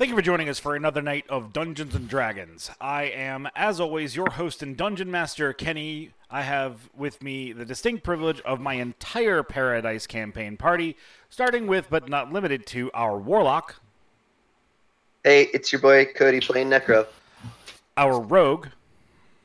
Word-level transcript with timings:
Thank 0.00 0.08
you 0.08 0.16
for 0.16 0.22
joining 0.22 0.48
us 0.48 0.58
for 0.58 0.74
another 0.74 1.02
night 1.02 1.26
of 1.28 1.52
Dungeons 1.52 1.94
and 1.94 2.08
Dragons. 2.08 2.70
I 2.80 3.02
am, 3.02 3.46
as 3.54 3.78
always, 3.78 4.16
your 4.16 4.30
host 4.30 4.62
and 4.62 4.74
dungeon 4.74 5.10
master, 5.10 5.52
Kenny. 5.52 6.12
I 6.30 6.40
have 6.40 6.88
with 6.96 7.22
me 7.22 7.52
the 7.52 7.66
distinct 7.66 8.02
privilege 8.02 8.40
of 8.40 8.62
my 8.62 8.76
entire 8.76 9.42
Paradise 9.42 10.06
campaign 10.06 10.56
party, 10.56 10.96
starting 11.28 11.66
with, 11.66 11.88
but 11.90 12.08
not 12.08 12.32
limited 12.32 12.64
to, 12.68 12.90
our 12.94 13.18
Warlock, 13.18 13.74
Hey, 15.22 15.48
it's 15.52 15.70
your 15.70 15.82
boy 15.82 16.06
Cody 16.06 16.40
playing 16.40 16.70
Necro. 16.70 17.06
our 17.98 18.18
Rogue, 18.22 18.68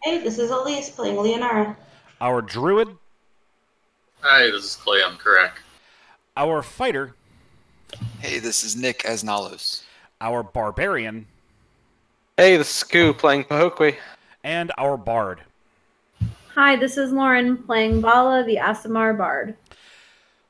Hey, 0.03 0.19
this 0.19 0.39
is 0.39 0.51
Elise 0.51 0.89
playing 0.89 1.17
Leonara. 1.17 1.75
our 2.21 2.41
Druid, 2.41 2.95
Hi, 4.21 4.43
this 4.43 4.63
is 4.63 4.75
Clay. 4.77 5.01
I'm 5.05 5.17
correct. 5.17 5.59
our 6.37 6.63
Fighter, 6.63 7.13
Hey, 8.21 8.39
this 8.39 8.63
is 8.63 8.77
Nick 8.77 9.03
as 9.03 9.21
Nalos. 9.21 9.81
Our 10.21 10.43
Barbarian, 10.43 11.27
Hey, 12.37 12.57
this 12.57 12.69
is 12.69 12.83
Scoo 12.83 13.17
playing 13.17 13.45
Pahokwe. 13.45 13.95
and 14.43 14.71
our 14.77 14.97
Bard. 14.97 15.41
Hi, 16.53 16.75
this 16.75 16.97
is 16.97 17.11
Lauren 17.11 17.57
playing 17.57 18.01
Bala, 18.01 18.43
the 18.43 18.57
Aasimar 18.57 19.17
Bard. 19.17 19.55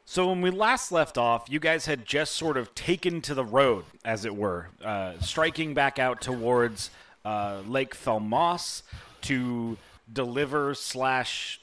So 0.06 0.28
when 0.30 0.42
we 0.42 0.50
last 0.52 0.92
left 0.92 1.18
off, 1.18 1.46
you 1.50 1.60
guys 1.60 1.86
had 1.88 2.06
just 2.06 2.36
sort 2.36 2.58
of 2.58 2.74
taken 2.76 3.22
to 3.22 3.34
the 3.34 3.44
road, 3.44 3.86
as 4.04 4.24
it 4.26 4.36
were, 4.36 4.70
uh, 4.84 5.14
striking 5.20 5.74
back 5.74 5.98
out 5.98 6.22
towards 6.22 6.92
uh, 7.24 7.62
Lake 7.68 7.96
Felmos 7.96 8.84
to 9.22 9.78
deliver 10.12 10.76
slash 10.76 11.60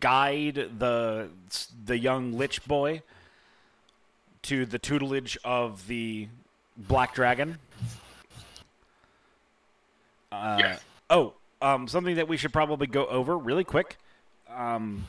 guide 0.00 0.70
the 0.78 1.28
the 1.84 1.98
young 1.98 2.36
lich 2.36 2.64
boy 2.66 3.02
to 4.42 4.64
the 4.66 4.78
tutelage 4.78 5.36
of 5.44 5.86
the 5.88 6.28
Black 6.76 7.14
Dragon. 7.14 7.58
Uh, 10.30 10.56
Yes. 10.58 10.80
Oh, 11.08 11.34
um, 11.62 11.88
something 11.88 12.16
that 12.16 12.28
we 12.28 12.36
should 12.36 12.52
probably 12.52 12.86
go 12.86 13.06
over 13.06 13.38
really 13.38 13.64
quick. 13.64 13.96
Um, 14.54 15.06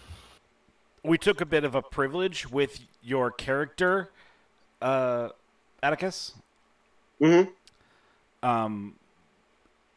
we 1.04 1.18
took 1.18 1.42
a 1.42 1.46
bit 1.46 1.64
of 1.64 1.76
a 1.76 1.82
privilege 1.82 2.50
with 2.50 2.82
your 3.02 3.32
character, 3.32 4.10
uh, 4.82 5.30
Atticus. 5.82 6.34
Mm-hmm. 7.22 8.48
Um, 8.48 8.96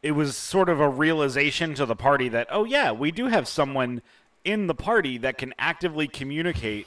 it 0.03 0.13
was 0.13 0.37
sort 0.37 0.69
of 0.69 0.81
a 0.81 0.89
realization 0.89 1.75
to 1.75 1.85
the 1.85 1.97
party 1.97 2.29
that, 2.31 2.49
oh, 2.51 2.65
yeah, 2.65 2.93
we 2.93 3.11
do 3.11 3.27
have 3.27 3.47
someone 3.47 4.01
in 4.45 4.67
the 4.67 4.75
party 4.75 5.19
that 5.19 5.37
can 5.37 5.53
actively 5.59 6.09
communicate 6.09 6.87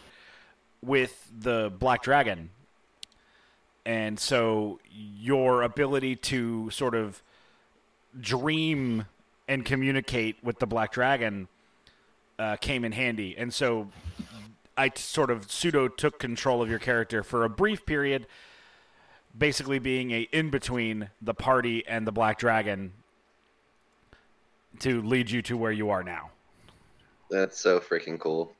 with 0.81 1.29
the 1.37 1.71
Black 1.77 2.01
Dragon. 2.01 2.49
And 3.85 4.19
so 4.19 4.79
your 4.91 5.61
ability 5.61 6.15
to 6.15 6.69
sort 6.69 6.95
of 6.95 7.21
dream 8.19 9.05
and 9.47 9.65
communicate 9.65 10.37
with 10.43 10.59
the 10.59 10.67
Black 10.67 10.91
Dragon 10.91 11.47
uh, 12.39 12.55
came 12.57 12.85
in 12.85 12.93
handy. 12.93 13.35
And 13.37 13.53
so 13.53 13.89
I 14.77 14.89
t- 14.89 15.01
sort 15.01 15.29
of 15.29 15.51
pseudo 15.51 15.87
took 15.87 16.19
control 16.19 16.61
of 16.61 16.69
your 16.69 16.79
character 16.79 17.23
for 17.23 17.43
a 17.43 17.49
brief 17.49 17.85
period, 17.85 18.27
basically 19.37 19.79
being 19.79 20.11
a 20.11 20.21
in 20.31 20.49
between 20.49 21.09
the 21.21 21.33
party 21.33 21.85
and 21.87 22.07
the 22.07 22.11
Black 22.11 22.39
Dragon 22.39 22.93
to 24.79 25.01
lead 25.01 25.29
you 25.29 25.41
to 25.43 25.57
where 25.57 25.71
you 25.71 25.89
are 25.89 26.03
now. 26.03 26.31
That's 27.29 27.59
so 27.59 27.79
freaking 27.79 28.19
cool. 28.19 28.53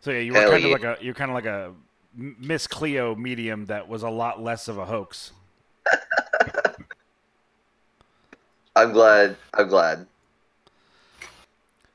So 0.00 0.10
yeah, 0.10 0.20
you 0.20 0.32
were 0.32 0.40
Hell 0.40 0.50
kind 0.50 0.64
of 0.64 0.70
like 0.70 0.84
a 0.84 0.96
you're 1.00 1.14
kind 1.14 1.30
of 1.30 1.34
like 1.34 1.46
a 1.46 1.72
Miss 2.14 2.66
Cleo 2.66 3.14
medium 3.14 3.66
that 3.66 3.88
was 3.88 4.02
a 4.02 4.10
lot 4.10 4.42
less 4.42 4.68
of 4.68 4.78
a 4.78 4.86
hoax. 4.86 5.32
I'm 8.76 8.92
glad. 8.92 9.36
I'm 9.54 9.68
glad. 9.68 10.06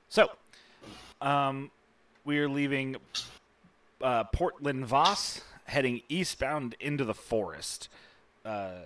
So, 0.10 0.30
um, 1.22 1.72
we 2.26 2.40
are 2.40 2.50
leaving 2.50 2.98
uh, 4.02 4.26
Portland 4.26 4.86
Voss, 4.86 5.42
heading 5.66 6.02
eastbound 6.10 6.76
into 6.80 7.06
the 7.06 7.14
forest. 7.14 7.90
Uh, 8.46 8.82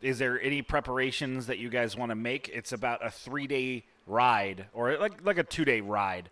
is 0.00 0.18
there 0.18 0.40
any 0.40 0.62
preparations 0.62 1.46
that 1.46 1.58
you 1.58 1.68
guys 1.68 1.96
want 1.96 2.10
to 2.10 2.16
make? 2.16 2.48
It's 2.48 2.72
about 2.72 3.04
a 3.04 3.10
three 3.10 3.46
day 3.46 3.84
ride, 4.06 4.66
or 4.72 4.96
like 4.96 5.24
like 5.24 5.38
a 5.38 5.44
two 5.44 5.64
day 5.64 5.80
ride. 5.82 6.30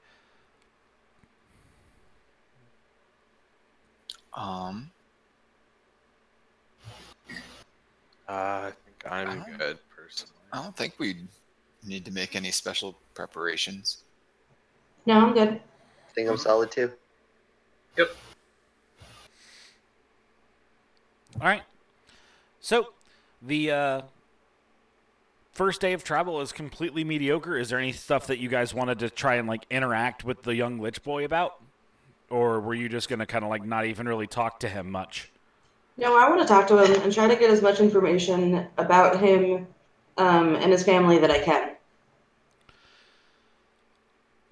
Um, 4.35 4.91
Uh, 8.29 8.71
I 8.71 8.73
think 8.85 9.11
I'm 9.11 9.41
Oh. 9.41 9.57
good, 9.57 9.79
personally. 9.89 10.35
I 10.53 10.63
don't 10.63 10.77
think 10.77 10.99
we 10.99 11.27
need 11.83 12.05
to 12.05 12.11
make 12.11 12.37
any 12.37 12.51
special 12.51 13.01
preparations. 13.15 14.05
No, 15.07 15.15
I'm 15.15 15.33
good. 15.33 15.49
I 15.49 16.13
think 16.13 16.29
I'm 16.29 16.37
solid 16.37 16.71
too. 16.71 16.93
Yep. 17.97 18.11
All 21.41 21.47
right. 21.47 21.63
So, 22.61 22.93
the 23.41 23.71
uh, 23.71 24.03
first 25.53 25.81
day 25.81 25.95
of 25.95 26.05
travel 26.05 26.43
is 26.43 26.53
completely 26.53 27.05
mediocre. 27.05 27.57
Is 27.57 27.71
there 27.71 27.79
any 27.79 27.93
stuff 27.93 28.27
that 28.27 28.39
you 28.39 28.51
guys 28.51 28.75
wanted 28.75 28.99
to 28.99 29.09
try 29.09 29.37
and 29.37 29.49
like 29.49 29.65
interact 29.71 30.23
with 30.23 30.43
the 30.43 30.55
young 30.55 30.79
lich 30.79 31.03
boy 31.03 31.25
about, 31.25 31.63
or 32.31 32.61
were 32.61 32.75
you 32.75 32.89
just 32.89 33.09
gonna 33.09 33.27
kind 33.27 33.45
of 33.45 33.51
like 33.51 33.65
not 33.65 33.87
even 33.87 34.07
really 34.07 34.27
talk 34.27 34.61
to 34.61 34.69
him 34.69 34.91
much? 34.91 35.31
No, 35.97 36.17
I 36.17 36.29
want 36.29 36.41
to 36.43 36.47
talk 36.47 36.69
to 36.69 36.79
him 36.85 37.03
and 37.03 37.13
try 37.13 37.27
to 37.27 37.35
get 37.35 37.51
as 37.51 37.61
much 37.61 37.81
information 37.81 38.69
about 38.77 39.19
him 39.21 39.67
um, 40.17 40.55
and 40.57 40.71
his 40.71 40.85
family 40.85 41.19
that 41.19 41.31
I 41.31 41.41
can. 41.41 41.73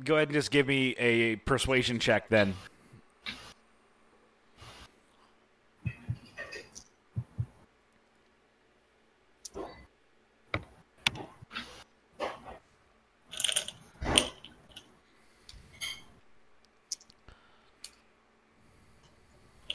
Go 0.04 0.16
ahead 0.16 0.28
and 0.28 0.34
just 0.34 0.50
give 0.50 0.66
me 0.66 0.90
a 0.98 1.36
persuasion 1.36 1.98
check 1.98 2.28
then. 2.28 2.54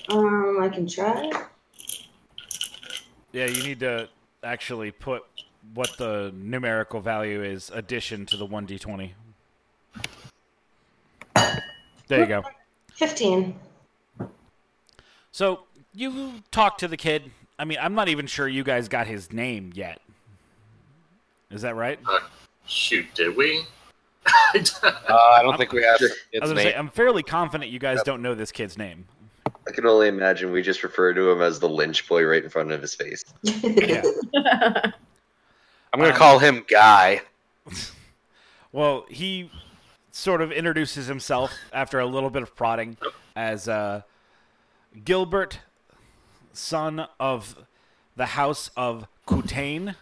Um, 0.10 0.51
I 0.62 0.70
can 0.70 0.88
try. 0.88 1.32
Yeah, 3.32 3.46
you 3.46 3.64
need 3.64 3.80
to 3.80 4.10
actually 4.44 4.92
put 4.92 5.24
what 5.74 5.90
the 5.98 6.34
numerical 6.36 7.02
value 7.02 7.44
is 7.44 7.72
addition 7.74 8.26
to 8.28 8.38
the 8.38 8.46
1d20. 8.46 9.12
There 12.08 12.20
you 12.20 12.26
go. 12.26 12.44
15. 12.96 13.56
So 15.32 15.62
you 15.94 16.34
talk 16.52 16.78
to 16.80 16.88
the 16.88 16.98
kid. 16.98 17.32
I 17.58 17.66
mean, 17.66 17.78
I'm 17.82 17.96
not 17.96 18.10
even 18.10 18.28
sure 18.28 18.48
you 18.48 18.64
guys 18.64 18.88
got 18.88 19.08
his 19.08 19.32
name 19.32 19.72
yet. 19.74 20.02
Is 21.50 21.62
that 21.62 21.76
right? 21.76 22.00
Uh, 22.06 22.20
shoot, 22.66 23.06
did 23.14 23.36
we? 23.36 23.64
Uh, 24.54 24.60
I 25.10 25.42
don't 25.42 25.58
think 25.58 25.72
we 25.72 25.84
have 25.84 26.00
I 26.02 26.40
was 26.42 26.52
gonna 26.52 26.62
say. 26.62 26.76
I'm 26.76 26.90
fairly 26.90 27.24
confident 27.24 27.72
you 27.72 27.80
guys 27.80 28.04
don't 28.04 28.22
know 28.22 28.36
this 28.36 28.52
kid's 28.52 28.78
name. 28.78 29.06
I 29.68 29.72
can 29.72 29.86
only 29.86 30.08
imagine 30.08 30.52
we 30.52 30.62
just 30.62 30.84
refer 30.84 31.14
to 31.14 31.30
him 31.30 31.42
as 31.42 31.60
the 31.60 31.70
Lynch 31.70 32.08
boy 32.08 32.24
right 32.24 32.44
in 32.44 32.50
front 32.50 32.72
of 32.72 32.82
his 32.82 32.96
face. 32.96 33.24
Yeah. 33.44 34.02
I'm 35.94 36.00
going 36.00 36.10
to 36.10 36.16
um, 36.16 36.20
call 36.20 36.40
him 36.40 36.66
Guy. 36.68 37.22
Well, 38.74 39.06
he 39.10 39.52
sort 40.12 40.42
of 40.42 40.50
introduces 40.50 41.08
himself 41.08 41.54
after 41.74 42.00
a 42.00 42.06
little 42.06 42.30
bit 42.30 42.42
of 42.42 42.56
prodding 42.56 42.96
as 43.36 43.68
uh, 43.68 44.04
Gilbert, 45.04 45.60
son 46.54 47.06
of 47.20 47.58
the 48.16 48.28
house 48.28 48.70
of 48.78 49.08
Kutain. 49.28 49.96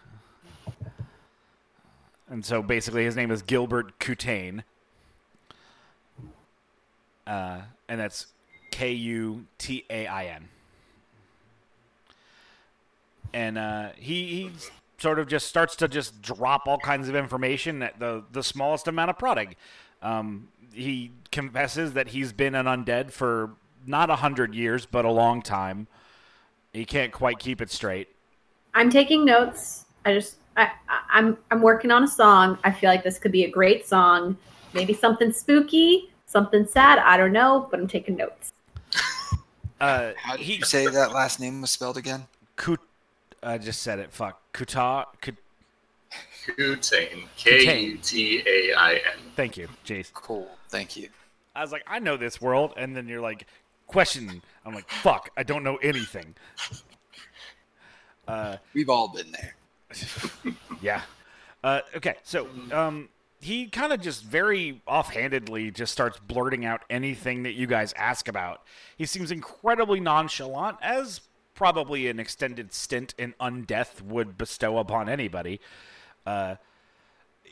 And 2.28 2.44
so 2.44 2.62
basically 2.62 3.04
his 3.04 3.16
name 3.16 3.32
is 3.32 3.42
Gilbert 3.42 3.98
Kutain. 3.98 4.62
Uh, 7.26 7.62
and 7.88 8.00
that's 8.00 8.26
K 8.70 8.92
U 8.92 9.46
T 9.58 9.84
A 9.90 10.06
I 10.06 10.26
N. 10.26 10.48
And 13.32 13.58
uh, 13.58 13.88
he, 13.96 14.26
he 14.26 14.50
sort 14.98 15.18
of 15.18 15.28
just 15.28 15.46
starts 15.46 15.76
to 15.76 15.88
just 15.88 16.20
drop 16.20 16.66
all 16.66 16.78
kinds 16.78 17.08
of 17.08 17.14
information 17.14 17.82
at 17.82 17.98
the, 17.98 18.24
the 18.32 18.42
smallest 18.42 18.88
amount 18.88 19.10
of 19.10 19.18
prodding. 19.18 19.54
Um, 20.02 20.48
he 20.72 21.12
confesses 21.30 21.92
that 21.94 22.08
he's 22.08 22.32
been 22.32 22.54
an 22.54 22.66
undead 22.66 23.10
for 23.10 23.50
not 23.86 24.10
a 24.10 24.16
hundred 24.16 24.54
years, 24.54 24.86
but 24.86 25.04
a 25.04 25.10
long 25.10 25.42
time. 25.42 25.86
He 26.72 26.84
can't 26.84 27.12
quite 27.12 27.38
keep 27.38 27.60
it 27.60 27.70
straight. 27.70 28.08
I'm 28.74 28.90
taking 28.90 29.24
notes. 29.24 29.86
I 30.04 30.14
just 30.14 30.36
I, 30.56 30.70
I'm 31.10 31.36
I'm 31.50 31.60
working 31.62 31.90
on 31.90 32.04
a 32.04 32.08
song. 32.08 32.58
I 32.64 32.70
feel 32.70 32.90
like 32.90 33.02
this 33.02 33.18
could 33.18 33.32
be 33.32 33.44
a 33.44 33.50
great 33.50 33.86
song. 33.86 34.36
Maybe 34.72 34.92
something 34.94 35.32
spooky, 35.32 36.10
something 36.26 36.66
sad. 36.66 36.98
I 36.98 37.16
don't 37.16 37.32
know, 37.32 37.66
but 37.70 37.80
I'm 37.80 37.88
taking 37.88 38.16
notes. 38.16 38.52
Uh, 39.80 40.12
How 40.16 40.36
did 40.36 40.44
he 40.44 40.56
you 40.56 40.64
say 40.64 40.86
that 40.86 41.12
last 41.12 41.40
name 41.40 41.60
was 41.60 41.70
spelled 41.70 41.96
again? 41.96 42.26
Cout, 42.56 42.80
I 43.42 43.58
just 43.58 43.82
said 43.82 43.98
it. 43.98 44.12
Fuck. 44.12 44.40
Kuta. 44.52 45.06
Kut- 45.20 45.36
Kutain. 46.58 47.24
K 47.36 47.80
U 47.80 47.96
T 47.98 48.42
A 48.46 48.74
I 48.74 48.94
N. 48.94 49.00
Thank 49.36 49.56
you, 49.56 49.68
Jace. 49.86 50.12
Cool. 50.12 50.48
Thank 50.68 50.96
you. 50.96 51.08
I 51.54 51.62
was 51.62 51.72
like, 51.72 51.82
I 51.86 51.98
know 51.98 52.16
this 52.16 52.40
world, 52.40 52.74
and 52.76 52.96
then 52.96 53.08
you're 53.08 53.20
like, 53.20 53.46
question. 53.86 54.42
I'm 54.64 54.74
like, 54.74 54.88
fuck, 54.88 55.30
I 55.36 55.42
don't 55.42 55.64
know 55.64 55.76
anything. 55.76 56.34
Uh, 58.28 58.56
We've 58.74 58.88
all 58.88 59.08
been 59.08 59.32
there. 59.32 60.54
yeah. 60.82 61.02
Uh, 61.64 61.80
okay, 61.96 62.14
so 62.22 62.48
um, 62.72 63.08
he 63.40 63.66
kind 63.66 63.92
of 63.92 64.00
just 64.00 64.22
very 64.22 64.82
offhandedly 64.86 65.70
just 65.70 65.92
starts 65.92 66.18
blurting 66.18 66.66
out 66.66 66.82
anything 66.90 67.42
that 67.44 67.54
you 67.54 67.66
guys 67.66 67.94
ask 67.94 68.28
about. 68.28 68.62
He 68.96 69.06
seems 69.06 69.30
incredibly 69.30 69.98
nonchalant, 69.98 70.76
as 70.82 71.22
probably 71.54 72.08
an 72.08 72.20
extended 72.20 72.72
stint 72.72 73.14
in 73.16 73.34
undeath 73.40 74.02
would 74.02 74.36
bestow 74.36 74.78
upon 74.78 75.08
anybody. 75.08 75.58
Uh, 76.26 76.56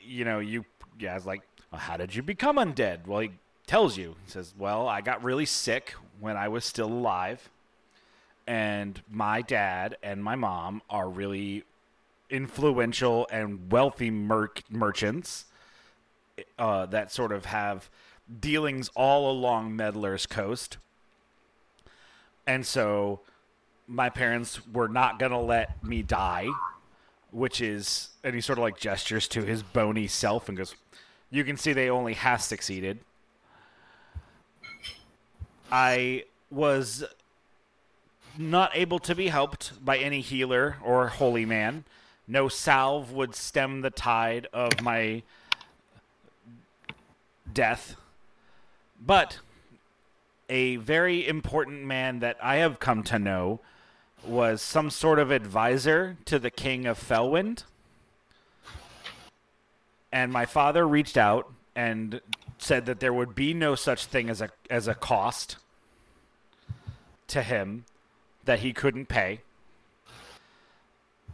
you 0.05 0.27
know, 0.27 0.39
you 0.41 0.67
guys 0.99 1.25
like, 1.25 1.41
well, 1.73 1.81
how 1.81 1.97
did 1.97 2.15
you 2.15 2.23
become 2.23 2.57
undead? 2.57 3.07
Well, 3.07 3.21
he 3.21 3.31
tells 3.67 3.97
you. 3.97 4.17
He 4.27 4.31
says, 4.31 4.55
well, 4.59 4.89
I 4.89 5.01
got 5.01 5.25
really 5.25 5.47
sick 5.47 5.95
when 6.21 6.37
I 6.37 6.49
was 6.49 6.67
still 6.67 6.89
alive, 6.89 7.49
and 8.47 9.01
my 9.11 9.41
dad 9.41 9.97
and 10.03 10.23
my 10.23 10.37
mom 10.37 10.83
are 10.91 11.09
really 11.09 11.65
influential 12.29 13.27
and 13.31 13.73
wealthy 13.73 14.11
mer- 14.11 14.51
merchants 14.69 15.47
uh, 16.59 16.87
that 16.87 17.13
sort 17.13 17.33
of 17.33 17.47
have 17.47 17.91
dealings 18.41 18.91
all 18.95 19.31
along 19.31 19.75
Meddler's 19.75 20.27
Coast. 20.27 20.79
And 22.47 22.67
so 22.67 23.21
my 23.87 24.11
parents 24.11 24.67
were 24.67 24.89
not 24.89 25.19
going 25.19 25.33
to 25.33 25.39
let 25.39 25.83
me 25.83 26.03
die, 26.03 26.49
which 27.31 27.61
is, 27.61 28.11
and 28.23 28.35
he 28.35 28.41
sort 28.41 28.59
of 28.59 28.63
like 28.63 28.79
gestures 28.79 29.27
to 29.29 29.43
his 29.43 29.63
bony 29.63 30.07
self 30.07 30.49
and 30.49 30.57
goes, 30.57 30.75
You 31.31 31.45
can 31.45 31.57
see 31.57 31.73
they 31.73 31.91
only 31.91 32.15
half 32.15 32.43
succeeded. 32.43 33.01
I 35.71 36.25
was 36.51 37.05
not 38.39 38.71
able 38.75 38.99
to 39.01 39.15
be 39.15 39.29
helped 39.29 39.85
by 39.85 39.99
any 39.99 40.21
healer 40.21 40.77
or 40.83 41.09
holy 41.09 41.45
man. 41.45 41.85
No 42.27 42.49
salve 42.49 43.13
would 43.13 43.35
stem 43.35 43.81
the 43.81 43.91
tide 43.91 44.47
of 44.53 44.81
my 44.83 45.23
death. 47.59 47.97
But 49.05 49.41
a 50.49 50.77
very 50.77 51.27
important 51.27 51.83
man 51.83 52.21
that 52.21 52.37
I 52.41 52.59
have 52.59 52.79
come 52.79 53.03
to 53.03 53.19
know 53.19 53.59
was 54.25 54.63
some 54.63 54.91
sort 54.91 55.19
of 55.19 55.33
advisor 55.33 56.17
to 56.27 56.39
the 56.39 56.53
king 56.53 56.87
of 56.87 57.01
Felwind. 57.01 57.65
And 60.13 60.33
my 60.33 60.47
father 60.47 60.87
reached 60.87 61.17
out 61.17 61.51
and 61.75 62.21
said 62.59 62.87
that 62.87 63.01
there 63.01 63.13
would 63.13 63.35
be 63.35 63.53
no 63.55 63.75
such 63.75 64.05
thing 64.05 64.31
as 64.31 64.41
a 64.41 64.51
as 64.71 64.87
a 64.87 64.95
cost 64.95 65.57
to 67.27 67.43
him 67.43 67.87
that 68.45 68.61
he 68.61 68.73
couldn't 68.73 69.07
pay. 69.07 69.41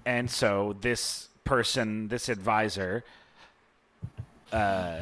And 0.06 0.30
so 0.30 0.74
this 0.80 1.28
person, 1.44 2.08
this 2.08 2.30
advisor, 2.30 3.04
uh, 4.52 5.00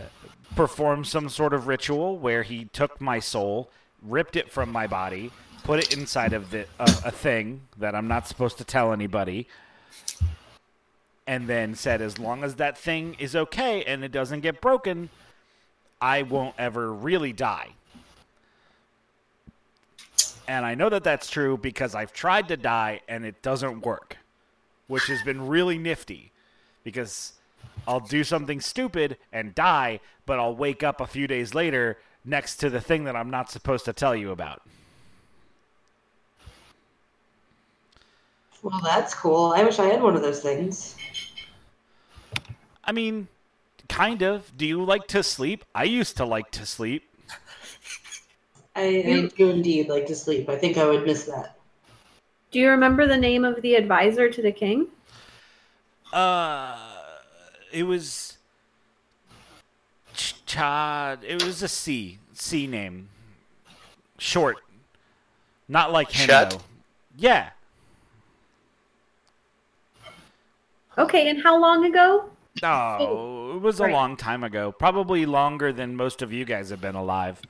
performed 0.54 1.06
some 1.06 1.28
sort 1.28 1.52
of 1.52 1.66
ritual 1.66 2.19
where 2.19 2.43
he 2.43 2.66
took 2.66 3.00
my 3.00 3.19
soul, 3.19 3.70
ripped 4.02 4.37
it 4.37 4.50
from 4.50 4.70
my 4.70 4.87
body, 4.87 5.31
put 5.64 5.78
it 5.78 5.96
inside 5.96 6.32
of 6.32 6.50
the, 6.50 6.66
a, 6.78 6.84
a 7.04 7.10
thing 7.10 7.62
that 7.78 7.94
I'm 7.94 8.08
not 8.08 8.28
supposed 8.28 8.58
to 8.58 8.64
tell 8.64 8.93
anybody, 8.93 9.46
and 11.26 11.49
then 11.49 11.75
said, 11.75 12.02
as 12.02 12.19
long 12.19 12.43
as 12.44 12.56
that 12.56 12.76
thing 12.76 13.14
is 13.19 13.37
okay 13.37 13.84
and 13.84 14.04
it 14.04 14.12
doesn't 14.12 14.40
get 14.40 14.60
broken, 14.60 15.08
I 16.00 16.22
won't 16.22 16.56
ever 16.58 16.93
really 16.93 17.32
die. 17.32 17.70
And 20.48 20.66
I 20.66 20.75
know 20.75 20.88
that 20.88 21.05
that's 21.05 21.31
true 21.31 21.56
because 21.56 21.94
I've 21.94 22.12
tried 22.12 22.48
to 22.48 22.56
die 22.56 23.00
and 23.08 23.25
it 23.25 23.40
doesn't 23.43 23.87
work, 23.87 24.19
which 24.88 25.06
has 25.06 25.22
been 25.22 25.46
really 25.46 25.78
nifty 25.78 26.32
because 26.82 27.34
I'll 27.87 28.00
do 28.00 28.25
something 28.25 28.61
stupid 28.61 29.17
and 29.32 29.55
die, 29.55 30.00
but 30.26 30.38
I'll 30.38 30.55
wake 30.55 30.82
up 30.82 31.00
a 31.00 31.06
few 31.06 31.26
days 31.26 31.55
later 31.55 31.99
next 32.25 32.56
to 32.56 32.70
the 32.70 32.81
thing 32.81 33.05
that 33.05 33.17
I'm 33.17 33.31
not 33.31 33.50
supposed 33.50 33.85
to 33.87 33.93
tell 33.93 34.14
you 34.14 34.31
about. 34.31 34.62
Well, 38.62 38.81
that's 38.85 39.12
cool. 39.12 39.53
I 39.56 39.64
wish 39.64 39.81
I 39.81 39.87
had 39.87 40.00
one 40.00 40.14
of 40.14 40.23
those 40.23 40.41
things. 40.41 40.94
I 42.85 42.93
mean, 42.93 43.26
kind 43.88 44.23
of. 44.23 44.56
Do 44.56 44.67
you 44.67 44.85
like 44.85 45.08
to 45.08 45.23
sleep? 45.23 45.65
I 45.75 45.85
used 45.85 46.17
to 46.19 46.25
like 46.25 46.50
to 46.53 46.65
sleep. 46.65 47.03
I, 48.76 48.82
I 48.82 49.31
do 49.37 49.50
indeed 49.50 49.88
like 49.88 50.06
to 50.06 50.15
sleep. 50.15 50.49
I 50.49 50.56
think 50.56 50.79
I 50.79 50.87
would 50.88 51.05
miss 51.05 51.25
that. 51.25 51.56
Do 52.53 52.61
you 52.61 52.70
remember 52.70 53.06
the 53.06 53.17
name 53.17 53.44
of 53.44 53.61
the 53.62 53.75
advisor 53.75 54.31
to 54.31 54.43
the 54.43 54.53
king? 54.53 54.87
Uh, 56.12 56.92
it 57.72 57.84
was 57.84 58.38
Chad. 60.14 61.20
It 61.24 61.36
was 61.40 61.62
a 61.62 61.69
C 61.69 62.19
C 62.34 62.66
name, 62.66 63.08
short, 64.19 64.62
not 65.69 65.92
like 65.92 66.12
him 66.12 66.26
Chet? 66.26 66.58
Yeah, 67.16 67.50
Okay, 70.98 71.28
and 71.28 71.42
how 71.42 71.58
long 71.58 71.84
ago? 71.84 72.30
Oh, 72.62 73.56
it 73.56 73.60
was 73.60 73.80
a 73.80 73.84
Right. 73.84 73.92
long 73.92 74.16
time 74.16 74.44
ago. 74.44 74.72
Probably 74.72 75.26
longer 75.26 75.72
than 75.72 75.96
most 75.96 76.22
of 76.22 76.32
you 76.32 76.44
guys 76.44 76.70
have 76.70 76.80
been 76.80 76.94
alive. 76.94 77.42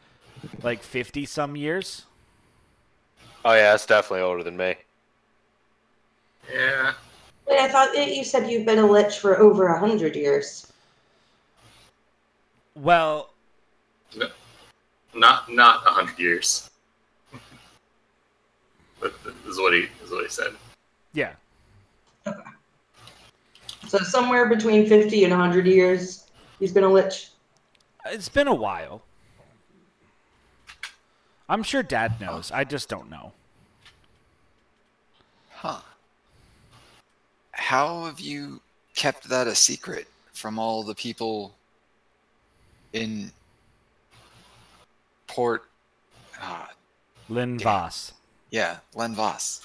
Like 0.63 0.83
50 0.83 1.27
some 1.27 1.57
years? 1.57 2.07
Oh 3.45 3.53
yeah, 3.55 3.71
that's 3.71 3.87
definitely 3.87 4.23
older 4.23 4.43
than 4.43 4.57
me. 4.57 4.77
Yeah. 6.53 6.95
Wait, 7.49 7.59
I 7.59 7.69
thought 7.69 7.93
that 7.95 8.15
you 8.15 8.25
said 8.25 8.51
you've 8.51 8.67
been 8.67 8.79
a 8.79 8.87
lich 8.87 9.19
for 9.19 9.39
over 9.39 9.67
a 9.69 9.79
hundred 9.79 10.15
years. 10.17 10.67
Well, 12.75 13.31
Not 15.15 15.51
not 15.53 15.87
a 15.87 15.91
hundred 15.91 16.19
years. 16.19 16.71
but 19.01 19.13
is 19.47 19.59
what 19.59 19.75
he 19.75 19.89
is 20.05 20.11
what 20.11 20.23
he 20.25 20.29
said. 20.31 20.53
yeah. 21.13 21.33
So 23.89 23.99
somewhere 23.99 24.49
between 24.49 24.87
fifty 24.87 25.25
and 25.25 25.33
hundred 25.33 25.67
years, 25.67 26.27
he's 26.61 26.73
been 26.73 26.85
a 26.85 26.89
lich. 26.89 27.31
It's 28.07 28.29
been 28.31 28.49
a 28.49 28.55
while. 28.55 29.03
I'm 31.49 31.63
sure 31.63 31.83
Dad 31.83 32.19
knows. 32.21 32.51
I 32.51 32.65
just 32.65 32.89
don't 32.89 33.11
know. 33.11 33.33
Huh. 35.51 35.81
How 37.63 38.07
have 38.07 38.19
you 38.19 38.61
kept 38.97 39.29
that 39.29 39.47
a 39.47 39.55
secret 39.55 40.09
from 40.33 40.59
all 40.59 40.83
the 40.83 40.97
people 40.97 41.55
in 42.93 43.31
Port? 45.29 45.63
Ah, 46.41 46.71
Lynn 47.29 47.57
Damn. 47.59 47.65
Voss. 47.65 48.13
yeah, 48.51 48.79
Len 48.97 49.15
Voss. 49.15 49.61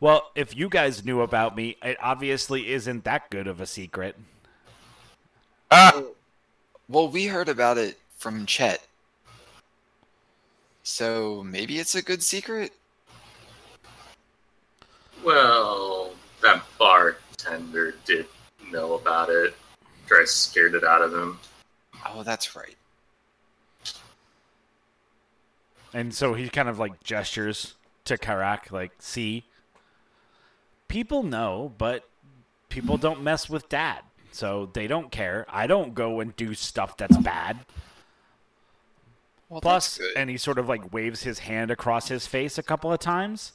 Well, 0.00 0.30
if 0.34 0.56
you 0.56 0.70
guys 0.70 1.04
knew 1.04 1.20
about 1.20 1.54
me, 1.54 1.76
it 1.82 1.98
obviously 2.02 2.72
isn't 2.72 3.04
that 3.04 3.28
good 3.30 3.46
of 3.46 3.60
a 3.60 3.66
secret. 3.66 4.16
Ah, 5.70 6.02
Well, 6.88 7.08
we 7.08 7.26
heard 7.26 7.50
about 7.50 7.76
it 7.76 7.98
from 8.16 8.46
Chet. 8.46 8.86
So 10.82 11.42
maybe 11.46 11.78
it's 11.78 11.94
a 11.94 12.02
good 12.02 12.22
secret? 12.22 12.72
Well, 15.22 16.03
that 16.03 16.03
bartender 16.03 16.03
did 16.03 16.03
know 18.74 18.94
about 18.94 19.30
it. 19.30 19.54
Dry 20.06 20.24
scared 20.26 20.74
it 20.74 20.84
out 20.84 21.00
of 21.00 21.14
him. 21.14 21.38
Oh, 22.06 22.22
that's 22.22 22.54
right. 22.54 22.76
And 25.94 26.12
so 26.12 26.34
he 26.34 26.48
kind 26.48 26.68
of 26.68 26.78
like 26.78 27.02
gestures 27.02 27.74
to 28.04 28.18
Karak, 28.18 28.70
like, 28.70 28.92
see, 28.98 29.44
people 30.88 31.22
know, 31.22 31.72
but 31.78 32.04
people 32.68 32.96
don't 32.98 33.22
mess 33.22 33.48
with 33.48 33.68
dad. 33.68 34.00
So 34.32 34.68
they 34.72 34.88
don't 34.88 35.12
care. 35.12 35.46
I 35.48 35.68
don't 35.68 35.94
go 35.94 36.18
and 36.18 36.34
do 36.34 36.54
stuff 36.54 36.96
that's 36.96 37.16
bad. 37.18 37.58
Well, 39.48 39.60
Plus, 39.60 39.98
that's 39.98 40.10
and 40.16 40.28
he 40.28 40.36
sort 40.36 40.58
of 40.58 40.68
like 40.68 40.92
waves 40.92 41.22
his 41.22 41.38
hand 41.38 41.70
across 41.70 42.08
his 42.08 42.26
face 42.26 42.58
a 42.58 42.62
couple 42.62 42.92
of 42.92 42.98
times, 42.98 43.52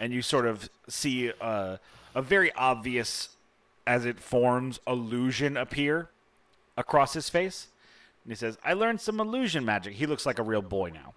and 0.00 0.10
you 0.10 0.22
sort 0.22 0.46
of 0.46 0.70
see 0.88 1.28
a, 1.28 1.78
a 2.14 2.22
very 2.22 2.50
obvious, 2.52 3.36
as 3.86 4.04
it 4.04 4.20
forms, 4.20 4.80
illusion 4.86 5.56
appear 5.56 6.08
across 6.76 7.14
his 7.14 7.28
face. 7.28 7.68
And 8.24 8.32
he 8.32 8.36
says, 8.36 8.56
I 8.64 8.74
learned 8.74 9.00
some 9.00 9.20
illusion 9.20 9.64
magic. 9.64 9.94
He 9.94 10.06
looks 10.06 10.24
like 10.24 10.38
a 10.38 10.42
real 10.42 10.62
boy 10.62 10.92
now. 10.94 11.14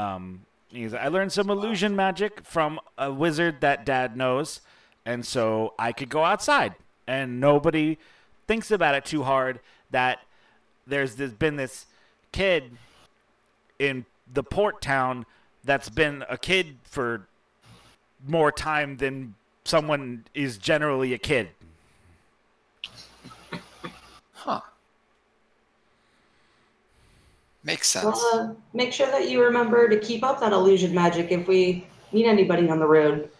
Um, 0.00 0.42
he's, 0.68 0.94
I 0.94 1.08
learned 1.08 1.32
some 1.32 1.50
illusion 1.50 1.96
magic 1.96 2.44
from 2.44 2.80
a 2.96 3.12
wizard 3.12 3.60
that 3.60 3.84
dad 3.84 4.16
knows, 4.16 4.60
and 5.04 5.26
so 5.26 5.74
I 5.78 5.92
could 5.92 6.08
go 6.08 6.24
outside, 6.24 6.74
and 7.06 7.40
nobody 7.40 7.98
thinks 8.46 8.70
about 8.70 8.94
it 8.94 9.04
too 9.04 9.24
hard. 9.24 9.60
That 9.90 10.20
there's 10.86 11.16
this, 11.16 11.32
been 11.32 11.56
this 11.56 11.86
kid 12.30 12.76
in 13.80 14.04
the 14.32 14.44
port 14.44 14.80
town 14.80 15.26
that's 15.64 15.88
been 15.88 16.24
a 16.28 16.38
kid 16.38 16.76
for 16.84 17.26
more 18.26 18.52
time 18.52 18.98
than 18.98 19.34
someone 19.64 20.24
is 20.34 20.58
generally 20.58 21.12
a 21.12 21.18
kid. 21.18 21.48
Makes 27.62 27.88
sense. 27.88 28.04
Well, 28.04 28.30
uh, 28.32 28.54
make 28.72 28.92
sure 28.92 29.06
that 29.08 29.28
you 29.28 29.42
remember 29.42 29.88
to 29.88 29.98
keep 29.98 30.24
up 30.24 30.40
that 30.40 30.52
illusion 30.52 30.94
magic 30.94 31.30
if 31.30 31.46
we 31.46 31.86
meet 32.12 32.26
anybody 32.26 32.68
on 32.68 32.78
the 32.78 32.86
road. 32.86 33.30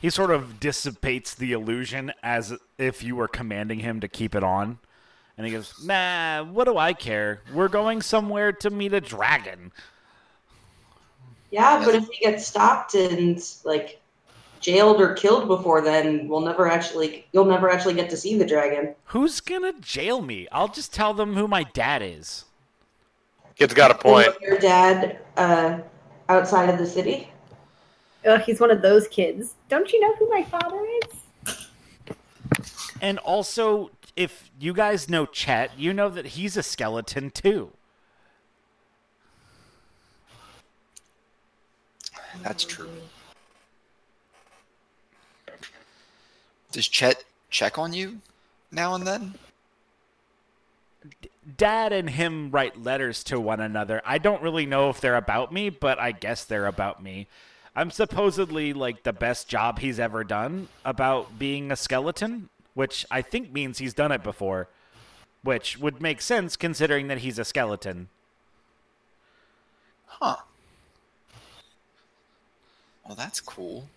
He 0.00 0.08
sort 0.08 0.30
of 0.30 0.60
dissipates 0.60 1.34
the 1.34 1.52
illusion 1.52 2.12
as 2.22 2.56
if 2.78 3.02
you 3.02 3.16
were 3.16 3.28
commanding 3.28 3.80
him 3.80 4.00
to 4.00 4.08
keep 4.08 4.34
it 4.34 4.44
on. 4.44 4.78
And 5.36 5.46
he 5.46 5.52
goes, 5.52 5.84
Nah, 5.84 6.44
what 6.44 6.64
do 6.64 6.78
I 6.78 6.92
care? 6.92 7.42
We're 7.52 7.68
going 7.68 8.02
somewhere 8.02 8.52
to 8.52 8.70
meet 8.70 8.92
a 8.92 9.00
dragon. 9.00 9.72
Yeah, 11.50 11.82
but 11.84 11.94
if 11.94 12.08
we 12.08 12.18
get 12.22 12.40
stopped 12.40 12.94
and 12.94 13.42
like 13.64 14.00
jailed 14.60 15.00
or 15.00 15.14
killed 15.14 15.48
before 15.48 15.80
then, 15.80 16.28
we'll 16.28 16.40
never 16.40 16.68
actually 16.68 17.26
you'll 17.32 17.46
never 17.46 17.68
actually 17.68 17.94
get 17.94 18.08
to 18.10 18.16
see 18.16 18.38
the 18.38 18.46
dragon. 18.46 18.94
Who's 19.06 19.40
gonna 19.40 19.72
jail 19.80 20.22
me? 20.22 20.46
I'll 20.52 20.68
just 20.68 20.94
tell 20.94 21.12
them 21.12 21.34
who 21.34 21.48
my 21.48 21.64
dad 21.64 22.02
is. 22.02 22.44
Kid's 23.60 23.74
got 23.74 23.90
a 23.90 23.94
point. 23.94 24.34
Your 24.40 24.58
dad 24.58 25.18
uh, 25.36 25.80
outside 26.30 26.70
of 26.70 26.78
the 26.78 26.86
city. 26.86 27.28
Ugh, 28.24 28.40
he's 28.40 28.58
one 28.58 28.70
of 28.70 28.80
those 28.80 29.06
kids. 29.08 29.52
Don't 29.68 29.92
you 29.92 30.00
know 30.00 30.14
who 30.14 30.30
my 30.30 30.42
father 30.44 30.82
is? 31.02 31.58
And 33.02 33.18
also, 33.18 33.90
if 34.16 34.50
you 34.58 34.72
guys 34.72 35.10
know 35.10 35.26
Chet, 35.26 35.78
you 35.78 35.92
know 35.92 36.08
that 36.08 36.24
he's 36.24 36.56
a 36.56 36.62
skeleton 36.62 37.30
too. 37.30 37.70
That's 42.42 42.64
true. 42.64 42.88
Does 46.72 46.88
Chet 46.88 47.24
check 47.50 47.78
on 47.78 47.92
you 47.92 48.22
now 48.72 48.94
and 48.94 49.06
then? 49.06 49.34
Dad 51.56 51.92
and 51.92 52.10
him 52.10 52.50
write 52.50 52.82
letters 52.82 53.24
to 53.24 53.40
one 53.40 53.60
another. 53.60 54.02
I 54.04 54.18
don't 54.18 54.42
really 54.42 54.66
know 54.66 54.90
if 54.90 55.00
they're 55.00 55.16
about 55.16 55.52
me, 55.52 55.70
but 55.70 55.98
I 55.98 56.12
guess 56.12 56.44
they're 56.44 56.66
about 56.66 57.02
me. 57.02 57.26
I'm 57.74 57.90
supposedly 57.90 58.72
like 58.72 59.04
the 59.04 59.12
best 59.12 59.48
job 59.48 59.78
he's 59.78 60.00
ever 60.00 60.24
done 60.24 60.68
about 60.84 61.38
being 61.38 61.70
a 61.70 61.76
skeleton, 61.76 62.48
which 62.74 63.06
I 63.10 63.22
think 63.22 63.52
means 63.52 63.78
he's 63.78 63.94
done 63.94 64.12
it 64.12 64.22
before, 64.22 64.68
which 65.42 65.78
would 65.78 66.02
make 66.02 66.20
sense 66.20 66.56
considering 66.56 67.08
that 67.08 67.18
he's 67.18 67.38
a 67.38 67.44
skeleton. 67.44 68.08
Huh. 70.06 70.36
Well, 73.06 73.14
that's 73.16 73.40
cool. 73.40 73.88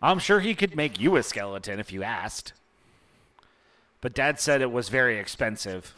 I'm 0.00 0.18
sure 0.18 0.40
he 0.40 0.54
could 0.54 0.76
make 0.76 1.00
you 1.00 1.16
a 1.16 1.22
skeleton 1.22 1.80
if 1.80 1.92
you 1.92 2.02
asked. 2.02 2.52
But 4.00 4.14
Dad 4.14 4.38
said 4.38 4.60
it 4.62 4.70
was 4.70 4.88
very 4.88 5.18
expensive. 5.18 5.94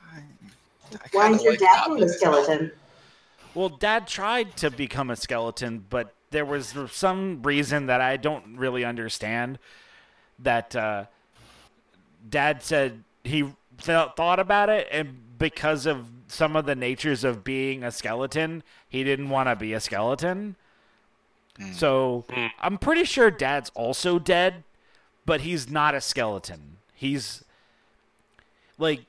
I, 0.00 0.18
I 0.18 0.98
Why 1.12 1.30
is 1.32 1.42
your 1.42 1.52
like 1.52 1.60
dad 1.60 1.68
that 1.74 1.90
in 1.90 1.96
bit. 1.98 2.06
the 2.06 2.12
skeleton? 2.12 2.72
Well, 3.54 3.68
Dad 3.68 4.08
tried 4.08 4.56
to 4.58 4.70
become 4.70 5.10
a 5.10 5.16
skeleton, 5.16 5.84
but 5.88 6.12
there 6.30 6.44
was 6.44 6.74
some 6.90 7.42
reason 7.42 7.86
that 7.86 8.00
I 8.00 8.16
don't 8.16 8.56
really 8.56 8.84
understand. 8.84 9.58
That 10.40 10.74
uh, 10.74 11.04
Dad 12.28 12.62
said 12.64 13.04
he 13.22 13.42
th- 13.80 14.08
thought 14.16 14.40
about 14.40 14.68
it, 14.70 14.88
and 14.90 15.38
because 15.38 15.86
of 15.86 16.06
some 16.26 16.56
of 16.56 16.66
the 16.66 16.74
natures 16.74 17.22
of 17.22 17.44
being 17.44 17.84
a 17.84 17.92
skeleton, 17.92 18.64
he 18.88 19.04
didn't 19.04 19.28
want 19.28 19.48
to 19.48 19.54
be 19.54 19.72
a 19.72 19.80
skeleton. 19.80 20.56
So 21.74 22.24
Hmm. 22.30 22.46
I'm 22.60 22.78
pretty 22.78 23.04
sure 23.04 23.30
Dad's 23.30 23.70
also 23.76 24.18
dead, 24.18 24.64
but 25.26 25.42
he's 25.42 25.70
not 25.70 25.94
a 25.94 26.00
skeleton. 26.00 26.78
He's 26.94 27.44
like 28.78 29.00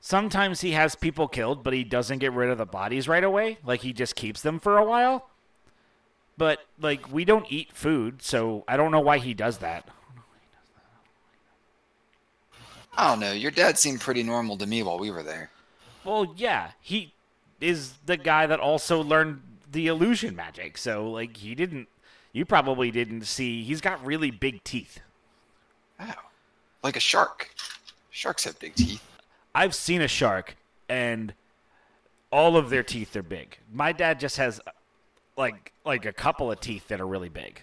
sometimes 0.00 0.60
he 0.60 0.72
has 0.72 0.94
people 0.94 1.28
killed, 1.28 1.62
but 1.62 1.72
he 1.72 1.82
doesn't 1.82 2.18
get 2.18 2.32
rid 2.32 2.50
of 2.50 2.58
the 2.58 2.66
bodies 2.66 3.08
right 3.08 3.24
away. 3.24 3.58
Like 3.64 3.80
he 3.80 3.92
just 3.92 4.14
keeps 4.16 4.42
them 4.42 4.60
for 4.60 4.76
a 4.78 4.84
while. 4.84 5.30
But 6.36 6.60
like 6.80 7.10
we 7.10 7.24
don't 7.24 7.46
eat 7.50 7.72
food, 7.72 8.22
so 8.22 8.64
I 8.68 8.76
don't 8.76 8.90
know 8.90 9.00
why 9.00 9.18
he 9.18 9.34
does 9.34 9.58
that. 9.58 9.88
I 12.96 13.08
don't 13.08 13.20
know. 13.20 13.32
Your 13.32 13.50
dad 13.50 13.78
seemed 13.78 14.00
pretty 14.00 14.22
normal 14.22 14.56
to 14.58 14.66
me 14.66 14.82
while 14.82 14.98
we 14.98 15.10
were 15.10 15.22
there. 15.22 15.50
Well, 16.04 16.32
yeah, 16.36 16.72
he 16.80 17.12
is 17.60 17.94
the 18.06 18.16
guy 18.16 18.46
that 18.46 18.60
also 18.60 19.02
learned 19.02 19.42
the 19.70 19.86
illusion 19.88 20.36
magic. 20.36 20.76
So 20.78 21.10
like 21.10 21.36
he 21.38 21.54
didn't 21.54 21.88
you 22.32 22.44
probably 22.44 22.90
didn't 22.90 23.24
see 23.26 23.62
he's 23.62 23.80
got 23.80 24.04
really 24.04 24.30
big 24.30 24.62
teeth. 24.64 25.00
Wow. 25.98 26.14
Like 26.82 26.96
a 26.96 27.00
shark. 27.00 27.50
Sharks 28.10 28.44
have 28.44 28.58
big 28.58 28.74
teeth. 28.74 29.02
I've 29.54 29.74
seen 29.74 30.00
a 30.00 30.08
shark 30.08 30.56
and 30.88 31.32
all 32.30 32.56
of 32.56 32.70
their 32.70 32.82
teeth 32.82 33.14
are 33.16 33.22
big. 33.22 33.58
My 33.72 33.92
dad 33.92 34.18
just 34.20 34.36
has 34.38 34.60
like 35.36 35.72
like 35.84 36.06
a 36.06 36.12
couple 36.12 36.50
of 36.50 36.60
teeth 36.60 36.88
that 36.88 37.00
are 37.00 37.06
really 37.06 37.28
big. 37.28 37.60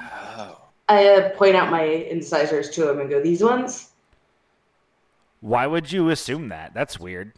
Oh. 0.00 0.58
I 0.88 1.08
uh, 1.08 1.30
point 1.30 1.56
out 1.56 1.70
my 1.70 1.82
incisors 1.82 2.70
to 2.70 2.90
him 2.90 3.00
and 3.00 3.08
go, 3.08 3.22
"These 3.22 3.42
ones." 3.42 3.92
Why 5.40 5.66
would 5.66 5.90
you 5.90 6.10
assume 6.10 6.48
that? 6.48 6.74
That's 6.74 6.98
weird. 6.98 7.32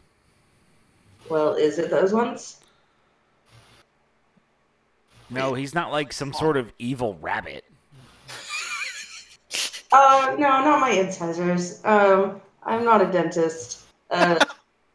Well, 1.29 1.53
is 1.55 1.77
it 1.77 1.89
those 1.89 2.13
ones? 2.13 2.61
No, 5.29 5.53
he's 5.53 5.73
not 5.73 5.91
like 5.91 6.13
some 6.13 6.33
sort 6.33 6.55
of 6.55 6.71
evil 6.79 7.17
rabbit. 7.21 7.65
Oh 9.91 10.35
no, 10.37 10.47
not 10.47 10.79
my 10.79 10.91
incisors. 10.91 11.81
Um, 11.85 12.41
I'm 12.63 12.83
not 12.83 13.01
a 13.01 13.11
dentist. 13.11 13.83
Uh, 14.09 14.37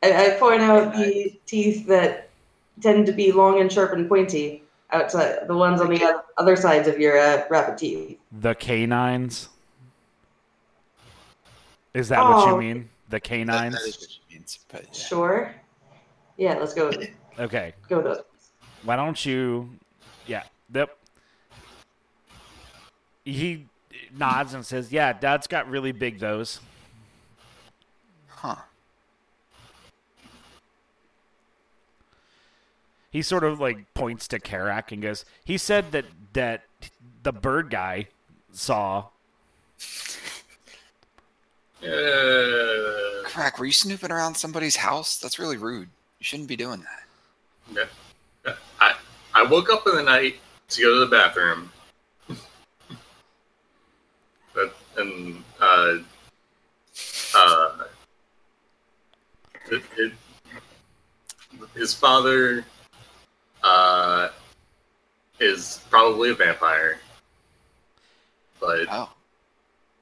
I, 0.03 0.27
I 0.27 0.31
point 0.39 0.61
out 0.63 0.95
the 0.95 1.33
teeth 1.47 1.87
that 1.87 2.29
tend 2.81 3.07
to 3.07 3.13
be 3.13 3.33
long 3.33 3.61
and 3.61 3.73
sharp 3.73 3.93
and 3.93 4.09
pointy 4.09 4.63
outside 4.91 5.47
the 5.49 5.57
ones 5.57 5.81
on 5.81 5.89
the 5.89 6.23
other 6.37 6.57
sides 6.57 6.89
of 6.89 6.99
your 6.99 7.19
uh, 7.19 7.45
rabbit 7.49 7.79
teeth. 7.79 8.19
The 8.41 8.55
canines. 8.55 9.49
Is 11.95 12.09
that 12.09 12.23
what 12.23 12.47
you 12.47 12.55
Oh. 12.55 12.59
mean? 12.59 12.89
The 13.11 13.21
canines? 13.21 13.75
that 13.75 13.83
is 13.89 13.99
what 13.99 14.33
means. 14.33 14.59
But 14.71 14.85
yeah. 14.87 14.93
Sure. 14.93 15.55
Yeah, 16.37 16.55
let's 16.55 16.75
go. 16.75 16.91
Okay. 17.39 17.75
Go 17.89 17.97
with 17.97 18.05
those. 18.07 18.23
Why 18.85 18.97
don't 18.97 19.25
you? 19.25 19.71
Yeah. 20.27 20.43
Yep. 20.75 20.97
He 23.25 23.67
nods 24.17 24.55
and 24.55 24.65
says, 24.65 24.93
"Yeah, 24.93 25.13
Dad's 25.13 25.47
got 25.47 25.69
really 25.69 25.93
big 25.93 26.19
those." 26.19 26.61
Huh. 28.29 28.57
He 33.11 33.23
sort 33.23 33.45
of 33.45 33.61
like 33.61 33.93
points 33.95 34.27
to 34.29 34.39
Karak 34.41 34.91
and 34.93 35.03
goes, 35.03 35.25
"He 35.45 35.59
said 35.59 35.93
that 35.93 36.07
that 36.33 36.65
the 37.23 37.33
bird 37.33 37.71
guy 37.71 38.09
saw." 38.53 39.07
Uh, 41.83 41.87
Karak, 43.27 43.59
were 43.59 43.67
you 43.67 43.73
snooping 43.73 44.13
around 44.13 44.37
somebody's 44.37 44.77
house? 44.77 45.19
That's 45.19 45.39
really 45.39 45.57
rude. 45.57 45.89
You 46.21 46.25
shouldn't 46.25 46.49
be 46.49 46.57
doing 46.57 46.85
that. 46.85 47.89
yeah. 48.47 48.55
I 48.81 48.95
I 49.35 49.43
woke 49.45 49.71
up 49.71 49.87
in 49.87 49.97
the 49.97 50.03
night 50.03 50.37
to 50.69 50.83
go 50.83 50.95
to 50.95 51.01
the 51.01 51.07
bathroom. 51.07 51.71
but 54.55 54.77
and 54.97 55.43
uh 55.61 55.99
uh 57.35 57.71
it, 59.71 59.83
it, 59.97 60.13
his 61.75 61.95
father 61.95 62.65
uh 63.63 64.29
is 65.41 65.81
probably 65.91 66.31
a 66.31 66.35
vampire. 66.35 66.99
But 68.61 68.87
Oh. 68.91 69.11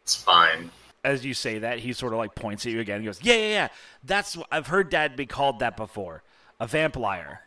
it's 0.02 0.14
fine. 0.14 0.70
As 1.02 1.24
you 1.24 1.32
say 1.32 1.60
that, 1.60 1.78
he 1.78 1.94
sort 1.94 2.12
of 2.12 2.18
like 2.18 2.34
points 2.34 2.66
at 2.66 2.72
you 2.72 2.80
again 2.80 2.96
and 2.96 3.04
goes, 3.06 3.22
"Yeah, 3.22 3.34
yeah, 3.36 3.48
yeah. 3.48 3.68
That's 4.04 4.36
I've 4.52 4.66
heard 4.66 4.90
Dad 4.90 5.16
be 5.16 5.24
called 5.24 5.60
that 5.60 5.76
before. 5.76 6.22
A 6.58 6.66
vampire." 6.66 7.40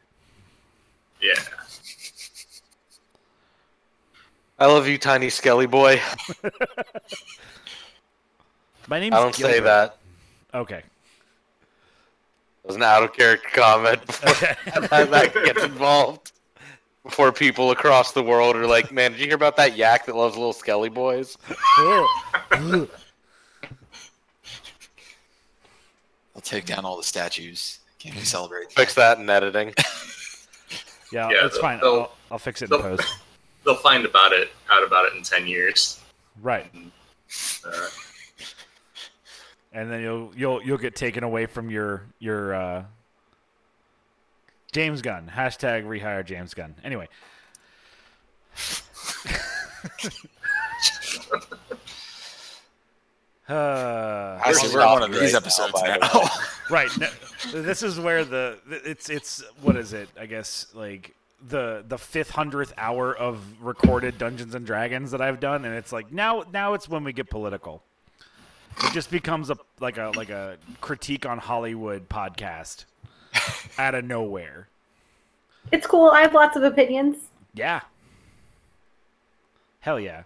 Yeah. 1.21 1.33
I 4.63 4.67
love 4.67 4.87
you, 4.87 4.97
tiny 4.97 5.29
skelly 5.29 5.65
boy. 5.65 5.99
My 8.87 8.97
name's 8.97 9.13
I 9.13 9.19
don't 9.21 9.35
say 9.35 9.59
that. 9.59 9.97
Okay. 10.53 10.77
It 10.77 10.85
was 12.67 12.77
an 12.77 12.83
out 12.83 13.03
of 13.03 13.11
character 13.11 13.49
comment 13.51 14.05
before 14.07 14.29
Okay. 14.29 14.55
that, 14.87 15.11
that 15.11 15.33
gets 15.33 15.63
involved. 15.65 16.31
before 17.03 17.33
people 17.33 17.71
across 17.71 18.13
the 18.13 18.23
world 18.23 18.55
are 18.55 18.65
like, 18.65 18.89
"Man, 18.89 19.11
did 19.11 19.19
you 19.19 19.25
hear 19.25 19.35
about 19.35 19.57
that 19.57 19.75
yak 19.75 20.05
that 20.05 20.15
loves 20.15 20.37
little 20.37 20.53
skelly 20.53 20.87
boys?" 20.87 21.37
I'll 22.49 22.87
take 26.41 26.63
down 26.65 26.85
all 26.85 26.95
the 26.95 27.03
statues. 27.03 27.79
Can't 27.99 28.15
we 28.15 28.21
celebrate? 28.21 28.71
Fix 28.71 28.93
that 28.95 29.19
in 29.19 29.29
editing. 29.29 29.73
yeah, 31.11 31.29
Yeah, 31.29 31.45
it's 31.45 31.55
they'll- 31.55 31.61
fine. 31.61 31.79
they'll- 31.81 31.93
I'll, 31.99 32.15
I'll 32.31 32.39
fix 32.39 32.61
it 32.61 32.71
in 32.71 32.79
post. 32.79 33.13
They'll 33.65 33.75
find 33.75 34.05
about 34.05 34.33
it 34.33 34.51
out 34.69 34.85
about 34.85 35.05
it 35.05 35.13
in 35.15 35.23
ten 35.23 35.47
years. 35.47 35.99
Right. 36.41 36.69
Uh, 37.65 37.87
and 39.71 39.91
then 39.91 40.01
you'll 40.01 40.31
you'll 40.35 40.61
you'll 40.63 40.77
get 40.77 40.95
taken 40.95 41.23
away 41.23 41.45
from 41.45 41.69
your 41.69 42.03
your 42.19 42.53
uh, 42.53 42.83
James 44.71 45.01
Gunn 45.01 45.31
hashtag 45.33 45.85
rehire 45.85 46.25
James 46.25 46.53
Gunn. 46.53 46.75
Anyway, 46.83 47.07
uh, 53.49 54.39
I 54.43 54.51
see 54.53 54.73
We're 54.73 54.79
we're 54.81 54.87
one 54.93 55.03
of 55.03 55.11
these 55.11 55.33
right 55.33 55.35
episodes 55.35 55.73
now, 55.83 55.97
now. 56.01 56.29
right. 56.69 56.89
no- 56.99 57.61
this 57.61 57.83
is 57.83 57.99
where 57.99 58.23
the 58.23 58.57
it's 58.67 59.09
it's 59.09 59.43
what 59.61 59.75
is 59.75 59.93
it? 59.93 60.09
I 60.19 60.25
guess 60.25 60.67
like 60.73 61.13
the 61.47 61.83
the 61.87 61.97
fifth 61.97 62.31
hundredth 62.31 62.73
hour 62.77 63.15
of 63.15 63.39
recorded 63.61 64.17
Dungeons 64.17 64.55
and 64.55 64.65
Dragons 64.65 65.11
that 65.11 65.21
I've 65.21 65.39
done, 65.39 65.65
and 65.65 65.75
it's 65.75 65.91
like 65.91 66.11
now 66.11 66.43
now 66.51 66.73
it's 66.73 66.87
when 66.87 67.03
we 67.03 67.13
get 67.13 67.29
political. 67.29 67.83
It 68.83 68.91
just 68.93 69.11
becomes 69.11 69.49
a 69.49 69.57
like 69.79 69.97
a 69.97 70.11
like 70.15 70.29
a 70.29 70.57
critique 70.81 71.25
on 71.25 71.37
Hollywood 71.37 72.09
podcast 72.09 72.85
out 73.77 73.95
of 73.95 74.05
nowhere. 74.05 74.67
It's 75.71 75.87
cool. 75.87 76.09
I 76.09 76.21
have 76.21 76.33
lots 76.33 76.55
of 76.57 76.63
opinions. 76.63 77.17
Yeah. 77.53 77.81
Hell 79.79 79.99
yeah. 79.99 80.23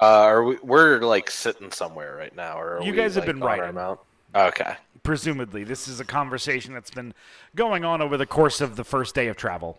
Uh, 0.00 0.06
are 0.06 0.44
we, 0.44 0.56
we're 0.62 1.00
like 1.00 1.30
sitting 1.30 1.70
somewhere 1.70 2.16
right 2.16 2.34
now, 2.34 2.58
or 2.58 2.78
are 2.78 2.82
You 2.82 2.92
we, 2.92 2.96
guys 2.96 3.16
have 3.16 3.24
like, 3.26 3.34
been 3.34 3.42
on 3.42 3.48
our 3.48 3.58
writing. 3.58 3.74
mount? 3.74 4.00
Okay. 4.34 4.74
Presumably, 5.02 5.64
this 5.64 5.88
is 5.88 6.00
a 6.00 6.04
conversation 6.04 6.74
that's 6.74 6.90
been 6.90 7.14
going 7.54 7.84
on 7.84 8.02
over 8.02 8.16
the 8.16 8.26
course 8.26 8.60
of 8.60 8.76
the 8.76 8.84
first 8.84 9.14
day 9.14 9.28
of 9.28 9.36
travel. 9.36 9.78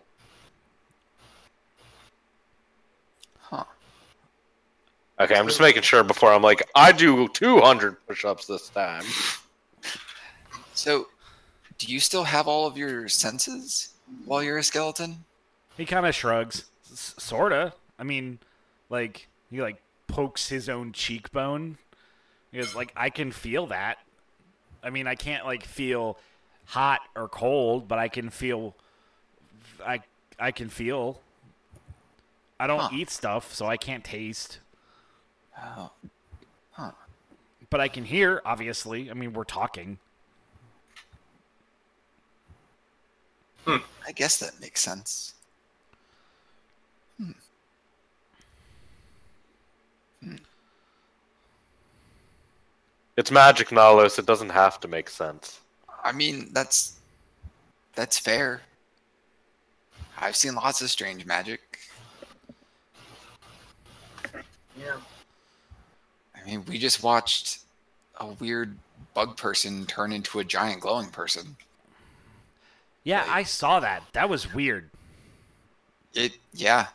Huh. 3.38 3.64
Okay, 5.20 5.34
I'm 5.34 5.46
just 5.46 5.60
making 5.60 5.82
sure 5.82 6.02
before 6.02 6.32
I'm 6.32 6.42
like, 6.42 6.62
I 6.74 6.90
do 6.92 7.28
200 7.28 8.06
push-ups 8.06 8.46
this 8.46 8.68
time. 8.70 9.04
So, 10.74 11.06
do 11.78 11.86
you 11.92 12.00
still 12.00 12.24
have 12.24 12.48
all 12.48 12.66
of 12.66 12.76
your 12.76 13.08
senses 13.08 13.90
while 14.24 14.42
you're 14.42 14.58
a 14.58 14.62
skeleton? 14.64 15.24
He 15.76 15.84
kind 15.84 16.06
of 16.06 16.14
shrugs. 16.14 16.64
S- 16.90 17.14
sorta. 17.18 17.74
I 17.98 18.04
mean, 18.04 18.38
like 18.90 19.28
he 19.50 19.62
like 19.62 19.80
pokes 20.08 20.48
his 20.48 20.68
own 20.68 20.92
cheekbone. 20.92 21.78
He 22.50 22.58
goes 22.58 22.74
like, 22.74 22.92
I 22.96 23.10
can 23.10 23.32
feel 23.32 23.66
that. 23.68 23.98
I 24.82 24.90
mean, 24.90 25.06
I 25.06 25.14
can't 25.14 25.44
like 25.44 25.64
feel 25.64 26.18
hot 26.66 27.00
or 27.16 27.28
cold, 27.28 27.88
but 27.88 27.98
I 27.98 28.08
can 28.08 28.30
feel. 28.30 28.74
I 29.84 30.00
I 30.38 30.50
can 30.52 30.68
feel. 30.68 31.20
I 32.58 32.66
don't 32.66 32.80
Huh. 32.80 32.88
eat 32.92 33.10
stuff, 33.10 33.52
so 33.54 33.66
I 33.66 33.76
can't 33.76 34.04
taste. 34.04 34.60
Oh, 35.58 35.90
Huh. 36.72 36.92
But 37.70 37.80
I 37.80 37.88
can 37.88 38.04
hear. 38.04 38.40
Obviously, 38.44 39.10
I 39.10 39.14
mean, 39.14 39.32
we're 39.32 39.44
talking. 39.44 39.98
I 43.66 44.12
guess 44.14 44.38
that 44.38 44.60
makes 44.60 44.80
sense. 44.80 45.34
Hmm. 47.18 47.32
Hmm. 50.22 50.36
It's 53.16 53.30
magic, 53.30 53.68
Nalos. 53.68 54.18
It 54.18 54.26
doesn't 54.26 54.48
have 54.50 54.80
to 54.80 54.88
make 54.88 55.08
sense. 55.10 55.60
I 56.02 56.12
mean, 56.12 56.48
that's 56.52 56.98
that's 57.94 58.18
fair. 58.18 58.62
I've 60.18 60.36
seen 60.36 60.54
lots 60.54 60.80
of 60.82 60.90
strange 60.90 61.26
magic. 61.26 61.78
yeah. 64.78 64.96
I 66.34 66.44
mean, 66.46 66.64
we 66.66 66.78
just 66.78 67.02
watched 67.02 67.60
a 68.20 68.26
weird 68.26 68.76
bug 69.14 69.36
person 69.36 69.84
turn 69.86 70.12
into 70.12 70.38
a 70.38 70.44
giant 70.44 70.80
glowing 70.80 71.08
person. 71.10 71.56
Yeah, 73.04 73.20
Like- 73.22 73.30
I 73.30 73.42
saw 73.42 73.80
that. 73.80 74.02
That 74.12 74.28
was 74.28 74.52
weird. 74.54 74.88
It, 76.14 76.36
yeah. 76.52 76.88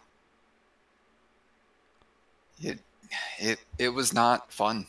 It, 2.62 2.80
it, 3.40 3.60
it 3.78 3.90
was 3.90 4.14
not 4.14 4.52
fun. 4.52 4.88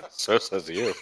so 0.10 0.38
says 0.38 0.68
you. 0.68 0.94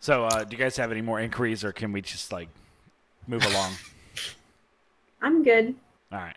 So, 0.00 0.24
uh, 0.24 0.44
do 0.44 0.56
you 0.56 0.62
guys 0.62 0.76
have 0.78 0.90
any 0.90 1.02
more 1.02 1.20
inquiries, 1.20 1.62
or 1.62 1.72
can 1.72 1.92
we 1.92 2.00
just 2.00 2.32
like 2.32 2.48
move 3.26 3.44
along? 3.44 3.74
I'm 5.22 5.42
good. 5.42 5.74
All 6.10 6.18
right. 6.18 6.36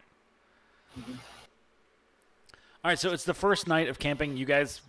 All 0.98 2.90
right, 2.92 3.00
so 3.00 3.14
it's 3.14 3.24
the 3.24 3.34
first 3.34 3.68
night 3.68 3.88
of 3.88 3.98
camping. 3.98 4.36
You 4.36 4.46
guys 4.46 4.82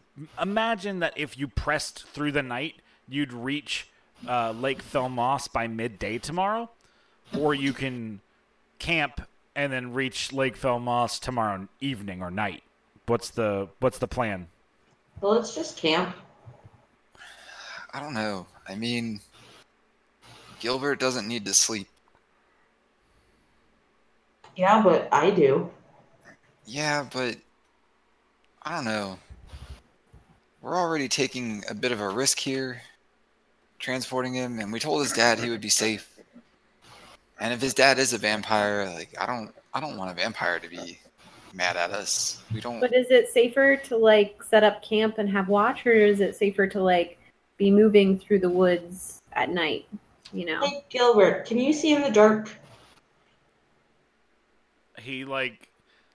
imagine 0.42 0.98
that 0.98 1.12
if 1.16 1.38
you 1.38 1.46
pressed 1.46 2.04
through 2.09 2.33
the 2.33 2.42
night, 2.42 2.74
you'd 3.09 3.33
reach 3.33 3.88
uh, 4.28 4.50
Lake 4.50 4.83
Felmos 4.83 5.50
by 5.50 5.68
midday 5.68 6.18
tomorrow, 6.18 6.68
or 7.38 7.54
you 7.54 7.72
can 7.72 8.20
camp 8.80 9.20
and 9.57 9.73
then 9.73 9.93
reach 9.93 10.33
Lake 10.33 10.59
Felmos 10.59 11.21
tomorrow 11.21 11.69
evening 11.81 12.23
or 12.23 12.31
night. 12.31 12.62
What's 13.07 13.31
the 13.31 13.69
what's 13.81 13.99
the 13.99 14.09
plan? 14.09 14.49
Well, 15.21 15.33
let's 15.33 15.55
just 15.55 15.77
camp. 15.77 16.14
I 17.93 18.01
don't 18.01 18.14
know. 18.14 18.47
I 18.69 18.75
mean, 18.75 19.21
Gilbert 20.59 20.99
doesn't 20.99 21.29
need 21.29 21.45
to 21.45 21.55
sleep. 21.55 21.88
Yeah, 24.57 24.83
but 24.83 25.09
I 25.12 25.31
do. 25.31 25.71
Yeah, 26.67 27.07
but 27.12 27.37
I 28.62 28.75
don't 28.75 28.85
know. 28.85 29.19
We're 30.62 30.77
already 30.77 31.09
taking 31.09 31.62
a 31.69 31.75
bit 31.75 31.93
of 31.93 32.01
a 32.01 32.09
risk 32.09 32.38
here, 32.38 32.81
transporting 33.79 34.35
him, 34.35 34.59
and 34.59 34.73
we 34.73 34.81
told 34.81 35.03
his 35.03 35.12
dad 35.12 35.38
he 35.38 35.51
would 35.51 35.61
be 35.61 35.69
safe. 35.69 36.13
And 37.44 37.52
if 37.52 37.61
his 37.61 37.74
dad 37.74 37.98
is 37.98 38.14
a 38.14 38.18
vampire, 38.18 38.90
like 38.94 39.14
I 39.20 39.26
don't, 39.26 39.54
I 39.74 39.78
don't 39.78 39.98
want 39.98 40.11
a 40.11 40.14
vampire 40.14 40.59
to 40.59 40.66
be 40.66 40.98
mad 41.52 41.76
at 41.76 41.90
us. 41.90 42.42
We 42.54 42.62
don't. 42.62 42.80
But 42.80 42.94
is 42.94 43.11
it 43.11 43.28
safer 43.28 43.76
to 43.76 43.98
like 43.98 44.42
set 44.42 44.64
up 44.64 44.83
camp 44.83 45.18
and 45.18 45.28
have 45.28 45.48
watch, 45.48 45.85
or 45.85 45.92
is 45.92 46.20
it 46.20 46.35
safer 46.37 46.66
to 46.66 46.83
like 46.83 47.18
be 47.59 47.70
moving 47.70 48.18
through 48.18 48.38
the 48.38 48.48
woods 48.48 49.20
at 49.35 49.50
night? 49.50 49.87
You 50.33 50.46
know. 50.46 50.61
Hey, 50.64 50.87
Gilbert, 50.88 51.44
can 51.44 51.59
you 51.59 51.74
see 51.74 51.92
in 51.92 52.00
the 52.00 52.11
dark? 52.11 52.48
He 54.98 55.26
like 55.26 55.68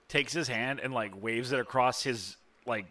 takes 0.07 0.33
his 0.33 0.47
hand 0.47 0.79
and 0.79 0.95
like 0.95 1.11
waves 1.21 1.51
it 1.51 1.59
across 1.59 2.01
his 2.01 2.37
like 2.65 2.87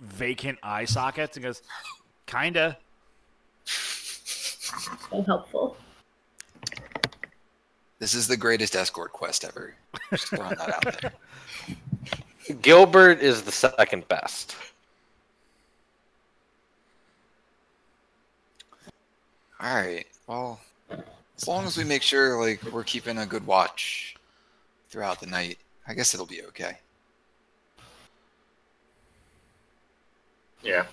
vacant 0.00 0.58
eye 0.62 0.86
sockets 0.86 1.36
and 1.36 1.44
goes, 1.44 1.60
"Kinda." 2.24 2.78
So 3.66 5.20
helpful. 5.26 5.76
This 7.98 8.14
is 8.14 8.28
the 8.28 8.36
greatest 8.36 8.76
escort 8.76 9.12
quest 9.12 9.44
ever. 9.44 9.74
Just 10.10 10.28
throwing 10.28 10.54
that 10.56 10.74
out 10.86 11.00
there. 11.00 11.12
Gilbert 12.62 13.20
is 13.20 13.42
the 13.42 13.52
second 13.52 14.06
best. 14.08 14.54
All 19.60 19.74
right. 19.74 20.06
Well, 20.26 20.60
as 20.90 21.48
long 21.48 21.64
as 21.64 21.76
we 21.76 21.84
make 21.84 22.02
sure 22.02 22.38
like 22.40 22.62
we're 22.70 22.84
keeping 22.84 23.18
a 23.18 23.26
good 23.26 23.46
watch 23.46 24.14
throughout 24.90 25.18
the 25.20 25.26
night, 25.26 25.58
I 25.88 25.94
guess 25.94 26.12
it'll 26.14 26.26
be 26.26 26.42
okay. 26.44 26.76
Yeah. 30.62 30.86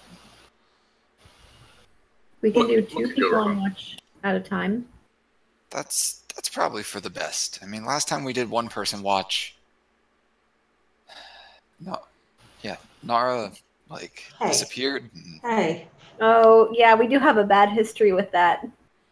We 2.41 2.51
can 2.51 2.61
What- 2.61 2.67
do 2.69 2.81
two 2.81 3.13
people 3.13 3.35
on 3.35 3.59
watch 3.61 3.97
at 4.23 4.35
a 4.35 4.39
time. 4.39 4.87
That's 5.69 6.22
that's 6.35 6.49
probably 6.49 6.83
for 6.83 6.99
the 6.99 7.09
best. 7.09 7.59
I 7.61 7.65
mean, 7.65 7.85
last 7.85 8.07
time 8.07 8.23
we 8.23 8.33
did 8.33 8.49
one 8.49 8.67
person 8.69 9.01
watch. 9.03 9.55
No, 11.79 11.99
yeah, 12.61 12.77
Nara 13.01 13.51
like 13.89 14.23
Hey. 14.39 14.47
disappeared. 14.49 15.09
and- 15.13 15.41
Hey, 15.41 15.87
Oh 16.21 16.69
yeah, 16.73 16.95
we 16.95 17.07
do 17.07 17.19
have 17.19 17.37
a 17.37 17.43
bad 17.43 17.69
history 17.69 18.13
with 18.13 18.31
that. 18.31 18.65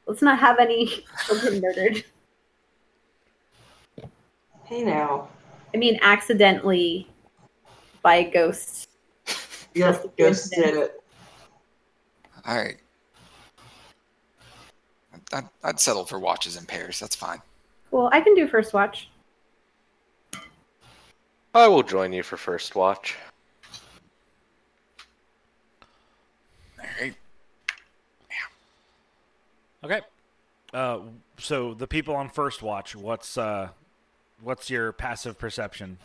Let's 0.06 0.22
not 0.22 0.40
have 0.40 0.58
any 0.60 1.04
children 1.28 1.60
murdered. 1.62 2.04
hey 4.66 4.84
now. 4.84 5.28
I 5.74 5.78
mean, 5.78 6.00
accidentally 6.02 7.08
by 8.02 8.16
a 8.16 8.32
ghost. 8.32 8.90
Yep, 9.74 10.18
ghost 10.18 10.52
did 10.52 10.76
it. 10.76 11.04
All 12.46 12.56
right. 12.56 12.78
I'd, 15.34 15.48
I'd 15.64 15.80
settle 15.80 16.06
for 16.06 16.20
watches 16.20 16.58
in 16.58 16.66
pairs. 16.66 17.00
That's 17.00 17.16
fine. 17.16 17.42
Cool. 17.90 18.10
I 18.12 18.22
can 18.22 18.36
do 18.36 18.48
first 18.48 18.74
watch. 18.74 19.10
I 21.54 21.68
will 21.68 21.84
join 21.84 22.14
you 22.14 22.24
for 22.24 22.38
first 22.38 22.76
watch. 22.76 23.16
All 26.80 26.86
right. 27.02 27.14
Okay. 29.84 30.02
Uh, 30.74 31.00
so 31.38 31.74
the 31.74 31.88
people 31.88 32.16
on 32.16 32.30
first 32.30 32.62
watch, 32.62 32.96
what's 32.96 33.38
uh, 33.38 33.70
what's 34.42 34.70
your 34.70 34.94
passive 34.94 35.38
perception? 35.38 35.98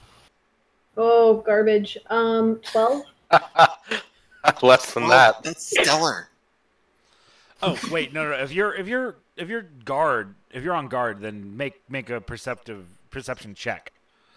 Oh, 0.96 1.34
garbage. 1.46 1.96
Um, 2.10 2.60
twelve. 2.72 3.02
Less 4.62 4.94
than 4.94 5.04
Oh, 5.04 5.08
that. 5.10 5.42
That's 5.42 5.70
stellar. 5.80 6.28
Oh 7.62 7.78
wait, 7.90 8.12
no, 8.12 8.24
no. 8.28 8.32
If 8.36 8.52
you're 8.52 8.74
if 8.74 8.86
you're 8.86 9.16
if 9.36 9.48
you're 9.48 9.62
guard, 9.84 10.34
if 10.50 10.62
you're 10.62 10.74
on 10.74 10.88
guard, 10.88 11.20
then 11.20 11.56
make 11.56 11.82
make 11.88 12.10
a 12.10 12.20
perceptive 12.20 12.86
perception 13.10 13.54
check. 13.54 13.92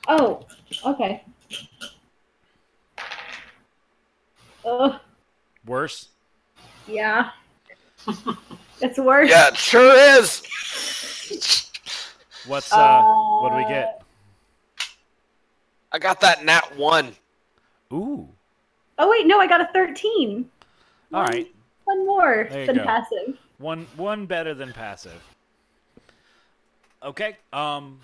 Oh, 0.08 0.46
okay. 0.86 1.24
Oh, 4.66 5.00
Worse. 5.66 6.10
yeah. 6.88 7.32
it's 8.82 8.98
worse. 8.98 9.30
Yeah, 9.30 9.50
it 9.50 9.58
sure 9.58 9.94
is. 10.18 10.42
What's 12.48 12.72
uh, 12.72 13.02
what 13.04 13.52
do 13.52 13.58
we 13.58 13.66
get? 13.66 14.02
I 15.92 16.00
got 16.00 16.22
that 16.22 16.46
nat 16.46 16.78
one. 16.78 17.14
Ooh. 17.92 18.28
Oh 18.98 19.10
wait, 19.10 19.28
no, 19.28 19.40
I 19.40 19.48
got 19.48 19.62
a 19.62 19.70
thirteen. 19.74 20.50
All 21.14 21.24
right. 21.24 21.52
One 21.90 22.06
more 22.06 22.46
There 22.52 22.68
than 22.68 22.76
go. 22.76 22.84
passive. 22.86 23.40
One 23.58 23.88
one 23.96 24.28
better 24.28 24.54
than 24.54 24.74
passive. 24.74 25.24
Okay. 27.02 27.38
Um 27.52 28.00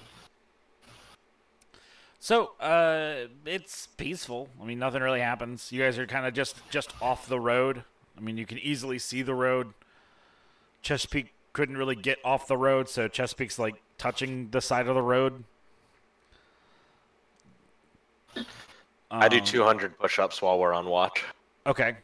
So, 2.19 2.54
uh 2.60 3.28
it's 3.45 3.86
peaceful. 3.86 4.50
I 4.60 4.65
mean, 4.65 4.80
nothing 4.80 5.04
really 5.04 5.19
happens. 5.21 5.71
You 5.71 5.84
guys 5.84 6.00
are 6.00 6.08
kind 6.08 6.26
of 6.26 6.34
just 6.34 6.56
just 6.71 7.00
off 7.00 7.28
the 7.28 7.39
road. 7.39 7.84
I 8.17 8.21
mean, 8.21 8.38
you 8.38 8.48
can 8.48 8.58
easily 8.58 8.98
see 8.98 9.21
the 9.21 9.36
road. 9.36 9.74
Chesapeake 10.82 11.32
couldn't 11.54 11.78
really 11.78 11.95
get 11.95 12.17
off 12.26 12.48
the 12.48 12.58
road, 12.58 12.89
so 12.89 13.08
Chesapeake's 13.08 13.60
like 13.60 13.76
touching 14.00 14.50
the 14.50 14.62
side 14.62 14.88
of 14.88 14.95
the 14.95 15.02
road. 15.04 15.43
I 19.12 19.28
do 19.30 19.38
Um, 19.38 19.45
200 19.45 20.00
push-ups 20.00 20.41
while 20.41 20.58
we're 20.58 20.74
on 20.74 20.88
watch. 20.88 21.24
Okay. 21.67 21.98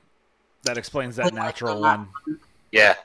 That 0.63 0.77
explains 0.77 1.15
that 1.15 1.33
natural 1.33 1.81
one. 1.81 2.07
Yeah. 2.71 2.95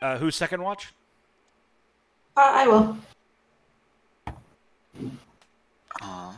Uh, 0.00 0.18
who's 0.18 0.34
second 0.36 0.62
watch? 0.62 0.92
Uh, 2.36 2.40
I 2.44 2.66
will. 2.66 2.98
Uh, 6.02 6.32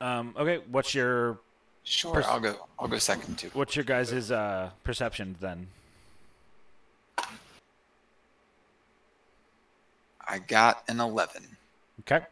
Um, 0.00 0.34
okay, 0.36 0.60
what's 0.70 0.94
your 0.94 1.38
sure, 1.84 2.14
Pers- 2.14 2.26
I'll 2.26 2.40
go. 2.40 2.56
I'll 2.78 2.88
go 2.88 2.98
second 2.98 3.38
too. 3.38 3.50
what's 3.54 3.74
your 3.76 3.84
guys' 3.84 4.30
uh 4.30 4.70
perception 4.84 5.36
then? 5.40 5.68
I 10.26 10.38
got 10.38 10.82
an 10.88 11.00
eleven. 11.00 11.56
Okay. 12.00 12.24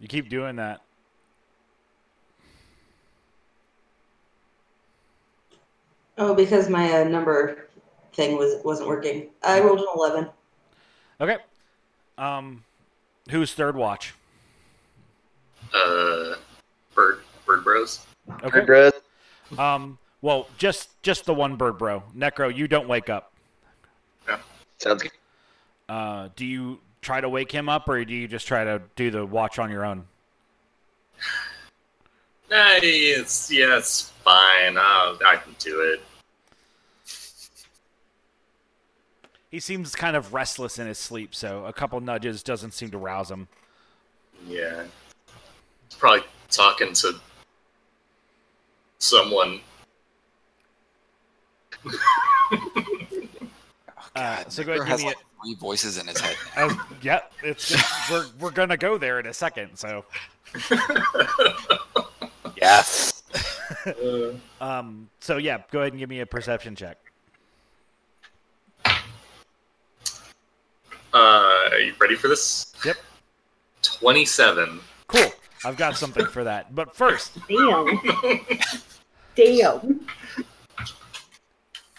You 0.00 0.08
keep 0.08 0.28
doing 0.28 0.56
that. 0.56 0.82
Oh, 6.18 6.34
because 6.34 6.68
my 6.68 7.00
uh, 7.00 7.04
number 7.04 7.68
thing 8.12 8.36
was 8.38 8.62
wasn't 8.64 8.88
working. 8.88 9.28
I 9.42 9.60
rolled 9.60 9.80
an 9.80 9.86
eleven. 9.94 10.28
Okay. 11.20 11.38
Um, 12.18 12.64
who's 13.30 13.52
third 13.52 13.76
watch? 13.76 14.14
Uh, 15.74 16.34
bird, 16.94 17.20
bird 17.44 17.64
bros. 17.64 18.06
Okay. 18.44 18.60
Bros. 18.60 18.92
Um, 19.58 19.98
well, 20.22 20.48
just 20.58 21.00
just 21.02 21.26
the 21.26 21.34
one 21.34 21.56
bird, 21.56 21.78
bro. 21.78 22.02
Necro, 22.16 22.54
you 22.54 22.66
don't 22.66 22.88
wake 22.88 23.10
up. 23.10 23.32
Yeah. 24.26 24.38
Sounds 24.78 25.02
good. 25.02 25.12
Uh, 25.88 26.30
do 26.34 26.44
you 26.44 26.80
try 27.06 27.20
to 27.20 27.28
wake 27.28 27.52
him 27.52 27.68
up, 27.68 27.88
or 27.88 28.04
do 28.04 28.12
you 28.12 28.26
just 28.26 28.48
try 28.48 28.64
to 28.64 28.82
do 28.96 29.10
the 29.12 29.24
watch 29.24 29.60
on 29.60 29.70
your 29.70 29.84
own? 29.84 30.04
Nah, 32.50 32.78
it's 32.82 33.50
yeah, 33.50 33.78
it's 33.78 34.10
fine. 34.10 34.76
I'll, 34.76 35.18
I 35.24 35.36
can 35.36 35.54
do 35.58 35.80
it. 35.80 36.02
He 39.50 39.60
seems 39.60 39.94
kind 39.94 40.16
of 40.16 40.34
restless 40.34 40.78
in 40.80 40.88
his 40.88 40.98
sleep, 40.98 41.34
so 41.34 41.64
a 41.64 41.72
couple 41.72 42.00
nudges 42.00 42.42
doesn't 42.42 42.72
seem 42.72 42.90
to 42.90 42.98
rouse 42.98 43.30
him. 43.30 43.46
Yeah, 44.46 44.82
He's 45.88 45.96
probably 45.96 46.24
talking 46.50 46.92
to 46.92 47.14
someone. 48.98 49.60
Oh, 54.18 54.22
Uh, 54.22 54.48
so 54.48 54.64
go 54.64 54.72
ahead, 54.72 54.86
give 54.88 54.98
me 55.00 55.06
like 55.08 55.25
three 55.42 55.54
voices 55.54 55.98
in 55.98 56.06
his 56.06 56.20
head. 56.20 56.36
I 56.56 56.64
was, 56.66 56.76
yeah, 57.02 57.20
it's 57.42 57.74
we're 58.10 58.26
we're 58.40 58.50
gonna 58.50 58.76
go 58.76 58.98
there 58.98 59.20
in 59.20 59.26
a 59.26 59.34
second. 59.34 59.76
So, 59.76 60.04
Yes. 62.60 63.12
Uh, 63.86 64.32
um, 64.60 65.08
so 65.20 65.36
yeah, 65.36 65.58
go 65.70 65.80
ahead 65.80 65.92
and 65.92 66.00
give 66.00 66.08
me 66.08 66.18
a 66.20 66.26
perception 66.26 66.74
check. 66.74 66.96
uh, 68.84 68.98
are 71.14 71.78
you 71.78 71.92
ready 72.00 72.16
for 72.16 72.26
this? 72.28 72.72
Yep. 72.84 72.96
Twenty-seven. 73.82 74.80
Cool. 75.06 75.30
I've 75.64 75.76
got 75.76 75.96
something 75.96 76.26
for 76.26 76.42
that. 76.44 76.74
But 76.74 76.96
first, 76.96 77.38
Damn. 77.48 78.00
Damn. 79.36 80.06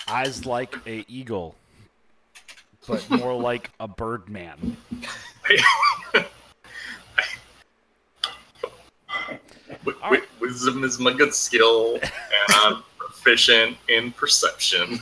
eyes 0.07 0.45
like 0.45 0.75
a 0.85 1.05
eagle, 1.07 1.55
but 2.87 3.09
more 3.09 3.33
like 3.33 3.69
a 3.79 3.87
bird 3.87 4.29
man. 4.29 4.77
Wi- 9.83 10.01
All 10.01 10.11
right. 10.11 10.21
wi- 10.21 10.23
Wisdom 10.39 10.83
is 10.83 10.97
my 10.99 11.11
good 11.13 11.33
skill, 11.33 11.95
and 12.01 12.11
I'm 12.49 12.83
proficient 12.97 13.77
in 13.89 14.11
perception. 14.13 14.99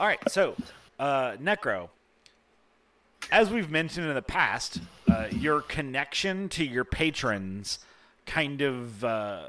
All 0.00 0.06
right, 0.06 0.18
so 0.28 0.56
uh, 0.98 1.32
Necro, 1.32 1.88
as 3.30 3.50
we've 3.50 3.70
mentioned 3.70 4.08
in 4.08 4.14
the 4.14 4.22
past, 4.22 4.80
uh, 5.08 5.26
your 5.30 5.60
connection 5.60 6.48
to 6.50 6.64
your 6.64 6.84
patrons 6.84 7.78
kind 8.26 8.62
of 8.62 9.04
uh, 9.04 9.48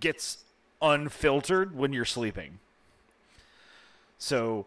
gets 0.00 0.38
unfiltered 0.82 1.74
when 1.76 1.92
you're 1.92 2.04
sleeping. 2.04 2.58
So, 4.18 4.66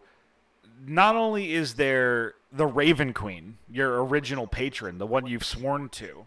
not 0.86 1.16
only 1.16 1.52
is 1.52 1.74
there 1.74 2.34
the 2.52 2.66
Raven 2.66 3.12
Queen, 3.12 3.58
your 3.70 4.04
original 4.04 4.46
patron, 4.46 4.98
the 4.98 5.06
one 5.06 5.26
you've 5.26 5.44
sworn 5.44 5.88
to, 5.90 6.26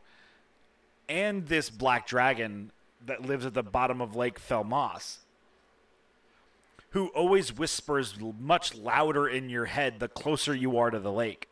and 1.09 1.47
this 1.47 1.69
black 1.69 2.07
dragon 2.07 2.71
that 3.05 3.25
lives 3.25 3.45
at 3.45 3.53
the 3.53 3.63
bottom 3.63 3.99
of 3.99 4.15
Lake 4.15 4.39
Felmos, 4.39 5.17
who 6.91 7.07
always 7.07 7.57
whispers 7.57 8.15
much 8.39 8.75
louder 8.75 9.27
in 9.27 9.49
your 9.49 9.65
head 9.65 9.99
the 9.99 10.07
closer 10.07 10.55
you 10.55 10.77
are 10.77 10.91
to 10.91 10.99
the 10.99 11.11
lake. 11.11 11.49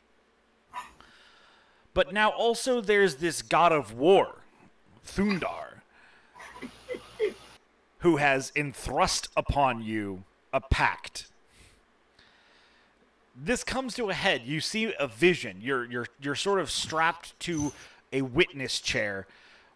But 1.93 2.13
now 2.13 2.29
also 2.29 2.79
there's 2.79 3.15
this 3.15 3.41
god 3.41 3.71
of 3.71 3.93
war, 3.93 4.35
Thundar, 5.05 5.81
who 7.99 8.17
has 8.17 8.51
enthrust 8.55 9.27
upon 9.35 9.81
you 9.83 10.23
a 10.53 10.61
pact. 10.61 11.30
This 13.43 13.63
comes 13.63 13.95
to 13.95 14.09
a 14.09 14.13
head. 14.13 14.43
You 14.45 14.61
see 14.61 14.93
a 14.99 15.07
vision. 15.07 15.57
You're 15.61 15.85
you're 15.85 16.05
you're 16.21 16.35
sort 16.35 16.59
of 16.59 16.69
strapped 16.69 17.39
to 17.41 17.73
a 18.13 18.21
witness 18.21 18.79
chair 18.79 19.25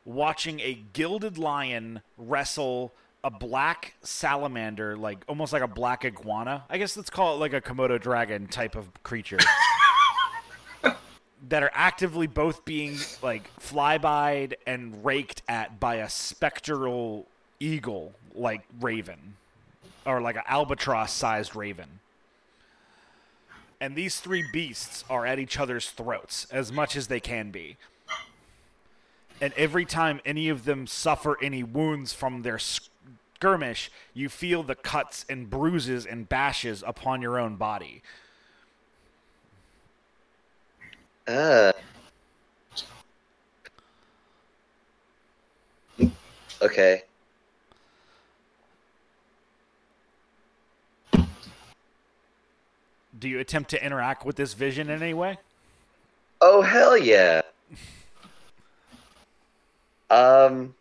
watching 0.05 0.59
a 0.59 0.77
gilded 0.93 1.39
lion 1.39 2.01
wrestle 2.17 2.93
a 3.23 3.31
black 3.31 3.95
salamander, 4.03 4.95
like 4.95 5.17
almost 5.27 5.51
like 5.51 5.63
a 5.63 5.67
black 5.67 6.05
iguana. 6.05 6.63
I 6.69 6.77
guess 6.77 6.95
let's 6.95 7.09
call 7.09 7.33
it 7.33 7.39
like 7.39 7.53
a 7.53 7.61
Komodo 7.61 7.99
dragon 7.99 8.45
type 8.45 8.75
of 8.75 8.87
creature. 9.01 9.39
that 11.49 11.63
are 11.63 11.71
actively 11.73 12.27
both 12.27 12.65
being 12.65 12.97
like 13.23 13.49
flybyed 13.59 14.53
and 14.67 15.03
raked 15.03 15.41
at 15.47 15.79
by 15.79 15.95
a 15.95 16.09
spectral 16.09 17.25
eagle 17.59 18.13
like 18.35 18.61
raven 18.79 19.35
or 20.05 20.21
like 20.21 20.35
an 20.35 20.43
albatross 20.47 21.11
sized 21.11 21.55
raven 21.55 21.99
and 23.85 23.95
these 23.95 24.19
three 24.19 24.43
beasts 24.51 25.03
are 25.11 25.27
at 25.27 25.37
each 25.37 25.59
other's 25.59 25.91
throats 25.91 26.47
as 26.49 26.71
much 26.71 26.95
as 26.95 27.05
they 27.05 27.19
can 27.19 27.51
be. 27.51 27.77
And 29.39 29.53
every 29.55 29.85
time 29.85 30.21
any 30.25 30.49
of 30.49 30.65
them 30.65 30.87
suffer 30.87 31.37
any 31.39 31.61
wounds 31.61 32.11
from 32.11 32.41
their 32.41 32.57
skirmish, 32.57 33.91
you 34.15 34.27
feel 34.27 34.63
the 34.63 34.73
cuts 34.73 35.23
and 35.29 35.51
bruises 35.51 36.07
and 36.07 36.27
bashes 36.27 36.83
upon 36.87 37.21
your 37.21 37.37
own 37.37 37.57
body. 37.57 38.01
Ah. 41.27 41.71
Okay. 46.59 47.03
Do 53.17 53.29
you 53.29 53.39
attempt 53.39 53.69
to 53.71 53.83
interact 53.83 54.25
with 54.25 54.35
this 54.35 54.53
vision 54.53 54.89
in 54.89 55.01
any 55.01 55.13
way? 55.13 55.37
Oh 56.41 56.61
hell 56.61 56.97
yeah. 56.97 57.41
Um 60.09 60.75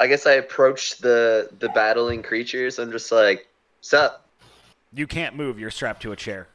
I 0.00 0.06
guess 0.06 0.26
I 0.26 0.32
approach 0.34 0.98
the 0.98 1.50
the 1.58 1.68
battling 1.70 2.22
creatures. 2.22 2.78
I'm 2.78 2.92
just 2.92 3.10
like, 3.10 3.48
"Sup?" 3.80 4.24
You 4.92 5.06
can't 5.06 5.34
move. 5.34 5.58
You're 5.58 5.70
strapped 5.70 6.02
to 6.02 6.12
a 6.12 6.16
chair. 6.16 6.46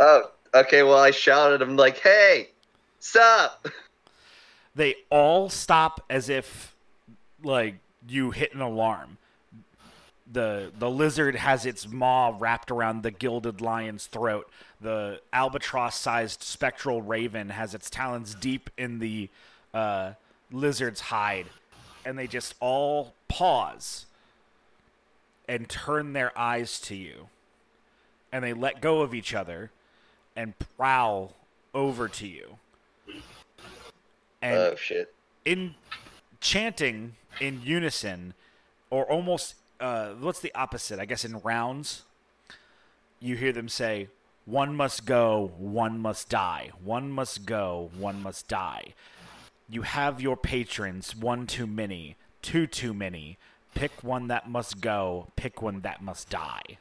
Oh, 0.00 0.30
okay. 0.54 0.82
Well, 0.82 0.98
I 0.98 1.10
shouted. 1.10 1.62
I'm 1.62 1.76
like, 1.76 1.98
"Hey, 1.98 2.50
sup?" 3.00 3.66
They 4.74 4.96
all 5.10 5.48
stop 5.48 6.04
as 6.10 6.28
if, 6.28 6.74
like, 7.42 7.76
you 8.06 8.30
hit 8.30 8.54
an 8.54 8.60
alarm. 8.60 9.18
The 10.30 10.72
The 10.78 10.90
lizard 10.90 11.36
has 11.36 11.66
its 11.66 11.88
maw 11.88 12.34
wrapped 12.38 12.70
around 12.70 13.02
the 13.02 13.10
gilded 13.10 13.60
lion's 13.60 14.06
throat. 14.06 14.50
The 14.80 15.20
albatross-sized 15.32 16.42
spectral 16.42 17.02
raven 17.02 17.50
has 17.50 17.74
its 17.74 17.88
talons 17.88 18.34
deep 18.34 18.70
in 18.76 18.98
the 18.98 19.28
uh, 19.72 20.12
lizard's 20.50 21.00
hide, 21.00 21.46
and 22.04 22.18
they 22.18 22.26
just 22.26 22.54
all 22.60 23.14
pause 23.28 24.06
and 25.48 25.68
turn 25.68 26.12
their 26.12 26.36
eyes 26.36 26.80
to 26.80 26.96
you, 26.96 27.28
and 28.32 28.42
they 28.42 28.52
let 28.52 28.80
go 28.80 29.02
of 29.02 29.14
each 29.14 29.32
other 29.34 29.70
and 30.34 30.54
prowl 30.76 31.34
over 31.72 32.08
to 32.08 32.26
you. 32.26 32.58
And 34.42 34.58
Oh 34.58 34.76
shit. 34.76 35.14
in 35.44 35.74
chanting 36.40 37.14
in 37.40 37.60
unison 37.62 38.34
or 38.90 39.04
almost 39.04 39.54
uh, 39.80 40.10
what's 40.20 40.40
the 40.40 40.54
opposite 40.54 40.98
i 40.98 41.04
guess 41.04 41.24
in 41.24 41.38
rounds 41.40 42.02
you 43.20 43.36
hear 43.36 43.52
them 43.52 43.68
say 43.68 44.08
one 44.44 44.74
must 44.74 45.04
go 45.06 45.52
one 45.58 45.98
must 45.98 46.28
die 46.28 46.70
one 46.82 47.10
must 47.10 47.46
go 47.46 47.90
one 47.98 48.22
must 48.22 48.48
die 48.48 48.94
you 49.68 49.82
have 49.82 50.20
your 50.20 50.36
patrons 50.36 51.14
one 51.16 51.46
too 51.46 51.66
many 51.66 52.16
two 52.42 52.66
too 52.66 52.94
many 52.94 53.38
pick 53.74 54.02
one 54.02 54.28
that 54.28 54.48
must 54.48 54.80
go 54.80 55.28
pick 55.36 55.60
one 55.60 55.80
that 55.80 56.02
must 56.02 56.30
die 56.30 56.78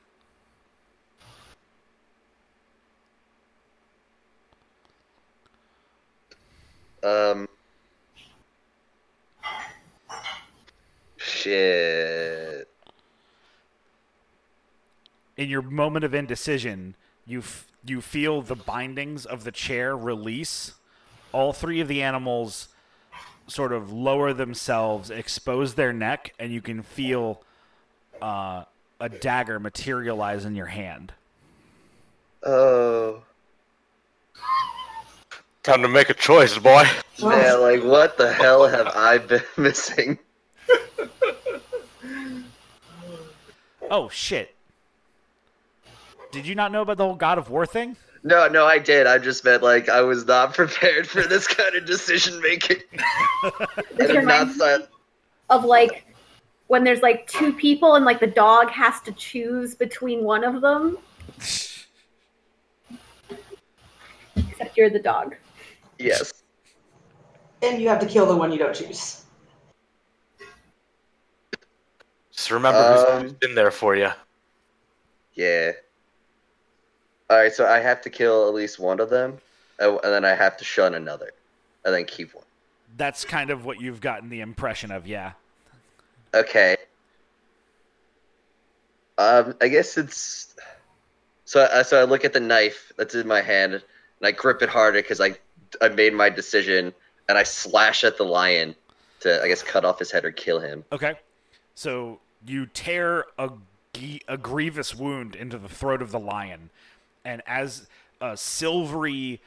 Um. 7.06 7.48
Shit. 11.18 12.68
In 15.38 15.50
your 15.50 15.62
moment 15.62 16.06
of 16.06 16.14
indecision, 16.14 16.96
you 17.26 17.40
f- 17.40 17.68
you 17.86 18.02
feel 18.02 18.42
the 18.42 18.56
bindings 18.56 19.26
of 19.26 19.44
the 19.44 19.52
chair 19.52 19.96
release. 19.96 20.74
All 21.32 21.54
three 21.54 21.82
of 21.82 21.88
the 21.88 22.02
animals 22.02 22.70
sort 23.48 23.72
of 23.72 23.92
lower 23.92 24.34
themselves, 24.34 25.10
expose 25.10 25.76
their 25.76 25.94
neck, 25.94 26.34
and 26.40 26.52
you 26.52 26.62
can 26.62 26.82
feel 26.82 27.42
uh, 28.22 28.64
a 29.00 29.10
dagger 29.10 29.60
materialize 29.60 30.46
in 30.46 30.56
your 30.56 30.66
hand. 30.68 31.14
Oh. 32.44 33.22
Time 35.64 35.82
to 35.82 35.88
make 35.88 36.10
a 36.10 36.14
choice, 36.14 36.58
boy. 36.58 36.84
Man, 37.22 37.62
like, 37.62 37.84
what 37.84 38.18
the 38.18 38.32
hell 38.32 38.68
have 38.68 38.88
I 38.88 39.18
been 39.18 39.44
missing? 39.58 40.20
Oh 43.90 44.10
shit! 44.10 44.55
Did 46.36 46.46
you 46.46 46.54
not 46.54 46.74
know 46.74 46.82
about 46.82 46.98
the 46.98 47.06
whole 47.06 47.16
God 47.16 47.38
of 47.38 47.50
War 47.50 47.66
thing? 47.66 47.96
No, 48.22 48.50
no, 48.50 48.66
I 48.66 48.78
did. 48.78 49.08
I 49.08 49.18
just 49.20 49.46
meant 49.46 49.64
like 49.64 49.88
I 49.88 50.02
was 50.02 50.26
not 50.26 50.54
prepared 50.54 51.08
for 51.08 51.22
this 51.22 51.48
kind 51.48 51.74
of 51.76 51.86
decision 51.86 52.42
making. 52.42 52.80
This 52.92 53.02
I 53.02 54.08
did 54.08 54.08
not 54.16 54.18
reminds 54.18 54.58
sign. 54.58 54.80
me 54.82 54.86
of 55.50 55.64
like 55.64 56.06
when 56.68 56.84
there's 56.84 57.02
like 57.02 57.26
two 57.28 57.54
people 57.54 57.96
and 57.96 58.04
like 58.04 58.20
the 58.20 58.28
dog 58.28 58.70
has 58.70 59.00
to 59.04 59.14
choose 59.14 59.76
between 59.76 60.26
one 60.26 60.44
of 60.44 60.60
them. 60.60 60.98
Except 64.36 64.76
you're 64.76 64.90
the 64.90 65.00
dog. 65.00 65.38
Yes. 66.00 66.34
And 67.62 67.82
you 67.82 67.88
have 67.88 68.00
to 68.00 68.06
kill 68.06 68.26
the 68.26 68.36
one 68.36 68.52
you 68.52 68.58
don't 68.58 68.76
choose. 68.76 69.24
Just 72.30 72.52
remember 72.52 72.94
who's 72.94 73.04
Um, 73.06 73.14
always 73.20 73.32
been 73.32 73.56
there 73.56 73.72
for 73.72 73.96
you. 73.96 74.10
Yeah. 75.36 75.72
All 77.30 77.38
right, 77.38 77.54
so 77.54 77.66
I 77.66 77.80
have 77.80 78.02
to 78.02 78.10
kill 78.10 78.48
at 78.48 78.54
least 78.54 78.80
one 78.80 79.00
of 79.00 79.10
them, 79.10 79.38
and 79.80 80.00
then 80.04 80.24
I 80.26 80.36
have 80.36 80.58
to 80.58 80.64
shun 80.64 80.94
another, 80.96 81.32
and 81.84 81.94
then 81.94 82.06
keep 82.06 82.34
one. 82.36 82.44
That's 82.98 83.26
kind 83.26 83.50
of 83.50 83.66
what 83.66 83.82
you've 83.82 84.00
gotten 84.00 84.30
the 84.30 84.42
impression 84.42 84.92
of, 84.92 85.08
yeah. 85.08 85.34
Okay. 86.34 86.78
Um, 89.18 89.56
I 89.62 89.70
guess 89.70 89.98
it's 89.98 90.56
so. 91.46 91.68
I, 91.72 91.84
so 91.84 92.02
I 92.02 92.04
look 92.04 92.26
at 92.26 92.34
the 92.34 92.40
knife 92.40 92.92
that's 92.98 93.16
in 93.16 93.28
my 93.28 93.42
hand, 93.42 93.74
and 93.74 93.84
I 94.22 94.32
grip 94.32 94.62
it 94.62 94.70
harder 94.70 95.02
because 95.02 95.22
I 95.22 95.36
I 95.82 95.90
made 95.90 96.14
my 96.14 96.30
decision, 96.30 96.94
and 97.30 97.38
I 97.38 97.44
slash 97.44 98.04
at 98.04 98.18
the 98.18 98.26
lion 98.26 98.76
to 99.22 99.42
I 99.42 99.48
guess 99.48 99.64
cut 99.64 99.86
off 99.86 100.00
his 100.00 100.12
head 100.12 100.26
or 100.26 100.32
kill 100.32 100.60
him. 100.60 100.84
Okay. 100.92 101.14
So 101.76 102.20
you 102.46 102.66
tear 102.66 103.26
a, 103.38 103.52
a 104.28 104.38
grievous 104.38 104.94
wound 104.94 105.36
into 105.36 105.58
the 105.58 105.70
throat 105.70 106.02
of 106.02 106.12
the 106.12 106.20
lion, 106.20 106.70
and 107.26 107.42
as 107.46 107.88
a 108.22 108.38
silvery, 108.38 109.42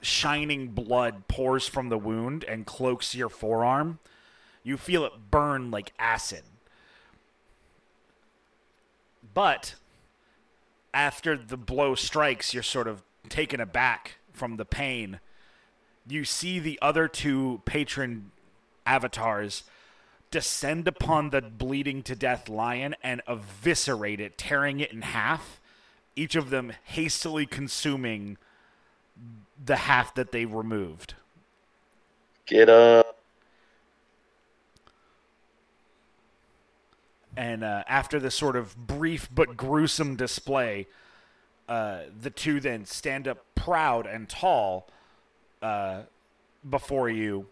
shining 0.00 0.68
blood 0.68 1.26
pours 1.26 1.66
from 1.66 1.88
the 1.88 1.98
wound 1.98 2.44
and 2.44 2.66
cloaks 2.66 3.14
your 3.14 3.28
forearm, 3.28 3.98
you 4.62 4.76
feel 4.76 5.04
it 5.04 5.12
burn 5.30 5.70
like 5.70 5.92
acid. 5.98 6.42
But 9.32 9.74
after 10.92 11.36
the 11.36 11.56
blow 11.56 11.94
strikes, 11.94 12.54
you're 12.54 12.62
sort 12.62 12.86
of 12.86 13.02
taken 13.28 13.60
aback 13.60 14.18
from 14.32 14.56
the 14.56 14.64
pain. 14.64 15.18
You 16.06 16.24
see 16.24 16.58
the 16.58 16.78
other 16.80 17.08
two 17.08 17.62
patron 17.64 18.30
avatars 18.86 19.64
descend 20.30 20.86
upon 20.86 21.30
the 21.30 21.40
bleeding 21.40 22.02
to 22.02 22.14
death 22.14 22.48
lion 22.48 22.94
and 23.02 23.22
eviscerate 23.26 24.20
it, 24.20 24.36
tearing 24.36 24.80
it 24.80 24.92
in 24.92 25.02
half, 25.02 25.60
each 26.16 26.34
of 26.36 26.50
them 26.50 26.72
hastily 26.84 27.46
consuming 27.46 28.36
the 29.64 29.76
half 29.76 30.14
that 30.14 30.32
they 30.32 30.44
removed. 30.44 31.14
Get 32.46 32.68
up. 32.68 33.18
And 37.36 37.64
uh, 37.64 37.82
after 37.88 38.20
this 38.20 38.34
sort 38.34 38.54
of 38.54 38.76
brief 38.76 39.28
but 39.34 39.56
gruesome 39.56 40.14
display, 40.14 40.86
uh, 41.68 42.00
the 42.20 42.30
two 42.30 42.60
then 42.60 42.84
stand 42.84 43.26
up 43.26 43.44
proud 43.54 44.06
and 44.06 44.28
tall 44.28 44.88
uh, 45.62 46.02
before 46.68 47.08
you. 47.08 47.46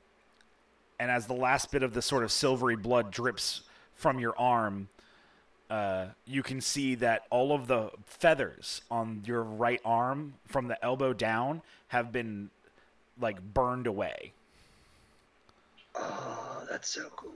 And 1.00 1.10
as 1.10 1.26
the 1.26 1.34
last 1.34 1.72
bit 1.72 1.82
of 1.82 1.94
the 1.94 2.02
sort 2.02 2.22
of 2.22 2.30
silvery 2.30 2.76
blood 2.76 3.10
drips 3.10 3.62
from 3.94 4.20
your 4.20 4.38
arm, 4.38 4.88
uh, 5.72 6.08
you 6.26 6.42
can 6.42 6.60
see 6.60 6.94
that 6.96 7.24
all 7.30 7.52
of 7.54 7.66
the 7.66 7.90
feathers 8.04 8.82
on 8.90 9.22
your 9.24 9.42
right 9.42 9.80
arm 9.86 10.34
from 10.46 10.68
the 10.68 10.84
elbow 10.84 11.14
down 11.14 11.62
have 11.88 12.12
been 12.12 12.50
like 13.18 13.40
burned 13.54 13.86
away. 13.86 14.32
Oh, 15.94 16.66
that's 16.70 16.90
so 16.90 17.08
cool. 17.16 17.32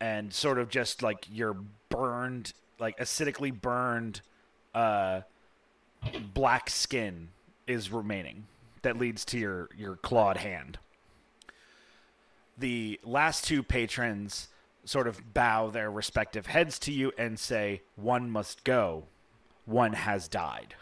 and 0.00 0.32
sort 0.32 0.58
of 0.58 0.70
just 0.70 1.02
like 1.02 1.26
your 1.32 1.56
burned, 1.88 2.52
like 2.80 2.98
acidically 2.98 3.52
burned, 3.52 4.22
uh, 4.74 5.20
black 6.34 6.68
skin 6.68 7.28
is 7.68 7.92
remaining. 7.92 8.46
That 8.82 8.98
leads 8.98 9.24
to 9.26 9.38
your 9.38 9.68
your 9.76 9.94
clawed 9.96 10.38
hand. 10.38 10.78
The 12.58 12.98
last 13.04 13.44
two 13.44 13.62
patrons 13.62 14.48
sort 14.84 15.06
of 15.06 15.34
bow 15.34 15.68
their 15.68 15.90
respective 15.90 16.46
heads 16.46 16.78
to 16.80 16.92
you 16.92 17.12
and 17.18 17.38
say, 17.38 17.82
"One 17.96 18.30
must 18.30 18.64
go, 18.64 19.06
one 19.70 19.92
has 19.92 20.28
died. 20.28 20.74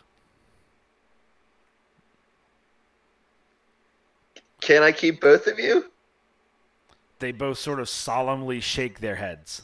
Can 4.61 4.82
I 4.82 4.92
keep 4.92 5.20
both 5.20 5.46
of 5.46 5.58
you? 5.58 5.90
They 7.20 7.32
both 7.32 7.58
sort 7.58 7.80
of 7.80 7.88
solemnly 7.88 8.61
shake 8.61 9.00
their 9.00 9.16
heads. 9.16 9.62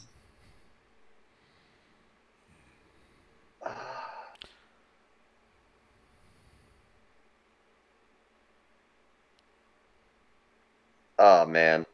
Oh 11.17 11.45
man. 11.45 11.85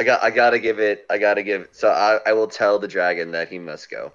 I 0.00 0.02
got 0.02 0.22
I 0.22 0.30
gotta 0.30 0.58
give 0.58 0.78
it 0.78 1.04
I 1.10 1.18
gotta 1.18 1.42
give 1.42 1.68
so 1.72 1.90
I, 1.90 2.20
I 2.24 2.32
will 2.32 2.46
tell 2.46 2.78
the 2.78 2.88
dragon 2.88 3.32
that 3.32 3.50
he 3.50 3.58
must 3.58 3.90
go. 3.90 4.14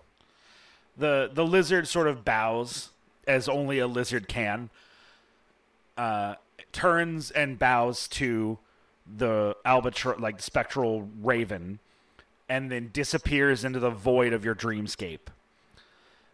The 0.98 1.30
the 1.32 1.46
lizard 1.46 1.88
sort 1.88 2.08
of 2.08 2.26
bows 2.26 2.90
as 3.28 3.48
only 3.48 3.78
a 3.78 3.86
lizard 3.86 4.28
can. 4.28 4.72
Uh, 5.96 6.36
turns 6.72 7.30
and 7.30 7.60
bows 7.60 8.08
to 8.08 8.58
the 9.16 9.56
albatross, 9.64 10.20
like 10.20 10.42
spectral 10.42 11.08
raven, 11.22 11.78
and 12.50 12.72
then 12.72 12.90
disappears 12.92 13.64
into 13.64 13.78
the 13.78 13.92
void 13.92 14.34
of 14.34 14.44
your 14.44 14.56
dreamscape. 14.56 15.28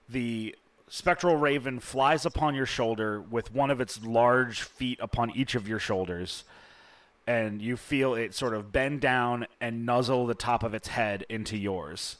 The 0.07 0.55
spectral 0.87 1.35
raven 1.35 1.81
flies 1.81 2.25
upon 2.25 2.55
your 2.55 2.65
shoulder 2.65 3.19
with 3.19 3.53
one 3.53 3.69
of 3.69 3.81
its 3.81 4.01
large 4.01 4.61
feet 4.61 4.99
upon 5.01 5.31
each 5.31 5.55
of 5.55 5.67
your 5.67 5.79
shoulders, 5.79 6.45
and 7.31 7.61
you 7.61 7.77
feel 7.77 8.13
it 8.13 8.33
sort 8.33 8.53
of 8.53 8.73
bend 8.73 8.99
down 8.99 9.47
and 9.61 9.85
nuzzle 9.85 10.27
the 10.27 10.35
top 10.35 10.63
of 10.63 10.73
its 10.73 10.89
head 10.89 11.25
into 11.29 11.57
yours. 11.57 12.17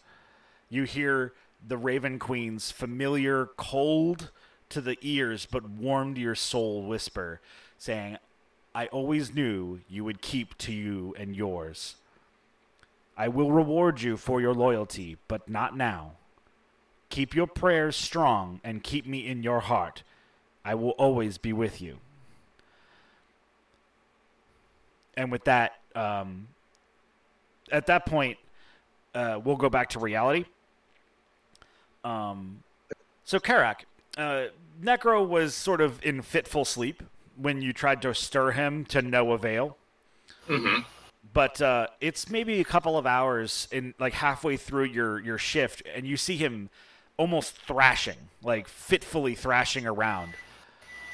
You 0.69 0.83
hear 0.83 1.33
the 1.67 1.75
Raven 1.75 2.17
Queen's 2.17 2.71
familiar, 2.71 3.47
cold 3.57 4.31
to 4.69 4.79
the 4.79 4.97
ears 5.01 5.45
but 5.45 5.69
warm 5.69 6.15
to 6.15 6.21
your 6.21 6.33
soul 6.33 6.83
whisper, 6.83 7.41
saying, 7.77 8.19
I 8.73 8.87
always 8.87 9.35
knew 9.35 9.81
you 9.89 10.05
would 10.05 10.21
keep 10.21 10.57
to 10.59 10.71
you 10.71 11.13
and 11.19 11.35
yours. 11.35 11.95
I 13.17 13.27
will 13.27 13.51
reward 13.51 14.01
you 14.01 14.15
for 14.15 14.39
your 14.39 14.53
loyalty, 14.53 15.17
but 15.27 15.49
not 15.49 15.75
now. 15.75 16.13
Keep 17.09 17.35
your 17.35 17.47
prayers 17.47 17.97
strong 17.97 18.61
and 18.63 18.81
keep 18.81 19.05
me 19.05 19.27
in 19.27 19.43
your 19.43 19.59
heart. 19.59 20.03
I 20.63 20.75
will 20.75 20.91
always 20.91 21.37
be 21.37 21.51
with 21.51 21.81
you. 21.81 21.97
And 25.15 25.31
with 25.31 25.43
that, 25.45 25.79
um, 25.95 26.47
at 27.71 27.87
that 27.87 28.05
point, 28.05 28.37
uh, 29.13 29.39
we'll 29.43 29.57
go 29.57 29.69
back 29.69 29.89
to 29.89 29.99
reality. 29.99 30.45
Um, 32.03 32.63
so 33.23 33.39
Karak, 33.39 33.81
uh, 34.17 34.45
Necro 34.81 35.27
was 35.27 35.53
sort 35.53 35.81
of 35.81 36.03
in 36.03 36.21
fitful 36.21 36.65
sleep 36.65 37.03
when 37.35 37.61
you 37.61 37.73
tried 37.73 38.01
to 38.01 38.13
stir 38.13 38.51
him 38.51 38.85
to 38.85 39.01
no 39.01 39.31
avail. 39.31 39.77
Mm-hmm. 40.47 40.81
But 41.33 41.61
uh, 41.61 41.87
it's 42.01 42.29
maybe 42.29 42.59
a 42.59 42.63
couple 42.63 42.97
of 42.97 43.05
hours 43.05 43.67
in, 43.71 43.93
like 43.99 44.13
halfway 44.13 44.57
through 44.57 44.85
your 44.85 45.19
your 45.19 45.37
shift, 45.37 45.81
and 45.93 46.05
you 46.05 46.17
see 46.17 46.35
him 46.35 46.69
almost 47.15 47.55
thrashing, 47.55 48.17
like 48.41 48.67
fitfully 48.67 49.35
thrashing 49.35 49.85
around, 49.85 50.33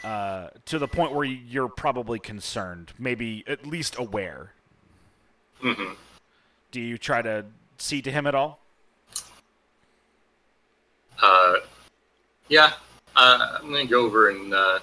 uh, 0.04 0.50
to 0.66 0.80
the 0.80 0.88
point 0.88 1.14
where 1.14 1.26
you're 1.26 1.68
probably 1.70 2.20
concerned, 2.20 2.94
maybe 3.00 3.44
at 3.48 3.66
least 3.66 3.98
aware. 3.98 4.54
Mm-hmm. 5.64 5.94
Do 6.72 6.82
you 6.82 6.98
try 6.98 7.22
to 7.22 7.46
see 7.78 8.02
to 8.02 8.12
him 8.12 8.28
at 8.28 8.36
all? 8.36 8.60
Uh, 11.22 11.56
yeah, 12.48 12.74
uh, 13.16 13.58
I'm 13.60 13.72
gonna 13.72 13.86
go 13.86 14.06
over 14.06 14.30
and 14.30 14.54
uh, 14.54 14.80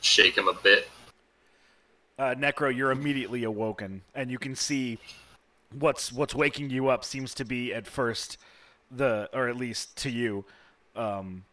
shake 0.00 0.36
him 0.36 0.48
a 0.48 0.54
bit. 0.54 0.88
uh, 2.18 2.34
Necro, 2.34 2.74
you're 2.74 2.90
immediately 2.90 3.44
awoken, 3.44 4.02
and 4.14 4.30
you 4.30 4.38
can 4.38 4.54
see 4.54 4.98
what's 5.78 6.12
what's 6.12 6.34
waking 6.34 6.70
you 6.70 6.88
up 6.88 7.04
seems 7.04 7.34
to 7.34 7.44
be 7.44 7.74
at 7.74 7.86
first 7.86 8.38
the, 8.90 9.28
or 9.32 9.48
at 9.48 9.56
least 9.56 9.96
to 9.98 10.10
you, 10.10 10.44
um, 10.94 11.44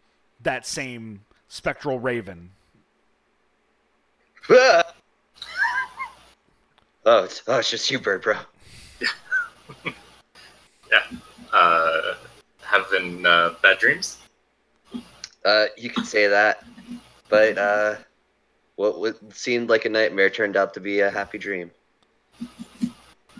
that 0.44 0.65
same 0.65 1.22
spectral 1.48 2.00
raven. 2.00 2.52
oh, 4.49 4.84
it's 7.06 7.41
oh, 7.47 7.60
it's 7.60 7.69
just 7.69 7.89
you, 7.91 7.99
bird, 7.99 8.21
bro. 8.21 8.36
Yeah. 10.91 11.04
Uh, 11.54 12.15
having 12.62 13.25
uh, 13.25 13.54
bad 13.63 13.77
dreams. 13.77 14.17
Uh, 15.45 15.67
you 15.77 15.89
could 15.89 16.06
say 16.06 16.27
that, 16.27 16.65
but 17.30 17.58
uh, 17.58 17.95
what, 18.75 18.99
what 18.99 19.17
seemed 19.34 19.69
like 19.69 19.86
a 19.86 19.89
nightmare 19.89 20.30
turned 20.30 20.58
out 20.58 20.73
to 20.73 20.82
be 20.82 20.99
a 20.99 21.10
happy 21.10 21.38
dream. 21.38 21.71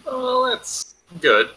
Oh, 0.06 0.50
that's 0.50 0.96
good. 1.20 1.50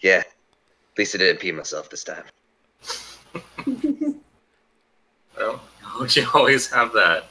Yeah, 0.00 0.18
at 0.18 0.98
least 0.98 1.14
I 1.14 1.18
didn't 1.18 1.40
pee 1.40 1.52
myself 1.52 1.88
this 1.88 2.04
time. 2.04 2.24
Well, 6.00 6.08
you 6.08 6.26
always 6.34 6.70
have 6.70 6.92
that. 6.92 7.29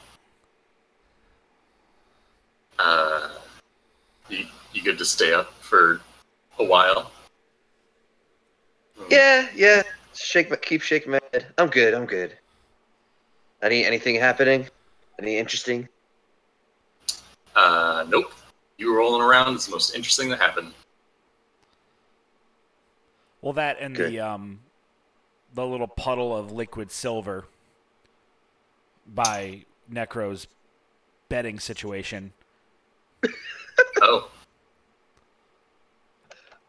Uh, 2.82 3.28
you, 4.30 4.46
you 4.72 4.82
good 4.82 4.96
to 4.96 5.04
stay 5.04 5.34
up 5.34 5.52
for 5.60 6.00
a 6.58 6.64
while? 6.64 7.12
Yeah, 9.10 9.48
yeah. 9.54 9.82
Shake 10.14 10.48
my, 10.50 10.56
keep 10.56 10.80
shaking 10.80 11.12
my 11.12 11.20
head. 11.32 11.46
I'm 11.58 11.68
good. 11.68 11.92
I'm 11.92 12.06
good. 12.06 12.36
Any 13.62 13.84
anything 13.84 14.14
happening? 14.14 14.66
Any 15.18 15.36
interesting? 15.36 15.88
Uh, 17.54 18.06
nope. 18.08 18.32
You 18.78 18.90
were 18.90 18.98
rolling 18.98 19.22
around 19.22 19.54
It's 19.54 19.66
the 19.66 19.72
most 19.72 19.94
interesting 19.94 20.30
that 20.30 20.40
happened. 20.40 20.72
Well, 23.42 23.52
that 23.54 23.76
and 23.78 23.94
Good. 23.94 24.12
the 24.12 24.20
um, 24.20 24.60
the 25.54 25.66
little 25.66 25.86
puddle 25.86 26.34
of 26.34 26.50
liquid 26.50 26.90
silver 26.90 27.44
by 29.06 29.64
Necro's 29.90 30.46
betting 31.28 31.58
situation. 31.58 32.32
Oh, 34.02 34.30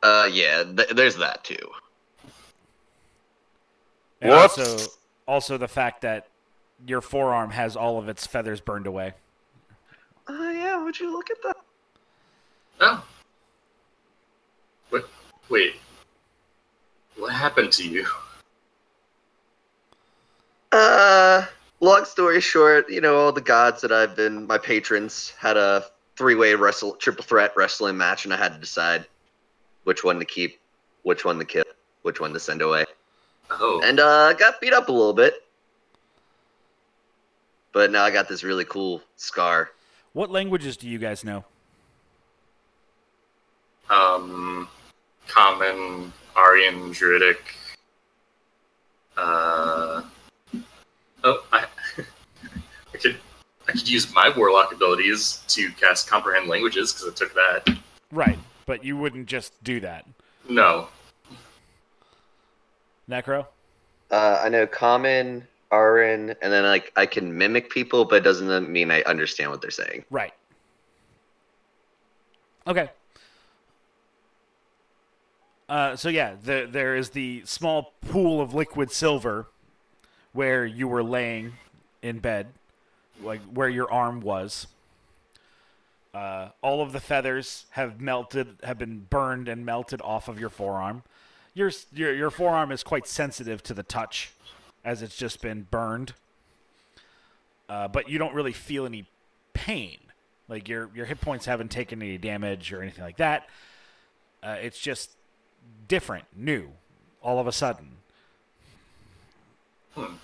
Uh, 0.04 0.30
yeah. 0.32 0.64
Th- 0.64 0.90
there's 0.90 1.16
that 1.18 1.44
too. 1.44 1.58
And 4.22 4.32
Whoops. 4.32 4.58
also, 4.58 4.92
also 5.28 5.58
the 5.58 5.68
fact 5.68 6.02
that 6.02 6.28
your 6.88 7.02
forearm 7.02 7.52
has 7.52 7.76
all 7.76 8.00
of 8.00 8.10
its 8.10 8.26
feathers 8.26 8.60
burned 8.62 8.88
away. 8.88 9.14
Oh 10.28 10.52
yeah. 10.52 10.82
Would 10.84 11.00
you 11.00 11.12
look 11.12 11.30
at 11.30 11.38
that? 11.44 11.58
oh. 12.82 13.06
What? 14.90 15.10
Wait. 15.50 15.76
What 17.18 17.34
happened 17.34 17.72
to 17.74 17.88
you? 17.88 18.06
Uh, 20.72 21.46
long 21.82 22.06
story 22.06 22.40
short, 22.42 22.90
you 22.90 23.02
know, 23.02 23.16
all 23.18 23.32
the 23.32 23.42
gods 23.42 23.82
that 23.82 23.92
I've 23.92 24.16
been, 24.16 24.48
my 24.48 24.58
patrons 24.58 25.34
had 25.38 25.58
a 25.58 25.86
three-way 26.22 26.54
wrestle, 26.54 26.94
triple 26.98 27.24
threat 27.24 27.52
wrestling 27.56 27.98
match, 27.98 28.26
and 28.26 28.34
I 28.34 28.38
had 28.38 28.54
to 28.54 28.60
decide 28.60 29.08
which 29.86 30.04
one 30.04 30.20
to 30.20 30.26
keep, 30.26 30.60
which 31.02 31.26
one 31.26 31.40
to 31.40 31.46
kill, 31.46 31.64
which 32.04 32.20
one 32.22 32.32
to 32.34 32.40
send 32.40 32.62
away, 32.62 32.86
Oh, 33.50 33.82
and 33.84 34.00
uh, 34.00 34.34
got 34.34 34.62
beat 34.62 34.72
up 34.72 34.88
a 34.88 34.92
little 34.92 35.14
bit. 35.14 35.34
But 37.72 37.90
now 37.90 38.04
I 38.04 38.12
got 38.12 38.30
this 38.30 38.44
really 38.44 38.66
cool 38.66 39.02
scar. 39.16 39.72
What 40.14 40.30
languages 40.30 40.78
do 40.78 40.88
you 40.88 41.00
guys 41.00 41.24
know? 41.24 41.44
um, 43.90 44.70
common, 45.28 46.14
Auran, 46.36 46.94
Druidic. 46.94 47.42
Uh, 49.18 50.04
oh, 51.24 51.46
I, 51.52 51.62
I 51.62 51.66
could, 51.66 51.81
I 53.72 53.78
could 53.78 53.88
use 53.88 54.14
my 54.14 54.30
warlock 54.36 54.74
abilities 54.74 55.44
to 55.48 55.72
cast 55.72 56.10
comprehend 56.10 56.50
languages 56.50 56.92
because 56.92 57.08
I 57.08 57.16
took 57.16 57.34
that. 57.34 57.78
Right, 58.12 58.38
but 58.66 58.84
you 58.84 58.98
wouldn't 58.98 59.28
just 59.28 59.54
do 59.64 59.80
that. 59.80 60.06
No, 60.50 60.90
Necro? 63.10 63.46
Uh, 64.10 64.42
I 64.44 64.50
know 64.50 64.68
common, 64.68 65.48
Auran, 65.72 66.36
and 66.42 66.52
then 66.52 66.64
like 66.66 66.92
I 66.98 67.06
can 67.06 67.38
mimic 67.38 67.70
people, 67.70 68.04
but 68.04 68.16
it 68.16 68.24
doesn't 68.24 68.70
mean 68.70 68.92
I 68.92 69.04
understand 69.04 69.52
what 69.52 69.62
they're 69.62 69.72
saying. 69.72 70.04
Right. 70.10 70.34
Okay. 72.68 72.90
Uh, 75.70 75.96
so 75.96 76.10
yeah, 76.10 76.36
the, 76.44 76.68
there 76.70 76.98
is 76.98 77.12
the 77.12 77.44
small 77.46 77.94
pool 78.02 78.42
of 78.42 78.54
liquid 78.54 78.92
silver 78.92 79.48
where 80.34 80.66
you 80.66 80.90
were 80.90 81.04
laying 81.04 81.54
in 82.02 82.20
bed, 82.20 82.48
like 83.24 83.42
where 83.54 83.70
your 83.70 83.92
arm 83.92 84.22
was. 84.22 84.68
Uh, 86.14 86.50
all 86.62 86.82
of 86.82 86.92
the 86.92 87.00
feathers 87.00 87.66
have 87.72 88.02
melted, 88.02 88.58
have 88.64 88.78
been 88.78 89.08
burned 89.10 89.48
and 89.48 89.66
melted 89.66 90.02
off 90.02 90.28
of 90.28 90.40
your 90.40 90.50
forearm. 90.50 91.04
Your 91.54 91.72
your 91.94 92.14
your 92.14 92.30
forearm 92.30 92.72
is 92.72 92.84
quite 92.84 93.08
sensitive 93.08 93.64
to 93.64 93.74
the 93.74 93.84
touch, 93.84 94.34
as 94.84 95.02
it's 95.02 95.16
just 95.16 95.42
been 95.42 95.68
burned. 95.70 96.14
Uh, 97.70 97.88
but 97.88 98.10
you 98.10 98.18
don't 98.18 98.34
really 98.34 98.52
feel 98.52 98.86
any 98.86 99.06
pain. 99.54 99.98
Like 100.50 100.68
your 100.68 100.90
your 100.94 101.06
hit 101.06 101.22
points 101.22 101.46
haven't 101.46 101.72
taken 101.72 102.02
any 102.02 102.18
damage 102.18 102.74
or 102.74 102.82
anything 102.82 103.04
like 103.04 103.18
that. 103.18 103.48
Uh, 104.44 104.58
it's 104.62 104.80
just 104.80 105.12
different, 105.88 106.26
new, 106.36 106.72
all 107.22 107.40
of 107.40 107.48
a 107.48 107.52
sudden. 107.52 107.98
Hmm. 109.96 110.16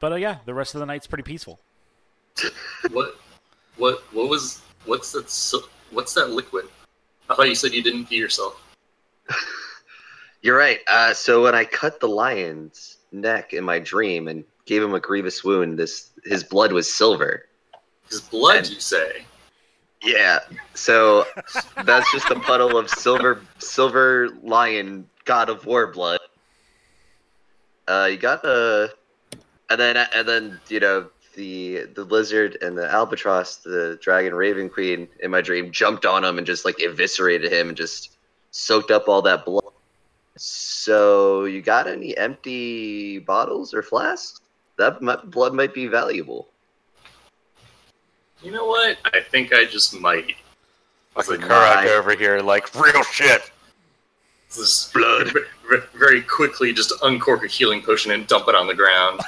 But 0.00 0.12
uh, 0.12 0.16
yeah, 0.16 0.38
the 0.44 0.54
rest 0.54 0.74
of 0.74 0.80
the 0.80 0.86
night's 0.86 1.06
pretty 1.06 1.24
peaceful. 1.24 1.60
What? 2.92 3.16
What? 3.76 4.02
What 4.12 4.28
was? 4.28 4.62
What's 4.84 5.12
that? 5.12 5.28
So, 5.28 5.60
what's 5.90 6.14
that 6.14 6.30
liquid? 6.30 6.66
I 7.28 7.34
thought 7.34 7.48
you 7.48 7.54
said 7.54 7.72
you 7.72 7.82
didn't 7.82 8.06
pee 8.06 8.16
yourself. 8.16 8.62
You're 10.42 10.56
right. 10.56 10.78
Uh, 10.86 11.12
so 11.14 11.42
when 11.42 11.54
I 11.54 11.64
cut 11.64 11.98
the 12.00 12.08
lion's 12.08 12.98
neck 13.10 13.52
in 13.52 13.64
my 13.64 13.78
dream 13.80 14.28
and 14.28 14.44
gave 14.66 14.82
him 14.82 14.94
a 14.94 15.00
grievous 15.00 15.42
wound, 15.42 15.78
this 15.78 16.10
his 16.24 16.44
blood 16.44 16.72
was 16.72 16.92
silver. 16.92 17.46
His 18.08 18.20
blood, 18.20 18.58
And- 18.58 18.70
you 18.70 18.80
say? 18.80 19.24
Yeah. 20.02 20.38
So 20.74 21.26
that's 21.84 22.10
just 22.12 22.30
a 22.30 22.38
puddle 22.38 22.78
of 22.78 22.88
silver 22.88 23.42
silver 23.58 24.28
lion 24.44 25.08
god 25.24 25.48
of 25.50 25.66
war 25.66 25.88
blood. 25.88 26.20
Uh, 27.88 28.08
you 28.12 28.16
got 28.16 28.42
the, 28.42 28.92
and 29.70 29.80
then 29.80 29.96
and 29.96 30.28
then 30.28 30.60
you 30.68 30.80
know 30.80 31.08
the 31.34 31.84
the 31.94 32.04
lizard 32.04 32.58
and 32.62 32.76
the 32.76 32.90
albatross, 32.90 33.56
the 33.56 33.98
dragon 34.02 34.34
raven 34.34 34.68
queen 34.68 35.08
in 35.20 35.30
my 35.30 35.40
dream 35.40 35.70
jumped 35.70 36.04
on 36.04 36.24
him 36.24 36.38
and 36.38 36.46
just 36.46 36.64
like 36.64 36.80
eviscerated 36.80 37.52
him 37.52 37.68
and 37.68 37.76
just 37.76 38.16
soaked 38.50 38.90
up 38.90 39.08
all 39.08 39.22
that 39.22 39.44
blood. 39.44 39.64
So 40.36 41.44
you 41.44 41.62
got 41.62 41.86
any 41.86 42.16
empty 42.16 43.18
bottles 43.18 43.74
or 43.74 43.82
flasks? 43.82 44.40
That 44.76 45.02
might, 45.02 45.30
blood 45.30 45.54
might 45.54 45.74
be 45.74 45.86
valuable. 45.86 46.48
You 48.42 48.52
know 48.52 48.66
what? 48.66 48.98
I 49.12 49.20
think 49.20 49.52
I 49.52 49.64
just 49.64 49.98
might. 49.98 50.36
Fucking 51.14 51.40
Like, 51.40 51.50
Karak 51.50 51.86
over 51.98 52.14
here, 52.14 52.40
like 52.40 52.72
real 52.74 53.02
shit. 53.02 53.50
Just 54.54 54.92
Blood. 54.94 55.32
v- 55.32 55.40
v- 55.70 55.76
very 55.98 56.22
quickly 56.22 56.72
just 56.72 56.92
uncork 57.02 57.44
a 57.44 57.48
healing 57.48 57.82
potion 57.82 58.12
and 58.12 58.26
dump 58.26 58.48
it 58.48 58.54
on 58.54 58.66
the 58.66 58.74
ground 58.74 59.20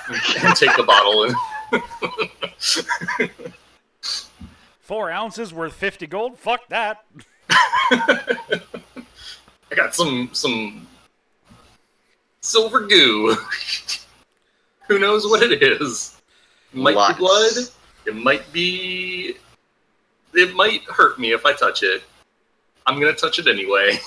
and 0.43 0.57
take 0.57 0.75
the 0.77 0.83
bottle 0.83 1.25
and 1.25 1.35
Four 4.81 5.11
ounces 5.11 5.53
worth 5.55 5.75
fifty 5.75 6.07
gold. 6.07 6.39
Fuck 6.39 6.69
that. 6.69 7.05
I 7.51 8.61
got 9.77 9.95
some 9.95 10.31
some 10.33 10.87
silver 12.41 12.81
goo. 12.87 13.37
Who 14.89 14.99
knows 14.99 15.27
what 15.29 15.43
it 15.43 15.63
is? 15.63 16.21
It 16.73 16.79
might 16.79 16.97
Lots. 16.97 17.15
be 17.15 17.19
blood. 17.19 17.53
It 18.07 18.17
might 18.17 18.53
be. 18.53 19.37
It 20.35 20.55
might 20.57 20.83
hurt 20.85 21.21
me 21.21 21.33
if 21.33 21.47
I 21.47 21.53
touch 21.53 21.83
it. 21.85 22.03
I'm 22.87 22.99
gonna 22.99 23.13
touch 23.13 23.39
it 23.39 23.47
anyway. 23.47 23.99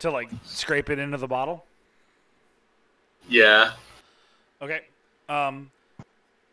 To 0.00 0.10
like 0.10 0.28
scrape 0.44 0.90
it 0.90 0.98
into 0.98 1.16
the 1.16 1.26
bottle. 1.26 1.64
Yeah. 3.28 3.72
Okay. 4.62 4.82
Um, 5.28 5.70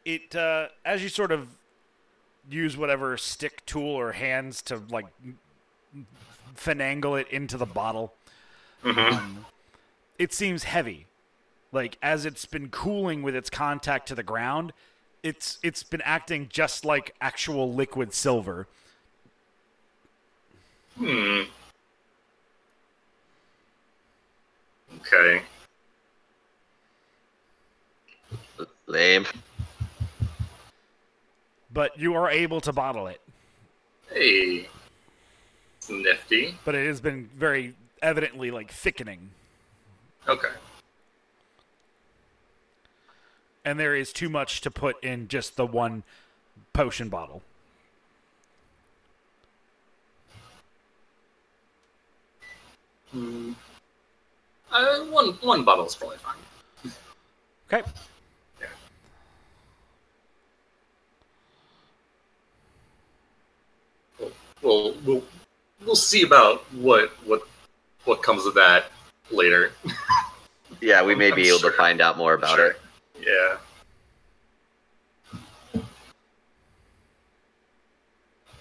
it 0.03 0.35
uh, 0.35 0.67
as 0.83 1.03
you 1.03 1.09
sort 1.09 1.31
of 1.31 1.47
use 2.49 2.77
whatever 2.77 3.17
stick 3.17 3.65
tool 3.65 3.89
or 3.89 4.11
hands 4.11 4.61
to 4.63 4.81
like 4.89 5.05
finagle 6.55 7.19
it 7.19 7.27
into 7.29 7.57
the 7.57 7.65
bottle. 7.65 8.13
hmm 8.83 8.99
Um, 8.99 9.45
it 10.17 10.33
seems 10.33 10.63
heavy. 10.63 11.07
Like 11.71 11.97
as 12.01 12.25
it's 12.25 12.45
been 12.45 12.69
cooling 12.69 13.21
with 13.21 13.35
its 13.35 13.49
contact 13.49 14.07
to 14.07 14.15
the 14.15 14.23
ground, 14.23 14.73
it's 15.23 15.59
it's 15.63 15.83
been 15.83 16.01
acting 16.01 16.47
just 16.49 16.85
like 16.85 17.13
actual 17.19 17.73
liquid 17.73 18.13
silver. 18.13 18.67
Hmm. 20.97 21.41
Okay. 25.01 25.41
Lame. 28.87 29.25
But 31.71 31.99
you 31.99 32.13
are 32.15 32.29
able 32.29 32.61
to 32.61 32.71
bottle 32.71 33.07
it. 33.07 33.21
Hey. 34.11 34.69
It's 35.77 35.89
nifty. 35.89 36.55
But 36.63 36.75
it 36.75 36.87
has 36.87 37.01
been 37.01 37.29
very 37.35 37.73
evidently 38.01 38.51
like 38.51 38.71
thickening. 38.71 39.31
Okay. 40.27 40.49
and 43.65 43.79
there 43.79 43.95
is 43.95 44.13
too 44.13 44.29
much 44.29 44.61
to 44.61 44.71
put 44.71 45.03
in 45.03 45.27
just 45.27 45.57
the 45.57 45.65
one 45.65 46.03
potion 46.71 47.09
bottle. 47.09 47.41
Hmm. 53.11 53.53
Uh, 54.75 55.05
one 55.05 55.29
one 55.41 55.63
bottle 55.63 55.85
is 55.85 55.95
probably 55.95 56.17
fine. 56.17 56.91
Okay. 57.71 57.89
Yeah. 58.59 58.67
We'll, 64.19 64.31
we'll 64.61 64.95
we'll 65.05 65.23
we'll 65.85 65.95
see 65.95 66.23
about 66.23 66.61
what 66.73 67.09
what 67.25 67.41
what 68.03 68.21
comes 68.21 68.45
of 68.45 68.53
that 68.55 68.85
later. 69.31 69.71
Yeah, 70.81 71.03
we 71.03 71.15
may 71.15 71.29
I'm 71.29 71.35
be 71.35 71.47
able 71.47 71.59
sure. 71.59 71.71
to 71.71 71.77
find 71.77 72.01
out 72.01 72.17
more 72.17 72.33
about 72.33 72.57
Sure. 72.57 72.71
it. 72.71 72.81
Yeah. 73.25 73.57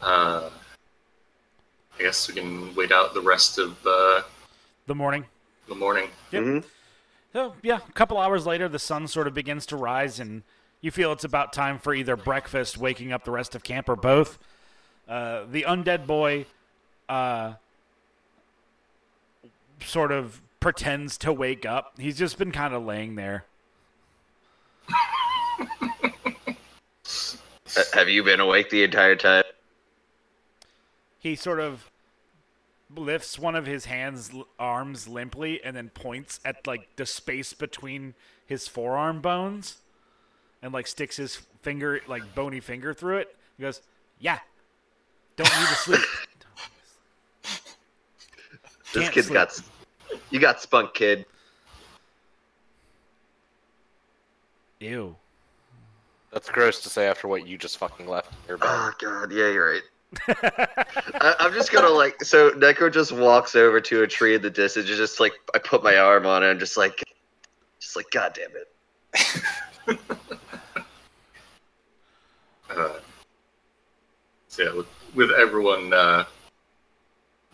Uh, 0.00 0.48
I 1.98 2.02
guess 2.02 2.28
we 2.28 2.34
can 2.34 2.72
wait 2.76 2.92
out 2.92 3.12
the 3.14 3.20
rest 3.20 3.58
of 3.58 3.76
uh, 3.84 4.22
The 4.86 4.94
morning. 4.94 5.24
The 5.68 5.74
morning. 5.74 6.10
Yep. 6.30 6.42
Mhm. 6.42 6.64
So 7.32 7.54
yeah, 7.62 7.78
a 7.88 7.92
couple 7.92 8.18
hours 8.18 8.46
later, 8.46 8.68
the 8.68 8.78
sun 8.78 9.08
sort 9.08 9.26
of 9.26 9.34
begins 9.34 9.66
to 9.66 9.76
rise, 9.76 10.20
and 10.20 10.42
you 10.80 10.90
feel 10.90 11.12
it's 11.12 11.24
about 11.24 11.52
time 11.52 11.78
for 11.78 11.94
either 11.94 12.16
breakfast, 12.16 12.78
waking 12.78 13.12
up 13.12 13.24
the 13.24 13.30
rest 13.30 13.54
of 13.54 13.62
camp, 13.62 13.88
or 13.88 13.96
both. 13.96 14.38
Uh, 15.08 15.44
the 15.50 15.62
undead 15.62 16.06
boy, 16.06 16.46
uh, 17.08 17.54
sort 19.80 20.12
of 20.12 20.40
pretends 20.60 21.18
to 21.18 21.32
wake 21.32 21.66
up. 21.66 21.94
He's 21.98 22.16
just 22.16 22.38
been 22.38 22.52
kind 22.52 22.72
of 22.72 22.84
laying 22.84 23.16
there. 23.16 23.44
Have 27.92 28.08
you 28.08 28.22
been 28.22 28.40
awake 28.40 28.70
the 28.70 28.84
entire 28.84 29.16
time? 29.16 29.44
He 31.18 31.34
sort 31.36 31.58
of 31.60 31.90
lifts 32.96 33.38
one 33.38 33.54
of 33.56 33.66
his 33.66 33.84
hands 33.86 34.30
arms 34.58 35.06
limply 35.08 35.62
and 35.64 35.76
then 35.76 35.88
points 35.90 36.40
at 36.44 36.66
like 36.66 36.88
the 36.96 37.06
space 37.06 37.52
between 37.52 38.14
his 38.46 38.68
forearm 38.68 39.20
bones 39.20 39.78
and 40.62 40.72
like 40.72 40.86
sticks 40.86 41.16
his 41.16 41.36
finger 41.62 42.00
like 42.06 42.34
bony 42.34 42.60
finger 42.60 42.92
through 42.94 43.18
it 43.18 43.36
he 43.56 43.62
goes 43.62 43.80
yeah 44.18 44.38
don't 45.36 45.50
need 45.58 45.68
to 45.68 45.74
sleep 45.74 46.00
This 48.94 49.02
Can't 49.02 49.14
kid's 49.14 49.26
sleep. 49.26 49.34
got. 49.34 49.60
You 50.30 50.38
got 50.38 50.60
spunk, 50.60 50.94
kid. 50.94 51.26
ew 54.78 55.16
That's 56.32 56.48
gross 56.48 56.80
to 56.82 56.88
say 56.88 57.08
after 57.08 57.26
what 57.26 57.46
you 57.46 57.58
just 57.58 57.78
fucking 57.78 58.06
left 58.06 58.32
in 58.32 58.38
your 58.48 58.58
bed. 58.58 58.68
Oh 58.70 58.92
god, 59.00 59.32
yeah, 59.32 59.50
you're 59.50 59.72
right. 59.72 59.82
I, 60.28 61.34
I'm 61.40 61.52
just 61.52 61.72
gonna 61.72 61.88
like. 61.88 62.22
So 62.24 62.50
Necro 62.52 62.92
just 62.92 63.12
walks 63.12 63.54
over 63.56 63.80
to 63.80 64.02
a 64.02 64.06
tree 64.06 64.34
in 64.34 64.42
the 64.42 64.50
distance. 64.50 64.86
Just 64.86 65.20
like 65.20 65.32
I 65.54 65.58
put 65.58 65.82
my 65.82 65.96
arm 65.96 66.26
on 66.26 66.42
it. 66.42 66.50
and 66.50 66.60
just 66.60 66.76
like, 66.76 67.02
just 67.80 67.96
like, 67.96 68.06
god 68.10 68.36
damn 68.36 68.50
it. 68.56 69.98
Uh, 72.70 72.98
so 74.48 74.62
yeah, 74.62 74.72
with, 74.74 74.86
with 75.14 75.30
everyone 75.32 75.92
uh, 75.92 76.24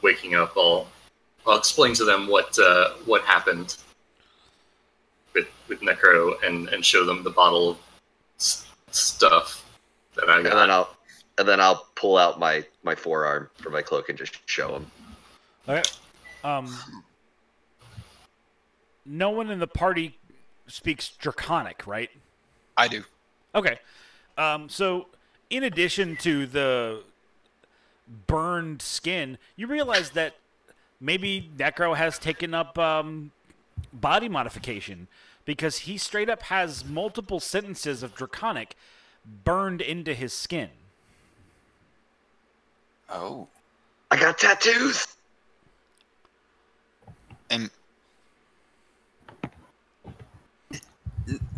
waking 0.02 0.34
up, 0.34 0.52
I'll 0.56 0.86
I'll 1.46 1.58
explain 1.58 1.94
to 1.94 2.04
them 2.04 2.26
what 2.28 2.58
uh, 2.58 2.90
what 3.04 3.22
happened 3.22 3.76
with 5.34 5.48
with 5.68 5.80
Necro 5.80 6.34
and 6.44 6.68
and 6.68 6.84
show 6.84 7.04
them 7.04 7.22
the 7.22 7.30
bottle 7.30 7.70
of 7.70 7.78
s- 8.38 8.66
stuff 8.92 9.66
that 10.14 10.30
I 10.30 10.36
And 10.36 10.46
then 10.46 10.52
got. 10.52 10.70
I'll, 10.70 10.96
and 11.40 11.48
then 11.48 11.60
I'll 11.60 11.86
pull 11.96 12.16
out 12.16 12.38
my 12.38 12.64
my 12.84 12.94
forearm 12.94 13.50
for 13.56 13.70
my 13.70 13.82
cloak 13.82 14.08
and 14.08 14.16
just 14.16 14.38
show 14.48 14.76
him. 14.76 14.86
okay 15.68 15.82
um 16.44 16.74
no 19.04 19.30
one 19.30 19.50
in 19.50 19.58
the 19.58 19.66
party 19.66 20.18
speaks 20.66 21.08
Draconic, 21.08 21.86
right? 21.86 22.10
I 22.76 22.88
do. 22.88 23.02
Okay. 23.54 23.78
Um, 24.38 24.68
so, 24.68 25.08
in 25.50 25.64
addition 25.64 26.16
to 26.16 26.46
the 26.46 27.02
burned 28.26 28.80
skin, 28.80 29.38
you 29.56 29.66
realize 29.66 30.10
that 30.10 30.36
maybe 31.00 31.50
Necro 31.56 31.96
has 31.96 32.18
taken 32.18 32.54
up 32.54 32.78
um, 32.78 33.32
body 33.92 34.28
modification 34.28 35.08
because 35.44 35.78
he 35.78 35.98
straight 35.98 36.30
up 36.30 36.42
has 36.42 36.84
multiple 36.84 37.40
sentences 37.40 38.02
of 38.02 38.14
Draconic 38.14 38.76
burned 39.44 39.80
into 39.80 40.14
his 40.14 40.32
skin. 40.32 40.70
Oh. 43.10 43.48
I 44.10 44.16
got 44.16 44.38
tattoos. 44.38 45.06
And 47.50 47.70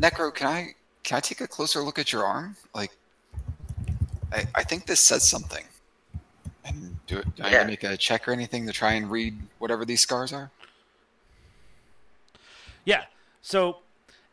Necro, 0.00 0.34
can 0.34 0.46
I 0.46 0.74
can 1.02 1.16
I 1.16 1.20
take 1.20 1.40
a 1.40 1.48
closer 1.48 1.80
look 1.80 1.98
at 1.98 2.12
your 2.12 2.24
arm? 2.24 2.56
Like, 2.74 2.92
I 4.32 4.46
I 4.54 4.64
think 4.64 4.86
this 4.86 5.00
says 5.00 5.28
something. 5.28 5.64
And 6.64 6.96
do, 7.06 7.18
it, 7.18 7.36
do 7.36 7.42
I 7.42 7.50
need 7.50 7.58
to 7.58 7.66
make 7.66 7.84
a 7.84 7.96
check 7.96 8.28
or 8.28 8.32
anything 8.32 8.66
to 8.66 8.72
try 8.72 8.92
and 8.92 9.10
read 9.10 9.36
whatever 9.58 9.84
these 9.84 10.00
scars 10.00 10.32
are? 10.32 10.50
Yeah. 12.84 13.04
So 13.42 13.78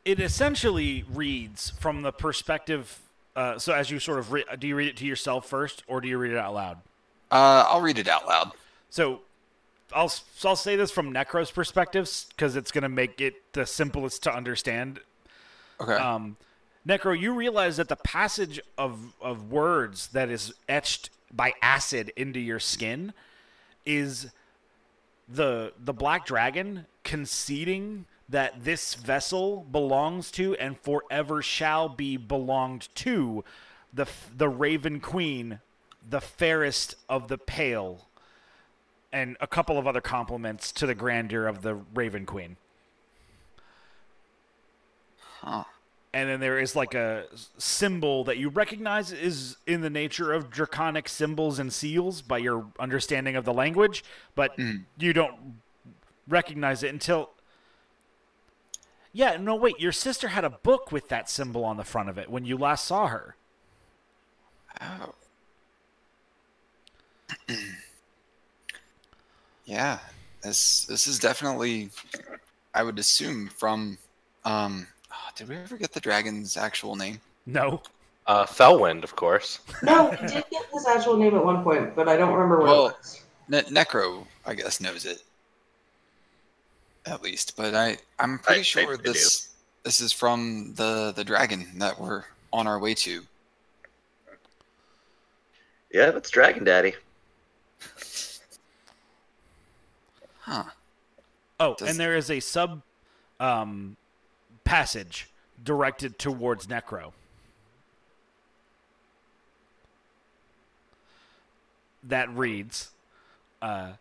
it 0.05 0.19
essentially 0.19 1.03
reads 1.11 1.71
from 1.71 2.03
the 2.03 2.11
perspective. 2.11 2.99
Uh, 3.35 3.57
so 3.57 3.73
as 3.73 3.89
you 3.89 3.99
sort 3.99 4.19
of 4.19 4.31
re- 4.31 4.45
do 4.59 4.67
you 4.67 4.75
read 4.75 4.87
it 4.87 4.97
to 4.97 5.05
yourself 5.05 5.47
first, 5.47 5.83
or 5.87 6.01
do 6.01 6.07
you 6.07 6.17
read 6.17 6.31
it 6.31 6.37
out 6.37 6.53
loud? 6.53 6.77
Uh, 7.31 7.65
I'll 7.67 7.81
read 7.81 7.99
it 7.99 8.07
out 8.07 8.27
loud. 8.27 8.51
So 8.89 9.21
I'll 9.93 10.09
so 10.09 10.49
I'll 10.49 10.55
say 10.55 10.75
this 10.75 10.91
from 10.91 11.13
Necro's 11.13 11.51
perspectives 11.51 12.27
because 12.29 12.55
it's 12.55 12.71
going 12.71 12.83
to 12.83 12.89
make 12.89 13.21
it 13.21 13.53
the 13.53 13.65
simplest 13.65 14.23
to 14.23 14.35
understand. 14.35 14.99
Okay. 15.79 15.93
Um, 15.93 16.37
Necro, 16.87 17.17
you 17.17 17.33
realize 17.33 17.77
that 17.77 17.87
the 17.87 17.95
passage 17.95 18.59
of 18.77 19.13
of 19.21 19.51
words 19.51 20.07
that 20.09 20.29
is 20.29 20.53
etched 20.67 21.09
by 21.31 21.53
acid 21.61 22.11
into 22.15 22.39
your 22.39 22.59
skin 22.59 23.13
is 23.85 24.31
the 25.27 25.73
the 25.79 25.93
black 25.93 26.25
dragon 26.25 26.85
conceding 27.03 28.05
that 28.27 28.63
this 28.63 28.93
vessel 28.93 29.65
belongs 29.71 30.29
to 30.31 30.55
and 30.57 30.77
forever 30.79 31.41
shall 31.41 31.89
be 31.89 32.17
belonged 32.17 32.87
to 32.95 33.43
the 33.93 34.07
the 34.35 34.49
Raven 34.49 34.99
Queen, 34.99 35.59
the 36.09 36.21
fairest 36.21 36.95
of 37.07 37.27
the 37.27 37.37
pale, 37.37 38.07
and 39.11 39.37
a 39.39 39.47
couple 39.47 39.77
of 39.77 39.85
other 39.87 40.01
compliments 40.01 40.71
to 40.73 40.85
the 40.87 40.95
grandeur 40.95 41.47
of 41.47 41.61
the 41.61 41.75
Raven 41.93 42.25
Queen. 42.25 42.57
huh. 45.41 45.63
and 46.13 46.27
then 46.27 46.39
there 46.39 46.59
is 46.59 46.75
like 46.75 46.93
a 46.93 47.25
symbol 47.57 48.23
that 48.25 48.37
you 48.37 48.49
recognize 48.49 49.11
is 49.11 49.55
in 49.67 49.81
the 49.81 49.89
nature 49.89 50.33
of 50.33 50.49
draconic 50.49 51.07
symbols 51.07 51.59
and 51.59 51.71
seals 51.71 52.21
by 52.21 52.37
your 52.37 52.65
understanding 52.79 53.35
of 53.35 53.45
the 53.45 53.53
language, 53.53 54.03
but 54.35 54.57
Mm. 54.57 54.85
you 54.97 55.13
don't 55.13 55.61
recognize 56.27 56.83
it 56.83 56.89
until. 56.89 57.29
Yeah, 59.13 59.37
no, 59.37 59.55
wait. 59.55 59.79
Your 59.79 59.91
sister 59.91 60.27
had 60.29 60.43
a 60.43 60.49
book 60.49 60.91
with 60.91 61.07
that 61.09 61.29
symbol 61.29 61.63
on 61.63 61.77
the 61.77 61.83
front 61.83 62.09
of 62.09 62.17
it 62.17 62.29
when 62.29 62.43
you 62.45 62.57
last 62.57 62.85
saw 62.85 63.07
her. 63.07 63.35
Oh. 64.81 65.13
yeah, 69.65 69.99
this 70.41 70.85
this 70.85 71.07
is 71.07 71.19
definitely, 71.19 71.89
I 72.73 72.83
would 72.83 72.99
assume 72.99 73.47
from, 73.49 73.97
um, 74.45 74.87
oh, 75.11 75.29
did 75.35 75.49
we 75.49 75.55
ever 75.55 75.77
get 75.77 75.91
the 75.91 75.99
dragon's 75.99 76.57
actual 76.57 76.95
name? 76.95 77.19
No. 77.45 77.81
Uh, 78.27 78.45
Felwind, 78.45 79.03
of 79.03 79.15
course. 79.15 79.59
No, 79.83 80.09
we 80.11 80.17
did 80.27 80.43
get 80.51 80.65
his 80.71 80.85
actual 80.87 81.17
name 81.17 81.35
at 81.35 81.43
one 81.43 81.63
point, 81.63 81.95
but 81.95 82.07
I 82.07 82.15
don't 82.17 82.33
remember 82.33 82.59
what 82.59 82.67
Well- 82.67 82.87
it 82.89 82.95
was. 82.97 83.21
Ne- 83.47 83.63
Necro, 83.63 84.27
I 84.45 84.53
guess, 84.53 84.79
knows 84.79 85.05
it. 85.05 85.23
At 87.07 87.23
least, 87.23 87.55
but 87.57 87.73
I 87.73 87.97
I'm 88.19 88.37
pretty 88.37 88.59
I 88.59 88.63
sure 88.63 88.85
think 88.85 89.03
they 89.03 89.11
this 89.13 89.49
this 89.83 89.99
is 90.01 90.11
from 90.11 90.73
the 90.75 91.11
the 91.15 91.23
dragon 91.23 91.65
that 91.79 91.99
we're 91.99 92.23
on 92.53 92.67
our 92.67 92.77
way 92.77 92.93
to. 92.93 93.23
Yeah, 95.91 96.11
that's 96.11 96.29
Dragon 96.29 96.63
Daddy. 96.63 96.93
Huh. 100.41 100.63
Oh, 101.59 101.75
Does- 101.75 101.89
and 101.89 101.99
there 101.99 102.15
is 102.15 102.31
a 102.31 102.39
sub 102.39 102.81
um, 103.39 103.97
passage 104.63 105.29
directed 105.63 106.17
towards 106.17 106.67
Necro. 106.67 107.13
That 112.01 112.29
reads, 112.35 112.91
uh, 113.61 113.93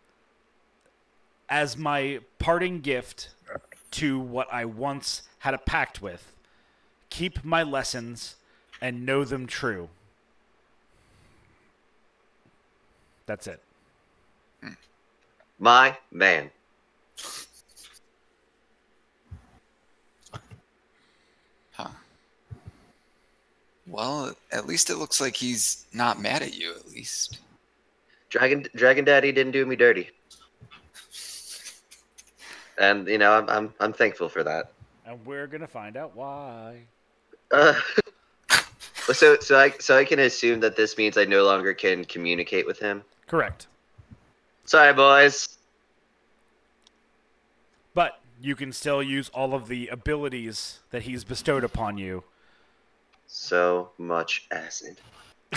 "As 1.48 1.76
my 1.76 2.20
parting 2.38 2.80
gift 2.80 3.30
to 3.92 4.20
what 4.20 4.50
I 4.52 4.64
once 4.64 5.22
had 5.40 5.52
a 5.52 5.58
pact 5.58 6.00
with, 6.00 6.32
keep 7.10 7.44
my 7.44 7.62
lessons 7.64 8.36
and 8.80 9.04
know 9.04 9.24
them 9.24 9.46
true." 9.46 9.90
That's 13.26 13.46
it. 13.46 13.62
My 15.58 15.96
man. 16.12 16.50
Huh. 21.72 21.88
Well, 23.86 24.34
at 24.52 24.66
least 24.66 24.90
it 24.90 24.96
looks 24.96 25.20
like 25.20 25.34
he's 25.34 25.86
not 25.92 26.20
mad 26.20 26.42
at 26.42 26.56
you. 26.56 26.72
At 26.72 26.88
least. 26.88 27.40
Dragon 28.30 28.66
Dragon 28.76 29.04
Daddy 29.04 29.32
didn't 29.32 29.52
do 29.52 29.66
me 29.66 29.74
dirty. 29.74 30.10
And 32.78 33.08
you 33.08 33.18
know, 33.18 33.32
I'm 33.32 33.48
I'm 33.48 33.74
I'm 33.80 33.92
thankful 33.92 34.28
for 34.28 34.44
that. 34.44 34.70
And 35.06 35.24
we're 35.26 35.46
gonna 35.46 35.66
find 35.66 35.96
out 35.96 36.14
why. 36.14 36.82
Uh, 37.50 37.74
so 39.12 39.38
so 39.40 39.58
I 39.58 39.70
so 39.80 39.96
I 39.96 40.04
can 40.04 40.20
assume 40.20 40.60
that 40.60 40.76
this 40.76 40.96
means 40.96 41.18
I 41.18 41.24
no 41.24 41.44
longer 41.44 41.74
can 41.74 42.04
communicate 42.04 42.66
with 42.66 42.78
him. 42.78 43.02
Correct. 43.26 43.66
Sorry, 44.68 44.92
boys. 44.92 45.56
But 47.94 48.20
you 48.38 48.54
can 48.54 48.70
still 48.70 49.02
use 49.02 49.30
all 49.30 49.54
of 49.54 49.66
the 49.68 49.88
abilities 49.88 50.80
that 50.90 51.04
he's 51.04 51.24
bestowed 51.24 51.64
upon 51.64 51.96
you. 51.96 52.22
So 53.26 53.92
much 53.96 54.46
acid. 54.50 55.00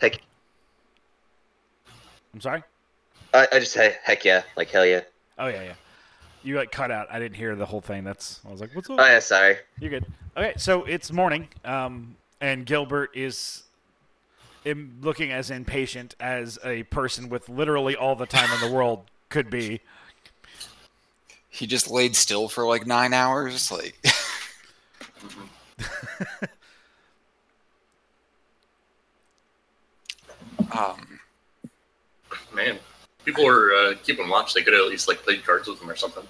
Heck, 0.00 0.20
I'm 2.32 2.40
sorry? 2.40 2.62
I, 3.34 3.48
I 3.50 3.58
just 3.58 3.72
say 3.72 3.96
heck 4.04 4.24
yeah, 4.24 4.44
like 4.56 4.70
hell 4.70 4.86
yeah. 4.86 5.00
Oh 5.40 5.48
yeah, 5.48 5.64
yeah. 5.64 5.74
You 6.44 6.54
like 6.54 6.70
cut 6.70 6.92
out. 6.92 7.08
I 7.10 7.18
didn't 7.18 7.34
hear 7.34 7.56
the 7.56 7.66
whole 7.66 7.80
thing. 7.80 8.04
That's 8.04 8.40
I 8.46 8.52
was 8.52 8.60
like, 8.60 8.76
what's 8.76 8.88
up? 8.88 9.00
Oh 9.00 9.04
yeah, 9.04 9.18
sorry. 9.18 9.56
You're 9.80 9.90
good. 9.90 10.06
Okay, 10.36 10.52
so 10.56 10.84
it's 10.84 11.10
morning, 11.10 11.48
um, 11.64 12.14
and 12.40 12.64
Gilbert 12.66 13.10
is 13.14 13.64
im- 14.64 14.98
looking 15.00 15.32
as 15.32 15.50
impatient 15.50 16.14
as 16.20 16.58
a 16.64 16.84
person 16.84 17.28
with 17.28 17.48
literally 17.48 17.96
all 17.96 18.16
the 18.16 18.26
time 18.26 18.50
in 18.52 18.60
the 18.68 18.74
world 18.74 19.04
could 19.28 19.50
be. 19.50 19.80
He 21.50 21.66
just 21.66 21.90
laid 21.90 22.14
still 22.14 22.48
for 22.48 22.66
like 22.66 22.86
nine 22.86 23.12
hours. 23.12 23.72
Like, 23.72 23.98
um, 30.72 31.18
Man, 32.54 32.78
people 33.24 33.44
were 33.44 33.72
uh, 33.74 33.94
keeping 34.02 34.28
watch. 34.28 34.54
They 34.54 34.62
could 34.62 34.72
have 34.72 34.82
at 34.82 34.88
least 34.88 35.06
like 35.06 35.18
played 35.18 35.44
cards 35.44 35.68
with 35.68 35.80
him 35.80 35.88
or 35.90 35.96
something. 35.96 36.24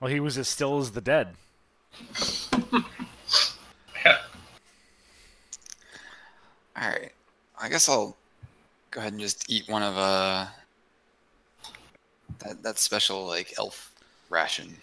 Well, 0.00 0.10
he 0.10 0.20
was 0.20 0.38
as 0.38 0.48
still 0.48 0.78
as 0.78 0.92
the 0.92 1.00
dead. 1.00 1.34
all 6.80 6.88
right. 6.88 7.12
I 7.60 7.68
guess 7.68 7.88
I'll 7.88 8.16
go 8.90 9.00
ahead 9.00 9.12
and 9.12 9.20
just 9.20 9.50
eat 9.50 9.68
one 9.68 9.82
of 9.82 9.96
uh 9.96 10.46
that 12.40 12.62
that 12.62 12.78
special 12.78 13.26
like 13.26 13.54
elf 13.58 13.92
ration 14.30 14.76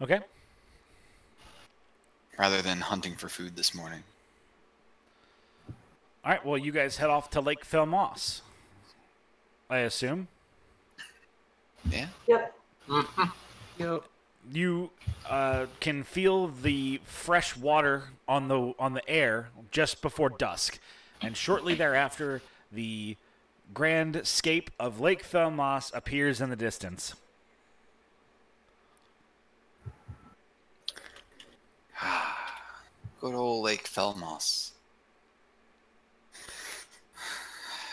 Okay. 0.00 0.20
rather 2.38 2.62
than 2.62 2.80
hunting 2.80 3.16
for 3.16 3.28
food 3.28 3.56
this 3.56 3.74
morning. 3.74 4.02
All 6.24 6.32
right. 6.32 6.44
Well, 6.44 6.58
you 6.58 6.72
guys 6.72 6.96
head 6.96 7.10
off 7.10 7.30
to 7.30 7.40
Lake 7.40 7.64
Felmos. 7.64 8.42
I 9.70 9.78
assume. 9.78 10.28
Yeah. 11.90 12.08
Yep. 12.26 14.04
You 14.52 14.90
uh, 15.28 15.66
can 15.80 16.04
feel 16.04 16.48
the 16.48 17.00
fresh 17.04 17.56
water 17.56 18.04
on 18.26 18.48
the 18.48 18.74
on 18.78 18.94
the 18.94 19.08
air 19.08 19.48
just 19.70 20.02
before 20.02 20.28
dusk, 20.30 20.78
and 21.20 21.36
shortly 21.36 21.74
thereafter, 21.74 22.42
the 22.72 23.16
grand 23.74 24.26
scape 24.26 24.70
of 24.78 25.00
Lake 25.00 25.22
Felmos 25.24 25.94
appears 25.94 26.40
in 26.40 26.50
the 26.50 26.56
distance. 26.56 27.14
Good 33.20 33.34
old 33.34 33.64
Lake 33.64 33.84
Felmos. 33.84 34.72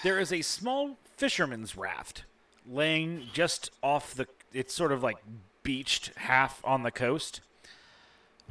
There 0.03 0.19
is 0.19 0.31
a 0.31 0.43
small 0.43 0.97
fisherman's 1.17 1.75
raft 1.75 2.25
laying 2.69 3.23
just 3.33 3.71
off 3.81 4.13
the. 4.13 4.27
It's 4.53 4.73
sort 4.73 4.91
of 4.91 5.03
like 5.03 5.17
beached 5.65 6.11
half 6.15 6.61
on 6.63 6.83
the 6.83 6.91
coast. 6.91 7.41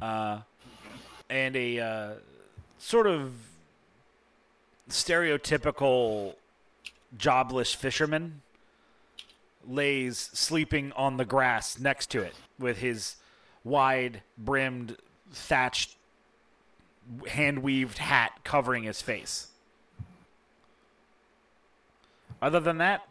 Uh, 0.03 0.41
and 1.31 1.57
a 1.57 1.81
uh, 1.81 2.11
sort 2.79 3.07
of 3.07 3.33
stereotypical 4.91 6.35
jobless 7.17 7.73
fisherman 7.73 8.43
lays 9.67 10.19
sleeping 10.35 10.93
on 10.93 11.17
the 11.17 11.25
grass 11.25 11.79
next 11.79 12.11
to 12.11 12.21
it 12.21 12.35
with 12.59 12.79
his 12.79 13.17
wide 13.63 14.21
brimmed 14.37 14.97
thatched 15.33 15.97
hand 17.29 17.61
weaved 17.61 17.99
hat 17.99 18.33
covering 18.43 18.83
his 18.83 19.01
face. 19.01 19.47
Other 22.43 22.61
than 22.61 22.79
that, 22.79 23.07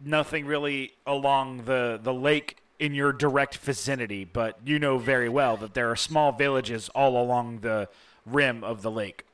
nothing 0.00 0.46
really 0.46 0.94
along 1.06 1.66
the, 1.66 2.00
the 2.02 2.14
lake 2.14 2.56
in 2.78 2.94
your 2.94 3.12
direct 3.12 3.56
vicinity, 3.58 4.24
but 4.24 4.58
you 4.64 4.78
know 4.78 4.98
very 4.98 5.28
well 5.28 5.56
that 5.56 5.74
there 5.74 5.90
are 5.90 5.96
small 5.96 6.32
villages 6.32 6.88
all 6.94 7.20
along 7.20 7.60
the 7.60 7.88
rim 8.26 8.64
of 8.64 8.82
the 8.82 8.90
lake. 8.90 9.24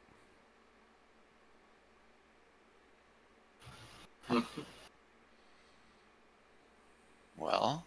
Well, 7.37 7.85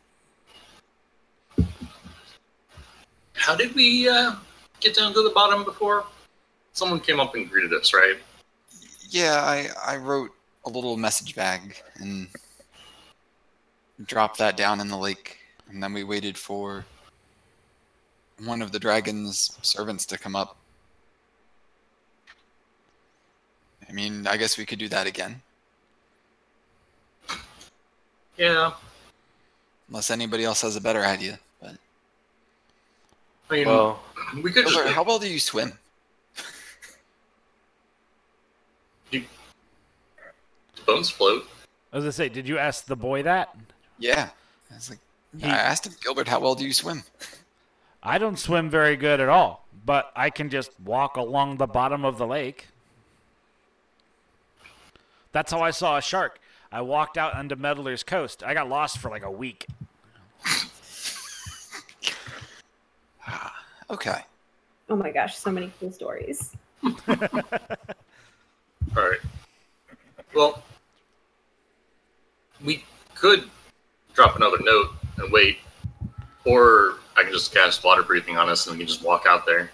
How 3.36 3.56
did 3.56 3.76
we 3.76 4.08
uh, 4.08 4.36
get 4.80 4.96
down 4.96 5.14
to 5.14 5.22
the 5.22 5.32
bottom 5.32 5.64
before? 5.64 6.06
Someone 6.72 7.00
came 7.00 7.20
up 7.20 7.36
and 7.36 7.50
greeted 7.50 7.74
us, 7.74 7.94
right? 7.94 8.18
yeah, 9.10 9.42
I, 9.44 9.68
I 9.86 9.98
wrote 9.98 10.32
a 10.66 10.70
little 10.70 10.98
message 10.98 11.36
bag 11.36 11.76
and 11.96 12.28
dropped 14.06 14.40
that 14.40 14.58
down 14.58 14.80
in 14.80 14.88
the 14.88 14.98
lake. 14.98 15.38
And 15.70 15.82
then 15.82 15.94
we 15.94 16.04
waited 16.04 16.38
for 16.38 16.86
one 18.44 18.62
of 18.62 18.72
the 18.72 18.80
dragon's 18.80 19.58
servants 19.62 20.06
to 20.08 20.18
come 20.18 20.36
up. 20.36 20.58
I 23.88 23.92
mean, 23.92 24.28
I 24.28 24.38
guess 24.38 24.58
we 24.58 24.66
could 24.66 24.80
do 24.80 24.88
that 24.90 25.08
again. 25.08 25.42
Yeah. 28.38 28.74
Unless 29.88 30.10
anybody 30.10 30.44
else 30.44 30.62
has 30.62 30.76
a 30.76 30.82
better 30.82 31.02
idea. 31.02 31.40
But 31.62 31.76
I 33.50 33.54
mean, 33.54 33.68
Well, 33.68 34.02
we 34.42 34.52
could 34.52 34.66
just. 34.68 34.90
How 34.90 35.04
well 35.04 35.20
do 35.20 35.30
you 35.30 35.40
swim? 35.40 35.74
bones 40.86 41.10
float. 41.10 41.48
I 41.92 41.98
was 41.98 42.04
gonna 42.04 42.12
say, 42.12 42.30
did 42.30 42.48
you 42.48 42.58
ask 42.58 42.86
the 42.86 42.96
boy 42.96 43.24
that? 43.24 43.56
Yeah. 44.00 44.30
I 44.72 44.76
was 44.76 44.90
like, 44.90 45.00
He- 45.38 45.46
I 45.48 45.50
asked 45.58 45.86
him, 45.88 45.94
Gilbert, 46.02 46.28
how 46.28 46.40
well 46.40 46.56
do 46.56 46.66
you 46.66 46.74
swim? 46.74 47.04
I 48.02 48.18
don't 48.18 48.38
swim 48.38 48.70
very 48.70 48.96
good 48.96 49.20
at 49.20 49.30
all, 49.30 49.66
but 49.86 50.12
I 50.16 50.30
can 50.30 50.50
just 50.50 50.72
walk 50.82 51.16
along 51.18 51.58
the 51.58 51.68
bottom 51.68 52.04
of 52.06 52.18
the 52.18 52.28
lake. 52.28 52.68
That's 55.32 55.52
how 55.52 55.62
I 55.62 55.72
saw 55.72 55.98
a 55.98 56.02
shark. 56.02 56.40
I 56.72 56.82
walked 56.82 57.18
out 57.18 57.34
onto 57.36 57.56
Meddler's 57.56 58.04
Coast. 58.04 58.44
I 58.44 58.54
got 58.54 58.68
lost 58.70 58.98
for 59.00 59.10
like 59.10 59.24
a 59.24 59.32
week. 59.32 59.68
Okay. 63.90 64.22
Oh 64.90 64.96
my 64.96 65.12
gosh, 65.12 65.38
so 65.38 65.52
many 65.52 65.72
cool 65.80 65.92
stories. 65.92 66.56
All 66.84 66.90
right. 68.96 69.20
Well, 70.34 70.64
we 72.64 72.84
could 73.14 73.50
drop 74.14 74.36
another 74.36 74.58
note 74.62 74.96
and 75.18 75.32
wait, 75.32 75.60
or 76.46 76.96
I 77.16 77.24
can 77.24 77.32
just 77.32 77.54
cast 77.54 77.84
water 77.84 78.04
breathing 78.04 78.38
on 78.38 78.50
us 78.50 78.68
and 78.68 78.74
we 78.74 78.80
can 78.80 78.88
just 78.88 79.04
walk 79.04 79.26
out 79.28 79.46
there. 79.46 79.72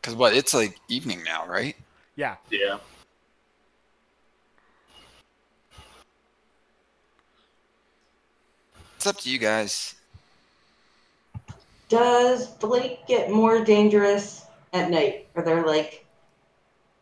Because 0.00 0.14
what? 0.14 0.34
It's 0.34 0.54
like 0.54 0.78
evening 0.88 1.22
now, 1.24 1.46
right? 1.46 1.76
Yeah. 2.14 2.36
Yeah. 2.50 2.78
It's 8.96 9.06
up 9.06 9.18
to 9.18 9.30
you 9.30 9.38
guys. 9.38 9.94
Does 11.88 12.56
the 12.56 12.66
lake 12.66 13.06
get 13.06 13.30
more 13.30 13.62
dangerous 13.62 14.46
at 14.72 14.90
night? 14.90 15.28
Are 15.36 15.44
there 15.44 15.64
like, 15.64 16.04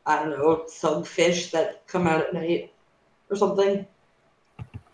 I 0.04 0.16
don't 0.16 0.30
know, 0.30 0.64
some 0.66 1.04
fish 1.04 1.50
that 1.52 1.86
come 1.86 2.06
out 2.06 2.20
at 2.20 2.34
night 2.34 2.72
or 3.30 3.36
something? 3.36 3.86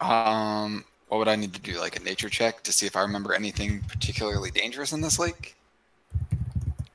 Um, 0.00 0.84
what 1.10 1.18
would 1.18 1.28
I 1.28 1.34
need 1.34 1.52
to 1.54 1.60
do? 1.60 1.80
Like 1.80 1.98
a 1.98 2.02
nature 2.04 2.28
check 2.28 2.62
to 2.62 2.72
see 2.72 2.86
if 2.86 2.94
I 2.94 3.00
remember 3.00 3.34
anything 3.34 3.80
particularly 3.88 4.52
dangerous 4.52 4.92
in 4.92 5.00
this 5.00 5.18
lake? 5.18 5.56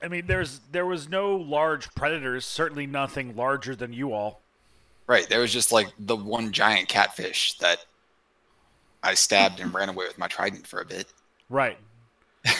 I 0.01 0.07
mean, 0.07 0.25
there's 0.25 0.61
there 0.71 0.85
was 0.85 1.09
no 1.09 1.35
large 1.35 1.93
predators. 1.95 2.45
Certainly 2.45 2.87
nothing 2.87 3.35
larger 3.35 3.75
than 3.75 3.91
you 3.91 4.13
all. 4.13 4.39
Right. 5.05 5.27
There 5.27 5.41
was 5.41 5.51
just 5.51 5.73
like 5.73 5.87
the 5.99 6.15
one 6.15 6.53
giant 6.53 6.87
catfish 6.87 7.57
that 7.57 7.85
I 9.03 9.15
stabbed 9.15 9.59
and 9.59 9.73
ran 9.73 9.89
away 9.89 10.07
with 10.07 10.17
my 10.17 10.27
trident 10.27 10.65
for 10.65 10.79
a 10.79 10.85
bit. 10.85 11.07
Right. 11.49 11.77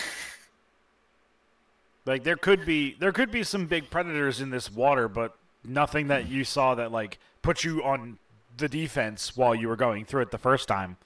like 2.06 2.26
there 2.26 2.36
could 2.36 2.66
be 2.66 2.98
there 3.00 3.14
could 3.14 3.32
be 3.32 3.44
some 3.44 3.66
big 3.66 3.90
predators 3.90 4.42
in 4.42 4.50
this 4.50 4.70
water, 4.70 5.08
but 5.08 5.38
nothing 5.64 6.10
that 6.10 6.28
you 6.28 6.44
saw 6.44 6.76
that 6.76 6.92
like 6.92 7.18
put 7.42 7.64
you 7.64 7.82
on 7.82 8.18
the 8.58 8.68
defense 8.68 9.38
while 9.38 9.56
you 9.56 9.70
were 9.70 9.78
going 9.78 10.04
through 10.04 10.24
it 10.24 10.32
the 10.32 10.38
first 10.38 10.68
time. 10.68 10.98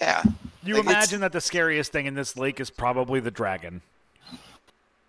Yeah. 0.00 0.22
You 0.64 0.76
Like, 0.76 0.86
imagine 0.86 1.20
that 1.20 1.32
the 1.32 1.40
scariest 1.40 1.92
thing 1.92 2.06
in 2.06 2.14
this 2.14 2.36
lake 2.36 2.60
is 2.60 2.70
probably 2.70 3.20
the 3.20 3.30
dragon. 3.30 3.82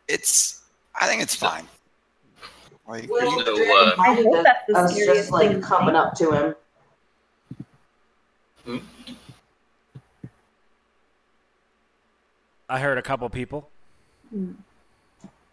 It's. 0.07 0.61
I 0.99 1.07
think 1.07 1.21
it's 1.21 1.35
fine. 1.35 1.67
Like, 2.87 3.09
Will 3.09 3.23
you 3.23 3.43
the 3.43 3.51
know, 3.51 3.55
dragon 3.57 3.99
uh, 3.99 4.01
I 4.01 4.13
mind 4.13 4.25
hope 4.25 4.43
that's 4.43 4.59
the 4.67 4.77
us 4.77 4.91
scariest 4.91 5.15
just 5.15 5.31
like 5.31 5.61
coming 5.61 5.95
up 5.95 6.13
to 6.15 6.31
him? 6.31 6.55
I 12.69 12.79
heard 12.79 12.97
a 12.97 13.01
couple 13.01 13.29
people. 13.29 13.69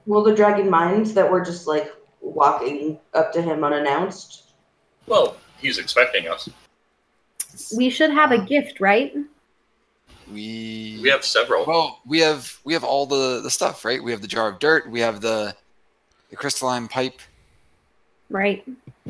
Will 0.07 0.23
the 0.23 0.35
dragon 0.35 0.71
mind 0.71 1.07
that 1.09 1.31
we're 1.31 1.45
just 1.45 1.67
like 1.67 1.93
walking 2.21 2.99
up 3.15 3.33
to 3.35 3.43
him 3.43 3.63
unannounced? 3.63 4.53
Well, 5.07 5.37
he's 5.59 5.79
expecting 5.79 6.29
us. 6.29 6.49
We 7.77 7.91
should 7.91 8.11
have 8.11 8.33
a 8.33 8.39
gift, 8.39 8.81
right? 8.81 9.15
we. 10.31 10.99
We 11.03 11.09
have 11.11 11.25
several. 11.25 11.67
Well, 11.67 12.01
we 12.07 12.21
have 12.21 12.59
we 12.65 12.73
have 12.73 12.85
all 12.85 13.07
the 13.07 13.41
the 13.43 13.51
stuff, 13.51 13.85
right? 13.85 14.03
We 14.03 14.11
have 14.13 14.23
the 14.23 14.29
jar 14.29 14.49
of 14.49 14.59
dirt. 14.59 14.91
We 14.91 15.01
have 15.01 15.21
the 15.21 15.55
the 16.31 16.37
crystalline 16.37 16.89
pipe 16.89 17.21
Right. 18.29 18.65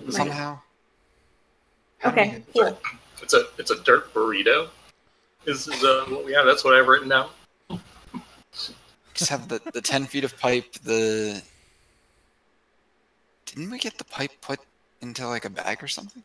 somehow. 0.08 0.58
How 1.98 2.10
do 2.10 2.20
Okay, 2.20 2.42
cool. 2.54 2.80
It's 3.22 3.34
a 3.34 3.46
it's 3.58 3.70
a 3.70 3.82
dirt 3.82 4.12
burrito. 4.14 4.68
Is, 5.46 5.68
is 5.68 5.84
uh, 5.84 6.04
what 6.08 6.24
we 6.24 6.32
have? 6.32 6.46
That's 6.46 6.64
what 6.64 6.74
I've 6.74 6.86
written 6.86 7.08
down. 7.08 7.30
Just 9.14 9.30
have 9.30 9.48
the 9.48 9.60
the 9.72 9.82
ten 9.82 10.06
feet 10.06 10.24
of 10.24 10.38
pipe. 10.38 10.72
The 10.82 11.42
didn't 13.46 13.70
we 13.70 13.78
get 13.78 13.98
the 13.98 14.04
pipe 14.04 14.32
put 14.40 14.60
into 15.02 15.26
like 15.26 15.44
a 15.44 15.50
bag 15.50 15.82
or 15.82 15.88
something? 15.88 16.22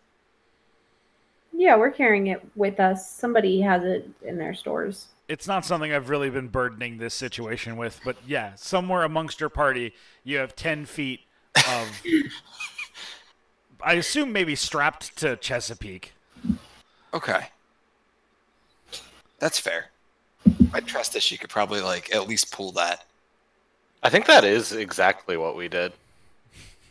Yeah, 1.58 1.78
we're 1.78 1.92
carrying 1.92 2.28
it 2.28 2.46
with 2.56 2.80
us. 2.80 3.10
Somebody 3.10 3.62
has 3.62 3.84
it 3.84 4.10
in 4.24 4.38
their 4.38 4.54
stores. 4.54 5.08
It's 5.28 5.48
not 5.48 5.66
something 5.66 5.92
I've 5.92 6.10
really 6.10 6.30
been 6.30 6.50
burdening 6.50 6.98
this 6.98 7.14
situation 7.14 7.78
with, 7.78 8.00
but 8.04 8.18
yeah, 8.28 8.54
somewhere 8.56 9.04
amongst 9.04 9.40
your 9.40 9.50
party, 9.50 9.94
you 10.24 10.38
have 10.38 10.56
10 10.56 10.86
feet 10.86 11.22
of. 11.56 12.04
I 13.82 13.94
assume 13.94 14.32
maybe 14.34 14.56
strapped 14.56 15.16
to 15.18 15.38
Chesapeake. 15.38 16.14
Okay, 17.14 17.48
that's 19.40 19.60
fair. 19.60 19.92
I 20.74 20.82
trust 20.82 21.14
that 21.14 21.24
she 21.24 21.38
could 21.38 21.50
probably 21.50 21.82
like 21.82 22.14
at 22.14 22.28
least 22.28 22.52
pull 22.52 22.74
that. 22.74 23.06
I 24.04 24.10
think 24.10 24.26
that 24.26 24.44
is 24.44 24.74
exactly 24.74 25.38
what 25.38 25.56
we 25.56 25.68
did. 25.70 25.94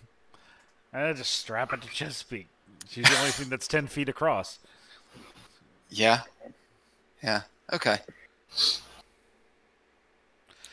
I 0.93 1.13
just 1.13 1.35
strap 1.35 1.73
it 1.73 1.83
to 1.83 1.89
Chesapeake. 1.89 2.49
She's 2.89 3.05
the 3.09 3.19
only 3.19 3.31
thing 3.31 3.49
that's 3.49 3.67
10 3.67 3.87
feet 3.87 4.09
across. 4.09 4.59
Yeah, 5.91 6.21
yeah. 7.23 7.43
Okay. 7.73 7.99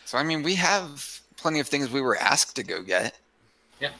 So 0.06 0.18
I 0.18 0.24
mean, 0.24 0.44
we 0.44 0.56
have 0.56 1.22
plenty 1.38 1.60
of 1.60 1.68
things 1.68 1.90
we 1.90 2.02
were 2.02 2.18
asked 2.18 2.56
to 2.58 2.64
go 2.64 2.82
get. 2.82 3.18
Yeah. 3.80 3.92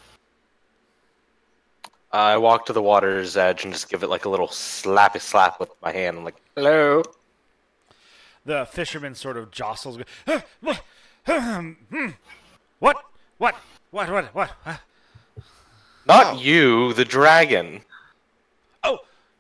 I 2.12 2.38
walk 2.38 2.66
to 2.66 2.74
the 2.74 2.82
water's 2.82 3.38
edge 3.38 3.64
and 3.64 3.72
just 3.74 3.90
give 3.90 4.04
it 4.04 4.08
like 4.10 4.26
a 4.26 4.30
little 4.30 4.48
slappy 4.50 5.22
slap 5.22 5.60
with 5.60 5.70
my 5.82 5.92
hand. 5.92 6.18
I'm 6.18 6.26
like, 6.26 6.36
hello. 6.56 7.04
The 8.46 8.66
fisherman 8.66 9.16
sort 9.16 9.38
of 9.38 9.52
jostles. 9.52 10.00
"Huh, 10.28 10.42
what? 10.60 10.82
What? 12.80 12.98
What? 13.38 13.56
What? 13.92 14.10
What? 14.10 14.26
What? 14.36 14.52
Not 16.08 16.26
Oh. 16.26 16.40
you, 16.40 16.94
the 16.94 17.06
dragon. 17.06 17.82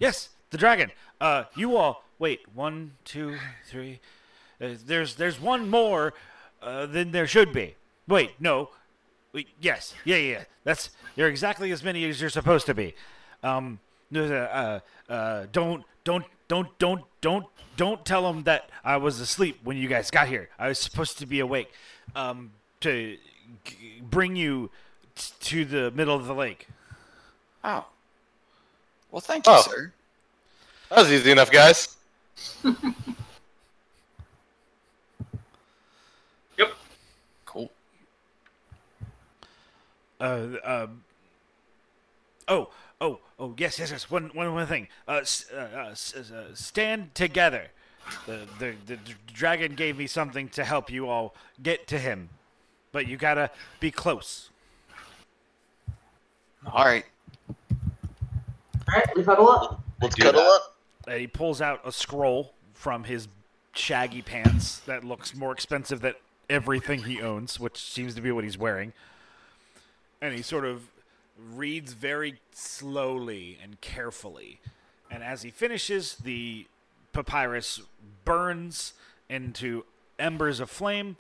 Yes, 0.01 0.29
the 0.49 0.57
dragon. 0.57 0.91
Uh, 1.21 1.43
you 1.55 1.77
all. 1.77 2.03
Wait, 2.17 2.41
one, 2.55 2.93
two, 3.05 3.37
three. 3.67 3.99
Uh, 4.59 4.69
there's 4.83 5.13
there's 5.13 5.39
one 5.39 5.69
more 5.69 6.15
uh, 6.59 6.87
than 6.87 7.11
there 7.11 7.27
should 7.27 7.53
be. 7.53 7.75
Wait, 8.07 8.31
no. 8.39 8.71
Wait, 9.31 9.47
yes, 9.61 9.93
yeah, 10.03 10.17
yeah. 10.17 10.43
That's 10.63 10.89
you're 11.15 11.29
exactly 11.29 11.71
as 11.71 11.83
many 11.83 12.03
as 12.09 12.19
you're 12.19 12.31
supposed 12.31 12.65
to 12.65 12.73
be. 12.73 12.95
Um, 13.43 13.79
uh, 14.13 14.19
uh, 14.21 14.79
uh, 15.07 15.45
don't 15.51 15.83
don't 16.03 16.25
don't 16.47 16.79
don't 16.79 17.03
don't 17.21 17.45
don't 17.77 18.03
tell 18.03 18.23
them 18.23 18.41
that 18.43 18.71
I 18.83 18.97
was 18.97 19.19
asleep 19.19 19.59
when 19.63 19.77
you 19.77 19.87
guys 19.87 20.09
got 20.09 20.27
here. 20.27 20.49
I 20.57 20.67
was 20.67 20.79
supposed 20.79 21.19
to 21.19 21.27
be 21.27 21.39
awake. 21.39 21.71
Um, 22.15 22.53
to 22.79 23.17
g- 23.63 24.01
bring 24.01 24.35
you 24.35 24.71
t- 25.13 25.33
to 25.41 25.65
the 25.65 25.91
middle 25.91 26.15
of 26.15 26.25
the 26.25 26.33
lake. 26.33 26.67
Oh. 27.63 27.85
Well, 29.11 29.19
thank 29.21 29.45
you, 29.45 29.53
Oh. 29.53 29.61
sir. 29.61 29.91
That 30.89 30.99
was 30.99 31.11
easy 31.11 31.31
enough, 31.31 31.51
guys. 31.51 31.95
Yep. 36.57 36.73
Cool. 37.45 37.71
uh, 40.19 40.47
um, 40.63 41.03
oh, 42.47 42.69
oh, 42.99 43.19
oh, 43.39 43.53
yes, 43.57 43.79
yes, 43.79 43.91
yes. 43.91 44.11
One, 44.11 44.29
one, 44.33 44.53
one 44.53 44.67
thing. 44.67 44.87
Uh, 45.07 45.13
s- 45.21 45.45
uh, 45.51 45.55
uh, 45.57 46.35
uh, 46.35 46.43
stand 46.53 47.15
together. 47.15 47.67
The, 48.25 48.39
the 48.59 48.73
the 48.87 48.97
dragon 49.31 49.75
gave 49.75 49.97
me 49.97 50.07
something 50.07 50.49
to 50.49 50.63
help 50.65 50.89
you 50.91 51.07
all 51.07 51.33
get 51.63 51.87
to 51.87 51.99
him, 51.99 52.29
but 52.91 53.07
you 53.07 53.15
gotta 53.15 53.49
be 53.79 53.91
close. 53.91 54.49
All 56.65 56.83
right. 56.85 57.05
All 58.91 58.97
right, 58.97 59.15
we 59.15 59.23
huddle 59.23 59.49
up. 59.49 59.81
Let's 60.01 60.15
do 60.15 60.23
cuddle 60.23 60.41
that. 60.41 60.49
up. 60.49 60.75
And 61.07 61.19
he 61.21 61.27
pulls 61.27 61.61
out 61.61 61.81
a 61.85 61.91
scroll 61.91 62.53
from 62.73 63.05
his 63.05 63.27
shaggy 63.73 64.21
pants 64.21 64.79
that 64.79 65.03
looks 65.03 65.33
more 65.33 65.53
expensive 65.53 66.01
than 66.01 66.13
everything 66.49 67.03
he 67.03 67.21
owns, 67.21 67.59
which 67.59 67.77
seems 67.77 68.15
to 68.15 68.21
be 68.21 68.31
what 68.31 68.43
he's 68.43 68.57
wearing. 68.57 68.91
And 70.21 70.35
he 70.35 70.41
sort 70.41 70.65
of 70.65 70.89
reads 71.53 71.93
very 71.93 72.39
slowly 72.51 73.57
and 73.63 73.79
carefully. 73.79 74.59
And 75.09 75.23
as 75.23 75.41
he 75.41 75.51
finishes, 75.51 76.15
the 76.15 76.65
papyrus 77.13 77.81
burns 78.25 78.93
into 79.29 79.85
embers 80.19 80.59
of 80.59 80.69
flame, 80.69 81.15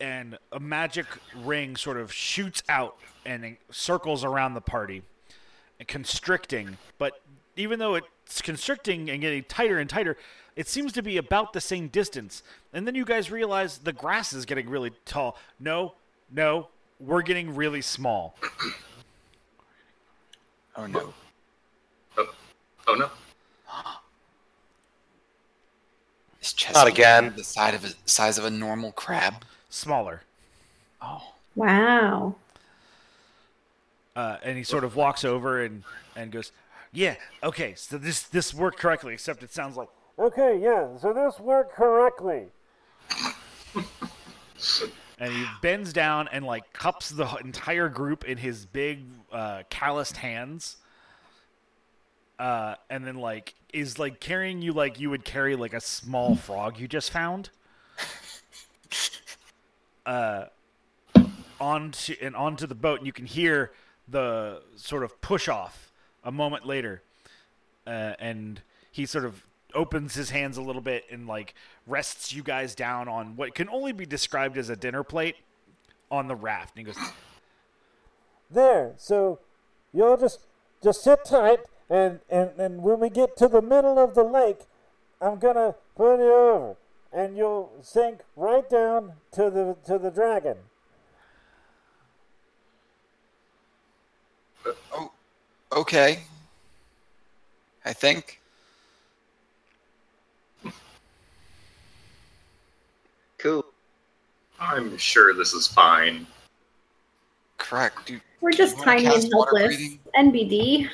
and 0.00 0.38
a 0.50 0.58
magic 0.58 1.06
ring 1.36 1.76
sort 1.76 1.96
of 1.96 2.12
shoots 2.12 2.62
out 2.68 2.96
and 3.24 3.56
circles 3.70 4.24
around 4.24 4.54
the 4.54 4.60
party 4.60 5.02
constricting, 5.86 6.78
but 6.98 7.20
even 7.56 7.78
though 7.78 7.94
it's 7.94 8.40
constricting 8.42 9.10
and 9.10 9.20
getting 9.20 9.44
tighter 9.44 9.78
and 9.78 9.88
tighter, 9.88 10.16
it 10.56 10.68
seems 10.68 10.92
to 10.92 11.02
be 11.02 11.16
about 11.16 11.52
the 11.52 11.60
same 11.60 11.88
distance. 11.88 12.42
And 12.72 12.86
then 12.86 12.94
you 12.94 13.04
guys 13.04 13.30
realize 13.30 13.78
the 13.78 13.92
grass 13.92 14.32
is 14.32 14.44
getting 14.44 14.68
really 14.68 14.92
tall. 15.04 15.36
No, 15.58 15.94
no, 16.30 16.68
we're 16.98 17.22
getting 17.22 17.54
really 17.54 17.80
small. 17.80 18.36
Oh 20.76 20.86
no. 20.86 21.12
Oh, 22.16 22.34
oh 22.86 22.94
no. 22.94 23.08
His 26.38 26.52
chest 26.52 26.74
Not 26.74 26.88
again. 26.88 27.32
The 27.36 27.44
side 27.44 27.74
of 27.74 27.84
a, 27.84 27.90
size 28.06 28.38
of 28.38 28.44
a 28.44 28.50
normal 28.50 28.92
crab. 28.92 29.44
Smaller. 29.68 30.22
Oh. 31.02 31.34
Wow. 31.54 32.34
Uh, 34.16 34.36
and 34.42 34.56
he 34.56 34.64
sort 34.64 34.84
of 34.84 34.96
walks 34.96 35.24
over 35.24 35.62
and, 35.62 35.84
and 36.16 36.32
goes, 36.32 36.52
Yeah, 36.92 37.14
okay, 37.42 37.74
so 37.76 37.96
this 37.98 38.22
this 38.22 38.52
worked 38.52 38.78
correctly, 38.78 39.14
except 39.14 39.42
it 39.42 39.52
sounds 39.52 39.76
like 39.76 39.88
Okay, 40.18 40.60
yeah, 40.60 40.96
so 40.98 41.12
this 41.14 41.40
worked 41.40 41.74
correctly. 41.74 42.46
and 45.18 45.32
he 45.32 45.46
bends 45.62 45.92
down 45.92 46.28
and 46.32 46.44
like 46.44 46.72
cups 46.72 47.08
the 47.10 47.26
entire 47.36 47.88
group 47.88 48.24
in 48.24 48.36
his 48.36 48.66
big 48.66 49.04
uh, 49.32 49.62
calloused 49.70 50.18
hands. 50.18 50.76
Uh, 52.38 52.74
and 52.88 53.06
then 53.06 53.16
like 53.16 53.54
is 53.72 53.98
like 53.98 54.18
carrying 54.18 54.60
you 54.60 54.72
like 54.72 54.98
you 54.98 55.10
would 55.10 55.24
carry 55.24 55.56
like 55.56 55.72
a 55.74 55.80
small 55.80 56.34
frog 56.36 56.78
you 56.78 56.88
just 56.88 57.10
found. 57.10 57.50
Uh, 60.04 60.46
onto 61.60 62.14
and 62.20 62.34
onto 62.34 62.66
the 62.66 62.74
boat, 62.74 62.98
and 62.98 63.06
you 63.06 63.12
can 63.12 63.26
hear 63.26 63.70
the 64.10 64.62
sort 64.76 65.02
of 65.02 65.20
push 65.20 65.48
off 65.48 65.92
a 66.24 66.32
moment 66.32 66.66
later, 66.66 67.02
uh, 67.86 68.14
and 68.18 68.60
he 68.90 69.06
sort 69.06 69.24
of 69.24 69.42
opens 69.74 70.14
his 70.14 70.30
hands 70.30 70.56
a 70.56 70.62
little 70.62 70.82
bit 70.82 71.04
and 71.10 71.26
like 71.26 71.54
rests 71.86 72.32
you 72.32 72.42
guys 72.42 72.74
down 72.74 73.08
on 73.08 73.36
what 73.36 73.54
can 73.54 73.68
only 73.68 73.92
be 73.92 74.04
described 74.04 74.58
as 74.58 74.68
a 74.68 74.76
dinner 74.76 75.04
plate 75.04 75.36
on 76.10 76.26
the 76.26 76.34
raft, 76.34 76.76
and 76.76 76.86
he 76.86 76.92
goes, 76.92 77.02
There, 78.50 78.94
so 78.96 79.38
y'all 79.92 80.16
just 80.16 80.40
just 80.82 81.04
sit 81.04 81.24
tight, 81.24 81.60
and, 81.88 82.20
and, 82.30 82.50
and 82.58 82.82
when 82.82 83.00
we 83.00 83.10
get 83.10 83.36
to 83.36 83.48
the 83.48 83.60
middle 83.62 83.98
of 83.98 84.14
the 84.14 84.24
lake, 84.24 84.60
I'm 85.20 85.38
gonna 85.38 85.74
put 85.94 86.16
you 86.16 86.34
over, 86.34 86.76
and 87.12 87.36
you'll 87.36 87.70
sink 87.82 88.20
right 88.34 88.68
down 88.68 89.12
to 89.32 89.50
the 89.50 89.76
to 89.86 89.98
the 89.98 90.10
dragon. 90.10 90.56
Oh. 94.92 95.10
Okay. 95.72 96.20
I 97.84 97.92
think. 97.92 98.40
Cool. 103.38 103.64
I'm 104.58 104.96
sure 104.98 105.34
this 105.34 105.54
is 105.54 105.66
fine. 105.66 106.26
Correct. 107.56 108.06
Dude, 108.06 108.20
We're 108.40 108.50
just 108.52 108.76
You 108.78 108.84
tiny 108.84 109.06
and 109.06 109.32
helpless. 109.32 109.76
NBD. 110.16 110.88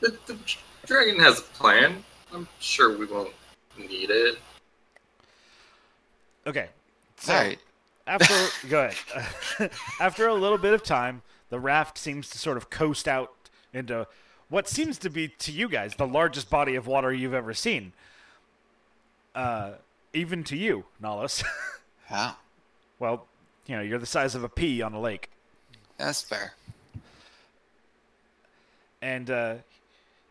The, 0.00 0.18
the 0.26 0.36
dragon 0.84 1.18
has 1.20 1.38
a 1.38 1.42
plan. 1.42 2.04
I'm 2.32 2.46
sure 2.60 2.98
we 2.98 3.06
won't 3.06 3.32
need 3.78 4.10
it. 4.10 4.38
"Okay." 6.46 6.68
So, 7.18 7.32
all 7.34 7.40
right. 7.40 7.58
After 8.06 8.68
go 8.68 8.88
ahead. 8.88 9.70
after 10.00 10.26
a 10.26 10.34
little 10.34 10.58
bit 10.58 10.72
of 10.72 10.82
time, 10.82 11.22
the 11.50 11.60
raft 11.60 11.98
seems 11.98 12.28
to 12.30 12.38
sort 12.38 12.56
of 12.56 12.70
coast 12.70 13.08
out 13.08 13.32
into 13.72 14.06
what 14.48 14.68
seems 14.68 14.98
to 14.98 15.10
be 15.10 15.28
to 15.28 15.52
you 15.52 15.68
guys 15.68 15.94
the 15.96 16.06
largest 16.06 16.48
body 16.50 16.74
of 16.74 16.86
water 16.86 17.12
you've 17.12 17.34
ever 17.34 17.52
seen. 17.54 17.92
Uh, 19.34 19.72
even 20.12 20.44
to 20.44 20.56
you, 20.56 20.84
Nalos. 21.02 21.44
Yeah. 22.08 22.34
well, 23.00 23.26
you 23.66 23.74
know, 23.74 23.82
you're 23.82 23.98
the 23.98 24.06
size 24.06 24.36
of 24.36 24.44
a 24.44 24.48
pea 24.48 24.80
on 24.80 24.94
a 24.94 25.00
lake. 25.00 25.28
That's 25.98 26.22
fair. 26.22 26.54
And 29.02 29.28
uh, 29.28 29.54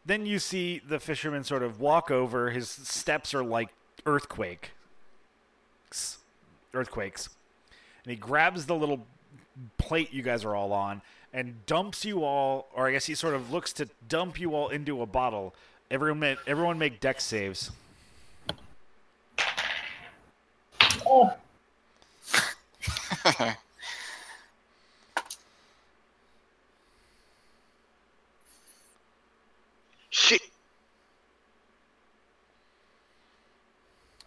then 0.05 0.25
you 0.25 0.39
see 0.39 0.79
the 0.79 1.01
fisherman 1.01 1.43
sort 1.43 1.63
of 1.63 1.81
walk 1.81 2.09
over. 2.09 2.51
His 2.51 2.69
steps 2.69 3.33
are 3.33 3.43
like 3.43 3.73
earthquake. 4.05 4.71
Earthquakes. 6.73 7.27
And 8.05 8.11
he 8.11 8.15
grabs 8.15 8.67
the 8.67 8.75
little 8.75 9.05
plate 9.77 10.13
you 10.13 10.21
guys 10.21 10.45
are 10.45 10.55
all 10.55 10.71
on 10.71 11.01
and 11.33 11.65
dumps 11.65 12.05
you 12.05 12.23
all, 12.23 12.69
or 12.73 12.87
I 12.87 12.91
guess 12.91 13.05
he 13.05 13.15
sort 13.15 13.33
of 13.35 13.51
looks 13.51 13.73
to 13.73 13.89
dump 14.07 14.39
you 14.39 14.55
all 14.55 14.69
into 14.69 15.01
a 15.01 15.05
bottle. 15.05 15.53
Everyone, 15.91 16.19
ma- 16.19 16.35
everyone 16.47 16.79
make 16.79 17.01
dex 17.01 17.25
saves. 17.25 17.71
Oh. 21.05 21.33
Shit. 30.09 30.41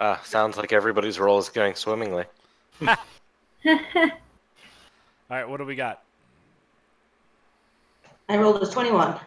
Ah, 0.00 0.20
sounds 0.24 0.56
like 0.58 0.72
everybody's 0.72 1.18
roll 1.18 1.38
is 1.38 1.48
going 1.48 1.74
swimmingly. 1.74 2.24
All 3.68 3.76
right, 5.36 5.48
what 5.48 5.58
do 5.58 5.64
we 5.64 5.74
got? 5.74 6.02
I 8.28 8.36
rolled 8.36 8.62
a 8.62 8.66
21. 8.66 9.18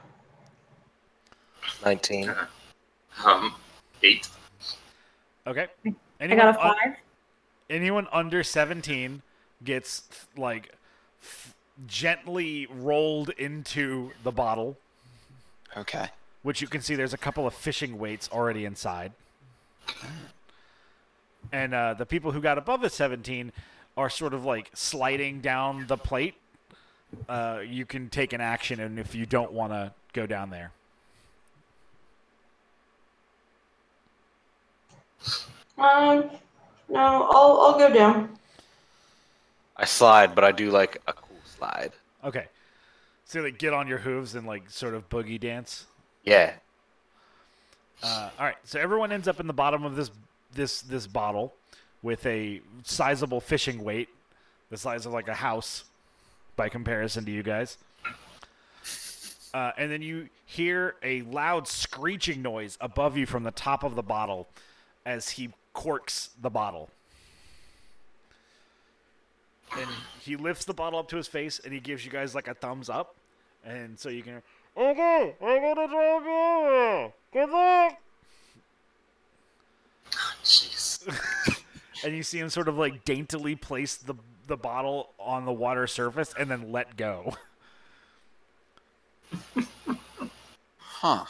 19. 1.86 2.34
Um, 3.26 3.56
eight. 4.04 4.28
Okay. 5.48 5.68
I 5.86 5.94
Anyone 6.20 6.38
got 6.46 6.56
a 6.56 6.66
un- 6.68 6.76
five. 6.76 6.98
anyone 7.70 8.08
under 8.12 8.44
17 8.44 9.22
gets 9.64 10.04
like 10.38 10.72
f- 11.22 11.56
gently 11.88 12.68
rolled 12.70 13.30
into 13.32 14.12
the 14.24 14.32
bottle, 14.32 14.78
Okay. 15.76 16.10
which 16.44 16.62
you 16.62 16.68
can 16.68 16.82
see 16.82 16.96
there's 16.96 17.14
a 17.14 17.18
couple 17.18 17.48
of 17.48 17.54
fishing 17.56 17.98
weights 17.98 18.30
already 18.32 18.66
inside. 18.66 19.14
And 21.52 21.74
uh, 21.74 21.96
the 21.96 22.06
people 22.06 22.32
who 22.32 22.40
got 22.42 22.58
above 22.60 22.84
a 22.84 22.90
17 22.90 23.52
are 24.02 24.10
sort 24.10 24.34
of 24.34 24.44
like 24.44 24.70
sliding 24.74 25.42
down 25.42 25.86
the 25.88 25.98
plate. 25.98 26.34
Uh, 27.30 27.60
you 27.66 27.86
can 27.86 28.10
take 28.10 28.34
an 28.34 28.42
action, 28.42 28.80
and 28.80 28.98
if 28.98 29.14
you 29.14 29.26
don't 29.26 29.52
want 29.52 29.72
to 29.72 29.94
go 30.14 30.26
down 30.26 30.50
there. 30.50 30.72
Um, 35.78 36.30
no, 36.90 37.30
I'll 37.32 37.62
I'll 37.62 37.78
go 37.78 37.94
down. 37.94 38.38
I 39.78 39.86
slide, 39.86 40.34
but 40.34 40.44
I 40.44 40.52
do 40.52 40.72
like 40.72 41.02
a 41.08 41.14
cool 41.14 41.38
slide. 41.46 41.92
Okay. 42.24 42.48
So 43.26 43.42
like 43.42 43.58
get 43.58 43.74
on 43.74 43.88
your 43.88 44.00
hooves 44.00 44.36
and 44.36 44.48
like 44.48 44.70
sort 44.70 44.94
of 44.94 45.08
boogie 45.10 45.40
dance. 45.40 45.86
Yeah. 46.24 46.54
Uh, 48.04 48.30
all 48.40 48.46
right. 48.46 48.58
So 48.64 48.80
everyone 48.80 49.12
ends 49.12 49.28
up 49.28 49.40
in 49.40 49.48
the 49.48 49.54
bottom 49.54 49.86
of 49.86 49.96
this 49.96 50.12
this 50.54 50.82
this 50.82 51.08
bottle 51.08 51.54
with 52.04 52.26
a 52.26 52.62
sizable 52.84 53.40
fishing 53.40 53.84
weight, 53.84 54.10
the 54.70 54.78
size 54.78 55.06
of 55.06 55.14
like 55.14 55.28
a 55.28 55.34
house, 55.34 55.86
by 56.56 56.70
comparison 56.70 57.26
to 57.26 57.32
you 57.32 57.44
guys. 57.44 57.78
Uh, 59.54 59.72
and 59.78 59.92
then 59.92 60.02
you 60.02 60.30
hear 60.46 60.96
a 61.04 61.24
loud 61.24 61.68
screeching 61.68 62.42
noise 62.42 62.78
above 62.80 63.18
you 63.18 63.26
from 63.26 63.44
the 63.44 63.52
top 63.52 63.84
of 63.84 63.96
the 63.96 64.04
bottle 64.04 64.48
as 65.06 65.30
he 65.32 65.50
corks 65.74 66.30
the 66.42 66.50
bottle. 66.50 66.90
And 69.78 69.90
he 70.20 70.36
lifts 70.36 70.66
the 70.66 70.74
bottle 70.74 71.00
up 71.00 71.08
to 71.10 71.18
his 71.18 71.28
face 71.28 71.60
and 71.64 71.74
he 71.74 71.80
gives 71.80 72.06
you 72.06 72.12
guys 72.12 72.36
like 72.36 72.48
a 72.48 72.54
thumbs 72.54 72.90
up. 72.90 73.16
And 73.66 74.00
so 74.00 74.10
you 74.10 74.24
can. 74.24 74.42
Okay, 74.78 75.36
I'm 75.42 75.62
gonna 75.62 75.88
drive 75.88 76.24
you 76.24 76.32
over. 76.32 77.12
Good 77.34 77.50
luck. 77.50 77.98
Jeez. 80.44 81.58
and 82.04 82.16
you 82.16 82.24
see 82.24 82.40
him 82.40 82.50
sort 82.50 82.68
of 82.68 82.78
like 82.78 83.06
daintily 83.06 83.56
place 83.56 83.96
the 83.96 84.16
the 84.48 84.58
bottle 84.58 85.12
on 85.20 85.46
the 85.46 85.52
water 85.54 85.88
surface 85.88 86.34
and 86.38 86.50
then 86.50 86.72
let 86.72 86.98
go. 86.98 87.36
Huh. 90.78 91.26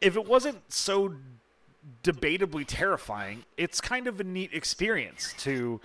If 0.00 0.16
it 0.16 0.26
wasn't 0.26 0.72
so 0.72 1.14
debatably 2.02 2.64
terrifying, 2.66 3.44
it's 3.56 3.80
kind 3.80 4.06
of 4.06 4.18
a 4.18 4.24
neat 4.24 4.52
experience 4.52 5.34
to 5.38 5.80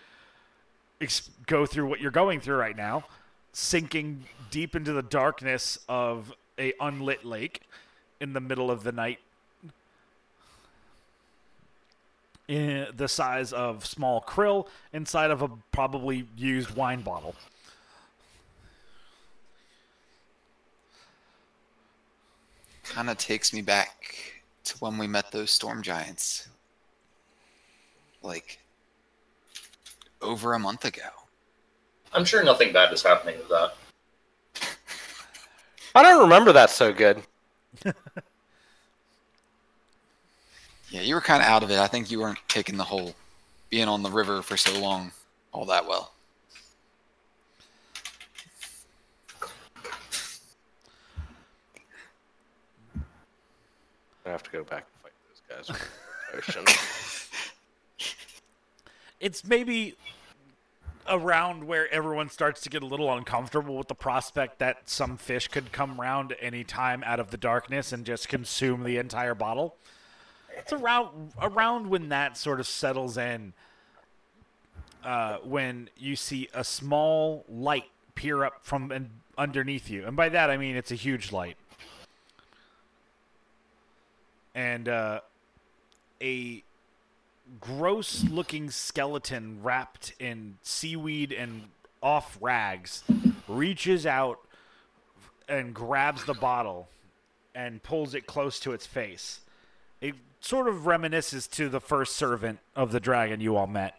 ex- 0.99 1.29
go 1.45 1.65
through 1.65 1.87
what 1.87 1.99
you're 1.99 2.11
going 2.11 2.39
through 2.39 2.55
right 2.55 2.75
now, 2.75 3.05
sinking 3.53 4.23
deep 4.49 4.75
into 4.75 4.93
the 4.93 5.03
darkness 5.03 5.77
of 5.87 6.33
a 6.57 6.73
unlit 6.79 7.23
lake 7.23 7.61
in 8.19 8.33
the 8.33 8.41
middle 8.41 8.71
of 8.71 8.83
the 8.83 8.91
night. 8.91 9.19
In 12.51 12.87
the 12.97 13.07
size 13.07 13.53
of 13.53 13.85
small 13.85 14.21
krill 14.21 14.67
inside 14.91 15.31
of 15.31 15.41
a 15.41 15.49
probably 15.71 16.27
used 16.35 16.71
wine 16.75 16.99
bottle. 16.99 17.33
Kind 22.83 23.09
of 23.09 23.17
takes 23.17 23.53
me 23.53 23.61
back 23.61 24.41
to 24.65 24.77
when 24.79 24.97
we 24.97 25.07
met 25.07 25.31
those 25.31 25.49
storm 25.49 25.81
giants. 25.81 26.49
Like 28.21 28.59
over 30.21 30.53
a 30.53 30.59
month 30.59 30.83
ago. 30.83 31.07
I'm 32.11 32.25
sure 32.25 32.43
nothing 32.43 32.73
bad 32.73 32.91
is 32.91 33.01
happening 33.01 33.37
with 33.37 33.47
that. 33.47 33.75
I 35.95 36.03
don't 36.03 36.19
remember 36.21 36.51
that 36.51 36.69
so 36.69 36.91
good. 36.91 37.23
Yeah, 40.91 41.01
you 41.01 41.15
were 41.15 41.21
kind 41.21 41.41
of 41.41 41.47
out 41.47 41.63
of 41.63 41.71
it. 41.71 41.79
I 41.79 41.87
think 41.87 42.11
you 42.11 42.19
weren't 42.19 42.37
taking 42.49 42.75
the 42.75 42.83
whole 42.83 43.15
being 43.69 43.87
on 43.87 44.03
the 44.03 44.11
river 44.11 44.41
for 44.41 44.57
so 44.57 44.77
long 44.77 45.13
all 45.53 45.65
that 45.65 45.87
well. 45.87 46.11
I 54.25 54.29
have 54.29 54.43
to 54.43 54.51
go 54.51 54.63
back 54.65 54.85
and 54.85 55.01
fight 55.01 55.13
those 55.27 55.41
guys 55.49 55.69
with 55.69 57.37
it's 59.19 59.45
maybe 59.45 59.95
around 61.09 61.65
where 61.65 61.91
everyone 61.91 62.29
starts 62.29 62.61
to 62.61 62.69
get 62.69 62.83
a 62.83 62.85
little 62.85 63.11
uncomfortable 63.11 63.77
with 63.77 63.87
the 63.87 63.95
prospect 63.95 64.59
that 64.59 64.89
some 64.89 65.17
fish 65.17 65.47
could 65.47 65.71
come 65.71 65.99
round 65.99 66.35
any 66.41 66.63
time 66.63 67.01
out 67.05 67.19
of 67.19 67.31
the 67.31 67.37
darkness 67.37 67.91
and 67.93 68.05
just 68.05 68.27
consume 68.27 68.83
the 68.83 68.97
entire 68.97 69.33
bottle. 69.33 69.75
It's 70.57 70.73
around 70.73 71.33
around 71.41 71.87
when 71.87 72.09
that 72.09 72.37
sort 72.37 72.59
of 72.59 72.67
settles 72.67 73.17
in. 73.17 73.53
Uh, 75.03 75.37
when 75.37 75.89
you 75.97 76.15
see 76.15 76.47
a 76.53 76.63
small 76.63 77.43
light 77.49 77.89
peer 78.13 78.43
up 78.43 78.59
from 78.61 78.91
an, 78.91 79.09
underneath 79.35 79.89
you, 79.89 80.05
and 80.05 80.15
by 80.15 80.29
that 80.29 80.51
I 80.51 80.57
mean 80.57 80.75
it's 80.75 80.91
a 80.91 80.95
huge 80.95 81.31
light, 81.31 81.57
and 84.53 84.87
uh, 84.87 85.21
a 86.21 86.63
gross 87.59 88.23
looking 88.25 88.69
skeleton 88.69 89.59
wrapped 89.63 90.13
in 90.19 90.57
seaweed 90.61 91.31
and 91.31 91.63
off 92.01 92.37
rags 92.39 93.03
reaches 93.47 94.05
out 94.05 94.39
and 95.49 95.73
grabs 95.73 96.23
the 96.25 96.33
bottle 96.33 96.87
and 97.53 97.83
pulls 97.83 98.13
it 98.13 98.25
close 98.25 98.59
to 98.59 98.71
its 98.71 98.85
face. 98.85 99.41
It 99.99 100.15
sort 100.41 100.67
of 100.67 100.85
reminisces 100.85 101.49
to 101.51 101.69
the 101.69 101.79
first 101.79 102.15
servant 102.15 102.59
of 102.75 102.91
the 102.91 102.99
dragon 102.99 103.39
you 103.39 103.55
all 103.55 103.67
met. 103.67 103.97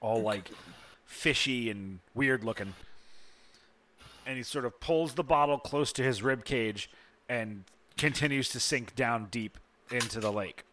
All 0.00 0.22
like 0.22 0.50
fishy 1.04 1.68
and 1.70 1.98
weird 2.14 2.42
looking. 2.42 2.72
And 4.26 4.38
he 4.38 4.42
sort 4.42 4.64
of 4.64 4.80
pulls 4.80 5.14
the 5.14 5.24
bottle 5.24 5.58
close 5.58 5.92
to 5.92 6.02
his 6.02 6.22
rib 6.22 6.44
cage 6.44 6.88
and 7.28 7.64
continues 7.98 8.48
to 8.50 8.60
sink 8.60 8.94
down 8.94 9.26
deep 9.30 9.58
into 9.90 10.20
the 10.20 10.32
lake 10.32 10.64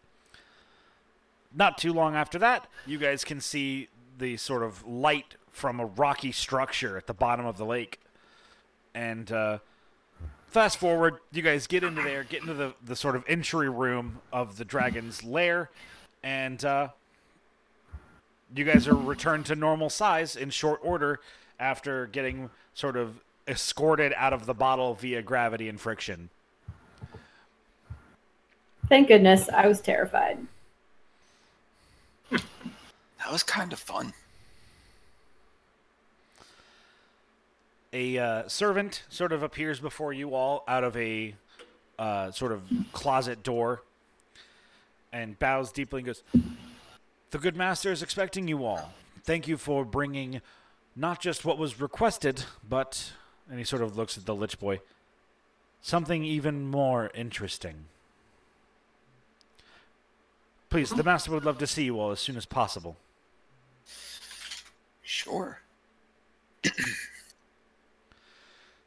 not 1.57 1.77
too 1.77 1.93
long 1.93 2.15
after 2.15 2.39
that, 2.39 2.67
you 2.85 2.97
guys 2.97 3.23
can 3.23 3.41
see 3.41 3.87
the 4.17 4.37
sort 4.37 4.63
of 4.63 4.85
light 4.87 5.35
from 5.51 5.79
a 5.79 5.85
rocky 5.85 6.31
structure 6.31 6.97
at 6.97 7.07
the 7.07 7.13
bottom 7.13 7.45
of 7.45 7.57
the 7.57 7.65
lake. 7.65 7.99
And 8.93 9.31
uh, 9.31 9.59
fast 10.47 10.77
forward, 10.77 11.17
you 11.31 11.41
guys 11.41 11.67
get 11.67 11.83
into 11.83 12.01
there, 12.01 12.23
get 12.23 12.41
into 12.41 12.53
the, 12.53 12.73
the 12.83 12.95
sort 12.95 13.15
of 13.15 13.23
entry 13.27 13.69
room 13.69 14.19
of 14.31 14.57
the 14.57 14.65
dragon's 14.65 15.23
lair, 15.23 15.69
and 16.23 16.63
uh, 16.65 16.89
you 18.55 18.63
guys 18.63 18.87
are 18.87 18.95
returned 18.95 19.45
to 19.47 19.55
normal 19.55 19.89
size 19.89 20.35
in 20.35 20.49
short 20.49 20.79
order 20.83 21.19
after 21.59 22.07
getting 22.07 22.49
sort 22.73 22.95
of 22.95 23.19
escorted 23.47 24.13
out 24.15 24.33
of 24.33 24.45
the 24.45 24.53
bottle 24.53 24.93
via 24.93 25.21
gravity 25.21 25.69
and 25.69 25.79
friction. 25.79 26.29
Thank 28.89 29.09
goodness, 29.09 29.49
I 29.49 29.67
was 29.67 29.81
terrified. 29.81 30.39
That 32.31 33.31
was 33.31 33.43
kind 33.43 33.73
of 33.73 33.79
fun. 33.79 34.13
A 37.97 38.19
uh, 38.19 38.47
servant 38.47 39.01
sort 39.09 39.31
of 39.31 39.41
appears 39.41 39.79
before 39.79 40.13
you 40.13 40.35
all 40.35 40.63
out 40.67 40.83
of 40.83 40.95
a 40.95 41.33
uh, 41.97 42.29
sort 42.29 42.51
of 42.51 42.61
closet 42.93 43.41
door 43.41 43.81
and 45.11 45.39
bows 45.39 45.71
deeply 45.71 46.01
and 46.01 46.05
goes, 46.05 46.21
The 47.31 47.39
good 47.39 47.55
master 47.55 47.91
is 47.91 48.03
expecting 48.03 48.47
you 48.47 48.65
all. 48.65 48.93
Thank 49.23 49.47
you 49.47 49.57
for 49.57 49.83
bringing 49.83 50.41
not 50.95 51.19
just 51.19 51.43
what 51.43 51.57
was 51.57 51.81
requested, 51.81 52.43
but, 52.67 53.13
and 53.49 53.57
he 53.57 53.65
sort 53.65 53.81
of 53.81 53.97
looks 53.97 54.15
at 54.15 54.27
the 54.27 54.35
Lich 54.35 54.59
Boy, 54.59 54.79
something 55.81 56.23
even 56.23 56.67
more 56.67 57.09
interesting. 57.15 57.85
Please, 60.69 60.91
the 60.91 61.03
master 61.03 61.31
would 61.31 61.45
love 61.45 61.57
to 61.57 61.65
see 61.65 61.85
you 61.85 61.99
all 61.99 62.11
as 62.11 62.19
soon 62.19 62.37
as 62.37 62.45
possible. 62.45 62.95
Sure. 65.01 65.61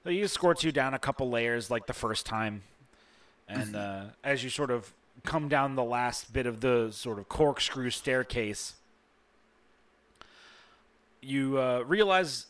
So 0.03 0.11
he 0.11 0.22
escorts 0.22 0.64
you 0.64 0.72
down 0.72 0.94
a 0.94 0.98
couple 0.98 1.28
layers 1.28 1.70
like 1.70 1.86
the 1.86 1.92
first 1.92 2.24
time. 2.24 2.62
And 3.48 3.76
uh, 3.76 4.05
as 4.24 4.42
you 4.42 4.48
sort 4.48 4.70
of 4.70 4.92
come 5.24 5.48
down 5.48 5.74
the 5.74 5.84
last 5.84 6.32
bit 6.32 6.46
of 6.46 6.61
the 6.61 6.90
sort 6.90 7.18
of 7.18 7.28
corkscrew 7.28 7.90
staircase, 7.90 8.74
you 11.20 11.59
uh, 11.59 11.84
realize 11.86 12.46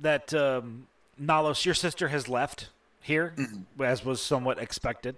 that 0.00 0.34
um, 0.34 0.86
Nalos, 1.20 1.64
your 1.64 1.74
sister, 1.74 2.08
has 2.08 2.28
left 2.28 2.68
here, 3.00 3.34
as 3.80 4.04
was 4.04 4.20
somewhat 4.20 4.58
expected. 4.58 5.16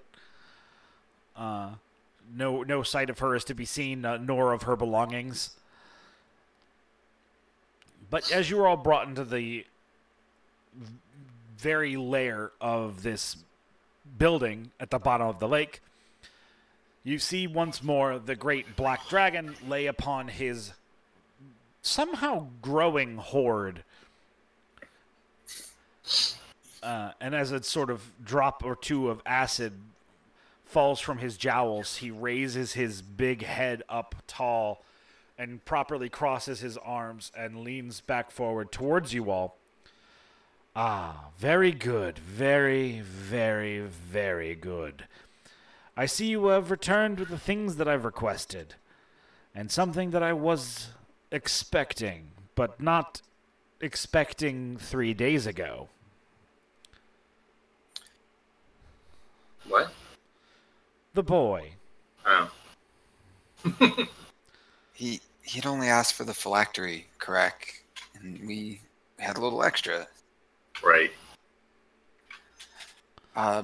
Uh, 1.36 1.70
no, 2.36 2.62
no 2.62 2.84
sight 2.84 3.10
of 3.10 3.18
her 3.18 3.34
is 3.34 3.42
to 3.44 3.54
be 3.54 3.64
seen, 3.64 4.04
uh, 4.04 4.16
nor 4.18 4.52
of 4.52 4.62
her 4.62 4.76
belongings. 4.76 5.56
But 8.10 8.30
as 8.30 8.48
you 8.48 8.60
are 8.60 8.68
all 8.68 8.76
brought 8.76 9.08
into 9.08 9.24
the 9.24 9.66
very 11.58 11.96
layer 11.96 12.52
of 12.60 13.02
this 13.02 13.36
building 14.18 14.70
at 14.78 14.90
the 14.90 14.98
bottom 14.98 15.26
of 15.26 15.38
the 15.38 15.48
lake, 15.48 15.80
you 17.02 17.18
see 17.18 17.46
once 17.46 17.82
more 17.82 18.18
the 18.18 18.34
great 18.34 18.76
black 18.76 19.08
dragon 19.08 19.54
lay 19.66 19.86
upon 19.86 20.28
his 20.28 20.72
somehow 21.82 22.46
growing 22.62 23.16
hoard. 23.16 23.84
Uh, 26.82 27.12
and 27.20 27.34
as 27.34 27.52
a 27.52 27.62
sort 27.62 27.90
of 27.90 28.02
drop 28.22 28.64
or 28.64 28.76
two 28.76 29.08
of 29.08 29.22
acid 29.24 29.72
falls 30.66 31.00
from 31.00 31.18
his 31.18 31.36
jowls, 31.36 31.96
he 31.96 32.10
raises 32.10 32.72
his 32.72 33.00
big 33.00 33.42
head 33.42 33.82
up 33.88 34.14
tall 34.26 34.82
and 35.38 35.64
properly 35.64 36.08
crosses 36.08 36.60
his 36.60 36.76
arms 36.78 37.32
and 37.36 37.60
leans 37.60 38.00
back 38.00 38.30
forward 38.30 38.70
towards 38.70 39.12
you 39.12 39.30
all. 39.30 39.56
Ah, 40.76 41.28
very 41.38 41.70
good. 41.70 42.18
Very, 42.18 43.00
very, 43.00 43.80
very 43.80 44.54
good. 44.54 45.06
I 45.96 46.06
see 46.06 46.26
you 46.26 46.46
have 46.46 46.70
returned 46.70 47.20
with 47.20 47.28
the 47.28 47.38
things 47.38 47.76
that 47.76 47.86
I've 47.86 48.04
requested, 48.04 48.74
and 49.54 49.70
something 49.70 50.10
that 50.10 50.22
I 50.22 50.32
was 50.32 50.88
expecting, 51.30 52.32
but 52.56 52.80
not 52.80 53.22
expecting 53.80 54.76
three 54.76 55.14
days 55.14 55.46
ago. 55.46 55.88
What? 59.68 59.92
The 61.14 61.22
boy. 61.22 61.74
Oh. 62.26 62.50
He 64.94 65.20
he'd 65.42 65.66
only 65.66 65.88
asked 65.88 66.14
for 66.14 66.22
the 66.22 66.32
phylactery, 66.32 67.08
correct? 67.18 67.82
And 68.14 68.46
we 68.46 68.80
had 69.18 69.36
a 69.36 69.40
little 69.40 69.64
extra. 69.64 70.06
Right. 70.84 71.12
Uh, 73.34 73.62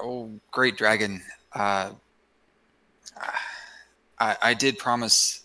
oh, 0.00 0.30
great 0.50 0.76
dragon. 0.76 1.22
Uh, 1.54 1.90
I 4.18 4.36
I 4.42 4.54
did 4.54 4.78
promise 4.78 5.44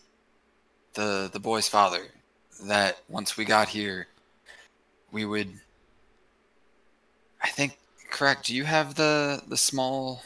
the 0.94 1.30
the 1.32 1.40
boy's 1.40 1.68
father 1.68 2.08
that 2.66 3.00
once 3.08 3.38
we 3.38 3.46
got 3.46 3.68
here, 3.70 4.08
we 5.12 5.26
would. 5.26 5.50
I 7.42 7.50
think 7.50 7.78
correct. 8.10 8.48
Do 8.48 8.56
you 8.56 8.64
have 8.64 8.96
the 8.96 9.44
the 9.48 9.58
small 9.58 10.24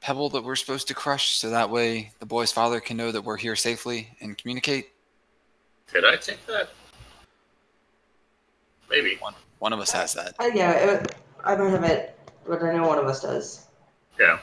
pebble 0.00 0.28
that 0.30 0.44
we're 0.44 0.56
supposed 0.56 0.88
to 0.88 0.94
crush 0.94 1.38
so 1.38 1.50
that 1.50 1.70
way 1.70 2.12
the 2.18 2.26
boy's 2.26 2.52
father 2.52 2.78
can 2.80 2.96
know 2.96 3.10
that 3.10 3.22
we're 3.22 3.38
here 3.38 3.56
safely 3.56 4.08
and 4.20 4.36
communicate? 4.36 4.90
Did 5.92 6.04
I 6.04 6.16
take 6.16 6.44
that? 6.46 6.70
Maybe. 8.94 9.16
One 9.20 9.34
one 9.58 9.72
of 9.72 9.80
us 9.80 9.90
has 9.92 10.14
that. 10.14 10.34
Uh, 10.38 10.50
yeah, 10.54 10.72
it, 10.72 11.14
I 11.42 11.56
don't 11.56 11.70
have 11.70 11.84
it, 11.84 12.18
but 12.46 12.62
I 12.62 12.72
know 12.76 12.86
one 12.86 12.98
of 12.98 13.06
us 13.06 13.22
does. 13.22 13.66
Yeah. 14.20 14.38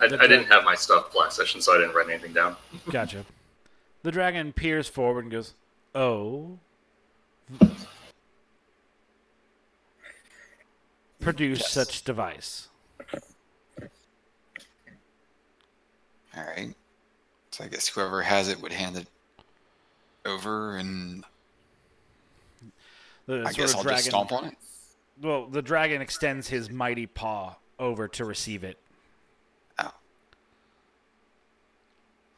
I, 0.00 0.06
I 0.06 0.08
didn't 0.08 0.46
have 0.46 0.64
my 0.64 0.74
stuff 0.74 1.14
last 1.14 1.36
session, 1.36 1.60
so 1.60 1.74
I 1.74 1.78
didn't 1.78 1.94
write 1.94 2.08
anything 2.08 2.32
down. 2.32 2.56
Gotcha. 2.90 3.24
The 4.02 4.10
dragon 4.10 4.52
peers 4.52 4.88
forward 4.88 5.24
and 5.24 5.30
goes, 5.32 5.54
Oh. 5.94 6.58
Produce 11.20 11.60
Yes. 11.60 11.72
such 11.72 12.02
device. 12.04 12.68
All 16.36 16.44
right. 16.44 16.74
So 17.52 17.64
I 17.64 17.68
guess 17.68 17.88
whoever 17.88 18.22
has 18.22 18.48
it 18.48 18.60
would 18.60 18.72
hand 18.72 18.96
it 18.96 19.06
over, 20.26 20.76
and 20.76 21.24
The 23.26 23.40
I 23.40 23.44
sort 23.44 23.56
guess 23.56 23.70
of 23.70 23.76
I'll 23.76 23.82
dragon, 23.82 23.98
just 23.98 24.08
stomp 24.08 24.32
on 24.32 24.44
it. 24.46 24.54
Well, 25.20 25.46
the 25.46 25.62
dragon 25.62 26.00
extends 26.00 26.48
his 26.48 26.70
mighty 26.70 27.06
paw 27.06 27.56
over 27.78 28.08
to 28.08 28.24
receive 28.24 28.64
it. 28.64 28.78
Oh. 29.78 29.90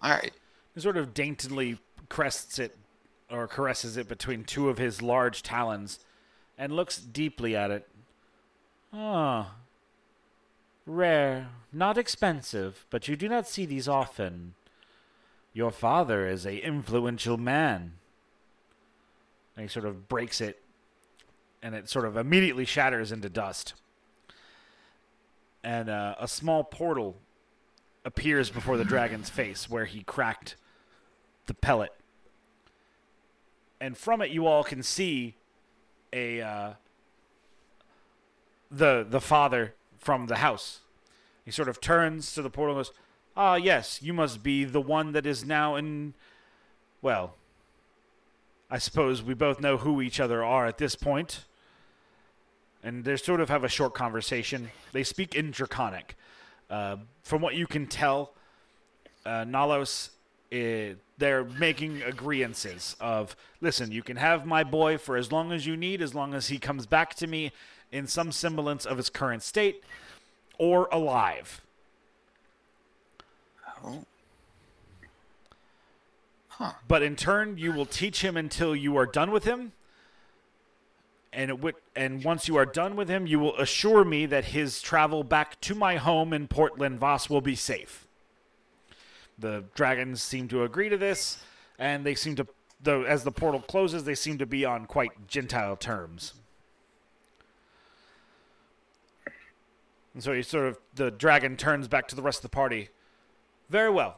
All 0.02 0.10
right. 0.10 0.32
He 0.74 0.80
sort 0.80 0.96
of 0.96 1.12
daintily 1.12 1.78
crests 2.08 2.58
it 2.58 2.76
or 3.30 3.46
caresses 3.46 3.96
it 3.96 4.08
between 4.08 4.44
two 4.44 4.68
of 4.68 4.78
his 4.78 5.02
large 5.02 5.42
talons 5.42 5.98
and 6.56 6.72
looks 6.72 6.98
deeply 6.98 7.54
at 7.54 7.70
it. 7.70 7.88
Ah. 8.92 9.54
Rare, 10.86 11.48
not 11.70 11.98
expensive, 11.98 12.86
but 12.88 13.08
you 13.08 13.16
do 13.16 13.28
not 13.28 13.46
see 13.46 13.66
these 13.66 13.86
often. 13.86 14.54
Your 15.52 15.70
father 15.70 16.26
is 16.26 16.46
a 16.46 16.56
influential 16.56 17.36
man. 17.36 17.94
And 19.54 19.64
he 19.64 19.68
sort 19.68 19.84
of 19.84 20.08
breaks 20.08 20.40
it 20.40 20.62
and 21.62 21.74
it 21.74 21.88
sort 21.88 22.04
of 22.04 22.16
immediately 22.16 22.64
shatters 22.64 23.12
into 23.12 23.28
dust. 23.28 23.74
And 25.64 25.88
uh, 25.88 26.14
a 26.18 26.28
small 26.28 26.64
portal 26.64 27.16
appears 28.04 28.50
before 28.50 28.76
the 28.76 28.84
dragon's 28.84 29.28
face 29.28 29.68
where 29.68 29.84
he 29.84 30.02
cracked 30.02 30.56
the 31.46 31.54
pellet. 31.54 31.92
And 33.80 33.96
from 33.96 34.22
it 34.22 34.30
you 34.30 34.46
all 34.46 34.64
can 34.64 34.82
see 34.82 35.34
a 36.12 36.40
uh, 36.40 36.72
the 38.70 39.06
the 39.08 39.20
father 39.20 39.74
from 39.98 40.26
the 40.26 40.36
house. 40.36 40.80
He 41.44 41.50
sort 41.50 41.68
of 41.68 41.80
turns 41.80 42.32
to 42.34 42.42
the 42.42 42.50
portal 42.50 42.76
and 42.76 42.84
goes, 42.84 42.94
"Ah, 43.36 43.56
yes, 43.56 44.02
you 44.02 44.12
must 44.12 44.42
be 44.42 44.64
the 44.64 44.80
one 44.80 45.12
that 45.12 45.26
is 45.26 45.44
now 45.44 45.76
in 45.76 46.14
well, 47.02 47.34
I 48.70 48.78
suppose 48.78 49.22
we 49.22 49.34
both 49.34 49.60
know 49.60 49.78
who 49.78 50.00
each 50.00 50.20
other 50.20 50.44
are 50.44 50.66
at 50.66 50.78
this 50.78 50.94
point." 50.94 51.44
And 52.82 53.04
they 53.04 53.16
sort 53.16 53.40
of 53.40 53.48
have 53.48 53.64
a 53.64 53.68
short 53.68 53.94
conversation. 53.94 54.70
They 54.92 55.02
speak 55.02 55.34
in 55.34 55.50
Draconic. 55.50 56.16
Uh, 56.70 56.96
from 57.22 57.42
what 57.42 57.54
you 57.54 57.66
can 57.66 57.86
tell, 57.86 58.34
uh, 59.26 59.44
Nalos, 59.44 60.10
eh, 60.52 60.94
they're 61.18 61.44
making 61.44 62.02
agreements 62.02 62.96
of, 63.00 63.34
listen, 63.60 63.90
you 63.90 64.02
can 64.02 64.16
have 64.16 64.46
my 64.46 64.62
boy 64.62 64.96
for 64.98 65.16
as 65.16 65.32
long 65.32 65.52
as 65.52 65.66
you 65.66 65.76
need, 65.76 66.00
as 66.00 66.14
long 66.14 66.34
as 66.34 66.48
he 66.48 66.58
comes 66.58 66.86
back 66.86 67.14
to 67.16 67.26
me 67.26 67.52
in 67.90 68.06
some 68.06 68.30
semblance 68.30 68.86
of 68.86 68.96
his 68.96 69.10
current 69.10 69.42
state, 69.42 69.82
or 70.58 70.88
alive. 70.92 71.62
Oh. 73.84 74.04
Huh. 76.48 76.72
But 76.86 77.02
in 77.02 77.16
turn, 77.16 77.56
you 77.56 77.72
will 77.72 77.86
teach 77.86 78.22
him 78.22 78.36
until 78.36 78.74
you 78.74 78.96
are 78.96 79.06
done 79.06 79.30
with 79.30 79.44
him. 79.44 79.72
And 81.32 81.62
would, 81.62 81.74
and 81.94 82.24
once 82.24 82.48
you 82.48 82.56
are 82.56 82.64
done 82.64 82.96
with 82.96 83.08
him, 83.08 83.26
you 83.26 83.38
will 83.38 83.56
assure 83.58 84.04
me 84.04 84.26
that 84.26 84.46
his 84.46 84.80
travel 84.80 85.22
back 85.22 85.60
to 85.62 85.74
my 85.74 85.96
home 85.96 86.32
in 86.32 86.48
Portland 86.48 86.98
Voss 86.98 87.28
will 87.28 87.42
be 87.42 87.54
safe. 87.54 88.06
The 89.38 89.64
dragons 89.74 90.22
seem 90.22 90.48
to 90.48 90.64
agree 90.64 90.88
to 90.88 90.96
this, 90.96 91.38
and 91.78 92.04
they 92.04 92.14
seem 92.14 92.34
to, 92.36 92.46
though, 92.82 93.02
as 93.02 93.24
the 93.24 93.30
portal 93.30 93.60
closes, 93.60 94.04
they 94.04 94.14
seem 94.14 94.38
to 94.38 94.46
be 94.46 94.64
on 94.64 94.86
quite 94.86 95.28
gentile 95.28 95.76
terms. 95.76 96.32
And 100.14 100.24
so 100.24 100.32
he 100.32 100.42
sort 100.42 100.66
of, 100.66 100.78
the 100.94 101.10
dragon 101.10 101.56
turns 101.56 101.86
back 101.86 102.08
to 102.08 102.16
the 102.16 102.22
rest 102.22 102.38
of 102.38 102.50
the 102.50 102.56
party. 102.56 102.88
Very 103.70 103.90
well. 103.90 104.16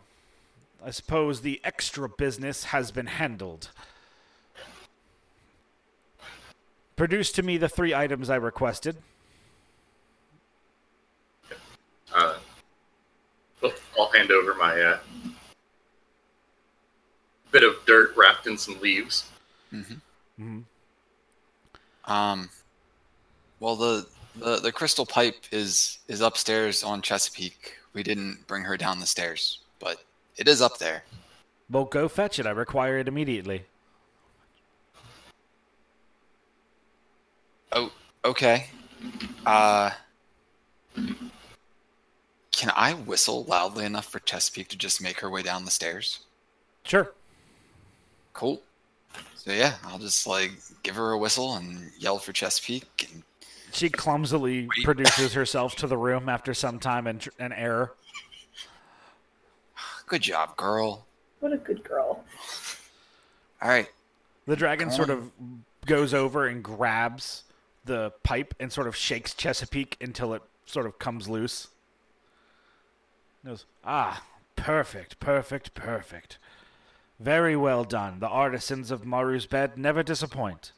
I 0.83 0.93
suppose 0.93 1.43
the 1.43 1.61
extra 1.65 2.09
business 2.09 2.65
has 2.65 2.91
been 2.91 3.07
handled. 3.07 3.71
Produce 7.01 7.33
to 7.33 7.43
me 7.43 7.57
the 7.57 7.67
three 7.67 7.95
items 7.95 8.29
I 8.29 8.37
requested. 8.37 8.95
Uh, 12.15 12.37
I'll 13.99 14.13
hand 14.13 14.31
over 14.31 14.55
my 14.55 14.79
uh, 14.79 14.99
bit 17.53 17.63
of 17.63 17.77
dirt 17.87 18.13
wrapped 18.19 18.47
in 18.47 18.59
some 18.59 18.79
leaves. 18.81 19.31
Um. 22.05 22.51
Well, 23.61 23.77
the, 23.77 24.07
the 24.37 24.57
the 24.57 24.71
crystal 24.71 25.07
pipe 25.07 25.47
is 25.53 26.01
is 26.07 26.21
upstairs 26.21 26.83
on 26.85 27.01
Chesapeake. 27.01 27.79
We 27.95 28.03
didn't 28.03 28.47
bring 28.47 28.65
her 28.65 28.77
down 28.77 29.01
the 29.01 29.07
stairs, 29.07 29.61
but 29.79 30.05
it 30.37 30.47
is 30.49 30.61
up 30.61 30.77
there. 30.77 31.05
Well, 31.71 31.87
go 31.87 32.09
fetch 32.09 32.39
it. 32.39 32.45
I 32.45 32.51
require 32.51 32.99
it 32.99 33.09
immediately. 33.09 33.65
Oh, 37.73 37.93
okay. 38.25 38.67
Uh, 39.47 39.91
can 42.53 42.71
I 42.75 42.93
whistle 42.95 43.45
loudly 43.45 43.85
enough 43.85 44.07
for 44.07 44.19
Chesapeake 44.21 44.69
to 44.69 44.77
just 44.77 45.03
make 45.03 45.21
her 45.21 45.31
way 45.31 45.43
down 45.43 45.65
the 45.65 45.71
stairs? 45.71 46.21
Sure. 46.85 47.13
Cool. 48.33 48.61
So 49.37 49.53
yeah, 49.53 49.75
I'll 49.85 49.99
just 49.99 50.27
like 50.27 50.53
give 50.83 50.97
her 50.97 51.13
a 51.13 51.19
whistle 51.19 51.55
and 51.55 51.91
yell 51.99 52.19
for 52.19 52.33
Chesapeake. 52.33 53.09
And 53.13 53.23
She 53.73 53.89
clumsily 53.89 54.63
Wait. 54.63 54.85
produces 54.85 55.33
herself 55.33 55.77
to 55.77 55.87
the 55.87 55.97
room 55.97 56.29
after 56.29 56.53
some 56.53 56.79
time 56.79 57.07
and, 57.07 57.27
and 57.39 57.53
error. 57.55 57.95
good 60.07 60.23
job, 60.23 60.57
girl. 60.57 61.07
What 61.41 61.53
a 61.53 61.57
good 61.57 61.83
girl. 61.83 62.25
All 63.63 63.69
right. 63.69 63.89
The 64.47 64.57
dragon 64.57 64.89
Come 64.89 64.97
sort 64.97 65.11
on. 65.11 65.17
of 65.19 65.31
goes 65.87 66.13
over 66.13 66.47
and 66.47 66.63
grabs 66.63 67.45
the 67.85 68.13
pipe 68.23 68.55
and 68.61 68.73
sort 68.73 68.87
of 68.87 68.97
shakes 68.97 69.35
Chesapeake 69.35 69.97
until 70.01 70.35
it 70.35 70.43
sort 70.67 70.87
of 70.87 70.99
comes 70.99 71.29
loose. 71.29 71.69
Goes, 73.45 73.65
ah, 73.85 74.23
perfect, 74.57 75.19
perfect, 75.19 75.75
perfect. 75.75 76.39
Very 77.19 77.57
well 77.57 77.85
done. 77.85 78.21
The 78.21 78.29
artisans 78.29 78.91
of 78.91 79.05
Maru's 79.05 79.47
bed 79.47 79.77
never 79.79 80.03
disappoint. 80.03 80.73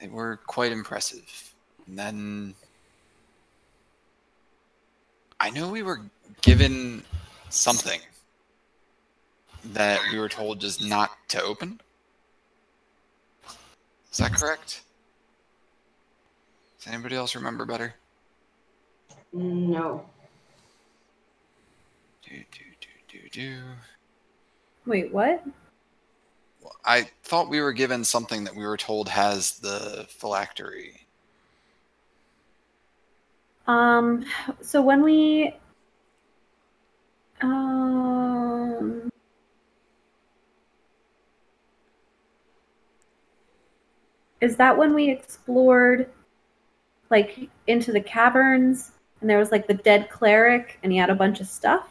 They 0.00 0.08
were 0.08 0.38
quite 0.46 0.72
impressive. 0.72 1.54
And 1.86 1.98
then 1.98 2.54
I 5.40 5.50
know 5.50 5.68
we 5.68 5.82
were 5.82 6.00
given 6.40 7.02
something 7.48 8.00
that 9.64 10.00
we 10.12 10.18
were 10.18 10.28
told 10.28 10.60
just 10.60 10.84
not 10.84 11.10
to 11.28 11.42
open. 11.42 11.80
Is 14.12 14.18
that 14.18 14.32
correct? 14.32 14.82
Does 16.88 16.94
anybody 16.94 17.16
else 17.16 17.34
remember 17.34 17.66
better? 17.66 17.94
No. 19.34 20.06
Do, 22.26 22.34
do, 22.34 22.64
do, 22.80 23.18
do, 23.20 23.28
do. 23.28 23.58
Wait, 24.86 25.12
what? 25.12 25.44
Well, 26.62 26.72
I 26.86 27.10
thought 27.24 27.50
we 27.50 27.60
were 27.60 27.74
given 27.74 28.04
something 28.04 28.44
that 28.44 28.56
we 28.56 28.64
were 28.64 28.78
told 28.78 29.10
has 29.10 29.58
the 29.58 30.06
phylactery. 30.08 31.06
Um, 33.66 34.24
so 34.62 34.80
when 34.80 35.02
we, 35.02 35.54
um, 37.42 39.10
is 44.40 44.56
that 44.56 44.78
when 44.78 44.94
we 44.94 45.10
explored, 45.10 46.08
like, 47.10 47.48
into 47.66 47.92
the 47.92 48.00
caverns, 48.00 48.92
and 49.20 49.28
there 49.28 49.38
was 49.38 49.50
like 49.50 49.66
the 49.66 49.74
dead 49.74 50.10
cleric, 50.10 50.78
and 50.82 50.92
he 50.92 50.98
had 50.98 51.10
a 51.10 51.14
bunch 51.14 51.40
of 51.40 51.46
stuff? 51.46 51.88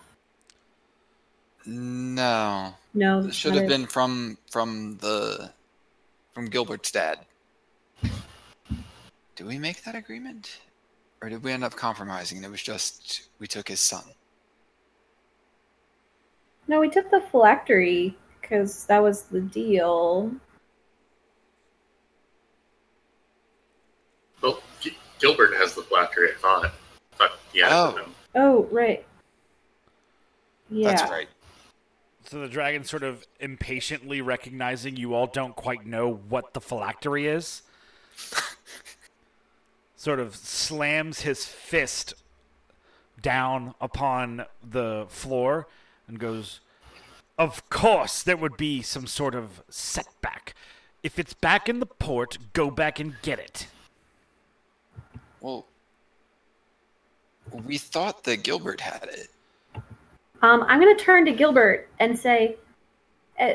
No. 1.66 2.74
No, 2.94 3.20
It 3.20 3.34
should 3.34 3.54
have 3.56 3.64
it. 3.64 3.68
been 3.68 3.86
from 3.86 4.38
from 4.50 4.98
the 5.02 5.52
from 6.34 6.46
Gilbert's 6.46 6.92
dad. 6.92 7.20
Did 9.36 9.46
we 9.46 9.60
make 9.60 9.84
that 9.84 9.94
agreement? 9.94 10.60
Or 11.22 11.30
did 11.30 11.44
we 11.44 11.52
end 11.52 11.64
up 11.64 11.76
compromising 11.76 12.38
and 12.38 12.46
it 12.46 12.50
was 12.50 12.62
just 12.62 13.30
we 13.40 13.48
took 13.48 13.68
his 13.68 13.82
son? 13.82 14.04
No, 16.68 16.80
we 16.80 16.90
took 16.90 17.10
the 17.12 17.22
phylactery 17.22 18.16
because 18.42 18.86
that 18.86 19.02
was 19.02 19.24
the 19.24 19.42
deal. 19.42 20.32
Well, 24.42 24.62
G- 24.80 24.98
Gilbert 25.20 25.56
has 25.58 25.74
the 25.74 25.82
phylactery, 25.84 26.30
I 26.32 26.36
thought. 26.40 26.66
I 26.66 26.72
thought 27.18 27.32
he 27.52 27.60
had 27.60 27.72
Oh. 27.72 27.90
it 27.90 27.96
with 27.96 28.04
him. 28.06 28.16
Oh, 28.36 28.64
right. 28.72 29.06
Yeah. 30.70 30.90
That's 30.92 31.10
right. 31.10 31.28
So 32.26 32.40
the 32.42 32.50
dragon 32.50 32.84
sort 32.84 33.04
of 33.04 33.26
impatiently 33.40 34.22
recognizing 34.22 34.98
you 34.98 35.14
all 35.14 35.28
don't 35.28 35.56
quite 35.56 35.86
know 35.86 36.12
what 36.14 36.54
the 36.54 36.60
phylactery 36.60 37.26
is, 37.26 37.62
sort 39.96 40.20
of 40.20 40.36
slams 40.36 41.22
his 41.22 41.46
fist 41.46 42.14
down 43.22 43.74
upon 43.80 44.46
the 44.62 45.06
floor 45.10 45.68
and 46.08 46.20
goes, 46.20 46.60
Of 47.38 47.68
course, 47.70 48.22
there 48.24 48.38
would 48.38 48.58
be 48.58 48.82
some 48.82 49.08
sort 49.08 49.34
of 49.34 49.64
setback. 49.70 50.54
If 51.04 51.18
it's 51.18 51.34
back 51.34 51.70
in 51.70 51.80
the 51.80 51.86
port, 51.86 52.38
go 52.54 52.70
back 52.70 53.00
and 53.00 53.16
get 53.22 53.40
it. 53.40 53.68
Well 55.48 55.66
we 57.66 57.78
thought 57.78 58.26
that 58.26 58.44
Gilbert 58.44 58.82
had 58.82 59.08
it. 59.10 59.30
Um, 60.42 60.64
I'm 60.68 60.82
going 60.82 60.96
to 60.96 61.02
turn 61.02 61.24
to 61.26 61.32
Gilbert 61.32 61.88
and 62.00 62.20
say, 62.20 62.58
uh, 63.40 63.54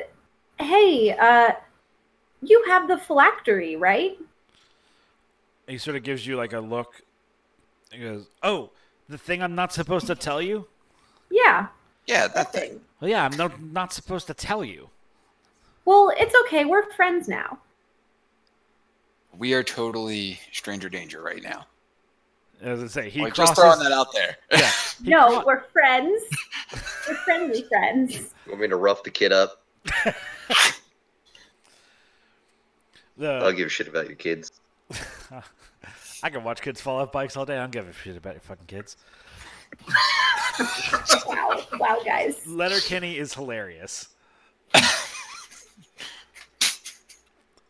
"Hey, 0.58 1.12
uh, 1.12 1.52
you 2.40 2.64
have 2.68 2.88
the 2.88 2.96
phylactery, 2.96 3.76
right?" 3.76 4.16
He 5.66 5.76
sort 5.76 5.94
of 5.96 6.02
gives 6.02 6.26
you 6.26 6.36
like 6.36 6.54
a 6.54 6.60
look. 6.60 7.02
He 7.90 7.98
goes, 8.00 8.26
Oh, 8.42 8.70
the 9.10 9.18
thing 9.18 9.42
I'm 9.42 9.54
not 9.54 9.74
supposed 9.74 10.06
to 10.06 10.14
tell 10.14 10.40
you? 10.40 10.66
Yeah, 11.30 11.66
Yeah, 12.06 12.22
that 12.22 12.34
that 12.34 12.52
thing. 12.52 12.70
thing. 12.70 12.80
Well, 13.00 13.10
yeah, 13.10 13.24
I'm 13.24 13.36
not, 13.36 13.62
not 13.62 13.92
supposed 13.92 14.26
to 14.28 14.34
tell 14.34 14.64
you. 14.64 14.88
Well, 15.84 16.10
it's 16.18 16.34
okay. 16.46 16.64
We're 16.64 16.90
friends 16.92 17.28
now. 17.28 17.58
We 19.36 19.52
are 19.54 19.62
totally 19.62 20.40
stranger 20.52 20.88
danger 20.88 21.22
right 21.22 21.42
now. 21.42 21.66
As 22.62 22.82
I 22.82 22.86
say, 22.86 23.10
he 23.10 23.20
like 23.22 23.34
crosses. 23.34 23.56
just 23.56 23.60
throwing 23.60 23.80
that 23.80 23.92
out 23.92 24.12
there. 24.14 24.36
Yeah, 24.52 24.70
no, 25.18 25.40
cro- 25.40 25.46
we're 25.46 25.62
friends. 25.64 26.22
we're 27.08 27.14
friendly 27.16 27.62
friends. 27.64 28.14
You 28.46 28.52
want 28.52 28.62
me 28.62 28.68
to 28.68 28.76
rough 28.76 29.02
the 29.04 29.10
kid 29.10 29.32
up? 29.32 29.62
I 30.04 30.12
don't 33.18 33.56
give 33.56 33.66
a 33.66 33.70
shit 33.70 33.86
about 33.88 34.06
your 34.06 34.16
kids. 34.16 34.50
I 36.24 36.30
can 36.30 36.42
watch 36.44 36.60
kids 36.60 36.80
fall 36.80 36.98
off 36.98 37.12
bikes 37.12 37.36
all 37.36 37.44
day. 37.44 37.56
I 37.56 37.60
don't 37.60 37.70
give 37.70 37.88
a 37.88 37.92
shit 37.92 38.16
about 38.16 38.34
your 38.34 38.40
fucking 38.40 38.66
kids. 38.66 38.96
Wow, 41.26 41.60
wow, 41.78 41.98
guys. 42.04 42.46
Letterkenny 42.46 43.16
is 43.16 43.32
hilarious. 43.34 44.08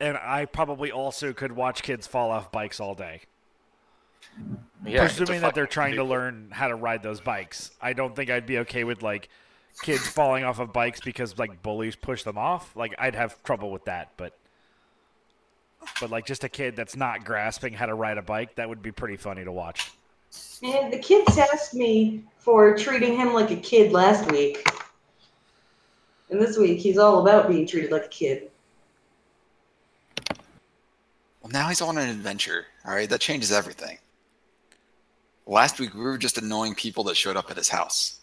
and 0.00 0.16
I 0.16 0.46
probably 0.46 0.90
also 0.90 1.32
could 1.34 1.52
watch 1.52 1.82
kids 1.82 2.06
fall 2.06 2.30
off 2.30 2.50
bikes 2.50 2.80
all 2.80 2.94
day. 2.94 3.20
Yeah, 4.84 5.06
Presuming 5.06 5.40
that 5.42 5.54
they're 5.54 5.64
fucking 5.64 5.72
trying 5.72 5.94
to 5.96 6.04
learn 6.04 6.48
how 6.50 6.68
to 6.68 6.74
ride 6.74 7.02
those 7.02 7.20
bikes. 7.20 7.70
I 7.80 7.92
don't 7.92 8.16
think 8.16 8.30
I'd 8.30 8.46
be 8.46 8.58
okay 8.58 8.84
with 8.84 9.02
like 9.02 9.28
kids 9.82 10.06
falling 10.06 10.44
off 10.44 10.58
of 10.58 10.72
bikes 10.72 11.00
because 11.00 11.38
like 11.38 11.62
bullies 11.62 11.94
push 11.94 12.24
them 12.24 12.36
off. 12.36 12.74
Like 12.74 12.94
I'd 12.98 13.14
have 13.14 13.40
trouble 13.44 13.70
with 13.70 13.84
that, 13.84 14.12
but 14.16 14.36
but 16.00 16.10
like 16.10 16.26
just 16.26 16.44
a 16.44 16.48
kid 16.48 16.76
that's 16.76 16.96
not 16.96 17.24
grasping 17.24 17.72
how 17.72 17.86
to 17.86 17.94
ride 17.94 18.18
a 18.18 18.22
bike, 18.22 18.56
that 18.56 18.68
would 18.68 18.82
be 18.82 18.92
pretty 18.92 19.16
funny 19.16 19.44
to 19.44 19.52
watch. 19.52 19.92
And 20.62 20.92
the 20.92 20.98
kids 20.98 21.36
asked 21.38 21.74
me 21.74 22.24
for 22.38 22.76
treating 22.76 23.16
him 23.16 23.34
like 23.34 23.50
a 23.50 23.56
kid 23.56 23.92
last 23.92 24.30
week. 24.30 24.66
And 26.30 26.40
this 26.40 26.56
week, 26.56 26.78
he's 26.78 26.98
all 26.98 27.20
about 27.20 27.48
being 27.48 27.66
treated 27.66 27.90
like 27.90 28.06
a 28.06 28.08
kid. 28.08 28.50
Well, 31.42 31.50
now 31.52 31.68
he's 31.68 31.82
on 31.82 31.98
an 31.98 32.08
adventure. 32.08 32.66
All 32.86 32.94
right, 32.94 33.10
that 33.10 33.20
changes 33.20 33.52
everything. 33.52 33.98
Last 35.46 35.80
week 35.80 35.94
we 35.94 36.00
were 36.00 36.18
just 36.18 36.38
annoying 36.38 36.74
people 36.74 37.04
that 37.04 37.16
showed 37.16 37.36
up 37.36 37.50
at 37.50 37.56
his 37.56 37.68
house. 37.68 38.20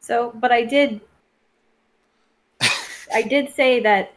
So, 0.00 0.32
but 0.34 0.52
I 0.52 0.64
did, 0.64 1.00
I 3.14 3.22
did 3.22 3.54
say 3.54 3.80
that, 3.80 4.12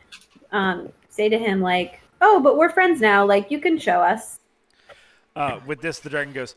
um, 0.52 0.92
say 1.10 1.30
to 1.30 1.38
him 1.38 1.62
like, 1.62 2.02
"Oh, 2.20 2.40
but 2.42 2.58
we're 2.58 2.70
friends 2.70 3.00
now. 3.00 3.26
Like, 3.26 3.52
you 3.52 3.60
can 3.60 3.78
show 3.78 4.02
us." 4.02 4.40
Uh, 5.36 5.60
with 5.66 5.82
this, 5.82 6.00
the 6.00 6.10
dragon 6.10 6.34
goes, 6.34 6.56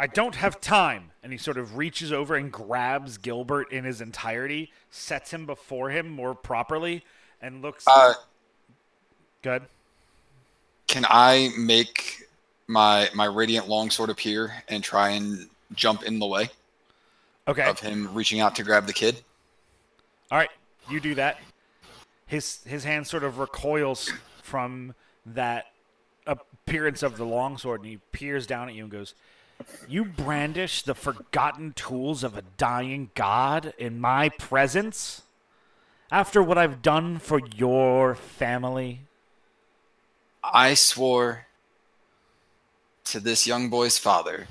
I 0.00 0.06
don't 0.06 0.36
have 0.36 0.62
time. 0.62 1.10
And 1.22 1.30
he 1.30 1.36
sort 1.36 1.58
of 1.58 1.76
reaches 1.76 2.10
over 2.10 2.34
and 2.34 2.50
grabs 2.50 3.18
Gilbert 3.18 3.70
in 3.70 3.84
his 3.84 4.00
entirety, 4.00 4.72
sets 4.90 5.30
him 5.30 5.44
before 5.44 5.90
him 5.90 6.08
more 6.08 6.34
properly, 6.34 7.04
and 7.42 7.60
looks. 7.60 7.84
Uh, 7.86 8.14
good. 9.42 9.64
can 10.86 11.04
I 11.06 11.50
make 11.58 12.22
my 12.70 13.10
my 13.14 13.24
radiant 13.24 13.68
longsword 13.68 14.10
appear 14.10 14.62
and 14.68 14.82
try 14.82 15.10
and 15.10 15.50
jump 15.74 16.04
in 16.04 16.18
the 16.18 16.26
way 16.26 16.48
Okay. 17.48 17.68
of 17.68 17.80
him 17.80 18.14
reaching 18.14 18.40
out 18.40 18.54
to 18.56 18.62
grab 18.62 18.86
the 18.86 18.92
kid? 18.92 19.22
All 20.30 20.38
right. 20.38 20.50
You 20.88 21.00
do 21.00 21.14
that. 21.16 21.40
His 22.26 22.60
his 22.64 22.84
hand 22.84 23.06
sort 23.06 23.24
of 23.24 23.38
recoils 23.38 24.10
from 24.42 24.94
that 25.26 25.66
appearance 26.26 27.02
of 27.02 27.16
the 27.16 27.24
longsword, 27.24 27.80
and 27.80 27.90
he 27.90 27.96
peers 28.12 28.46
down 28.46 28.68
at 28.68 28.74
you 28.74 28.84
and 28.84 28.92
goes, 28.92 29.14
"You 29.88 30.04
brandish 30.04 30.82
the 30.82 30.94
forgotten 30.94 31.72
tools 31.72 32.22
of 32.22 32.36
a 32.36 32.42
dying 32.42 33.10
god 33.16 33.74
in 33.78 34.00
my 34.00 34.28
presence, 34.28 35.22
after 36.10 36.40
what 36.40 36.56
I've 36.56 36.82
done 36.82 37.18
for 37.18 37.40
your 37.56 38.14
family." 38.14 39.00
I 40.42 40.74
swore 40.74 41.46
to 43.04 43.20
this 43.20 43.46
young 43.46 43.68
boy's 43.68 43.98
father 43.98 44.48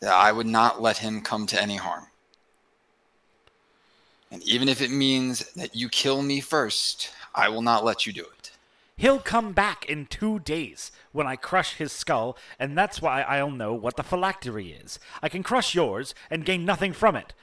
that 0.00 0.12
I 0.12 0.32
would 0.32 0.46
not 0.46 0.82
let 0.82 0.98
him 0.98 1.20
come 1.22 1.46
to 1.46 1.60
any 1.60 1.76
harm. 1.76 2.06
And 4.30 4.42
even 4.42 4.68
if 4.68 4.80
it 4.80 4.90
means 4.90 5.52
that 5.52 5.76
you 5.76 5.88
kill 5.88 6.22
me 6.22 6.40
first, 6.40 7.10
I 7.34 7.48
will 7.48 7.62
not 7.62 7.84
let 7.84 8.06
you 8.06 8.12
do 8.12 8.22
it. 8.22 8.50
He'll 8.96 9.18
come 9.18 9.52
back 9.52 9.84
in 9.86 10.06
two 10.06 10.38
days 10.38 10.92
when 11.12 11.26
I 11.26 11.36
crush 11.36 11.74
his 11.74 11.92
skull, 11.92 12.36
and 12.58 12.78
that's 12.78 13.02
why 13.02 13.22
I'll 13.22 13.50
know 13.50 13.74
what 13.74 13.96
the 13.96 14.02
phylactery 14.02 14.70
is. 14.72 15.00
I 15.22 15.28
can 15.28 15.42
crush 15.42 15.74
yours 15.74 16.14
and 16.30 16.44
gain 16.44 16.64
nothing 16.64 16.92
from 16.92 17.16
it. 17.16 17.34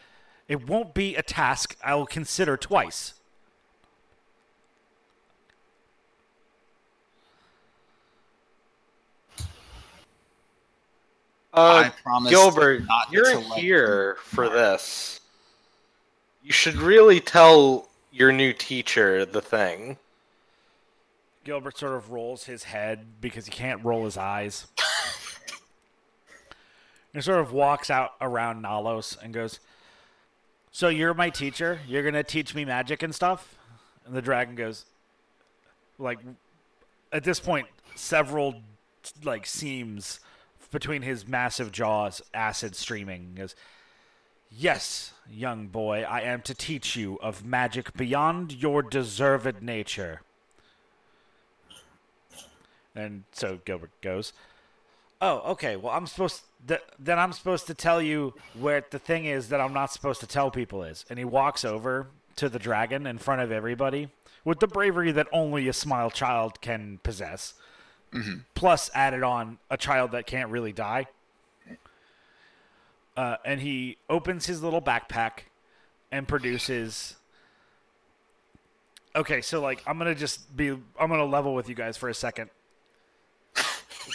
It 0.48 0.68
won't 0.68 0.94
be 0.94 1.16
a 1.16 1.22
task 1.22 1.78
I'll 1.84 2.06
consider 2.06 2.58
twice. 2.58 3.16
Uh, 11.54 11.84
I 11.86 11.92
promise 12.04 12.30
Gilbert, 12.30 12.86
not 12.86 13.12
you're 13.12 13.42
here 13.56 14.18
for 14.24 14.48
this. 14.48 15.20
You 16.44 16.54
should 16.54 16.76
really 16.76 17.20
tell 17.20 17.90
your 18.12 18.32
new 18.32 18.54
teacher 18.54 19.26
the 19.26 19.42
thing. 19.42 19.98
Gilbert 21.44 21.78
sort 21.78 21.94
of 21.94 22.12
rolls 22.12 22.46
his 22.46 22.64
head 22.64 23.06
because 23.20 23.46
he 23.46 23.52
can't 23.52 23.84
roll 23.84 24.06
his 24.06 24.16
eyes. 24.16 24.68
and 27.14 27.24
sort 27.24 27.40
of 27.40 27.52
walks 27.52 27.90
out 27.90 28.12
around 28.22 28.64
Nalos 28.64 29.22
and 29.22 29.34
goes, 29.34 29.60
So 30.72 30.88
you're 30.88 31.14
my 31.14 31.30
teacher? 31.30 31.80
You're 31.88 32.04
going 32.04 32.14
to 32.14 32.24
teach 32.24 32.56
me 32.56 32.64
magic 32.64 33.04
and 33.04 33.14
stuff? 33.14 33.58
And 34.06 34.16
the 34.16 34.22
dragon 34.22 34.56
goes, 34.56 34.86
like, 36.00 36.20
at 37.12 37.24
this 37.24 37.40
point, 37.40 37.68
several, 37.96 38.62
like, 39.24 39.46
seams 39.46 40.20
between 40.72 41.02
his 41.02 41.28
massive 41.28 41.72
jaws, 41.72 42.22
acid 42.34 42.76
streaming. 42.76 43.32
He 43.34 43.42
goes, 43.42 43.56
Yes, 44.50 45.14
young 45.30 45.68
boy, 45.68 46.04
I 46.04 46.22
am 46.22 46.42
to 46.42 46.54
teach 46.54 46.96
you 46.96 47.18
of 47.22 47.46
magic 47.46 47.94
beyond 47.94 48.52
your 48.52 48.82
deserved 48.82 49.62
nature. 49.62 50.22
And 52.94 53.24
so 53.32 53.60
Gilbert 53.64 53.92
goes, 54.02 54.34
"Oh, 55.22 55.40
okay. 55.52 55.78
Well, 55.78 55.94
I'm 55.94 56.08
supposed 56.08 56.42
th- 56.68 56.82
then 57.00 57.18
I'm 57.18 57.32
supposed 57.32 57.68
to 57.68 57.74
tell 57.74 58.02
you 58.02 58.34
where 58.54 58.84
the 58.90 59.00
thing 59.00 59.26
is 59.26 59.50
that 59.50 59.62
I'm 59.62 59.74
not 59.74 59.94
supposed 59.94 60.20
to 60.20 60.28
tell 60.28 60.52
people 60.52 60.84
is." 60.84 61.06
And 61.10 61.18
he 61.18 61.26
walks 61.26 61.64
over 61.64 62.08
to 62.36 62.50
the 62.50 62.60
dragon 62.60 63.08
in 63.08 63.18
front 63.18 63.42
of 63.42 63.52
everybody 63.52 64.10
with 64.44 64.60
the 64.60 64.68
bravery 64.68 65.12
that 65.14 65.28
only 65.32 65.68
a 65.68 65.74
smile 65.74 66.10
child 66.10 66.60
can 66.62 67.00
possess. 67.04 67.54
Plus, 68.56 68.90
added 68.94 69.24
on 69.24 69.58
a 69.70 69.78
child 69.78 70.12
that 70.12 70.26
can't 70.26 70.50
really 70.50 70.74
die. 70.74 71.08
Uh, 73.16 73.38
and 73.44 73.62
he 73.62 73.98
opens 74.10 74.46
his 74.46 74.64
little 74.64 74.82
backpack 74.82 75.44
and 76.12 76.28
produces. 76.28 77.16
Okay, 79.16 79.42
so 79.42 79.62
like 79.62 79.84
I'm 79.86 79.98
gonna 79.98 80.16
just 80.16 80.56
be 80.56 80.70
I'm 80.70 81.10
gonna 81.10 81.26
level 81.26 81.54
with 81.54 81.68
you 81.68 81.76
guys 81.76 81.98
for 81.98 82.10
a 82.10 82.14
second. 82.14 82.50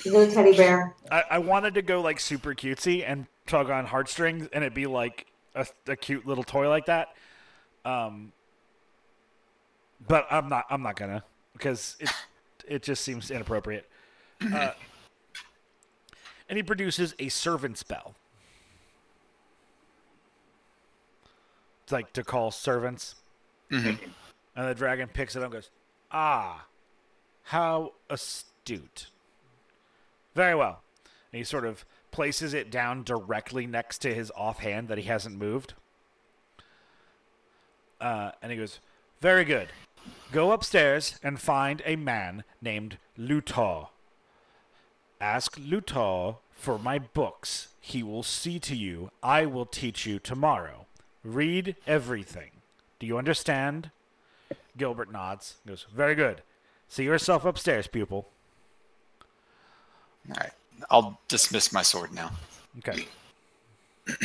He's 0.03 0.13
a 0.13 0.31
teddy 0.31 0.57
bear. 0.57 0.95
I, 1.11 1.23
I 1.33 1.39
wanted 1.39 1.75
to 1.75 1.83
go 1.83 2.01
like 2.01 2.19
super 2.21 2.55
cutesy 2.55 3.05
and 3.07 3.27
tug 3.47 3.71
on 3.71 3.87
heartstrings 3.87 4.49
and 4.53 4.65
it 4.65 4.75
be 4.75 4.87
like 4.87 5.27
a, 5.55 5.67
a 5.87 5.97
cute 5.97 6.27
little 6.27 6.45
toy 6.45 6.69
like 6.69 6.87
that. 6.87 7.15
Um, 7.85 8.33
but 10.07 10.27
I'm 10.31 10.49
not. 10.49 10.67
I'm 10.71 10.83
not 10.83 10.97
gonna 10.97 11.25
because 11.53 11.97
it 12.01 12.11
it 12.67 12.83
just 12.83 13.05
seems 13.05 13.31
inappropriate. 13.31 13.89
Uh, 14.41 14.73
and 16.49 16.57
he 16.57 16.63
produces 16.63 17.15
a 17.19 17.29
servant's 17.29 17.83
bell. 17.83 18.15
It's 21.85 21.93
like 21.93 22.13
to 22.15 22.25
call 22.25 22.51
servants. 22.51 23.15
Mhm. 23.71 23.99
And 24.57 24.69
the 24.69 24.75
dragon 24.75 25.09
picks 25.09 25.37
it 25.37 25.41
up 25.41 25.45
and 25.45 25.53
goes, 25.53 25.71
Ah, 26.11 26.67
how 27.45 27.93
astute. 28.11 29.09
Very 30.35 30.55
well. 30.55 30.83
And 31.33 31.39
he 31.39 31.45
sort 31.45 31.65
of 31.65 31.85
places 32.11 32.55
it 32.55 32.71
down 32.71 33.03
directly 33.05 33.67
next 33.67 33.99
to 33.99 34.15
his 34.15 34.33
offhand 34.35 34.89
that 34.89 34.99
he 34.99 35.05
hasn't 35.05 35.37
moved. 35.39 35.75
Uh, 38.01 38.33
and 38.43 38.51
he 38.51 38.59
goes, 38.59 38.81
Very 39.21 39.45
good. 39.45 39.69
Go 40.33 40.53
upstairs 40.53 41.19
and 41.23 41.41
find 41.41 41.83
a 41.85 41.97
man 41.97 42.45
named 42.61 42.99
Lutar. 43.19 43.89
Ask 45.21 45.57
Lutar 45.57 46.37
for 46.53 46.79
my 46.79 46.99
books. 46.99 47.69
He 47.81 48.03
will 48.03 48.23
see 48.23 48.59
to 48.61 48.75
you. 48.75 49.11
I 49.23 49.47
will 49.47 49.67
teach 49.67 50.05
you 50.05 50.19
tomorrow. 50.19 50.87
Read 51.23 51.77
everything. 51.87 52.51
Do 52.99 53.07
you 53.07 53.19
understand? 53.19 53.91
Gilbert 54.77 55.11
nods. 55.11 55.57
Goes, 55.67 55.87
Very 55.95 56.15
good. 56.15 56.43
See 56.89 57.05
yourself 57.05 57.45
upstairs, 57.45 57.87
pupil. 57.87 58.29
All 60.29 60.37
right. 60.39 60.53
I'll 60.91 61.19
dismiss 61.29 61.73
my 61.73 61.83
sword 61.83 62.13
now. 62.13 62.33
Okay. 62.79 63.07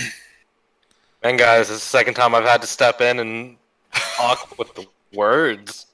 And 1.24 1.38
guys, 1.38 1.68
this 1.68 1.78
is 1.78 1.84
the 1.84 1.98
second 1.98 2.16
time 2.16 2.34
I've 2.34 2.46
had 2.46 2.62
to 2.62 2.68
step 2.68 3.00
in 3.00 3.20
and 3.20 3.58
talk 3.94 4.58
with 4.58 4.74
the 4.74 4.88
words 5.14 5.86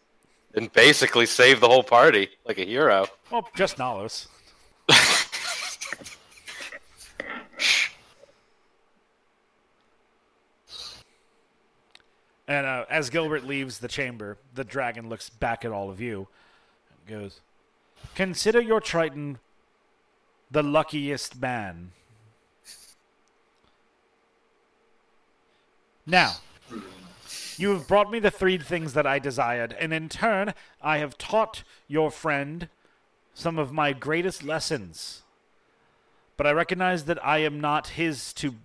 and 0.57 0.73
basically 0.73 1.25
save 1.25 1.61
the 1.61 1.67
whole 1.67 1.83
party 1.83 2.29
like 2.45 2.57
a 2.57 2.65
hero. 2.65 3.07
Well, 3.31 3.47
just 3.55 3.77
Nalos. 3.77 4.27
and 12.47 12.65
uh, 12.65 12.85
as 12.89 13.11
Gilbert 13.11 13.45
leaves 13.45 13.77
the 13.77 13.87
chamber, 13.87 14.37
the 14.55 14.63
dragon 14.63 15.07
looks 15.09 15.29
back 15.29 15.63
at 15.63 15.71
all 15.71 15.91
of 15.91 16.01
you 16.01 16.27
and 17.07 17.19
goes, 17.19 17.39
Consider 18.15 18.59
your 18.59 18.81
Triton 18.81 19.37
the 20.49 20.63
luckiest 20.63 21.39
man. 21.39 21.91
Now, 26.05 26.37
you 27.59 27.71
have 27.71 27.87
brought 27.87 28.11
me 28.11 28.19
the 28.19 28.31
three 28.31 28.57
things 28.57 28.93
that 28.93 29.07
I 29.07 29.19
desired, 29.19 29.75
and 29.79 29.93
in 29.93 30.09
turn, 30.09 30.53
I 30.81 30.97
have 30.99 31.17
taught 31.17 31.63
your 31.87 32.11
friend 32.11 32.69
some 33.33 33.59
of 33.59 33.71
my 33.71 33.93
greatest 33.93 34.43
lessons. 34.43 35.21
But 36.35 36.47
I 36.47 36.51
recognize 36.51 37.05
that 37.05 37.23
I 37.25 37.39
am 37.39 37.59
not 37.59 37.89
his 37.89 38.33
to 38.33 38.55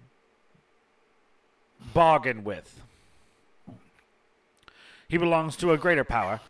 bargain 1.94 2.44
with. 2.44 2.80
He 5.08 5.16
belongs 5.18 5.56
to 5.56 5.72
a 5.72 5.78
greater 5.78 6.04
power. 6.04 6.40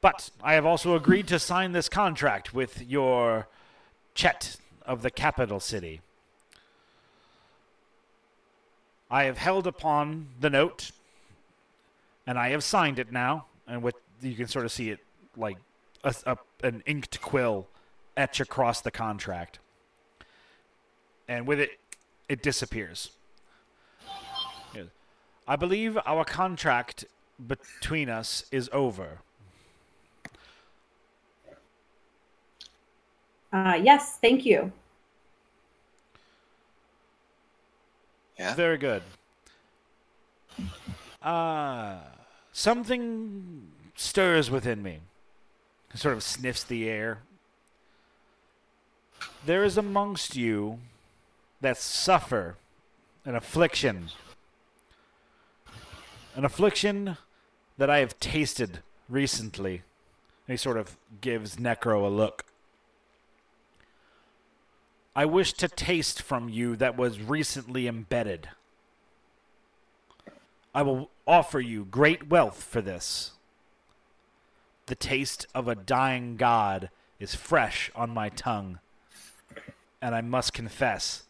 But 0.00 0.30
I 0.42 0.54
have 0.54 0.66
also 0.66 0.94
agreed 0.94 1.28
to 1.28 1.38
sign 1.38 1.72
this 1.72 1.88
contract 1.88 2.54
with 2.54 2.82
your 2.82 3.48
Chet 4.14 4.56
of 4.84 5.02
the 5.02 5.10
capital 5.10 5.60
city. 5.60 6.00
I 9.10 9.24
have 9.24 9.38
held 9.38 9.66
upon 9.66 10.28
the 10.40 10.50
note, 10.50 10.90
and 12.26 12.38
I 12.38 12.50
have 12.50 12.64
signed 12.64 12.98
it 12.98 13.12
now. 13.12 13.46
And 13.66 13.82
with 13.82 13.94
you 14.20 14.34
can 14.34 14.48
sort 14.48 14.64
of 14.64 14.72
see 14.72 14.90
it 14.90 15.00
like 15.36 15.56
a, 16.04 16.14
a, 16.26 16.38
an 16.62 16.82
inked 16.86 17.20
quill 17.20 17.68
etch 18.16 18.40
across 18.40 18.80
the 18.80 18.90
contract, 18.90 19.58
and 21.28 21.46
with 21.46 21.60
it, 21.60 21.78
it 22.28 22.42
disappears. 22.42 23.10
I 25.48 25.54
believe 25.54 25.96
our 26.06 26.24
contract 26.24 27.04
between 27.46 28.08
us 28.08 28.44
is 28.50 28.68
over. 28.72 29.20
Uh, 33.52 33.78
yes, 33.80 34.18
thank 34.20 34.44
you. 34.44 34.72
Yeah. 38.38 38.54
Very 38.54 38.76
good. 38.78 39.02
Uh, 41.22 41.98
something 42.52 43.68
stirs 43.96 44.50
within 44.50 44.82
me. 44.82 45.00
Sort 45.94 46.14
of 46.14 46.22
sniffs 46.22 46.62
the 46.62 46.88
air. 46.88 47.20
There 49.46 49.64
is 49.64 49.78
amongst 49.78 50.36
you 50.36 50.80
that 51.62 51.78
suffer 51.78 52.56
an 53.24 53.34
affliction. 53.34 54.10
An 56.34 56.44
affliction 56.44 57.16
that 57.78 57.88
I 57.88 57.98
have 57.98 58.20
tasted 58.20 58.80
recently. 59.08 59.82
And 60.46 60.52
he 60.52 60.56
sort 60.56 60.76
of 60.76 60.98
gives 61.20 61.56
Necro 61.56 62.04
a 62.04 62.08
look. 62.08 62.44
I 65.16 65.24
wish 65.24 65.54
to 65.54 65.68
taste 65.68 66.20
from 66.20 66.50
you 66.50 66.76
that 66.76 66.98
was 66.98 67.22
recently 67.22 67.88
embedded. 67.88 68.50
I 70.74 70.82
will 70.82 71.08
offer 71.26 71.58
you 71.58 71.86
great 71.86 72.28
wealth 72.28 72.62
for 72.62 72.82
this. 72.82 73.32
The 74.84 74.94
taste 74.94 75.46
of 75.54 75.68
a 75.68 75.74
dying 75.74 76.36
god 76.36 76.90
is 77.18 77.34
fresh 77.34 77.90
on 77.96 78.10
my 78.10 78.28
tongue, 78.28 78.78
and 80.02 80.14
I 80.14 80.20
must 80.20 80.52
confess, 80.52 81.22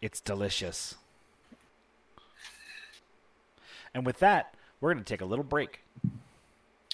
it's 0.00 0.20
delicious. 0.20 0.94
And 3.92 4.06
with 4.06 4.20
that, 4.20 4.54
we're 4.80 4.92
going 4.92 5.02
to 5.02 5.12
take 5.12 5.22
a 5.22 5.26
little 5.26 5.44
break. 5.44 5.80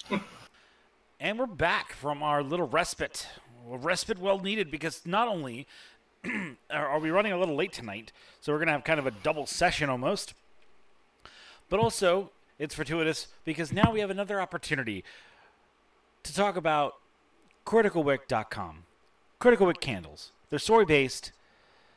and 1.20 1.38
we're 1.38 1.44
back 1.44 1.92
from 1.92 2.22
our 2.22 2.42
little 2.42 2.66
respite. 2.66 3.28
A 3.70 3.78
respite 3.78 4.18
well 4.18 4.38
needed 4.38 4.70
because 4.70 5.06
not 5.06 5.28
only 5.28 5.66
are 6.70 6.98
we 6.98 7.10
running 7.10 7.32
a 7.32 7.38
little 7.38 7.56
late 7.56 7.72
tonight? 7.72 8.12
So 8.40 8.52
we're 8.52 8.58
gonna 8.58 8.72
have 8.72 8.84
kind 8.84 8.98
of 8.98 9.06
a 9.06 9.10
double 9.10 9.46
session 9.46 9.88
almost. 9.88 10.34
But 11.68 11.80
also, 11.80 12.30
it's 12.58 12.74
fortuitous 12.74 13.28
because 13.44 13.72
now 13.72 13.92
we 13.92 14.00
have 14.00 14.10
another 14.10 14.40
opportunity 14.40 15.04
to 16.22 16.34
talk 16.34 16.56
about 16.56 16.94
criticalwick.com. 17.66 18.84
Critical 19.38 19.66
Wick 19.66 19.80
candles. 19.80 20.30
They're 20.50 20.58
soy 20.58 20.84
based. 20.84 21.32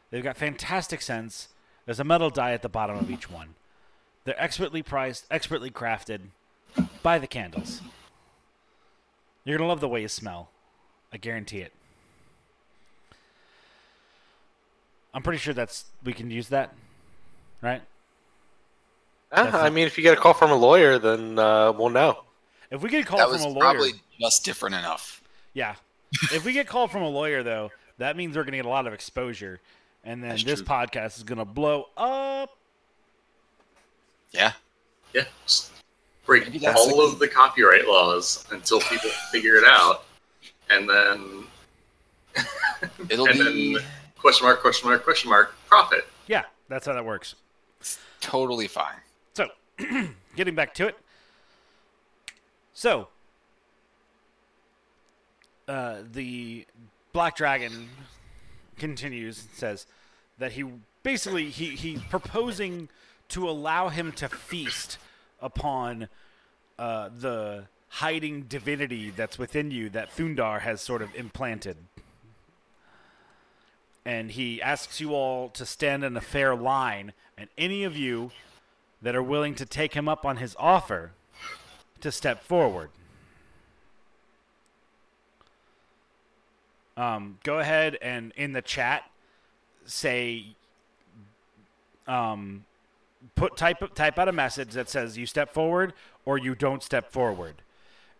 They've 0.09 0.23
got 0.23 0.37
fantastic 0.37 1.01
scents. 1.01 1.49
There's 1.85 1.99
a 1.99 2.03
metal 2.03 2.29
die 2.29 2.53
at 2.53 2.61
the 2.61 2.69
bottom 2.69 2.97
of 2.97 3.11
each 3.11 3.29
one. 3.29 3.55
They're 4.23 4.41
expertly 4.41 4.81
priced, 4.81 5.25
expertly 5.29 5.69
crafted. 5.69 6.21
Buy 7.03 7.19
the 7.19 7.27
candles. 7.27 7.81
You're 9.43 9.57
gonna 9.57 9.67
love 9.67 9.81
the 9.81 9.87
way 9.87 10.01
you 10.01 10.07
smell. 10.07 10.49
I 11.15 11.17
guarantee 11.17 11.59
it. 11.59 11.71
I'm 15.13 15.23
pretty 15.23 15.39
sure 15.39 15.53
that's 15.53 15.85
we 16.03 16.11
can 16.11 16.29
use 16.29 16.49
that, 16.49 16.73
right? 17.61 17.81
Yeah, 19.31 19.49
I 19.57 19.69
mean, 19.69 19.87
if 19.87 19.97
you 19.97 20.03
get 20.03 20.17
a 20.17 20.19
call 20.19 20.33
from 20.33 20.51
a 20.51 20.55
lawyer, 20.55 20.99
then 20.99 21.39
uh, 21.39 21.71
we'll 21.71 21.89
know. 21.89 22.23
If 22.69 22.81
we 22.81 22.89
get 22.89 23.05
a 23.05 23.07
call 23.07 23.19
that 23.19 23.25
from 23.29 23.31
was 23.33 23.43
a 23.45 23.47
lawyer, 23.47 23.59
probably 23.61 23.91
just 24.19 24.43
different 24.43 24.75
enough. 24.75 25.21
yeah. 25.53 25.75
if 26.33 26.43
we 26.43 26.51
get 26.51 26.67
called 26.67 26.91
from 26.91 27.01
a 27.01 27.07
lawyer, 27.09 27.43
though, 27.43 27.71
that 27.97 28.17
means 28.17 28.35
we're 28.35 28.43
gonna 28.43 28.57
get 28.57 28.65
a 28.65 28.69
lot 28.69 28.87
of 28.87 28.93
exposure, 28.93 29.61
and 30.03 30.21
then 30.21 30.31
That's 30.31 30.43
this 30.43 30.59
true. 30.59 30.67
podcast 30.67 31.15
is 31.15 31.23
gonna 31.23 31.45
blow 31.45 31.87
up. 31.95 32.57
Yeah. 34.31 34.51
Yeah. 35.13 35.23
just 35.45 35.71
break 36.25 36.43
all 36.75 37.07
the- 37.07 37.13
of 37.13 37.19
the 37.19 37.27
copyright 37.29 37.87
laws 37.87 38.45
until 38.51 38.81
people 38.81 39.09
figure 39.31 39.55
it 39.55 39.63
out, 39.65 40.03
and 40.69 40.89
then 40.89 41.45
It'll 43.09 43.27
and 43.27 43.37
be 43.37 43.73
then 43.75 43.83
question 44.17 44.45
mark 44.45 44.61
question 44.61 44.89
mark 44.89 45.03
question 45.03 45.29
mark 45.29 45.55
profit. 45.67 46.07
Yeah, 46.27 46.43
that's 46.67 46.85
how 46.85 46.93
that 46.93 47.05
works. 47.05 47.35
totally 48.19 48.67
fine. 48.67 48.95
So, 49.33 49.49
getting 50.35 50.55
back 50.55 50.73
to 50.75 50.87
it. 50.87 50.97
So, 52.73 53.07
uh, 55.67 55.97
the 56.11 56.65
Black 57.13 57.35
Dragon 57.35 57.89
continues 58.77 59.41
and 59.41 59.49
says 59.53 59.85
that 60.37 60.53
he 60.53 60.65
basically 61.03 61.49
he 61.49 61.75
he's 61.75 62.01
proposing 62.03 62.89
to 63.29 63.49
allow 63.49 63.89
him 63.89 64.11
to 64.13 64.27
feast 64.27 64.97
upon 65.41 66.09
uh, 66.77 67.09
the 67.17 67.65
hiding 67.95 68.41
divinity 68.43 69.09
that's 69.09 69.39
within 69.39 69.71
you 69.71 69.89
that 69.89 70.13
Thundar 70.13 70.61
has 70.61 70.81
sort 70.81 71.01
of 71.01 71.15
implanted. 71.15 71.77
And 74.05 74.31
he 74.31 74.61
asks 74.61 74.99
you 74.99 75.13
all 75.13 75.47
to 75.49 75.65
stand 75.65 76.03
in 76.03 76.17
a 76.17 76.21
fair 76.21 76.55
line, 76.55 77.13
and 77.37 77.49
any 77.57 77.85
of 77.85 77.95
you 77.95 78.31
that 79.01 79.15
are 79.15 79.23
willing 79.23 79.55
to 79.55 79.65
take 79.65 79.93
him 79.93 80.09
up 80.09 80.25
on 80.25 80.37
his 80.37 80.55
offer 80.59 81.11
to 82.01 82.11
step 82.11 82.43
forward. 82.43 82.89
Um, 86.97 87.39
go 87.43 87.59
ahead 87.59 87.97
and 88.01 88.33
in 88.35 88.51
the 88.51 88.61
chat 88.61 89.09
say 89.85 90.47
um, 92.07 92.65
put 93.35 93.55
type 93.55 93.93
type 93.95 94.19
out 94.19 94.27
a 94.27 94.31
message 94.33 94.71
that 94.71 94.89
says 94.89 95.17
you 95.17 95.25
step 95.25 95.53
forward 95.53 95.93
or 96.25 96.37
you 96.37 96.55
don't 96.55 96.83
step 96.83 97.11
forward, 97.11 97.55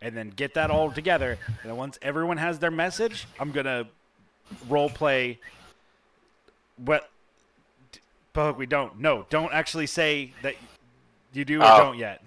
and 0.00 0.16
then 0.16 0.30
get 0.30 0.54
that 0.54 0.70
all 0.70 0.90
together. 0.90 1.38
And 1.46 1.70
then 1.70 1.76
once 1.76 1.98
everyone 2.02 2.36
has 2.36 2.58
their 2.58 2.70
message, 2.70 3.26
I'm 3.40 3.52
gonna 3.52 3.86
role 4.68 4.90
play. 4.90 5.38
What? 6.76 7.08
But 8.32 8.58
we 8.58 8.66
don't. 8.66 9.00
No, 9.00 9.26
don't 9.30 9.52
actually 9.52 9.86
say 9.86 10.32
that 10.42 10.54
you 11.32 11.44
do 11.44 11.60
or 11.60 11.64
Oh. 11.66 11.78
don't 11.78 11.98
yet. 11.98 12.22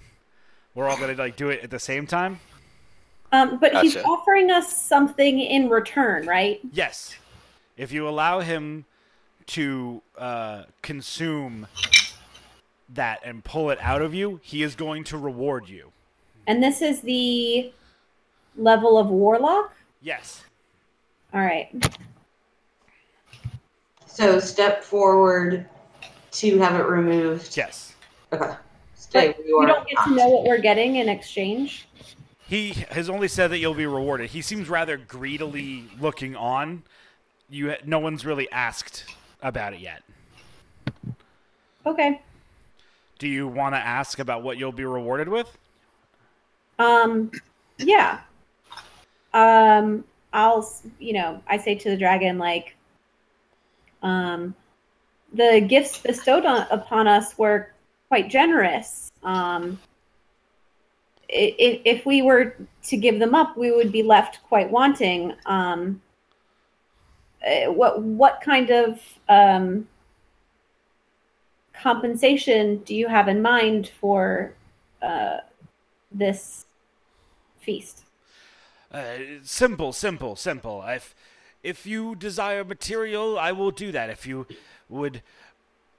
We're 0.76 0.88
all 0.90 0.98
gonna 0.98 1.14
like 1.14 1.36
do 1.36 1.50
it 1.50 1.64
at 1.64 1.70
the 1.70 1.80
same 1.80 2.08
time. 2.08 2.40
Um, 3.32 3.60
but 3.60 3.76
he's 3.82 3.96
offering 3.96 4.50
us 4.50 4.76
something 4.76 5.40
in 5.40 5.70
return, 5.70 6.26
right? 6.26 6.60
Yes. 6.72 7.16
If 7.78 7.91
you 7.91 8.10
allow 8.10 8.40
him 8.40 8.86
to 9.48 10.02
uh, 10.18 10.64
consume 10.82 11.68
that 12.90 13.20
and 13.24 13.44
pull 13.44 13.70
it 13.70 13.78
out 13.82 14.02
of 14.02 14.16
you, 14.16 14.40
he 14.44 14.64
is 14.64 14.76
going 14.76 15.04
to 15.06 15.18
reward 15.18 15.70
you. 15.70 15.91
And 16.49 16.63
this 16.63 16.81
is 16.81 17.01
the 17.01 17.71
level 18.57 18.97
of 18.97 19.11
warlock. 19.11 19.71
Yes. 20.01 20.43
All 21.31 21.41
right. 21.41 21.69
So 24.07 24.39
step 24.39 24.84
forward 24.84 25.69
to 26.31 26.57
have 26.57 26.80
it 26.80 26.88
removed. 26.88 27.55
Yes. 27.55 27.93
Okay. 28.34 28.55
Stay 28.95 29.27
But 29.27 29.38
where 29.38 29.47
you 29.47 29.59
we 29.59 29.65
are. 29.65 29.67
don't 29.67 29.88
get 29.88 30.03
to 30.05 30.15
know 30.15 30.27
what 30.27 30.45
we're 30.45 30.57
getting 30.57 30.95
in 30.95 31.07
exchange. 31.07 31.88
He 32.47 32.71
has 32.89 33.11
only 33.11 33.27
said 33.27 33.51
that 33.51 33.59
you'll 33.59 33.76
be 33.76 33.85
rewarded. 33.85 34.31
He 34.31 34.41
seems 34.41 34.69
rather 34.69 34.97
greedily 34.97 35.85
looking 35.99 36.35
on. 36.35 36.81
You, 37.47 37.76
no 37.85 37.99
one's 37.99 38.26
really 38.26 38.49
asked 38.51 39.05
about 39.43 39.73
it 39.73 39.81
yet. 39.81 40.01
Okay. 41.85 42.23
Do 43.19 43.27
you 43.27 43.47
want 43.47 43.76
to 43.76 43.80
ask 43.80 44.17
about 44.17 44.41
what 44.41 44.57
you'll 44.57 44.71
be 44.71 44.85
rewarded 44.85 45.30
with? 45.30 45.55
Um, 46.80 47.31
yeah. 47.77 48.22
Um, 49.34 50.03
I'll, 50.34 50.68
you 50.97 51.14
know, 51.14 51.41
I 51.47 51.57
say 51.57 51.76
to 51.76 51.89
the 51.89 51.97
dragon, 51.97 52.38
like, 52.38 52.76
um, 54.01 54.56
the 55.34 55.61
gifts 55.61 55.99
bestowed 55.99 56.45
on, 56.45 56.65
upon 56.72 57.07
us 57.07 57.38
were 57.38 57.73
quite 58.07 58.30
generous. 58.30 59.11
Um, 59.23 59.80
i- 61.31 61.56
i- 61.60 61.81
if 61.85 62.06
we 62.06 62.22
were 62.22 62.56
to 62.84 62.97
give 62.97 63.19
them 63.19 63.35
up, 63.35 63.56
we 63.56 63.72
would 63.72 63.91
be 63.91 64.01
left 64.01 64.41
quite 64.43 64.72
wanting. 64.72 65.35
Um, 65.45 66.01
eh, 67.41 67.68
what 67.68 68.01
what 68.01 68.41
kind 68.41 68.72
of 68.72 68.99
um, 69.27 69.88
compensation 71.73 72.77
do 72.77 72.95
you 72.95 73.07
have 73.07 73.27
in 73.27 73.41
mind 73.41 73.89
for 73.99 74.53
uh, 75.01 75.38
this 76.11 76.65
feast? 77.70 78.04
Uh, 78.91 79.41
simple, 79.44 79.94
simple, 79.94 80.36
simple. 80.36 80.84
If 80.88 81.14
if 81.62 81.86
you 81.86 82.16
desire 82.16 82.64
material, 82.64 83.38
I 83.38 83.52
will 83.52 83.72
do 83.72 83.91
that. 83.91 84.10
If 84.10 84.26
you 84.26 84.48
would 84.88 85.22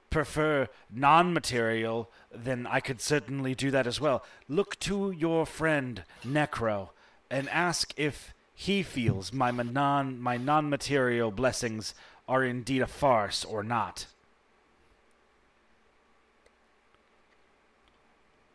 prefer 0.09 0.67
non-material, 0.93 2.09
then 2.33 2.67
I 2.67 2.79
could 2.81 2.99
certainly 2.99 3.55
do 3.55 3.71
that 3.71 3.87
as 3.87 4.01
well. 4.01 4.25
Look 4.49 4.77
to 4.81 5.11
your 5.11 5.45
friend 5.45 6.03
Necro 6.25 6.89
and 7.29 7.47
ask 7.49 7.93
if 7.95 8.33
he 8.53 8.83
feels 8.83 9.31
my 9.31 9.51
non 9.51 10.19
my 10.19 10.35
non-material 10.35 11.31
blessings 11.31 11.93
are 12.27 12.43
indeed 12.43 12.81
a 12.81 12.87
farce 12.87 13.45
or 13.45 13.63
not. 13.63 14.07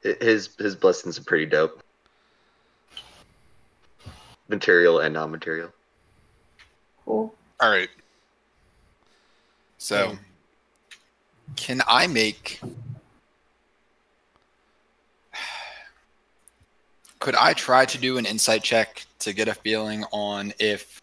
His 0.03 0.51
his 0.59 0.77
blessings 0.77 1.19
are 1.19 1.25
pretty 1.25 1.47
dope. 1.47 1.83
Material 4.48 5.01
and 5.01 5.14
non-material. 5.14 5.73
Cool. 7.05 7.35
All 7.60 7.70
right. 7.70 7.89
So, 9.78 10.16
can 11.56 11.81
I 11.86 12.06
make? 12.06 12.60
Could 17.18 17.35
I 17.35 17.55
try 17.55 17.85
to 17.86 17.98
do 17.98 18.18
an 18.18 18.27
insight 18.27 18.62
check 18.62 19.05
to 19.20 19.32
get 19.32 19.48
a 19.48 19.55
feeling 19.55 20.05
on 20.12 20.52
if 20.59 21.01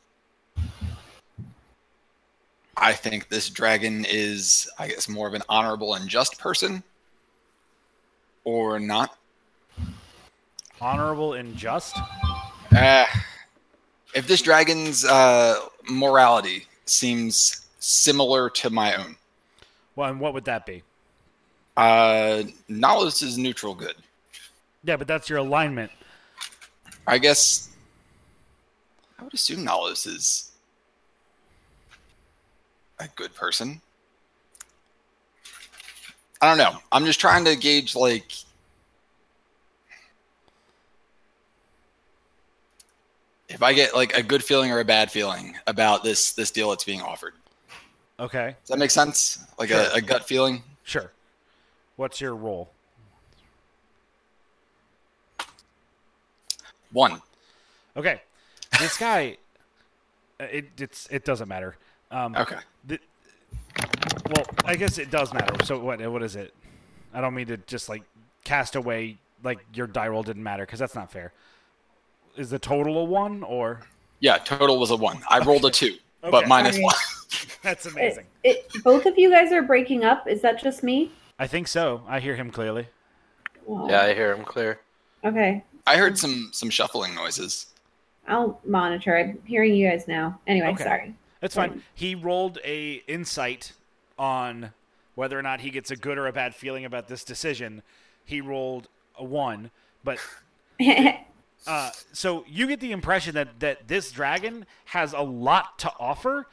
I 2.78 2.94
think 2.94 3.30
this 3.30 3.50
dragon 3.50 4.06
is, 4.10 4.70
I 4.80 4.88
guess, 4.88 5.08
more 5.08 5.28
of 5.28 5.34
an 5.34 5.44
honorable 5.50 5.96
and 5.96 6.10
just 6.10 6.40
person, 6.40 6.84
or 8.44 8.80
not? 8.80 9.18
Honorable 10.82 11.34
and 11.34 11.56
just. 11.56 11.98
Uh, 12.76 13.06
if 14.14 14.28
this 14.28 14.42
dragon's 14.42 15.06
uh, 15.06 15.56
morality 15.90 16.66
seems 16.86 17.66
similar 17.80 18.50
to 18.50 18.70
my 18.70 18.96
own, 18.96 19.16
Well, 19.96 20.10
and 20.10 20.20
what 20.20 20.34
would 20.34 20.46
that 20.46 20.66
be? 20.66 20.84
uh, 21.78 22.44
Nihilus 22.70 23.24
is 23.24 23.38
neutral 23.38 23.74
good. 23.74 23.96
Yeah, 24.84 24.98
but 24.98 25.08
that's 25.08 25.30
your 25.30 25.40
alignment. 25.40 25.92
I 27.08 27.18
guess 27.18 27.70
I 29.20 29.24
would 29.24 29.34
assume 29.34 29.66
Nihilus 29.66 30.06
is 30.08 30.52
a 33.00 33.08
good 33.16 33.34
person. 33.34 33.82
I 36.42 36.48
don't 36.50 36.58
know. 36.58 36.78
I'm 36.92 37.06
just 37.06 37.20
trying 37.22 37.46
to 37.46 37.56
gauge 37.56 37.96
like 37.96 38.34
if 43.54 43.62
I 43.64 43.74
get 43.74 43.94
like 43.96 44.18
a 44.18 44.24
good 44.24 44.44
feeling 44.44 44.72
or 44.72 44.80
a 44.80 44.86
bad 44.86 45.12
feeling 45.12 45.56
about 45.68 46.04
this 46.04 46.34
this 46.34 46.52
deal 46.52 46.70
that's 46.72 46.84
being 46.84 47.02
offered. 47.02 47.34
Okay, 48.20 48.56
Does 48.62 48.70
that 48.70 48.78
make 48.78 48.92
sense? 48.92 49.40
Like 49.58 49.72
a, 49.72 49.92
a 49.94 50.02
gut 50.02 50.26
feeling? 50.28 50.64
sure. 50.84 51.12
What's 51.96 52.20
your 52.22 52.36
role? 52.36 52.70
One. 56.92 57.22
Okay, 57.98 58.22
this 58.80 58.98
guy. 58.98 59.38
uh, 60.40 60.46
It 60.46 60.66
it's 60.80 61.08
it 61.12 61.26
doesn't 61.26 61.48
matter. 61.48 61.76
Um, 62.12 62.36
Okay. 62.36 62.58
the- 62.86 63.00
well, 64.36 64.46
I 64.66 64.76
guess 64.76 64.98
it 65.00 65.10
does 65.12 65.34
matter. 65.34 65.64
So 65.66 65.80
what? 65.80 66.00
What 66.12 66.24
is 66.24 66.36
it? 66.36 66.54
I 67.14 67.22
don't 67.22 67.34
mean 67.34 67.48
to 67.48 67.58
just 67.58 67.90
like 67.90 68.04
cast 68.44 68.76
away 68.76 69.18
like 69.44 69.60
your 69.74 69.88
die 69.88 70.08
roll 70.08 70.24
didn't 70.24 70.44
matter 70.44 70.66
because 70.66 70.80
that's 70.80 70.96
not 70.96 71.12
fair. 71.12 71.34
Is 72.36 72.50
the 72.50 72.60
total 72.60 72.98
a 73.00 73.04
one 73.04 73.44
or? 73.44 73.82
Yeah, 74.20 74.38
total 74.38 74.80
was 74.80 74.92
a 74.92 74.96
one. 74.96 75.22
I 75.30 75.40
rolled 75.40 75.66
a 75.66 75.70
two, 75.72 75.96
Okay. 76.24 76.32
but 76.32 76.48
minus 76.48 76.76
Sorry. 76.76 76.84
one. 76.84 76.96
That's 77.64 77.86
amazing. 77.86 78.26
it, 78.44 78.68
both 78.84 79.06
of 79.06 79.18
you 79.18 79.30
guys 79.30 79.52
are 79.52 79.62
breaking 79.62 80.04
up. 80.04 80.28
Is 80.28 80.42
that 80.42 80.62
just 80.62 80.84
me? 80.84 81.12
I 81.40 81.48
think 81.48 81.68
so. 81.68 82.04
I 82.08 82.20
hear 82.20 82.36
him 82.36 82.50
clearly. 82.52 82.88
Well, 83.66 83.88
Yeah, 83.90 84.02
I 84.04 84.14
hear 84.14 84.34
him 84.36 84.44
clear. 84.46 84.80
Okay. 85.24 85.64
I 85.86 85.98
heard 85.98 86.18
some 86.18 86.50
some 86.54 86.70
shuffling 86.70 87.14
noises. 87.16 87.68
I'll 88.28 88.60
monitor. 88.66 89.18
I'm 89.18 89.40
hearing 89.46 89.76
you 89.76 89.90
guys 89.90 90.08
now. 90.08 90.40
Anyway, 90.48 90.68
Okay. 90.70 90.84
sorry. 90.84 91.16
That's 91.42 91.56
fine. 91.56 91.84
He 91.94 92.16
rolled 92.16 92.60
a 92.64 93.04
insight 93.08 93.74
on 94.18 94.72
whether 95.16 95.38
or 95.38 95.42
not 95.42 95.60
he 95.60 95.70
gets 95.70 95.92
a 95.92 95.96
good 95.96 96.18
or 96.18 96.28
a 96.28 96.34
bad 96.34 96.56
feeling 96.56 96.86
about 96.86 97.08
this 97.10 97.24
decision. 97.26 97.82
He 98.24 98.40
rolled 98.40 98.88
a 99.18 99.24
one, 99.26 99.72
but 100.04 100.20
uh, 101.66 101.92
so 102.12 102.44
you 102.48 102.68
get 102.68 102.80
the 102.80 102.92
impression 102.92 103.36
that 103.36 103.60
that 103.60 103.88
this 103.88 104.12
dragon 104.12 104.66
has 104.86 105.14
a 105.14 105.22
lot 105.22 105.80
to 105.80 105.92
offer 106.00 106.48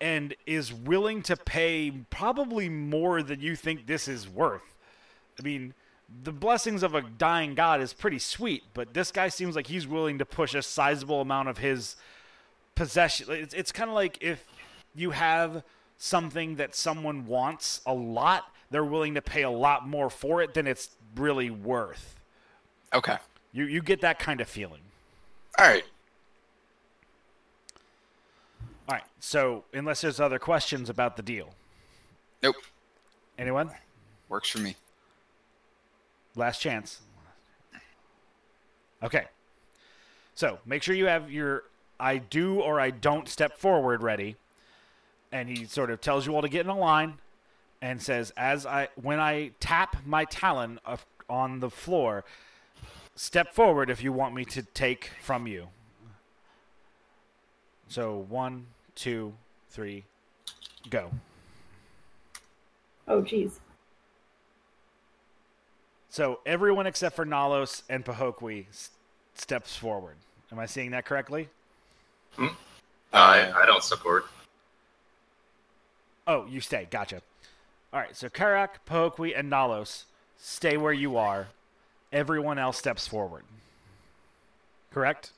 and 0.00 0.34
is 0.46 0.72
willing 0.72 1.22
to 1.22 1.36
pay 1.36 1.90
probably 2.10 2.68
more 2.68 3.22
than 3.22 3.40
you 3.40 3.56
think 3.56 3.86
this 3.86 4.08
is 4.08 4.28
worth. 4.28 4.76
I 5.38 5.42
mean, 5.42 5.74
the 6.22 6.32
blessings 6.32 6.82
of 6.82 6.94
a 6.94 7.02
dying 7.02 7.54
god 7.54 7.80
is 7.80 7.92
pretty 7.92 8.18
sweet, 8.18 8.64
but 8.74 8.94
this 8.94 9.10
guy 9.10 9.28
seems 9.28 9.56
like 9.56 9.66
he's 9.66 9.86
willing 9.86 10.18
to 10.18 10.24
push 10.24 10.54
a 10.54 10.62
sizable 10.62 11.20
amount 11.20 11.48
of 11.48 11.58
his 11.58 11.96
possession. 12.74 13.26
It's, 13.30 13.54
it's 13.54 13.72
kind 13.72 13.90
of 13.90 13.94
like 13.94 14.18
if 14.20 14.44
you 14.94 15.10
have 15.10 15.62
something 15.96 16.56
that 16.56 16.74
someone 16.74 17.26
wants 17.26 17.80
a 17.86 17.94
lot, 17.94 18.52
they're 18.70 18.84
willing 18.84 19.14
to 19.14 19.22
pay 19.22 19.42
a 19.42 19.50
lot 19.50 19.88
more 19.88 20.10
for 20.10 20.42
it 20.42 20.54
than 20.54 20.66
it's 20.66 20.90
really 21.14 21.50
worth. 21.50 22.20
Okay. 22.94 23.16
You 23.56 23.64
you 23.64 23.80
get 23.80 24.02
that 24.02 24.18
kind 24.18 24.42
of 24.42 24.48
feeling. 24.48 24.82
All 25.58 25.66
right. 25.66 25.82
All 28.86 28.96
right. 28.96 29.04
So 29.18 29.64
unless 29.72 30.02
there's 30.02 30.20
other 30.20 30.38
questions 30.38 30.90
about 30.90 31.16
the 31.16 31.22
deal, 31.22 31.54
Nope. 32.42 32.56
anyone? 33.38 33.70
Works 34.28 34.50
for 34.50 34.58
me. 34.58 34.76
Last 36.34 36.60
chance. 36.60 37.00
Okay. 39.02 39.24
So 40.34 40.58
make 40.66 40.82
sure 40.82 40.94
you 40.94 41.06
have 41.06 41.30
your 41.30 41.64
I 41.98 42.18
do 42.18 42.60
or 42.60 42.78
I 42.78 42.90
don't 42.90 43.26
step 43.26 43.56
forward 43.56 44.02
ready. 44.02 44.36
And 45.32 45.48
he 45.48 45.64
sort 45.64 45.90
of 45.90 46.02
tells 46.02 46.26
you 46.26 46.34
all 46.34 46.42
to 46.42 46.48
get 46.50 46.66
in 46.66 46.70
a 46.70 46.76
line 46.76 47.14
and 47.80 48.02
says, 48.02 48.34
as 48.36 48.66
I 48.66 48.88
when 49.00 49.18
I 49.18 49.52
tap 49.60 49.96
my 50.04 50.26
talon 50.26 50.78
on 51.30 51.60
the 51.60 51.70
floor, 51.70 52.22
step 53.16 53.52
forward 53.52 53.90
if 53.90 54.02
you 54.02 54.12
want 54.12 54.34
me 54.34 54.44
to 54.44 54.62
take 54.62 55.10
from 55.20 55.46
you. 55.46 55.68
So 57.88 58.24
one, 58.28 58.66
two, 58.94 59.34
three, 59.70 60.04
go. 60.90 61.10
oh, 63.08 63.22
geez. 63.22 63.60
So 66.08 66.40
everyone 66.46 66.86
except 66.86 67.14
for 67.14 67.26
Nalos 67.26 67.82
and 67.88 68.04
Pahokwi 68.04 68.68
s- 68.70 68.90
steps 69.34 69.76
forward. 69.76 70.16
Am 70.50 70.58
I 70.58 70.66
seeing 70.66 70.92
that 70.92 71.04
correctly? 71.04 71.48
Hmm. 72.36 72.46
I, 73.12 73.52
I 73.52 73.66
don't 73.66 73.82
support. 73.82 74.24
Oh, 76.26 76.46
you 76.46 76.60
stay. 76.60 76.88
Gotcha. 76.90 77.20
All 77.92 78.00
right. 78.00 78.16
So 78.16 78.28
Karak, 78.28 78.68
Pahokwi, 78.88 79.38
and 79.38 79.50
Nalos 79.52 80.04
stay 80.38 80.76
where 80.76 80.92
you 80.92 81.16
are. 81.16 81.48
Everyone 82.16 82.58
else 82.58 82.78
steps 82.78 83.06
forward. 83.06 83.44
Correct. 84.90 85.32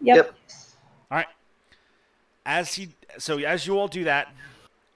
Yep. 0.00 0.16
Yep. 0.16 0.34
All 1.10 1.18
right. 1.18 1.26
As 2.46 2.74
he, 2.74 2.88
so 3.18 3.36
as 3.38 3.66
you 3.66 3.78
all 3.78 3.86
do 3.86 4.04
that, 4.04 4.32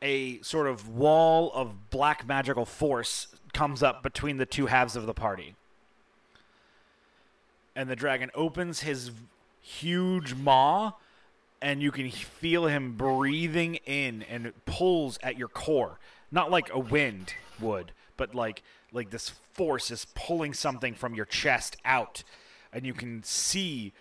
a 0.00 0.40
sort 0.40 0.66
of 0.66 0.88
wall 0.88 1.52
of 1.52 1.90
black 1.90 2.26
magical 2.26 2.64
force 2.64 3.26
comes 3.52 3.82
up 3.82 4.02
between 4.02 4.38
the 4.38 4.46
two 4.46 4.64
halves 4.64 4.96
of 4.96 5.04
the 5.04 5.12
party. 5.12 5.56
And 7.76 7.90
the 7.90 7.96
dragon 7.96 8.30
opens 8.34 8.80
his 8.80 9.10
huge 9.60 10.32
maw, 10.32 10.92
and 11.60 11.82
you 11.82 11.92
can 11.92 12.10
feel 12.10 12.66
him 12.66 12.96
breathing 12.96 13.74
in, 13.84 14.22
and 14.22 14.46
it 14.46 14.64
pulls 14.64 15.18
at 15.22 15.36
your 15.36 15.48
core, 15.48 15.98
not 16.30 16.50
like 16.50 16.72
a 16.72 16.78
wind 16.78 17.34
would, 17.60 17.92
but 18.16 18.34
like 18.34 18.62
like 18.92 19.10
this 19.10 19.30
force 19.52 19.90
is 19.90 20.06
pulling 20.14 20.54
something 20.54 20.94
from 20.94 21.14
your 21.14 21.24
chest 21.24 21.76
out, 21.84 22.22
and 22.72 22.84
you 22.84 22.94
can 22.94 23.22
see 23.22 23.92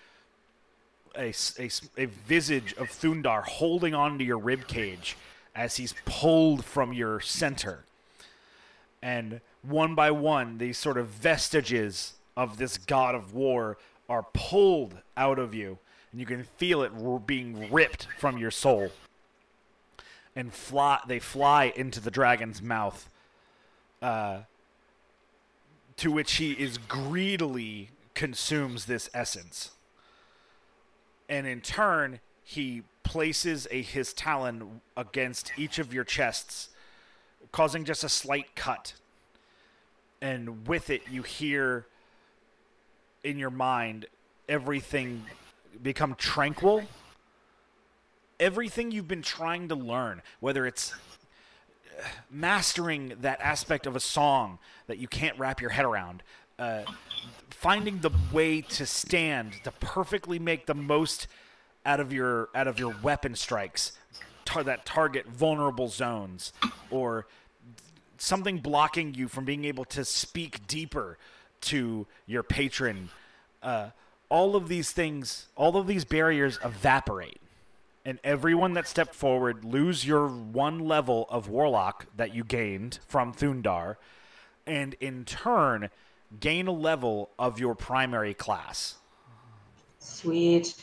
a 1.18 1.34
a 1.98 2.06
visage 2.06 2.74
of 2.74 2.90
Thundar 2.90 3.44
holding 3.44 3.94
onto 3.94 4.24
your 4.24 4.38
rib 4.38 4.68
cage 4.68 5.18
as 5.56 5.78
he's 5.78 5.94
pulled 6.06 6.64
from 6.64 6.94
your 6.94 7.20
center. 7.20 7.84
And 9.02 9.42
one 9.62 9.96
by 9.96 10.12
one, 10.12 10.58
these 10.58 10.78
sort 10.78 10.98
of 10.98 11.08
vestiges 11.08 12.14
of 12.38 12.58
this 12.58 12.78
god 12.78 13.16
of 13.16 13.34
war 13.34 13.78
are 14.08 14.26
pulled 14.34 14.98
out 15.18 15.40
of 15.40 15.54
you, 15.54 15.78
and 16.12 16.20
you 16.20 16.26
can 16.26 16.44
feel 16.44 16.82
it 16.82 16.92
being 17.26 17.72
ripped 17.72 18.08
from 18.20 18.38
your 18.38 18.52
soul. 18.52 18.92
And 20.36 20.54
fly, 20.54 21.00
they 21.08 21.20
fly 21.20 21.74
into 21.76 22.00
the 22.00 22.12
dragon's 22.12 22.62
mouth, 22.62 23.10
uh, 24.02 24.40
to 25.98 26.12
which 26.12 26.34
he 26.34 26.54
is 26.54 26.78
greedily 26.78 27.90
consumes 28.14 28.86
this 28.86 29.10
essence. 29.14 29.72
And 31.30 31.48
in 31.48 31.62
turn 31.62 32.20
he 32.44 32.84
places 33.04 33.68
a 33.72 33.82
his 33.82 34.14
talon 34.14 34.82
against 34.98 35.52
each 35.58 35.80
of 35.80 35.94
your 35.94 36.04
chests 36.04 36.70
causing 37.52 37.84
just 37.84 38.04
a 38.04 38.10
slight 38.10 38.56
cut. 38.56 38.94
And 40.22 40.68
with 40.68 40.90
it 40.90 41.04
you 41.10 41.24
hear 41.24 41.86
in 43.24 43.38
your 43.38 43.50
mind 43.50 44.08
everything 44.50 45.26
become 45.82 46.16
tranquil. 46.16 46.84
Everything 48.40 48.92
you've 48.92 49.08
been 49.08 49.22
trying 49.22 49.70
to 49.70 49.76
learn 49.76 50.22
whether 50.40 50.66
it's 50.66 50.94
mastering 52.30 53.14
that 53.22 53.40
aspect 53.42 53.86
of 53.86 53.96
a 53.96 54.00
song 54.00 54.60
that 54.88 54.98
you 54.98 55.08
can't 55.08 55.38
wrap 55.38 55.62
your 55.62 55.70
head 55.70 55.86
around 55.86 56.24
uh, 56.62 56.84
finding 57.50 58.00
the 58.00 58.12
way 58.32 58.62
to 58.62 58.86
stand 58.86 59.54
to 59.64 59.72
perfectly 59.72 60.38
make 60.38 60.68
the 60.68 60.76
most 60.76 61.28
out 61.86 62.00
of 62.00 62.14
your 62.14 62.50
out 62.54 62.68
of 62.68 62.78
your 62.78 62.94
weapon 63.02 63.36
strikes 63.36 63.94
tar- 64.46 64.64
that 64.64 64.86
target 64.86 65.26
vulnerable 65.26 65.88
zones 65.88 66.54
or 66.92 67.26
something 68.18 68.60
blocking 68.60 69.16
you 69.16 69.28
from 69.28 69.44
being 69.44 69.66
able 69.66 69.84
to 69.84 70.06
speak 70.06 70.68
deeper 70.68 71.18
to 71.62 72.06
your 72.28 72.44
patron. 72.44 73.10
Uh, 73.64 73.90
all 74.30 74.56
of 74.56 74.68
these 74.68 74.92
things 74.92 75.48
all 75.56 75.76
of 75.78 75.88
these 75.88 76.06
barriers 76.06 76.60
evaporate 76.64 77.41
and 78.06 78.20
everyone 78.24 78.74
that 78.74 78.88
stepped 78.88 79.16
forward 79.16 79.64
lose 79.64 80.06
your 80.06 80.28
one 80.28 80.80
level 80.80 81.28
of 81.30 81.50
warlock 81.50 82.08
that 82.16 82.34
you 82.34 82.44
gained 82.44 83.00
from 83.08 83.34
Thundar, 83.34 83.98
and 84.66 84.96
in 85.00 85.26
turn 85.26 85.90
gain 86.40 86.68
a 86.68 86.72
level 86.72 87.30
of 87.38 87.60
your 87.60 87.76
primary 87.76 88.34
class. 88.34 88.96
Sweet. 90.00 90.76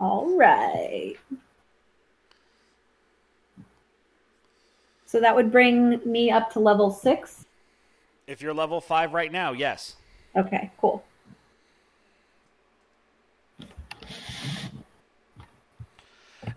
All 0.00 0.36
right. 0.36 1.16
So 5.06 5.20
that 5.20 5.34
would 5.34 5.50
bring 5.50 6.00
me 6.04 6.30
up 6.30 6.52
to 6.52 6.60
level 6.60 6.90
six. 6.90 7.46
If 8.26 8.42
you're 8.42 8.52
level 8.52 8.80
five 8.80 9.14
right 9.14 9.32
now, 9.32 9.52
yes. 9.52 9.96
Okay, 10.36 10.70
cool. 10.78 11.02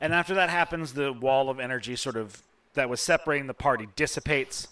And 0.01 0.13
after 0.13 0.33
that 0.33 0.49
happens, 0.49 0.93
the 0.93 1.13
wall 1.13 1.49
of 1.49 1.59
energy 1.59 1.95
sort 1.95 2.17
of 2.17 2.41
that 2.73 2.89
was 2.89 2.99
separating 2.99 3.45
the 3.45 3.53
party 3.53 3.87
dissipates. 3.95 4.67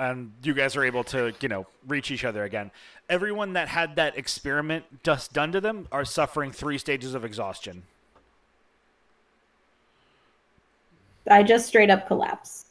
And 0.00 0.32
you 0.42 0.52
guys 0.52 0.74
are 0.74 0.82
able 0.82 1.04
to, 1.04 1.32
you 1.40 1.48
know, 1.48 1.66
reach 1.86 2.10
each 2.10 2.24
other 2.24 2.42
again. 2.42 2.72
Everyone 3.08 3.52
that 3.52 3.68
had 3.68 3.94
that 3.96 4.18
experiment 4.18 4.84
just 5.04 5.32
done 5.32 5.52
to 5.52 5.60
them 5.60 5.86
are 5.92 6.04
suffering 6.04 6.50
three 6.50 6.78
stages 6.78 7.14
of 7.14 7.24
exhaustion. 7.24 7.84
I 11.30 11.44
just 11.44 11.66
straight 11.68 11.90
up 11.90 12.08
collapse. 12.08 12.64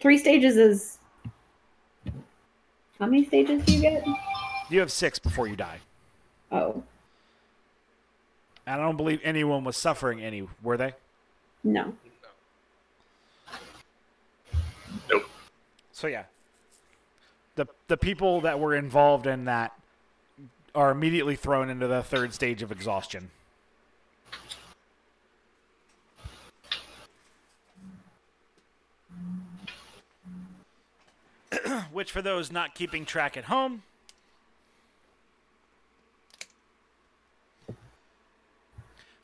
Three 0.00 0.18
stages 0.18 0.56
is. 0.56 0.98
How 2.98 3.06
many 3.06 3.24
stages 3.24 3.64
do 3.64 3.72
you 3.72 3.80
get? 3.80 4.04
You 4.68 4.80
have 4.80 4.92
six 4.92 5.18
before 5.18 5.46
you 5.46 5.56
die. 5.56 5.78
Oh, 6.52 6.82
I 8.68 8.76
don't 8.76 8.96
believe 8.96 9.20
anyone 9.24 9.64
was 9.64 9.76
suffering 9.76 10.20
any, 10.22 10.46
were 10.62 10.76
they? 10.76 10.92
no. 11.64 11.94
Nope. 15.10 15.24
So 15.92 16.06
yeah, 16.06 16.24
the 17.56 17.66
the 17.88 17.96
people 17.96 18.42
that 18.42 18.60
were 18.60 18.74
involved 18.74 19.26
in 19.26 19.46
that 19.46 19.72
are 20.74 20.90
immediately 20.90 21.34
thrown 21.36 21.70
into 21.70 21.86
the 21.86 22.02
third 22.02 22.34
stage 22.34 22.62
of 22.62 22.70
exhaustion. 22.70 23.30
Which, 31.92 32.12
for 32.12 32.22
those 32.22 32.52
not 32.52 32.74
keeping 32.74 33.04
track 33.04 33.36
at 33.36 33.44
home, 33.44 33.82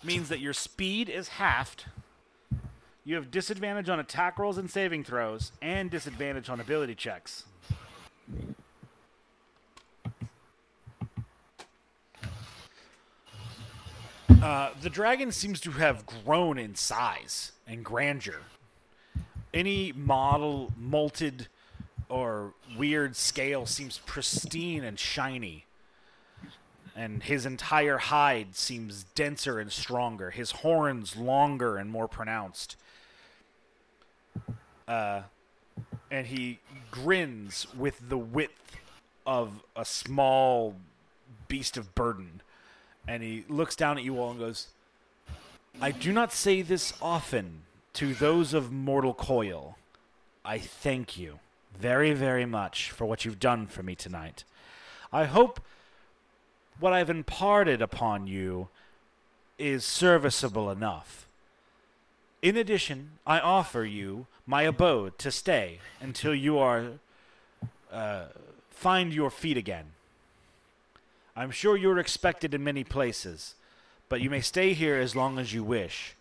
means 0.05 0.29
that 0.29 0.41
your 0.41 0.53
speed 0.53 1.09
is 1.09 1.29
halved. 1.29 1.85
You 3.05 3.17
have 3.17 3.31
disadvantage 3.31 3.89
on 3.89 4.01
attack 4.01 4.39
rolls 4.39 4.59
and 4.59 4.71
saving 4.71 5.05
throws, 5.05 5.53
and 5.61 5.91
disadvantage 5.91 6.49
on 6.49 6.61
ability 6.61 6.95
checks. 6.95 7.45
Uh, 14.43 14.71
the 14.83 14.91
dragon 14.91 15.33
seems 15.33 15.59
to 15.61 15.71
have 15.71 16.05
grown 16.05 16.59
in 16.59 16.75
size 16.75 17.53
and 17.67 17.83
grandeur. 17.85 18.41
Any 19.55 19.93
model, 19.93 20.73
molted, 20.79 21.47
or 22.09 22.53
weird 22.77 23.17
scale 23.17 23.65
seems 23.65 23.99
pristine 24.05 24.85
and 24.85 24.99
shiny. 24.99 25.65
And 26.97 27.23
his 27.23 27.45
entire 27.45 27.99
hide 27.99 28.55
seems 28.55 29.05
denser 29.15 29.59
and 29.59 29.73
stronger. 29.73 30.31
His 30.31 30.53
horns 30.53 31.17
longer 31.17 31.77
and 31.77 31.91
more 31.91 32.07
pronounced. 32.07 32.77
Uh, 34.87 35.23
and 36.11 36.29
he 36.29 36.61
grins 36.91 37.67
with 37.77 38.09
the 38.09 38.19
width 38.19 38.77
of 39.27 39.65
a 39.75 39.85
small 39.85 40.77
beast 41.49 41.77
of 41.77 41.95
burden. 41.95 42.43
And 43.09 43.23
he 43.23 43.45
looks 43.49 43.75
down 43.75 43.99
at 43.99 44.05
you 44.05 44.19
all 44.19 44.31
and 44.31 44.39
goes, 44.39 44.69
I 45.81 45.91
do 45.91 46.13
not 46.13 46.33
say 46.33 46.63
this 46.63 46.93
often 47.03 47.63
to 47.95 48.15
those 48.15 48.55
of 48.55 48.71
mortal 48.71 49.15
coil. 49.15 49.77
I 50.45 50.59
thank 50.59 51.19
you 51.19 51.41
very, 51.77 52.13
very 52.13 52.47
much 52.47 52.91
for 52.91 53.05
what 53.05 53.25
you've 53.25 53.41
done 53.41 53.67
for 53.67 53.83
me 53.83 53.95
tonight. 53.95 54.45
I 55.13 55.25
hope 55.25 55.61
what 56.81 56.93
I've 56.93 57.11
imparted 57.11 57.81
upon 57.81 58.27
you 58.27 58.69
is 59.59 59.85
serviceable 59.85 60.71
enough. 60.71 61.27
In 62.43 62.57
addition, 62.57 63.13
I 63.27 63.41
offer 63.41 63.85
you 63.85 64.27
my 64.47 64.63
abode 64.63 65.19
to 65.19 65.31
stay 65.31 65.79
until 66.01 66.35
you 66.35 66.59
are 66.59 66.85
uh, 67.91 68.25
find 68.71 69.15
your 69.15 69.31
feet 69.31 69.57
again. 69.57 69.87
I'm 71.37 71.51
sure 71.51 71.77
you're 71.77 71.99
expected 71.99 72.53
in 72.53 72.63
many 72.63 72.85
places, 72.85 73.55
but 74.09 74.21
you 74.21 74.29
may 74.29 74.41
stay 74.41 74.73
here 74.73 74.97
as 74.97 75.17
long 75.17 75.39
as 75.39 75.55
you 75.55 75.65
wish. 75.65 76.15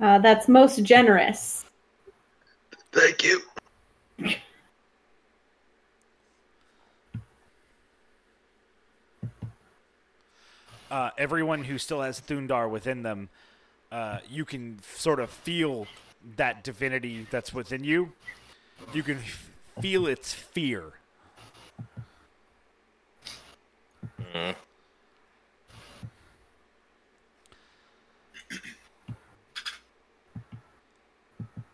Uh, 0.00 0.18
that's 0.18 0.46
most 0.46 0.82
generous. 0.82 1.64
Thank 2.92 3.24
you. 3.24 3.42
Uh, 10.90 11.10
everyone 11.18 11.64
who 11.64 11.78
still 11.78 12.02
has 12.02 12.20
Thundar 12.20 12.70
within 12.70 13.02
them, 13.02 13.28
uh, 13.90 14.18
you 14.28 14.44
can 14.44 14.78
sort 14.82 15.20
of 15.20 15.30
feel 15.30 15.86
that 16.36 16.64
divinity 16.64 17.26
that's 17.30 17.52
within 17.54 17.84
you. 17.84 18.12
You 18.92 19.02
can 19.02 19.18
f- 19.18 19.50
feel 19.80 20.06
its 20.06 20.32
fear. 20.32 20.92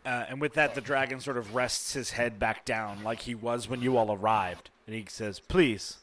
Uh, 0.06 0.26
and 0.28 0.40
with 0.40 0.52
that, 0.52 0.74
the 0.74 0.80
dragon 0.82 1.18
sort 1.18 1.38
of 1.38 1.54
rests 1.54 1.94
his 1.94 2.10
head 2.10 2.38
back 2.38 2.64
down 2.64 3.02
like 3.02 3.20
he 3.22 3.34
was 3.34 3.68
when 3.68 3.80
you 3.80 3.96
all 3.96 4.12
arrived. 4.12 4.68
And 4.86 4.94
he 4.94 5.06
says, 5.08 5.40
Please, 5.40 5.98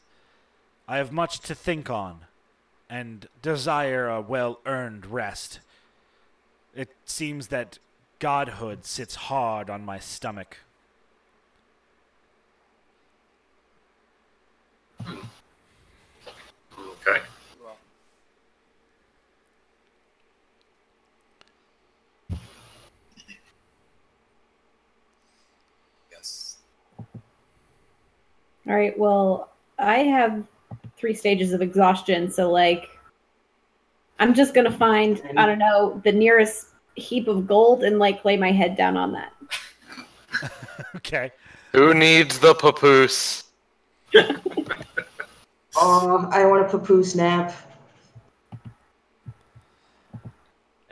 I 0.88 0.96
have 0.96 1.12
much 1.12 1.38
to 1.40 1.54
think 1.54 1.88
on 1.88 2.22
and 2.92 3.26
desire 3.40 4.06
a 4.06 4.20
well 4.20 4.60
earned 4.66 5.06
rest. 5.06 5.60
It 6.76 6.90
seems 7.06 7.46
that 7.46 7.78
godhood 8.18 8.84
sits 8.84 9.14
hard 9.14 9.70
on 9.70 9.82
my 9.82 9.98
stomach. 9.98 10.58
Okay. 15.00 17.20
Yes. 26.10 26.58
All 26.98 27.06
right. 28.66 28.98
Well, 28.98 29.48
I 29.78 30.00
have 30.00 30.44
three 31.02 31.14
stages 31.14 31.52
of 31.52 31.60
exhaustion, 31.60 32.30
so 32.30 32.48
like, 32.48 32.88
I'm 34.20 34.34
just 34.34 34.54
gonna 34.54 34.70
find 34.70 35.20
I 35.36 35.44
don't 35.44 35.58
know 35.58 36.00
the 36.04 36.12
nearest 36.12 36.68
heap 36.94 37.26
of 37.26 37.44
gold 37.44 37.82
and 37.82 37.98
like 37.98 38.24
lay 38.24 38.36
my 38.36 38.52
head 38.52 38.76
down 38.76 38.96
on 38.96 39.12
that. 39.12 39.32
Okay. 40.96 41.30
Who 41.72 41.94
needs 41.94 42.38
the 42.38 42.54
papoose? 42.54 43.44
Oh, 45.76 46.28
I 46.32 46.44
want 46.44 46.66
a 46.66 46.68
papoose 46.68 47.14
nap. 47.14 47.54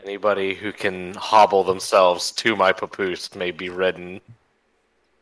Anybody 0.03 0.55
who 0.55 0.73
can 0.73 1.15
hobble 1.15 1.65
themselves 1.65 2.32
to 2.32 2.57
my 2.57 2.73
papoose 2.73 3.35
may 3.35 3.51
be 3.51 3.69
ridden 3.69 4.20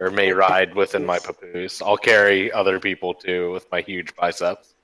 or 0.00 0.10
may 0.10 0.32
ride 0.32 0.74
within 0.74 1.04
my 1.04 1.18
papoose. 1.18 1.82
I'll 1.82 1.96
carry 1.96 2.52
other 2.52 2.78
people 2.78 3.14
too 3.14 3.52
with 3.52 3.70
my 3.70 3.80
huge 3.80 4.14
biceps. 4.16 4.74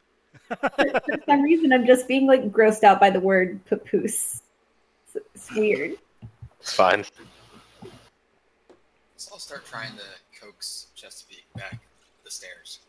For 0.60 1.18
some 1.26 1.42
reason, 1.42 1.72
I'm 1.72 1.86
just 1.86 2.08
being 2.08 2.26
like 2.26 2.50
grossed 2.50 2.84
out 2.84 3.00
by 3.00 3.10
the 3.10 3.20
word 3.20 3.64
papoose. 3.66 4.42
It's, 5.14 5.26
it's 5.34 5.54
weird. 5.54 5.94
It's 6.60 6.72
fine. 6.72 7.04
So 9.16 9.30
I'll 9.32 9.38
start 9.38 9.64
trying 9.66 9.92
to 9.96 10.40
coax 10.40 10.88
Chesapeake 10.94 11.46
back 11.56 11.80
the 12.24 12.30
stairs. 12.30 12.80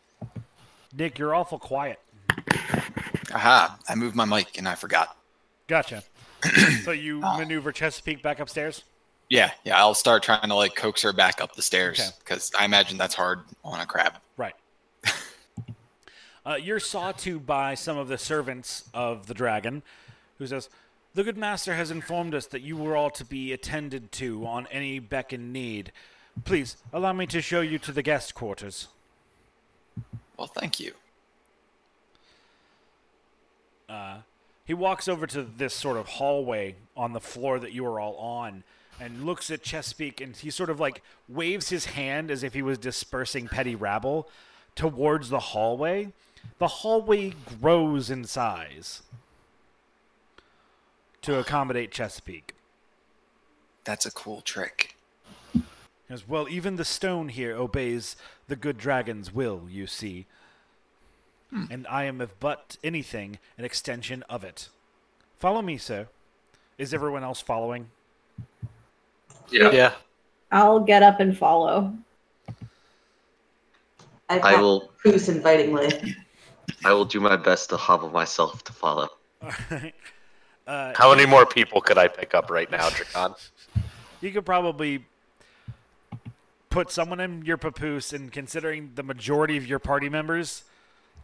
Nick, 0.96 1.18
you're 1.18 1.34
awful 1.34 1.58
quiet. 1.58 1.98
Aha! 3.32 3.78
I 3.88 3.94
moved 3.94 4.16
my 4.16 4.24
mic 4.24 4.58
and 4.58 4.68
I 4.68 4.74
forgot. 4.74 5.16
Gotcha. 5.66 6.02
so 6.84 6.92
you 6.92 7.20
ah. 7.22 7.36
maneuver 7.38 7.72
Chesapeake 7.72 8.22
back 8.22 8.40
upstairs? 8.40 8.84
Yeah, 9.28 9.50
yeah. 9.64 9.78
I'll 9.78 9.94
start 9.94 10.22
trying 10.22 10.48
to 10.48 10.54
like 10.54 10.74
coax 10.74 11.02
her 11.02 11.12
back 11.12 11.40
up 11.40 11.56
the 11.56 11.62
stairs 11.62 11.98
Okay. 11.98 12.10
because 12.20 12.52
I 12.58 12.64
imagine 12.64 12.96
that's 12.96 13.14
hard 13.14 13.40
on 13.64 13.80
a 13.80 13.86
crab. 13.86 14.14
Uh, 16.46 16.54
you're 16.54 16.78
saw 16.78 17.10
to 17.10 17.40
by 17.40 17.74
some 17.74 17.98
of 17.98 18.06
the 18.06 18.16
servants 18.16 18.88
of 18.94 19.26
the 19.26 19.34
dragon, 19.34 19.82
who 20.38 20.46
says, 20.46 20.70
The 21.14 21.24
good 21.24 21.36
master 21.36 21.74
has 21.74 21.90
informed 21.90 22.36
us 22.36 22.46
that 22.46 22.62
you 22.62 22.76
were 22.76 22.96
all 22.96 23.10
to 23.10 23.24
be 23.24 23.52
attended 23.52 24.12
to 24.12 24.46
on 24.46 24.68
any 24.70 25.00
beck 25.00 25.32
and 25.32 25.52
need. 25.52 25.90
Please, 26.44 26.76
allow 26.92 27.12
me 27.12 27.26
to 27.26 27.42
show 27.42 27.62
you 27.62 27.80
to 27.80 27.90
the 27.90 28.02
guest 28.02 28.36
quarters. 28.36 28.86
Well, 30.36 30.46
thank 30.46 30.78
you. 30.78 30.92
He 34.66 34.74
walks 34.74 35.06
over 35.08 35.26
to 35.28 35.42
this 35.42 35.74
sort 35.74 35.96
of 35.96 36.06
hallway 36.06 36.74
on 36.96 37.12
the 37.12 37.20
floor 37.20 37.58
that 37.60 37.72
you 37.72 37.86
are 37.86 38.00
all 38.00 38.16
on 38.16 38.64
and 39.00 39.24
looks 39.24 39.50
at 39.50 39.62
Chesapeake 39.62 40.20
and 40.20 40.36
he 40.36 40.50
sort 40.50 40.70
of 40.70 40.80
like 40.80 41.02
waves 41.28 41.68
his 41.68 41.86
hand 41.86 42.30
as 42.30 42.42
if 42.42 42.52
he 42.52 42.62
was 42.62 42.78
dispersing 42.78 43.46
petty 43.46 43.76
rabble 43.76 44.28
towards 44.74 45.28
the 45.28 45.38
hallway. 45.38 46.12
The 46.58 46.68
hallway 46.68 47.34
grows 47.60 48.10
in 48.10 48.24
size 48.24 49.02
to 51.22 51.38
accommodate 51.38 51.90
Chesapeake. 51.90 52.54
That's 53.84 54.06
a 54.06 54.10
cool 54.10 54.40
trick. 54.40 54.96
As 56.08 56.28
well, 56.28 56.48
even 56.48 56.76
the 56.76 56.84
stone 56.84 57.28
here 57.28 57.56
obeys 57.56 58.16
the 58.48 58.56
good 58.56 58.78
dragon's 58.78 59.34
will, 59.34 59.62
you 59.68 59.86
see. 59.86 60.26
Hmm. 61.50 61.64
And 61.70 61.86
I 61.88 62.04
am, 62.04 62.20
if 62.20 62.38
but 62.38 62.76
anything, 62.84 63.38
an 63.58 63.64
extension 63.64 64.22
of 64.28 64.44
it. 64.44 64.68
Follow 65.38 65.62
me, 65.62 65.78
sir, 65.78 66.08
Is 66.78 66.94
everyone 66.94 67.24
else 67.24 67.40
following? 67.40 67.88
Yeah. 69.50 69.70
Yeah. 69.70 69.92
I'll 70.52 70.80
get 70.80 71.02
up 71.02 71.20
and 71.20 71.36
follow. 71.36 71.92
I, 74.28 74.38
I 74.38 74.60
will. 74.60 74.90
Papoose 75.02 75.28
invitingly. 75.28 76.16
I 76.84 76.92
will 76.92 77.04
do 77.04 77.20
my 77.20 77.36
best 77.36 77.70
to 77.70 77.76
hobble 77.76 78.10
myself 78.10 78.62
to 78.64 78.72
follow. 78.72 79.08
uh, 80.66 80.92
How 80.94 81.14
many 81.14 81.26
more 81.26 81.46
people 81.46 81.80
could 81.80 81.98
I 81.98 82.08
pick 82.08 82.34
up 82.34 82.50
right 82.50 82.70
now, 82.70 82.88
Dracon? 82.88 83.34
You 84.20 84.30
could 84.32 84.46
probably 84.46 85.04
put 86.70 86.90
someone 86.90 87.20
in 87.20 87.44
your 87.44 87.56
papoose, 87.56 88.12
and 88.12 88.30
considering 88.32 88.92
the 88.94 89.02
majority 89.02 89.56
of 89.56 89.66
your 89.66 89.78
party 89.78 90.08
members, 90.08 90.64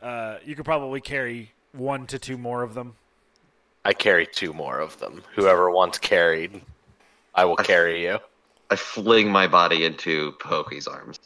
uh, 0.02 0.38
you 0.44 0.54
could 0.54 0.64
probably 0.64 1.00
carry 1.00 1.52
one 1.72 2.06
to 2.06 2.18
two 2.18 2.38
more 2.38 2.62
of 2.62 2.74
them. 2.74 2.94
I 3.84 3.92
carry 3.92 4.26
two 4.26 4.52
more 4.52 4.78
of 4.78 4.98
them. 5.00 5.22
Whoever 5.34 5.70
wants 5.70 5.98
carried, 5.98 6.60
I 7.34 7.44
will 7.44 7.56
carry 7.56 8.04
you. 8.04 8.18
I 8.70 8.76
fling 8.76 9.30
my 9.30 9.46
body 9.46 9.84
into 9.84 10.32
Pokey's 10.40 10.86
arms. 10.86 11.18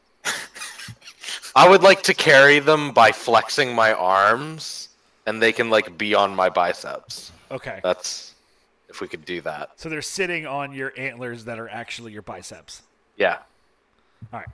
I 1.57 1.67
would 1.67 1.83
like 1.83 2.03
to 2.03 2.15
carry 2.15 2.59
them 2.59 2.93
by 2.93 3.13
flexing 3.13 3.75
my 3.75 3.95
arms, 3.95 4.91
and 5.25 5.41
they 5.43 5.53
can 5.53 5.71
like 5.71 5.97
be 5.97 6.15
on 6.15 6.37
my 6.37 6.51
biceps. 6.51 7.33
Okay. 7.51 7.81
That's 7.83 8.35
if 8.91 9.01
we 9.01 9.09
could 9.09 9.25
do 9.25 9.41
that. 9.41 9.71
So 9.77 9.89
they're 9.89 10.03
sitting 10.03 10.47
on 10.47 10.73
your 10.73 10.93
antlers 10.99 11.47
that 11.47 11.59
are 11.59 11.69
actually 11.69 12.13
your 12.13 12.21
biceps. 12.21 12.83
Yeah. 13.17 13.39
All 14.35 14.41
right. 14.41 14.49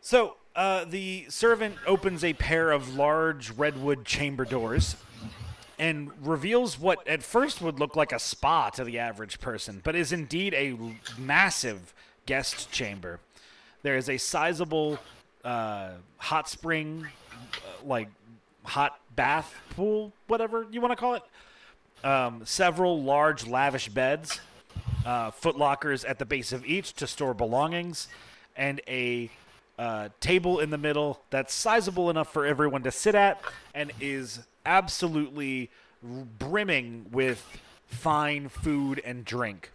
So 0.00 0.36
uh, 0.56 0.84
the 0.84 1.26
servant 1.28 1.76
opens 1.86 2.24
a 2.24 2.32
pair 2.32 2.72
of 2.72 2.96
large 2.96 3.52
redwood 3.52 4.04
chamber 4.04 4.44
doors 4.44 4.96
and 5.78 6.10
reveals 6.20 6.80
what 6.80 7.06
at 7.06 7.22
first 7.22 7.62
would 7.62 7.78
look 7.78 7.94
like 7.94 8.10
a 8.10 8.18
spa 8.18 8.70
to 8.70 8.82
the 8.82 8.98
average 8.98 9.40
person, 9.40 9.80
but 9.84 9.94
is 9.94 10.10
indeed 10.10 10.52
a 10.54 10.76
massive 11.16 11.94
guest 12.26 12.72
chamber. 12.72 13.20
There 13.88 13.96
is 13.96 14.10
a 14.10 14.18
sizable 14.18 14.98
uh, 15.42 15.92
hot 16.18 16.46
spring, 16.46 17.06
uh, 17.32 17.86
like 17.86 18.10
hot 18.62 19.00
bath 19.16 19.54
pool, 19.70 20.12
whatever 20.26 20.66
you 20.70 20.82
want 20.82 20.92
to 20.92 20.96
call 20.96 21.14
it. 21.14 21.22
Um, 22.04 22.42
several 22.44 23.02
large, 23.02 23.46
lavish 23.46 23.88
beds, 23.88 24.40
uh, 25.06 25.30
footlockers 25.30 26.06
at 26.06 26.18
the 26.18 26.26
base 26.26 26.52
of 26.52 26.66
each 26.66 26.92
to 26.96 27.06
store 27.06 27.32
belongings, 27.32 28.08
and 28.58 28.82
a 28.86 29.30
uh, 29.78 30.10
table 30.20 30.60
in 30.60 30.68
the 30.68 30.76
middle 30.76 31.22
that's 31.30 31.54
sizable 31.54 32.10
enough 32.10 32.30
for 32.30 32.44
everyone 32.44 32.82
to 32.82 32.90
sit 32.90 33.14
at 33.14 33.40
and 33.74 33.90
is 34.02 34.40
absolutely 34.66 35.70
brimming 36.38 37.06
with 37.10 37.58
fine 37.86 38.50
food 38.50 39.00
and 39.02 39.24
drink. 39.24 39.70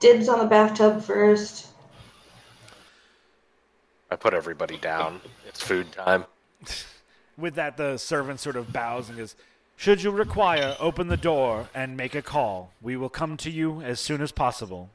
Dibs 0.00 0.30
on 0.30 0.38
the 0.38 0.46
bathtub 0.46 1.02
first. 1.02 1.73
I 4.14 4.16
put 4.16 4.32
everybody 4.32 4.76
down. 4.76 5.20
It's 5.44 5.60
food 5.60 5.90
time. 5.90 6.24
With 7.36 7.56
that, 7.56 7.76
the 7.76 7.96
servant 7.96 8.38
sort 8.38 8.54
of 8.54 8.72
bows 8.72 9.08
and 9.08 9.18
goes, 9.18 9.34
Should 9.76 10.04
you 10.04 10.12
require, 10.12 10.76
open 10.78 11.08
the 11.08 11.16
door 11.16 11.68
and 11.74 11.96
make 11.96 12.14
a 12.14 12.22
call. 12.22 12.70
We 12.80 12.96
will 12.96 13.08
come 13.08 13.36
to 13.38 13.50
you 13.50 13.82
as 13.82 13.98
soon 13.98 14.22
as 14.22 14.30
possible. 14.30 14.90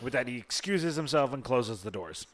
With 0.00 0.12
that, 0.12 0.28
he 0.28 0.36
excuses 0.36 0.94
himself 0.94 1.32
and 1.34 1.42
closes 1.42 1.82
the 1.82 1.90
doors. 1.90 2.28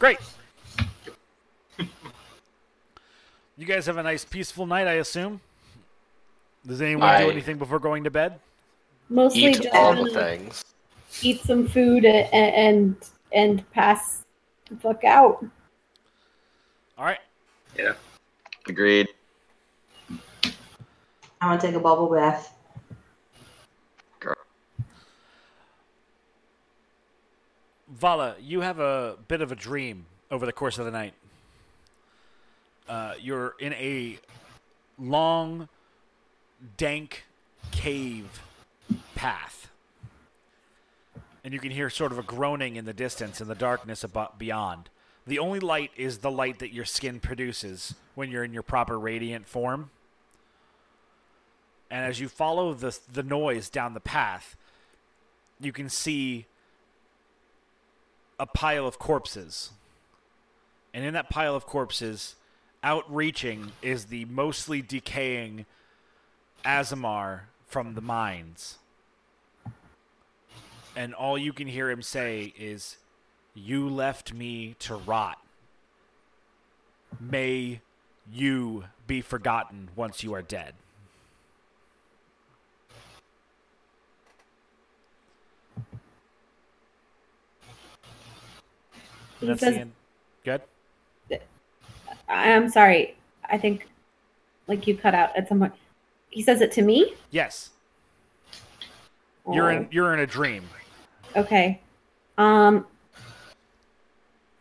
Great. 0.00 0.18
You 3.58 3.66
guys 3.66 3.86
have 3.86 3.96
a 3.96 4.02
nice, 4.04 4.24
peaceful 4.24 4.66
night, 4.66 4.86
I 4.86 4.94
assume. 4.94 5.40
Does 6.64 6.80
anyone 6.80 7.20
do 7.20 7.28
anything 7.28 7.58
before 7.58 7.80
going 7.80 8.04
to 8.04 8.10
bed? 8.10 8.38
Mostly 9.08 9.46
Eat 9.46 9.62
just 9.62 9.74
all 9.74 9.94
the 10.04 10.10
things. 10.10 10.64
eat 11.22 11.40
some 11.40 11.66
food 11.66 12.04
and 12.04 12.32
and, 12.32 12.96
and 13.32 13.70
pass 13.72 14.24
the 14.70 14.76
fuck 14.76 15.02
out. 15.02 15.44
All 16.96 17.04
right. 17.04 17.18
Yeah. 17.76 17.94
Agreed. 18.68 19.08
I 21.40 21.48
want 21.48 21.60
to 21.60 21.66
take 21.66 21.74
a 21.74 21.80
bubble 21.80 22.08
bath. 22.08 22.54
Vala, 27.90 28.36
you 28.40 28.60
have 28.60 28.78
a 28.78 29.16
bit 29.26 29.40
of 29.40 29.50
a 29.50 29.56
dream 29.56 30.06
over 30.30 30.46
the 30.46 30.52
course 30.52 30.78
of 30.78 30.84
the 30.84 30.90
night. 30.92 31.14
Uh, 32.88 33.14
you're 33.20 33.54
in 33.58 33.72
a 33.74 34.18
long, 34.98 35.68
dank 36.76 37.24
cave 37.70 38.42
path. 39.14 39.68
And 41.44 41.52
you 41.54 41.60
can 41.60 41.70
hear 41.70 41.90
sort 41.90 42.12
of 42.12 42.18
a 42.18 42.22
groaning 42.22 42.76
in 42.76 42.84
the 42.84 42.92
distance 42.92 43.40
in 43.40 43.48
the 43.48 43.54
darkness 43.54 44.04
beyond. 44.38 44.88
The 45.26 45.38
only 45.38 45.60
light 45.60 45.90
is 45.96 46.18
the 46.18 46.30
light 46.30 46.58
that 46.60 46.72
your 46.72 46.84
skin 46.84 47.20
produces 47.20 47.94
when 48.14 48.30
you're 48.30 48.44
in 48.44 48.52
your 48.52 48.62
proper 48.62 48.98
radiant 48.98 49.46
form. 49.46 49.90
And 51.90 52.04
as 52.04 52.20
you 52.20 52.28
follow 52.28 52.74
the, 52.74 52.98
the 53.12 53.22
noise 53.22 53.68
down 53.68 53.94
the 53.94 54.00
path, 54.00 54.56
you 55.60 55.72
can 55.72 55.88
see 55.88 56.46
a 58.38 58.46
pile 58.46 58.86
of 58.86 58.98
corpses. 58.98 59.70
And 60.94 61.04
in 61.04 61.14
that 61.14 61.28
pile 61.28 61.54
of 61.54 61.66
corpses, 61.66 62.36
outreaching 62.82 63.72
is 63.82 64.06
the 64.06 64.24
mostly 64.26 64.82
decaying 64.82 65.66
Aasimar 66.64 67.40
from 67.66 67.94
the 67.94 68.00
mines. 68.00 68.78
And 70.96 71.14
all 71.14 71.38
you 71.38 71.52
can 71.52 71.68
hear 71.68 71.90
him 71.90 72.02
say 72.02 72.52
is, 72.58 72.96
You 73.54 73.88
left 73.88 74.32
me 74.32 74.74
to 74.80 74.96
rot. 74.96 75.38
May 77.20 77.80
you 78.32 78.84
be 79.06 79.20
forgotten 79.20 79.90
once 79.94 80.22
you 80.22 80.34
are 80.34 80.42
dead. 80.42 80.74
He 89.40 89.46
That's 89.46 89.60
says, 89.60 89.74
the 89.74 89.80
end. 89.80 89.92
Good? 90.44 90.62
I'm 92.28 92.68
sorry. 92.68 93.16
I 93.48 93.58
think 93.58 93.88
like 94.66 94.86
you 94.86 94.96
cut 94.96 95.14
out 95.14 95.36
at 95.36 95.48
some 95.48 95.60
point. 95.60 95.72
He 96.30 96.42
says 96.42 96.60
it 96.60 96.72
to 96.72 96.82
me. 96.82 97.14
Yes. 97.30 97.70
You're 99.50 99.70
Oh, 99.70 99.76
in 99.76 99.88
you're 99.90 100.12
in 100.12 100.20
a 100.20 100.26
dream. 100.26 100.64
Okay. 101.34 101.80
Um, 102.36 102.86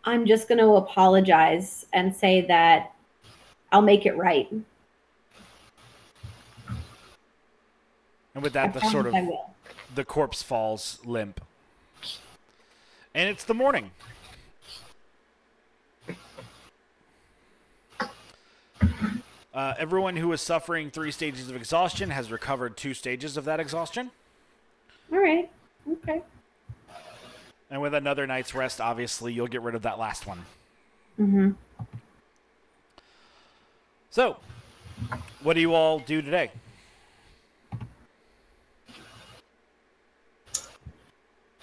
I'm 0.05 0.25
just 0.25 0.47
going 0.47 0.59
to 0.59 0.75
apologize 0.75 1.85
and 1.91 2.15
say 2.15 2.41
that 2.47 2.93
I'll 3.71 3.81
make 3.81 4.05
it 4.05 4.15
right. 4.15 4.49
And 8.33 8.43
with 8.43 8.55
I 8.55 8.67
that 8.67 8.73
the 8.73 8.89
sort 8.89 9.07
of 9.07 9.15
the 9.93 10.05
corpse 10.05 10.41
falls 10.41 10.99
limp. 11.03 11.41
And 13.13 13.29
it's 13.29 13.43
the 13.43 13.53
morning. 13.53 13.91
Uh, 19.57 19.73
everyone 19.79 20.15
who 20.15 20.31
is 20.33 20.39
suffering 20.39 20.91
three 20.91 21.09
stages 21.09 21.49
of 21.49 21.55
exhaustion 21.55 22.11
has 22.11 22.31
recovered 22.31 22.77
two 22.77 22.93
stages 22.93 23.37
of 23.37 23.45
that 23.45 23.59
exhaustion. 23.59 24.11
All 25.11 25.17
right. 25.17 25.49
Okay. 25.91 26.21
And 27.71 27.81
with 27.81 27.95
another 27.95 28.27
night's 28.27 28.53
rest, 28.53 28.79
obviously, 28.79 29.33
you'll 29.33 29.47
get 29.47 29.63
rid 29.63 29.73
of 29.73 29.81
that 29.81 29.97
last 29.97 30.27
one. 30.27 30.45
Mm-hmm. 31.19 31.49
So, 34.11 34.37
what 35.41 35.55
do 35.55 35.59
you 35.59 35.73
all 35.73 35.97
do 35.97 36.21
today? 36.21 36.51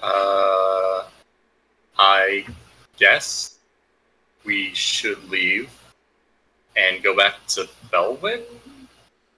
Uh, 0.02 1.04
I 1.96 2.44
guess 2.96 3.58
we 4.42 4.74
should 4.74 5.30
leave 5.30 5.70
and 6.76 7.02
go 7.02 7.16
back 7.16 7.34
to 7.48 7.68
Belwyn. 7.92 8.42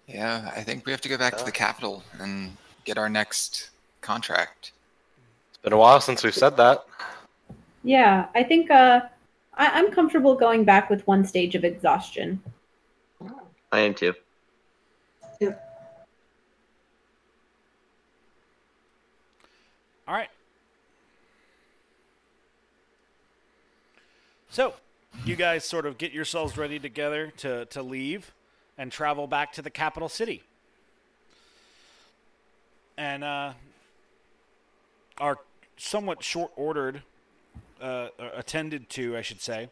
Yeah, 0.07 0.51
I 0.55 0.63
think 0.63 0.87
we 0.87 0.93
have 0.93 1.01
to 1.03 1.09
go 1.09 1.19
back 1.19 1.37
to 1.37 1.45
the 1.45 1.53
capital 1.53 2.03
and 2.21 2.57
get 2.85 2.97
our 2.99 3.09
next 3.09 3.71
contract. 4.01 4.73
It's 5.51 5.59
been 5.59 5.73
a 5.73 5.77
while 5.77 6.01
since 6.01 6.23
we've 6.23 6.35
said 6.35 6.57
that. 6.59 6.85
Yeah, 7.83 8.27
I 8.35 8.43
think 8.43 8.71
uh, 8.71 9.01
I- 9.55 9.71
I'm 9.79 9.91
comfortable 9.91 10.35
going 10.35 10.65
back 10.65 10.91
with 10.91 11.07
one 11.07 11.25
stage 11.25 11.55
of 11.55 11.65
exhaustion. 11.65 12.41
I 13.73 13.81
am 13.81 13.95
too. 13.95 14.15
Yep. 15.41 15.63
All 20.09 20.15
right. 20.15 20.31
So, 24.51 24.75
you 25.27 25.35
guys 25.35 25.65
sort 25.65 25.87
of 25.87 25.99
get 25.99 26.13
yourselves 26.13 26.57
ready 26.57 26.79
together 26.79 27.33
to, 27.39 27.65
to 27.67 27.83
leave 27.83 28.33
and 28.79 28.93
travel 28.93 29.27
back 29.27 29.53
to 29.55 29.61
the 29.61 29.71
capital 29.71 30.09
city. 30.09 30.41
And 32.97 33.25
uh, 33.25 33.55
are 35.19 35.39
somewhat 35.77 36.23
short 36.23 36.53
ordered, 36.55 37.03
uh, 37.81 38.09
attended 38.37 38.89
to, 38.91 39.17
I 39.17 39.23
should 39.23 39.41
say, 39.41 39.69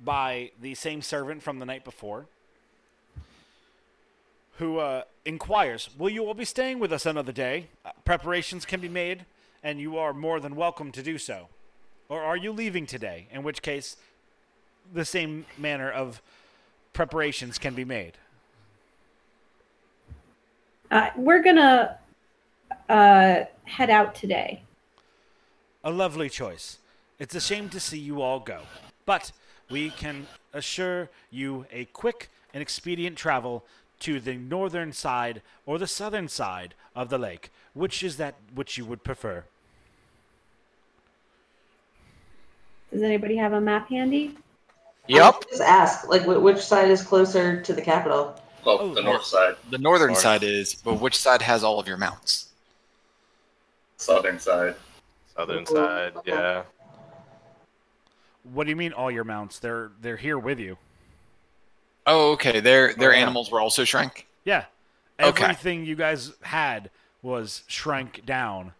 by 0.00 0.50
the 0.60 0.74
same 0.74 1.00
servant 1.00 1.42
from 1.42 1.60
the 1.60 1.64
night 1.64 1.82
before, 1.82 2.26
who 4.58 4.78
uh, 4.80 5.04
inquires, 5.24 5.88
Will 5.96 6.10
you 6.10 6.26
all 6.26 6.34
be 6.34 6.44
staying 6.44 6.78
with 6.78 6.92
us 6.92 7.06
another 7.06 7.32
day? 7.32 7.68
Uh, 7.86 7.92
preparations 8.04 8.66
can 8.66 8.80
be 8.80 8.88
made, 8.90 9.24
and 9.62 9.80
you 9.80 9.96
are 9.96 10.12
more 10.12 10.40
than 10.40 10.56
welcome 10.56 10.92
to 10.92 11.02
do 11.02 11.16
so. 11.16 11.48
Or 12.10 12.20
are 12.20 12.36
you 12.36 12.52
leaving 12.52 12.84
today? 12.84 13.28
In 13.32 13.42
which 13.42 13.62
case, 13.62 13.96
the 14.92 15.04
same 15.04 15.46
manner 15.58 15.90
of 15.90 16.20
preparations 16.92 17.58
can 17.58 17.74
be 17.74 17.84
made. 17.84 18.12
Uh, 20.90 21.10
we're 21.16 21.42
gonna 21.42 21.98
uh, 22.88 23.44
head 23.64 23.90
out 23.90 24.14
today. 24.14 24.62
A 25.84 25.90
lovely 25.90 26.28
choice. 26.28 26.78
It's 27.18 27.34
a 27.34 27.40
shame 27.40 27.68
to 27.70 27.80
see 27.80 27.98
you 27.98 28.22
all 28.22 28.40
go, 28.40 28.60
but 29.06 29.32
we 29.70 29.90
can 29.90 30.26
assure 30.52 31.08
you 31.30 31.66
a 31.70 31.84
quick 31.86 32.28
and 32.52 32.60
expedient 32.60 33.16
travel 33.16 33.64
to 34.00 34.18
the 34.18 34.34
northern 34.34 34.92
side 34.92 35.42
or 35.66 35.78
the 35.78 35.86
southern 35.86 36.28
side 36.28 36.74
of 36.96 37.08
the 37.08 37.18
lake. 37.18 37.50
Which 37.74 38.02
is 38.02 38.16
that 38.16 38.34
which 38.54 38.76
you 38.76 38.84
would 38.84 39.04
prefer? 39.04 39.44
Does 42.90 43.02
anybody 43.02 43.36
have 43.36 43.52
a 43.52 43.60
map 43.60 43.88
handy? 43.88 44.36
Yep. 45.16 45.44
Just 45.50 45.62
ask, 45.62 46.08
like, 46.08 46.24
which 46.26 46.58
side 46.58 46.88
is 46.90 47.02
closer 47.02 47.60
to 47.62 47.72
the 47.72 47.82
capital? 47.82 48.40
Well, 48.64 48.78
Oh, 48.80 48.94
the 48.94 49.02
north 49.02 49.24
side, 49.24 49.56
The 49.70 49.78
northern 49.78 50.08
North. 50.08 50.20
side 50.20 50.42
is, 50.42 50.74
but 50.74 50.94
which 51.00 51.16
side 51.18 51.42
has 51.42 51.64
all 51.64 51.78
of 51.80 51.88
your 51.88 51.96
mounts? 51.96 52.46
southern 53.96 54.38
side. 54.38 54.74
Southern 55.36 55.66
side, 55.66 56.12
yeah. 56.24 56.62
What 58.52 58.64
do 58.64 58.70
you 58.70 58.76
mean 58.76 58.92
all 58.94 59.10
your 59.10 59.24
mounts? 59.24 59.58
They're 59.58 59.90
they're 60.00 60.16
here 60.16 60.38
with 60.38 60.58
you. 60.58 60.78
Oh, 62.06 62.32
okay. 62.32 62.60
Their 62.60 62.90
oh, 62.90 62.92
their 62.98 63.10
Oh, 63.10 63.14
yeah. 63.14 63.20
animals 63.20 63.50
were 63.50 63.60
also 63.60 63.84
shrank. 63.84 64.26
Yeah. 64.44 64.64
Okay. 65.20 65.42
Everything 65.44 65.84
you 65.84 65.96
guys 65.96 66.32
had 66.40 66.88
was 67.22 67.62
shrank 67.66 68.24
down. 68.24 68.72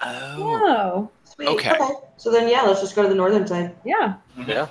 Oh. 0.00 0.60
Oh, 0.64 1.10
Sweet. 1.24 1.48
Okay. 1.48 1.76
So 2.16 2.30
then, 2.30 2.48
yeah, 2.48 2.62
let's 2.62 2.80
just 2.80 2.94
go 2.94 3.02
to 3.02 3.08
the 3.08 3.14
northern 3.16 3.46
side. 3.46 3.74
yeah. 3.84 4.14
Yeah. 4.46 4.68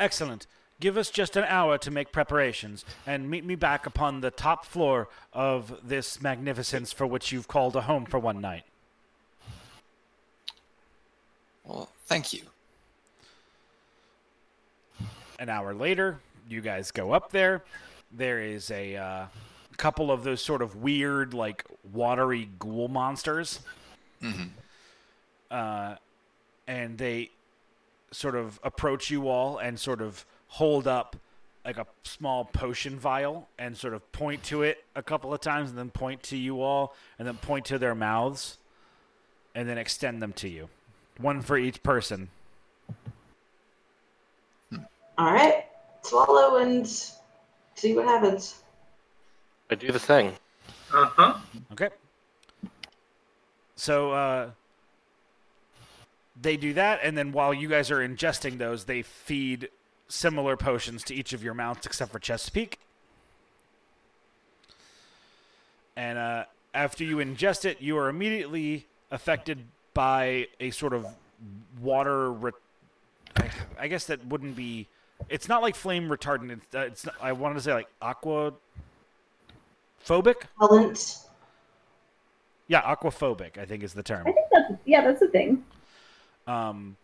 Excellent. 0.00 0.46
Give 0.80 0.96
us 0.96 1.10
just 1.10 1.36
an 1.36 1.44
hour 1.44 1.76
to 1.76 1.90
make 1.90 2.10
preparations 2.10 2.86
and 3.06 3.28
meet 3.28 3.44
me 3.44 3.54
back 3.54 3.84
upon 3.84 4.22
the 4.22 4.30
top 4.30 4.64
floor 4.64 5.08
of 5.34 5.78
this 5.86 6.22
magnificence 6.22 6.90
for 6.90 7.06
which 7.06 7.30
you've 7.30 7.46
called 7.46 7.76
a 7.76 7.82
home 7.82 8.06
for 8.06 8.18
one 8.18 8.40
night. 8.40 8.64
Well, 11.64 11.90
thank 12.06 12.32
you. 12.32 12.40
An 15.38 15.50
hour 15.50 15.74
later, 15.74 16.18
you 16.48 16.62
guys 16.62 16.90
go 16.90 17.12
up 17.12 17.30
there. 17.30 17.62
There 18.10 18.40
is 18.40 18.70
a 18.70 18.96
uh, 18.96 19.26
couple 19.76 20.10
of 20.10 20.24
those 20.24 20.42
sort 20.42 20.62
of 20.62 20.76
weird, 20.76 21.34
like 21.34 21.64
watery 21.92 22.48
ghoul 22.58 22.88
monsters. 22.88 23.60
hmm 24.20 24.46
uh, 25.50 25.96
and 26.66 26.96
they 26.96 27.30
sort 28.12 28.34
of 28.34 28.58
approach 28.62 29.10
you 29.10 29.28
all 29.28 29.58
and 29.58 29.78
sort 29.78 30.00
of 30.00 30.24
hold 30.48 30.86
up 30.86 31.16
like 31.64 31.76
a 31.76 31.86
small 32.02 32.44
potion 32.44 32.98
vial 32.98 33.48
and 33.58 33.76
sort 33.76 33.92
of 33.92 34.12
point 34.12 34.42
to 34.42 34.62
it 34.62 34.84
a 34.96 35.02
couple 35.02 35.32
of 35.32 35.40
times 35.40 35.70
and 35.70 35.78
then 35.78 35.90
point 35.90 36.22
to 36.22 36.36
you 36.36 36.62
all 36.62 36.94
and 37.18 37.28
then 37.28 37.36
point 37.36 37.66
to 37.66 37.78
their 37.78 37.94
mouths 37.94 38.58
and 39.54 39.68
then 39.68 39.78
extend 39.78 40.22
them 40.22 40.32
to 40.32 40.48
you. 40.48 40.68
One 41.18 41.42
for 41.42 41.58
each 41.58 41.82
person. 41.82 42.28
All 45.18 45.32
right. 45.32 45.66
Swallow 46.02 46.56
and 46.56 46.86
see 46.86 47.94
what 47.94 48.06
happens. 48.06 48.62
I 49.70 49.74
do 49.74 49.92
the 49.92 49.98
thing. 49.98 50.32
Uh 50.92 51.04
huh. 51.04 51.38
Okay. 51.72 51.90
So 53.76 54.12
uh, 54.12 54.50
they 56.40 56.56
do 56.56 56.74
that, 56.74 57.00
and 57.02 57.16
then 57.16 57.32
while 57.32 57.52
you 57.52 57.68
guys 57.68 57.90
are 57.90 57.98
ingesting 57.98 58.58
those, 58.58 58.84
they 58.84 59.02
feed 59.02 59.68
similar 60.08 60.56
potions 60.56 61.04
to 61.04 61.14
each 61.14 61.32
of 61.32 61.42
your 61.42 61.54
mounts 61.54 61.86
except 61.86 62.12
for 62.12 62.18
Chesapeake. 62.18 62.78
And 65.96 66.18
uh, 66.18 66.44
after 66.74 67.04
you 67.04 67.16
ingest 67.16 67.64
it, 67.64 67.80
you 67.80 67.98
are 67.98 68.08
immediately 68.08 68.86
affected 69.10 69.58
by 69.92 70.48
a 70.58 70.70
sort 70.70 70.92
of 70.92 71.06
water. 71.80 72.32
Re- 72.32 72.52
I, 73.36 73.50
I 73.78 73.88
guess 73.88 74.06
that 74.06 74.24
wouldn't 74.26 74.56
be. 74.56 74.88
It's 75.28 75.48
not 75.48 75.62
like 75.62 75.74
flame 75.74 76.08
retardant. 76.08 76.52
It's, 76.52 76.74
uh, 76.74 76.78
it's 76.80 77.04
not, 77.04 77.14
I 77.20 77.32
wanted 77.32 77.54
to 77.56 77.60
say 77.60 77.74
like 77.74 77.88
aqua 78.00 78.54
phobic. 80.04 80.42
Repellent. 80.58 81.18
Yeah, 82.68 82.82
aquaphobic, 82.82 83.58
I 83.58 83.64
think 83.64 83.82
is 83.82 83.92
the 83.92 84.02
term. 84.02 84.26
I 84.26 84.32
think 84.32 84.46
that's 84.52 84.72
yeah, 84.84 85.02
that's 85.02 85.20
the 85.20 85.28
thing. 85.28 85.64
Um, 86.50 86.96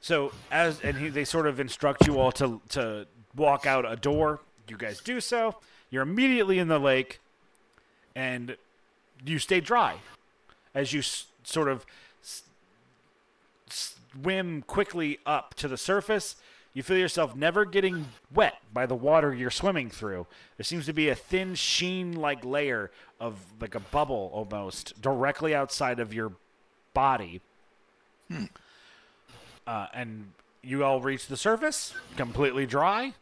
so 0.00 0.32
as 0.50 0.80
and 0.82 0.96
he, 0.98 1.08
they 1.08 1.24
sort 1.24 1.46
of 1.46 1.60
instruct 1.60 2.06
you 2.06 2.18
all 2.18 2.32
to 2.32 2.60
to 2.70 3.06
walk 3.34 3.66
out 3.66 3.90
a 3.90 3.96
door. 3.96 4.40
You 4.68 4.76
guys 4.76 5.00
do 5.00 5.20
so. 5.20 5.56
You're 5.90 6.02
immediately 6.02 6.58
in 6.58 6.68
the 6.68 6.78
lake, 6.78 7.20
and 8.14 8.56
you 9.24 9.38
stay 9.38 9.60
dry 9.60 9.96
as 10.74 10.92
you 10.92 11.00
s- 11.00 11.26
sort 11.44 11.68
of 11.68 11.86
s- 12.22 12.42
swim 13.68 14.62
quickly 14.62 15.18
up 15.24 15.54
to 15.54 15.68
the 15.68 15.76
surface. 15.76 16.36
You 16.72 16.82
feel 16.82 16.98
yourself 16.98 17.36
never 17.36 17.64
getting 17.64 18.06
wet 18.34 18.56
by 18.72 18.86
the 18.86 18.96
water 18.96 19.32
you're 19.32 19.50
swimming 19.50 19.90
through. 19.90 20.26
There 20.56 20.64
seems 20.64 20.86
to 20.86 20.92
be 20.92 21.08
a 21.08 21.14
thin 21.14 21.54
sheen-like 21.54 22.44
layer 22.44 22.90
of 23.20 23.38
like 23.60 23.76
a 23.76 23.80
bubble 23.80 24.30
almost 24.32 25.00
directly 25.00 25.54
outside 25.54 26.00
of 26.00 26.12
your 26.12 26.32
body. 26.92 27.40
Uh, 29.66 29.86
and 29.94 30.32
you 30.62 30.84
all 30.84 31.00
reach 31.00 31.26
the 31.26 31.36
surface, 31.36 31.94
completely 32.16 32.66
dry, 32.66 33.14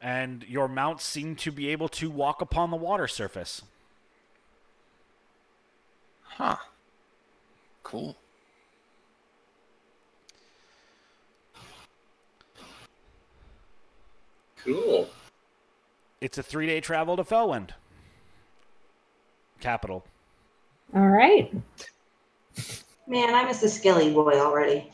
and 0.00 0.44
your 0.48 0.68
mounts 0.68 1.04
seem 1.04 1.36
to 1.36 1.50
be 1.50 1.68
able 1.68 1.88
to 1.88 2.10
walk 2.10 2.40
upon 2.40 2.70
the 2.70 2.76
water 2.76 3.08
surface. 3.08 3.62
Huh. 6.22 6.56
Cool. 7.82 8.16
Cool. 14.64 15.08
It's 16.20 16.38
a 16.38 16.42
three-day 16.42 16.80
travel 16.80 17.16
to 17.16 17.24
Felwind, 17.24 17.70
capital. 19.60 20.04
All 20.94 21.08
right. 21.08 21.52
Man, 23.08 23.34
I 23.34 23.44
miss 23.44 23.60
the 23.60 23.68
Skelly 23.68 24.12
boy 24.12 24.32
already. 24.40 24.90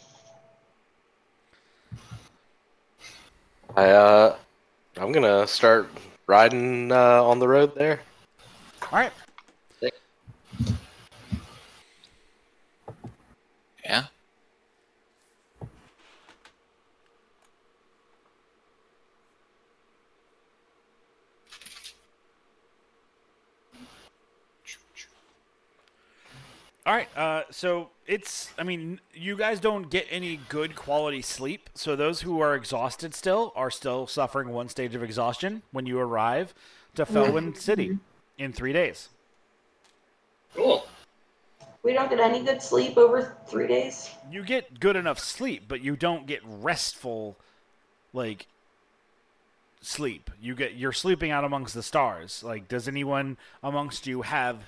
I 3.75 3.89
uh, 3.89 4.37
I'm 4.99 5.13
gonna 5.13 5.47
start 5.47 5.89
riding 6.27 6.93
uh, 6.93 7.25
on 7.25 7.39
the 7.39 7.49
road 7.49 7.75
there. 7.75 8.01
All 8.83 8.99
right. 8.99 9.13
Yeah. 13.83 14.05
All 26.85 26.95
right. 26.95 27.09
Uh, 27.17 27.45
so 27.51 27.92
it's, 28.07 28.53
I 28.59 28.63
mean, 28.63 29.01
you 29.13 29.37
guys 29.37 29.61
don't 29.61 29.91
get 29.91 30.07
any 30.11 30.41
good 30.49 30.75
quality 30.77 31.23
sleep. 31.23 31.71
So 31.75 31.97
those 31.97 32.23
who 32.23 32.41
are 32.41 32.55
exhausted 32.55 33.15
still 33.15 33.53
are 33.55 33.71
still 33.71 34.07
suffering 34.07 34.49
one 34.51 34.69
stage 34.69 34.95
of 34.95 35.03
exhaustion 35.03 35.63
when 35.73 35.87
you 35.87 35.99
arrive 35.99 36.55
to 36.95 37.07
Felwind 37.07 37.57
City 37.57 37.99
in 38.39 38.53
three 38.53 38.73
days. 38.73 39.09
Cool. 40.55 40.87
We 41.83 41.93
don't 41.95 42.11
get 42.11 42.21
any 42.21 42.45
good 42.45 42.63
sleep 42.63 42.97
over 42.97 43.37
three 43.47 43.67
days. 43.67 44.11
You 44.31 44.45
get 44.45 44.79
good 44.79 44.95
enough 44.95 45.19
sleep, 45.19 45.65
but 45.67 45.83
you 45.83 45.97
don't 45.97 46.27
get 46.27 46.41
restful, 46.45 47.37
like, 48.13 48.47
sleep. 49.81 50.31
You 50.41 50.55
get, 50.55 50.75
you're 50.75 50.93
sleeping 50.93 51.33
out 51.33 51.43
amongst 51.43 51.75
the 51.75 51.83
stars. 51.83 52.45
Like, 52.45 52.69
does 52.69 52.87
anyone 52.87 53.37
amongst 53.65 54.07
you 54.07 54.23
have 54.23 54.59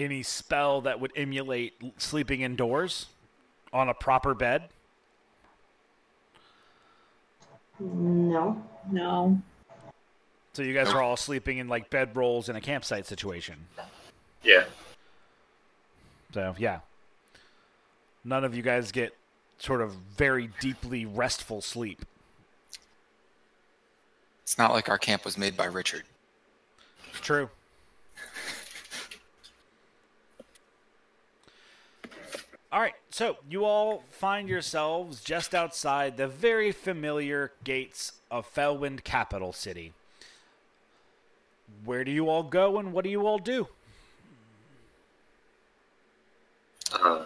any 0.00 0.22
spell 0.22 0.80
that 0.82 1.00
would 1.00 1.12
emulate 1.14 1.74
sleeping 1.98 2.40
indoors 2.40 3.06
on 3.72 3.88
a 3.88 3.94
proper 3.94 4.34
bed? 4.34 4.68
No. 7.78 8.62
No. 8.90 9.40
So 10.52 10.62
you 10.62 10.74
guys 10.74 10.88
are 10.88 11.02
all 11.02 11.16
sleeping 11.16 11.58
in 11.58 11.68
like 11.68 11.90
bed 11.90 12.16
rolls 12.16 12.48
in 12.48 12.56
a 12.56 12.60
campsite 12.60 13.06
situation. 13.06 13.56
Yeah. 14.42 14.64
So 16.32 16.54
yeah, 16.58 16.80
none 18.24 18.44
of 18.44 18.54
you 18.54 18.62
guys 18.62 18.92
get 18.92 19.16
sort 19.58 19.80
of 19.80 19.92
very 19.92 20.50
deeply 20.60 21.06
restful 21.06 21.60
sleep. 21.60 22.04
It's 24.42 24.58
not 24.58 24.72
like 24.72 24.88
our 24.88 24.98
camp 24.98 25.24
was 25.24 25.38
made 25.38 25.56
by 25.56 25.66
Richard. 25.66 26.02
It's 27.10 27.20
true. 27.20 27.48
All 32.72 32.80
right, 32.80 32.94
so 33.10 33.36
you 33.48 33.64
all 33.64 34.04
find 34.10 34.48
yourselves 34.48 35.24
just 35.24 35.56
outside 35.56 36.16
the 36.16 36.28
very 36.28 36.70
familiar 36.70 37.50
gates 37.64 38.12
of 38.30 38.52
Felwind 38.54 39.02
Capital 39.02 39.52
City. 39.52 39.92
Where 41.84 42.04
do 42.04 42.12
you 42.12 42.28
all 42.28 42.44
go 42.44 42.78
and 42.78 42.92
what 42.92 43.02
do 43.02 43.10
you 43.10 43.26
all 43.26 43.38
do? 43.38 43.66
Uh, 46.92 47.24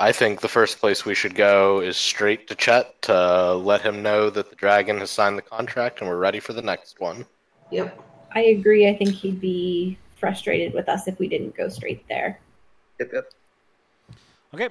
I 0.00 0.10
think 0.10 0.40
the 0.40 0.48
first 0.48 0.80
place 0.80 1.04
we 1.04 1.14
should 1.14 1.36
go 1.36 1.80
is 1.80 1.96
straight 1.96 2.48
to 2.48 2.56
Chet 2.56 3.00
to 3.02 3.54
let 3.54 3.82
him 3.82 4.02
know 4.02 4.28
that 4.28 4.50
the 4.50 4.56
dragon 4.56 4.98
has 4.98 5.12
signed 5.12 5.38
the 5.38 5.42
contract 5.42 6.00
and 6.00 6.10
we're 6.10 6.16
ready 6.16 6.40
for 6.40 6.52
the 6.52 6.62
next 6.62 6.98
one. 6.98 7.24
Yep. 7.70 7.96
I 8.34 8.40
agree. 8.40 8.88
I 8.88 8.96
think 8.96 9.10
he'd 9.10 9.40
be 9.40 9.96
frustrated 10.16 10.74
with 10.74 10.88
us 10.88 11.06
if 11.06 11.20
we 11.20 11.28
didn't 11.28 11.54
go 11.54 11.68
straight 11.68 12.06
there. 12.08 12.40
Yep, 12.98 13.10
yep. 13.12 13.30
Okay. 14.54 14.68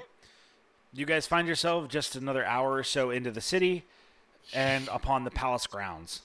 You 0.94 1.06
guys 1.06 1.26
find 1.26 1.48
yourself 1.48 1.88
just 1.88 2.16
another 2.16 2.46
hour 2.46 2.74
or 2.74 2.84
so 2.84 3.10
into 3.10 3.32
the 3.32 3.42
city 3.42 3.84
and 4.54 4.88
upon 4.90 5.24
the 5.24 5.32
palace 5.32 5.66
grounds. 5.66 6.22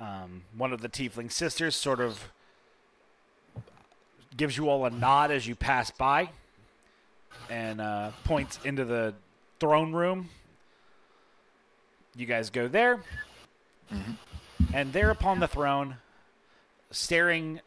Um, 0.00 0.42
one 0.56 0.72
of 0.72 0.80
the 0.80 0.88
tiefling 0.88 1.30
sisters 1.30 1.76
sort 1.76 2.00
of 2.00 2.32
gives 4.36 4.56
you 4.56 4.68
all 4.68 4.84
a 4.84 4.90
nod 4.90 5.30
as 5.30 5.46
you 5.46 5.54
pass 5.54 5.90
by 5.90 6.30
and 7.48 7.80
uh, 7.80 8.10
points 8.24 8.58
into 8.64 8.84
the 8.84 9.14
throne 9.60 9.92
room. 9.92 10.30
You 12.16 12.26
guys 12.26 12.50
go 12.50 12.66
there. 12.66 13.00
And 14.74 14.92
there 14.92 15.10
upon 15.10 15.38
the 15.38 15.48
throne, 15.48 15.96
staring 16.90 17.60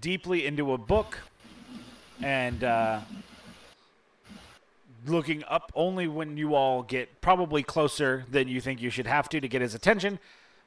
deeply 0.00 0.46
into 0.46 0.72
a 0.72 0.78
book 0.78 1.18
and 2.22 2.64
uh, 2.64 3.00
looking 5.06 5.44
up 5.44 5.72
only 5.74 6.08
when 6.08 6.36
you 6.36 6.54
all 6.54 6.82
get 6.82 7.20
probably 7.20 7.62
closer 7.62 8.24
than 8.30 8.48
you 8.48 8.60
think 8.60 8.80
you 8.80 8.90
should 8.90 9.06
have 9.06 9.28
to 9.30 9.40
to 9.40 9.48
get 9.48 9.62
his 9.62 9.74
attention, 9.74 10.18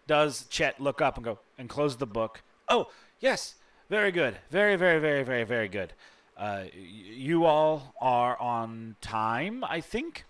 does 0.06 0.46
Chet 0.50 0.80
look 0.80 1.02
up 1.02 1.16
and 1.18 1.24
go 1.26 1.40
and 1.58 1.70
close 1.70 1.98
the 1.98 2.06
book. 2.06 2.42
Oh, 2.70 2.90
yes, 3.20 3.56
very 3.90 4.12
good, 4.12 4.38
very, 4.50 4.76
very, 4.76 5.00
very, 5.00 5.24
very, 5.24 5.44
very 5.44 5.68
good. 5.68 5.94
Uh, 6.38 6.64
y- 6.66 6.70
you 6.74 7.46
all 7.46 7.96
are 8.00 8.40
on 8.40 8.96
time, 9.02 9.64
I 9.64 9.82
think. 9.82 10.26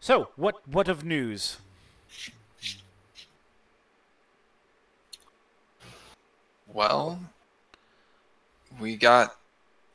So, 0.00 0.30
what 0.36 0.66
what 0.66 0.88
of 0.88 1.04
news? 1.04 1.58
Well, 6.66 7.20
we 8.80 8.96
got 8.96 9.36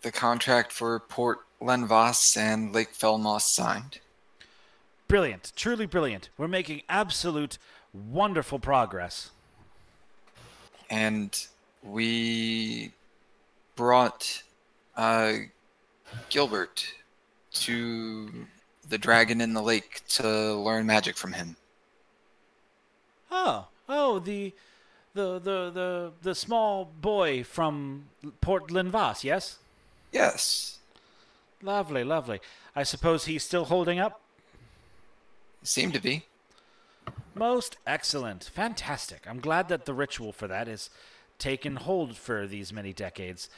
the 0.02 0.12
contract 0.12 0.72
for 0.72 1.00
Port 1.00 1.40
Lenvas 1.62 2.38
and 2.38 2.74
Lake 2.74 2.94
Felmos 2.94 3.42
signed. 3.42 4.00
Brilliant, 5.08 5.54
truly 5.56 5.86
brilliant. 5.86 6.30
We're 6.38 6.48
making 6.48 6.82
absolute 6.90 7.58
wonderful 7.94 8.60
progress. 8.60 9.32
And 10.90 11.48
we 11.84 12.92
brought 13.76 14.44
uh, 14.96 15.34
Gilbert 16.30 16.86
to 17.54 18.30
the 18.90 18.98
dragon 18.98 19.42
in 19.42 19.54
the 19.54 19.62
lake 19.62 20.02
to 20.10 20.54
learn 20.56 20.86
magic 20.86 21.18
from 21.18 21.34
him. 21.34 21.56
Oh, 23.32 23.68
oh, 23.90 24.20
the, 24.20 24.54
the, 25.14 25.40
the, 25.40 25.72
the, 25.72 26.12
the 26.22 26.36
small 26.36 26.86
boy 26.86 27.44
from 27.44 28.06
Port 28.42 28.68
Linvas, 28.68 29.24
yes? 29.24 29.58
Yes, 30.12 30.77
Lovely, 31.62 32.04
lovely. 32.04 32.40
I 32.76 32.84
suppose 32.84 33.26
he's 33.26 33.44
still 33.44 33.66
holding 33.66 34.00
up? 34.00 34.22
seemed 35.64 35.94
to 35.94 36.02
be. 36.02 36.26
Most 37.36 37.78
excellent. 37.86 38.44
Fantastic. 38.46 39.26
I'm 39.28 39.40
glad 39.40 39.68
that 39.70 39.86
the 39.86 39.94
ritual 39.94 40.32
for 40.32 40.48
that 40.48 40.68
has 40.68 40.90
taken 41.38 41.76
hold 41.76 42.16
for 42.16 42.48
these 42.48 42.74
many 42.74 42.94
decades. 42.94 43.50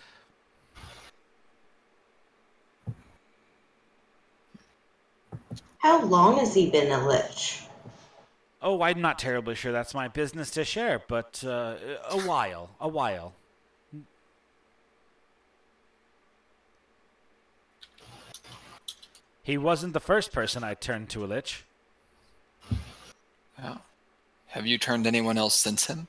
How 5.80 6.04
long 6.04 6.40
has 6.40 6.54
he 6.54 6.70
been 6.70 6.92
a 6.92 7.08
lich? 7.08 7.64
Oh, 8.62 8.82
I'm 8.82 9.00
not 9.00 9.18
terribly 9.18 9.56
sure 9.56 9.72
that's 9.72 9.94
my 9.94 10.10
business 10.10 10.52
to 10.52 10.66
share, 10.66 11.02
but 11.08 11.42
uh, 11.46 11.76
a 12.10 12.20
while, 12.20 12.72
a 12.82 12.88
while. 12.90 13.34
He 19.50 19.58
wasn't 19.58 19.94
the 19.94 20.00
first 20.00 20.32
person 20.32 20.64
I 20.64 20.76
turned 20.76 21.10
to 21.10 21.26
a 21.26 21.26
lich. 21.26 21.66
Oh. 23.64 23.80
Have 24.50 24.68
you 24.68 24.78
turned 24.78 25.08
anyone 25.08 25.40
else 25.40 25.56
since 25.56 25.88
him? 25.88 26.08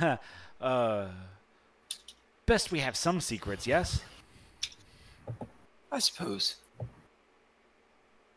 uh, 0.62 1.08
best 2.46 2.72
we 2.72 2.80
have 2.80 2.96
some 2.96 3.20
secrets, 3.20 3.66
yes? 3.66 4.00
I 5.92 5.98
suppose. 5.98 6.56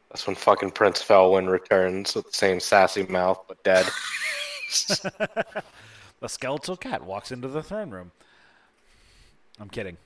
That's 0.10 0.28
when 0.28 0.36
fucking 0.36 0.72
Prince 0.72 1.02
Felwyn 1.02 1.50
returns 1.50 2.14
with 2.16 2.26
the 2.26 2.38
same 2.38 2.60
sassy 2.60 3.04
mouth 3.04 3.42
but 3.48 3.64
dead. 3.64 3.88
The 6.20 6.30
skeletal 6.30 6.76
cat 6.78 7.04
walks 7.04 7.32
into 7.32 7.48
the 7.48 7.64
throne 7.64 7.92
room. 7.92 8.12
I'm 9.58 9.70
kidding. 9.70 9.98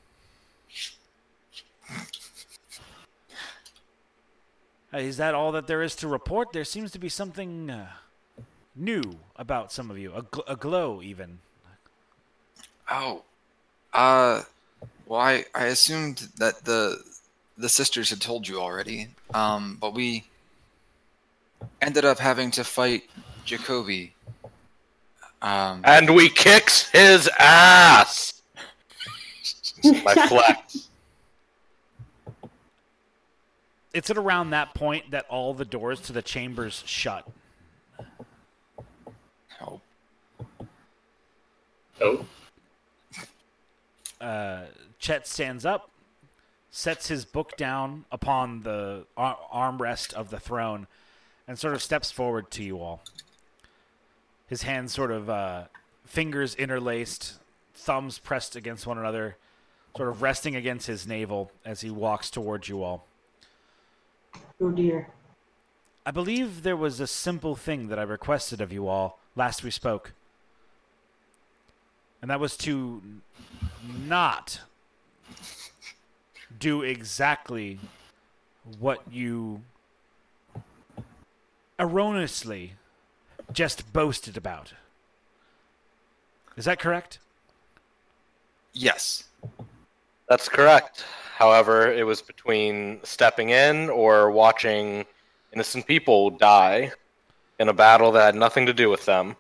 Uh, 4.96 5.00
Is 5.00 5.18
that 5.18 5.36
all 5.36 5.52
that 5.52 5.68
there 5.68 5.82
is 5.82 5.96
to 5.98 6.08
report? 6.08 6.54
There 6.54 6.64
seems 6.64 6.92
to 6.92 7.00
be 7.00 7.10
something 7.10 7.70
uh, 7.70 7.88
new 8.76 9.02
about 9.36 9.72
some 9.72 9.92
of 9.92 9.98
you, 9.98 10.14
a, 10.14 10.22
gl- 10.22 10.44
a 10.48 10.56
glow 10.56 11.02
even. 11.02 11.40
Oh, 12.90 13.24
uh, 13.94 14.44
well, 15.06 15.20
I, 15.20 15.46
I 15.54 15.66
assumed 15.66 16.30
that 16.38 16.64
the 16.64 17.02
the 17.58 17.70
sisters 17.70 18.10
had 18.10 18.22
told 18.22 18.48
you 18.48 18.60
already. 18.60 19.08
Um, 19.34 19.78
but 19.80 19.94
we 19.94 20.26
ended 21.82 22.06
up 22.06 22.20
having 22.20 22.52
to 22.52 22.64
fight 22.64 23.04
Jacoby. 23.44 24.14
Um, 25.42 25.82
and 25.84 26.14
we 26.14 26.30
kicks 26.30 26.90
his 26.90 27.30
ass! 27.40 28.42
My 29.84 30.14
flex. 30.28 30.90
It's 33.96 34.10
at 34.10 34.18
around 34.18 34.50
that 34.50 34.74
point 34.74 35.12
that 35.12 35.26
all 35.30 35.54
the 35.54 35.64
doors 35.64 36.02
to 36.02 36.12
the 36.12 36.22
chambers 36.22 36.84
shut. 36.86 37.26
oh, 39.62 39.80
oh, 42.02 42.26
uh, 44.20 44.64
Chet 45.00 45.26
stands 45.26 45.66
up, 45.66 45.90
sets 46.72 47.08
his 47.08 47.24
book 47.24 47.56
down 47.56 48.04
upon 48.12 48.64
the 48.64 49.06
ar- 49.16 49.40
armrest 49.54 50.14
of 50.14 50.30
the 50.30 50.42
throne, 50.42 50.88
and 51.48 51.58
sort 51.58 51.74
of 51.74 51.82
steps 51.82 52.12
forward 52.12 52.52
to 52.52 52.64
you 52.64 52.82
all. 52.82 53.02
His 54.48 54.64
hands 54.64 54.94
sort 54.94 55.12
of 55.12 55.30
uh, 55.30 55.64
fingers 56.06 56.54
interlaced, 56.56 57.36
thumbs 57.74 58.20
pressed 58.20 58.58
against 58.58 58.86
one 58.86 58.98
another, 58.98 59.38
sort 59.96 60.10
of 60.10 60.22
resting 60.22 60.54
against 60.54 60.86
his 60.86 61.08
navel 61.08 61.50
as 61.64 61.80
he 61.80 61.90
walks 61.90 62.30
towards 62.30 62.68
you 62.68 62.84
all. 62.84 63.08
Oh 64.62 64.72
dear. 64.72 65.10
I 66.06 66.12
believe 66.12 66.64
there 66.64 66.78
was 66.78 67.00
a 67.00 67.08
simple 67.08 67.56
thing 67.56 67.88
that 67.88 67.98
I 67.98 68.04
requested 68.04 68.62
of 68.62 68.72
you 68.72 68.88
all 68.88 69.20
last 69.36 69.64
we 69.64 69.72
spoke. 69.72 70.14
And 72.22 72.32
that 72.32 72.40
was 72.40 72.56
to 72.58 73.02
not 74.08 74.62
do 76.58 76.82
exactly 76.82 77.80
what 78.80 79.02
you 79.12 79.62
erroneously 81.78 82.74
just 83.52 83.92
boasted 83.94 84.38
about. 84.38 84.74
Is 86.58 86.66
that 86.66 86.80
correct? 86.80 87.20
yes. 88.74 89.26
That's 90.28 90.50
correct. 90.50 91.06
However, 91.36 91.92
it 91.92 92.06
was 92.06 92.22
between 92.22 93.00
stepping 93.04 93.50
in 93.50 93.90
or 93.90 94.32
watching 94.32 95.06
innocent 95.54 95.86
people 95.86 96.32
die 96.32 96.92
in 97.60 97.70
a 97.70 97.74
battle 97.74 98.12
that 98.14 98.26
had 98.26 98.36
nothing 98.36 98.66
to 98.66 98.74
do 98.74 98.90
with 98.90 99.06
them. 99.06 99.36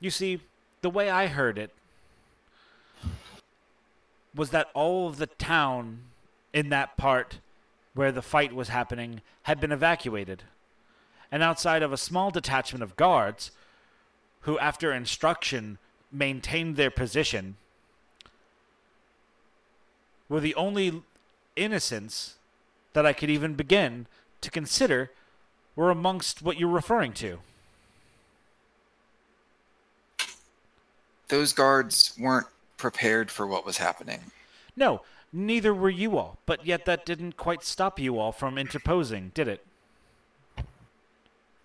You 0.00 0.10
see, 0.10 0.40
the 0.82 0.90
way 0.90 1.08
I 1.08 1.28
heard 1.28 1.56
it 1.56 1.70
was 4.34 4.50
that 4.50 4.68
all 4.74 5.08
of 5.08 5.16
the 5.18 5.26
town 5.26 6.00
in 6.52 6.68
that 6.70 6.96
part 6.96 7.38
where 7.94 8.12
the 8.12 8.20
fight 8.20 8.52
was 8.52 8.68
happening 8.68 9.22
had 9.44 9.60
been 9.60 9.72
evacuated. 9.72 10.42
And 11.30 11.42
outside 11.42 11.82
of 11.82 11.92
a 11.92 11.96
small 11.96 12.30
detachment 12.30 12.82
of 12.82 12.96
guards, 12.96 13.50
who, 14.44 14.58
after 14.58 14.92
instruction, 14.92 15.78
maintained 16.12 16.76
their 16.76 16.90
position, 16.90 17.56
were 20.28 20.40
the 20.40 20.54
only 20.54 21.02
innocents 21.56 22.34
that 22.92 23.06
I 23.06 23.12
could 23.12 23.30
even 23.30 23.54
begin 23.54 24.06
to 24.40 24.50
consider 24.50 25.10
were 25.76 25.90
amongst 25.90 26.42
what 26.42 26.58
you're 26.58 26.68
referring 26.68 27.12
to. 27.14 27.38
Those 31.28 31.52
guards 31.52 32.14
weren't 32.18 32.46
prepared 32.76 33.30
for 33.30 33.46
what 33.46 33.64
was 33.64 33.78
happening. 33.78 34.20
No, 34.76 35.00
neither 35.32 35.72
were 35.72 35.90
you 35.90 36.18
all, 36.18 36.38
but 36.44 36.66
yet 36.66 36.84
that 36.84 37.06
didn't 37.06 37.38
quite 37.38 37.64
stop 37.64 37.98
you 37.98 38.18
all 38.18 38.30
from 38.30 38.58
interposing, 38.58 39.32
did 39.34 39.48
it? 39.48 39.64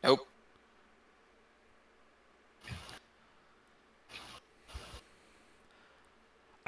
Nope. 0.02 0.29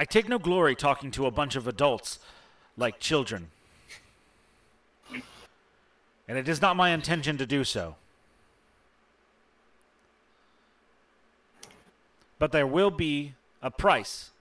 I 0.02 0.04
take 0.04 0.28
no 0.28 0.40
glory 0.40 0.76
talking 0.76 1.12
to 1.12 1.28
a 1.28 1.32
bunch 1.32 1.56
of 1.56 1.68
adults 1.68 2.18
like 2.76 3.00
children. 3.00 3.52
And 6.28 6.40
it 6.40 6.50
is 6.50 6.60
not 6.60 6.76
my 6.76 6.90
intention 6.90 7.38
to 7.38 7.46
do 7.46 7.64
so. 7.64 7.98
But 12.40 12.52
there 12.52 12.66
will 12.66 12.90
be 12.90 13.36
a 13.62 13.70
price 13.70 14.32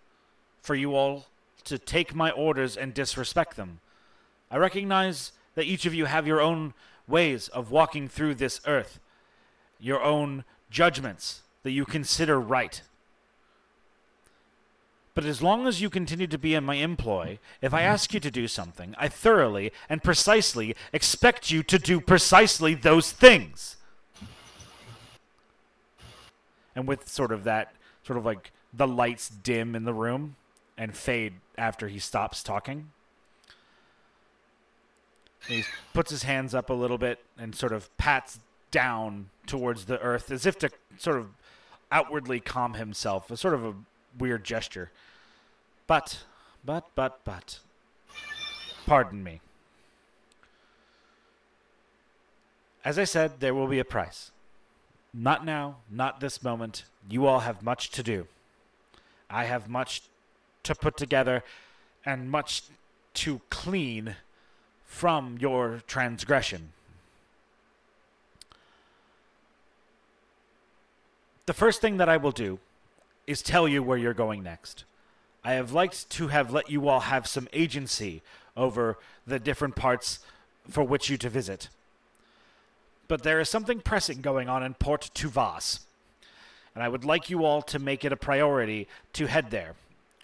for 0.62 0.74
you 0.74 0.94
all 0.94 1.26
to 1.64 1.76
take 1.76 2.14
my 2.14 2.30
orders 2.30 2.74
and 2.74 2.94
disrespect 2.94 3.56
them. 3.56 3.80
I 4.50 4.56
recognize 4.56 5.32
that 5.56 5.66
each 5.66 5.84
of 5.84 5.92
you 5.92 6.06
have 6.06 6.26
your 6.26 6.40
own 6.40 6.72
ways 7.06 7.48
of 7.48 7.70
walking 7.70 8.08
through 8.08 8.36
this 8.36 8.62
earth, 8.66 8.98
your 9.78 10.02
own 10.02 10.44
judgments 10.70 11.42
that 11.64 11.72
you 11.72 11.84
consider 11.84 12.40
right. 12.40 12.80
But 15.14 15.24
as 15.24 15.42
long 15.42 15.66
as 15.66 15.80
you 15.80 15.90
continue 15.90 16.28
to 16.28 16.38
be 16.38 16.54
in 16.54 16.64
my 16.64 16.76
employ, 16.76 17.38
if 17.60 17.74
I 17.74 17.82
ask 17.82 18.14
you 18.14 18.20
to 18.20 18.30
do 18.30 18.46
something, 18.46 18.94
I 18.96 19.08
thoroughly 19.08 19.72
and 19.88 20.02
precisely 20.02 20.76
expect 20.92 21.50
you 21.50 21.62
to 21.64 21.78
do 21.78 22.00
precisely 22.00 22.74
those 22.74 23.10
things. 23.10 23.76
And 26.76 26.86
with 26.86 27.08
sort 27.08 27.32
of 27.32 27.44
that, 27.44 27.74
sort 28.04 28.18
of 28.18 28.24
like 28.24 28.52
the 28.72 28.86
lights 28.86 29.28
dim 29.28 29.74
in 29.74 29.84
the 29.84 29.92
room 29.92 30.36
and 30.78 30.96
fade 30.96 31.34
after 31.58 31.88
he 31.88 31.98
stops 31.98 32.42
talking. 32.42 32.90
He 35.48 35.64
puts 35.92 36.10
his 36.10 36.22
hands 36.22 36.54
up 36.54 36.70
a 36.70 36.74
little 36.74 36.98
bit 36.98 37.18
and 37.36 37.54
sort 37.54 37.72
of 37.72 37.94
pats 37.98 38.38
down 38.70 39.30
towards 39.46 39.86
the 39.86 39.98
earth 40.00 40.30
as 40.30 40.46
if 40.46 40.58
to 40.60 40.70
sort 40.96 41.18
of 41.18 41.30
outwardly 41.90 42.38
calm 42.38 42.74
himself, 42.74 43.30
a 43.30 43.36
sort 43.36 43.54
of 43.54 43.64
a 43.64 43.74
weird 44.18 44.44
gesture. 44.44 44.90
But, 45.86 46.24
but, 46.64 46.88
but, 46.94 47.20
but, 47.24 47.58
pardon 48.86 49.22
me. 49.22 49.40
As 52.84 52.98
I 52.98 53.04
said, 53.04 53.40
there 53.40 53.54
will 53.54 53.66
be 53.66 53.78
a 53.78 53.84
price. 53.84 54.30
Not 55.12 55.44
now, 55.44 55.76
not 55.90 56.20
this 56.20 56.42
moment. 56.42 56.84
You 57.08 57.26
all 57.26 57.40
have 57.40 57.62
much 57.62 57.90
to 57.90 58.02
do. 58.02 58.26
I 59.28 59.44
have 59.44 59.68
much 59.68 60.02
to 60.62 60.74
put 60.74 60.96
together 60.96 61.42
and 62.04 62.30
much 62.30 62.62
to 63.14 63.40
clean 63.50 64.16
from 64.84 65.38
your 65.40 65.82
transgression. 65.86 66.72
The 71.46 71.52
first 71.52 71.80
thing 71.80 71.96
that 71.96 72.08
I 72.08 72.16
will 72.16 72.32
do 72.32 72.58
is 73.30 73.42
tell 73.42 73.68
you 73.68 73.82
where 73.82 73.98
you're 73.98 74.14
going 74.14 74.42
next. 74.42 74.84
I 75.44 75.52
have 75.52 75.72
liked 75.72 76.10
to 76.10 76.28
have 76.28 76.52
let 76.52 76.70
you 76.70 76.88
all 76.88 77.00
have 77.00 77.26
some 77.26 77.48
agency 77.52 78.22
over 78.56 78.98
the 79.26 79.38
different 79.38 79.76
parts 79.76 80.18
for 80.68 80.82
which 80.82 81.08
you 81.08 81.16
to 81.18 81.30
visit. 81.30 81.68
But 83.08 83.22
there 83.22 83.40
is 83.40 83.48
something 83.48 83.80
pressing 83.80 84.20
going 84.20 84.48
on 84.48 84.62
in 84.62 84.74
Port 84.74 85.10
Tuvas, 85.14 85.80
and 86.74 86.84
I 86.84 86.88
would 86.88 87.04
like 87.04 87.30
you 87.30 87.44
all 87.44 87.62
to 87.62 87.78
make 87.78 88.04
it 88.04 88.12
a 88.12 88.16
priority 88.16 88.86
to 89.14 89.26
head 89.26 89.50
there. 89.50 89.74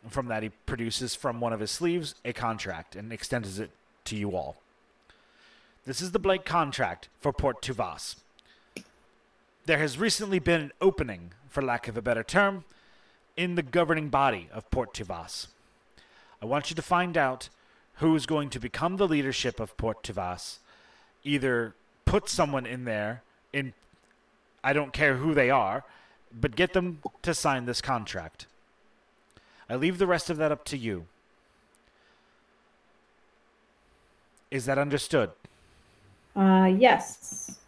From 0.08 0.28
that, 0.28 0.44
he 0.44 0.50
produces 0.66 1.16
from 1.16 1.40
one 1.40 1.52
of 1.52 1.60
his 1.60 1.70
sleeves 1.70 2.14
a 2.24 2.32
contract 2.32 2.94
and 2.94 3.12
extends 3.12 3.58
it 3.58 3.70
to 4.04 4.16
you 4.16 4.36
all. 4.36 4.56
This 5.84 6.00
is 6.00 6.12
the 6.12 6.18
blank 6.18 6.44
contract 6.44 7.08
for 7.20 7.32
Port 7.32 7.60
Tuvas. 7.62 8.16
There 9.64 9.78
has 9.78 9.98
recently 9.98 10.38
been 10.38 10.60
an 10.60 10.72
opening, 10.80 11.32
for 11.48 11.62
lack 11.62 11.88
of 11.88 11.96
a 11.96 12.02
better 12.02 12.22
term, 12.22 12.64
in 13.36 13.54
the 13.54 13.62
governing 13.62 14.08
body 14.08 14.48
of 14.52 14.70
Port 14.70 14.94
Tuvas. 14.94 15.48
I 16.40 16.46
want 16.46 16.70
you 16.70 16.76
to 16.76 16.82
find 16.82 17.16
out 17.16 17.48
who 17.96 18.14
is 18.14 18.26
going 18.26 18.50
to 18.50 18.60
become 18.60 18.96
the 18.96 19.08
leadership 19.08 19.60
of 19.60 19.76
Port 19.76 20.02
Tuvas. 20.02 20.58
Either 21.24 21.74
put 22.04 22.28
someone 22.28 22.66
in 22.66 22.84
there, 22.84 23.22
in 23.52 23.72
I 24.62 24.72
don't 24.72 24.92
care 24.92 25.16
who 25.16 25.34
they 25.34 25.50
are, 25.50 25.84
but 26.32 26.56
get 26.56 26.72
them 26.72 27.00
to 27.22 27.34
sign 27.34 27.66
this 27.66 27.80
contract. 27.80 28.46
I 29.68 29.76
leave 29.76 29.98
the 29.98 30.06
rest 30.06 30.30
of 30.30 30.36
that 30.36 30.52
up 30.52 30.64
to 30.66 30.76
you. 30.76 31.06
Is 34.50 34.66
that 34.66 34.78
understood? 34.78 35.30
Uh, 36.34 36.72
yes. 36.78 37.58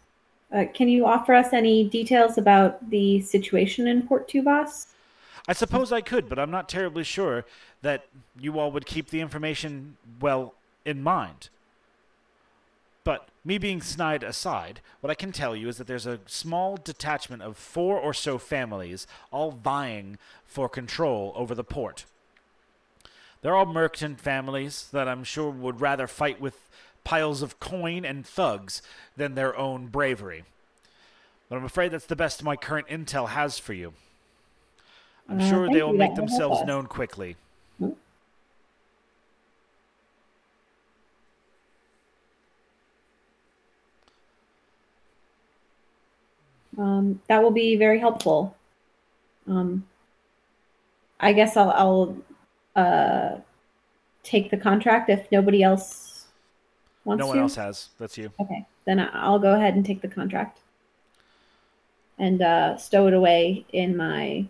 Uh, 0.51 0.65
can 0.73 0.87
you 0.87 1.05
offer 1.05 1.33
us 1.33 1.53
any 1.53 1.87
details 1.87 2.37
about 2.37 2.89
the 2.89 3.21
situation 3.21 3.87
in 3.87 4.07
Port 4.07 4.27
Tuvas? 4.29 4.87
I 5.47 5.53
suppose 5.53 5.91
I 5.91 6.01
could, 6.01 6.29
but 6.29 6.39
I'm 6.39 6.51
not 6.51 6.69
terribly 6.69 7.03
sure 7.03 7.45
that 7.81 8.05
you 8.39 8.59
all 8.59 8.71
would 8.71 8.85
keep 8.85 9.09
the 9.09 9.21
information 9.21 9.97
well 10.19 10.53
in 10.85 11.01
mind. 11.01 11.49
But 13.03 13.29
me 13.43 13.57
being 13.57 13.81
snide 13.81 14.23
aside, 14.23 14.81
what 15.01 15.09
I 15.09 15.15
can 15.15 15.31
tell 15.31 15.55
you 15.55 15.67
is 15.67 15.77
that 15.77 15.87
there's 15.87 16.05
a 16.05 16.19
small 16.25 16.77
detachment 16.77 17.41
of 17.41 17.57
four 17.57 17.97
or 17.97 18.13
so 18.13 18.37
families 18.37 19.07
all 19.31 19.51
vying 19.51 20.17
for 20.45 20.69
control 20.69 21.33
over 21.35 21.55
the 21.55 21.63
port. 21.63 22.05
They're 23.41 23.55
all 23.55 23.65
merchant 23.65 24.19
families 24.19 24.89
that 24.91 25.07
I'm 25.07 25.23
sure 25.23 25.49
would 25.49 25.81
rather 25.81 26.07
fight 26.07 26.41
with 26.41 26.69
piles 27.03 27.41
of 27.41 27.59
coin 27.59 28.03
and 28.05 28.25
thugs 28.25 28.81
than 29.15 29.35
their 29.35 29.57
own 29.57 29.87
bravery. 29.87 30.43
But 31.47 31.55
I'm 31.57 31.65
afraid 31.65 31.91
that's 31.91 32.05
the 32.05 32.15
best 32.15 32.43
my 32.43 32.55
current 32.55 32.87
intel 32.89 33.29
has 33.29 33.57
for 33.57 33.73
you. 33.73 33.93
I'm 35.29 35.39
Uh, 35.39 35.49
sure 35.49 35.69
they 35.69 35.81
will 35.83 35.93
make 35.93 36.15
That 36.15 36.21
will 36.21 36.27
help 36.27 36.29
themselves 36.29 36.65
known 36.65 36.87
quickly. 36.87 37.35
Um, 46.77 47.21
that 47.27 47.41
will 47.43 47.51
be 47.51 47.75
very 47.75 47.99
helpful. 47.99 48.55
Um, 49.47 49.85
I 51.19 51.33
guess 51.33 51.57
I'll, 51.57 51.71
I'll 51.71 52.17
uh, 52.75 53.37
take 54.23 54.49
the 54.51 54.57
contract 54.57 55.09
if 55.09 55.29
nobody 55.31 55.63
else 55.63 56.27
wants 57.03 57.19
No 57.19 57.25
to. 57.25 57.29
one 57.29 57.39
else 57.39 57.55
has. 57.55 57.89
That's 57.97 58.17
you. 58.17 58.31
Okay, 58.39 58.65
then 58.85 58.99
I'll 59.13 59.39
go 59.39 59.53
ahead 59.55 59.75
and 59.75 59.85
take 59.85 60.01
the 60.01 60.07
contract 60.07 60.59
and 62.17 62.41
uh, 62.41 62.77
stow 62.77 63.07
it 63.07 63.13
away 63.13 63.65
in 63.73 63.97
my 63.97 64.45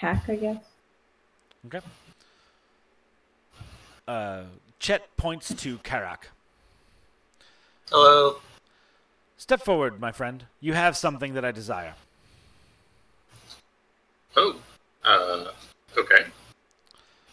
pack, 0.00 0.28
I 0.28 0.36
guess. 0.36 0.64
Okay. 1.66 1.80
Uh, 4.08 4.44
Chet 4.78 5.14
points 5.16 5.54
to 5.54 5.78
Karak. 5.78 6.30
Hello. 7.90 8.36
Step 9.36 9.62
forward, 9.62 10.00
my 10.00 10.10
friend. 10.10 10.44
You 10.60 10.72
have 10.72 10.96
something 10.96 11.34
that 11.34 11.44
I 11.44 11.50
desire. 11.50 11.94
Oh. 14.36 14.56
Uh. 15.04 15.46
Okay. 15.96 16.24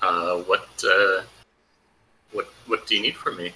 Uh. 0.02 0.38
What. 0.40 0.68
Uh. 0.84 1.22
What. 2.32 2.48
What 2.66 2.86
do 2.86 2.96
you 2.96 3.02
need 3.02 3.16
from 3.16 3.38
me? 3.38 3.54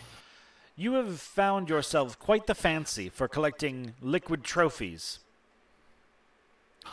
You 0.76 0.94
have 0.94 1.20
found 1.20 1.70
yourself 1.70 2.18
quite 2.18 2.48
the 2.48 2.56
fancy 2.56 3.10
for 3.10 3.28
collecting 3.28 3.94
liquid 4.02 4.44
trophies. 4.44 5.20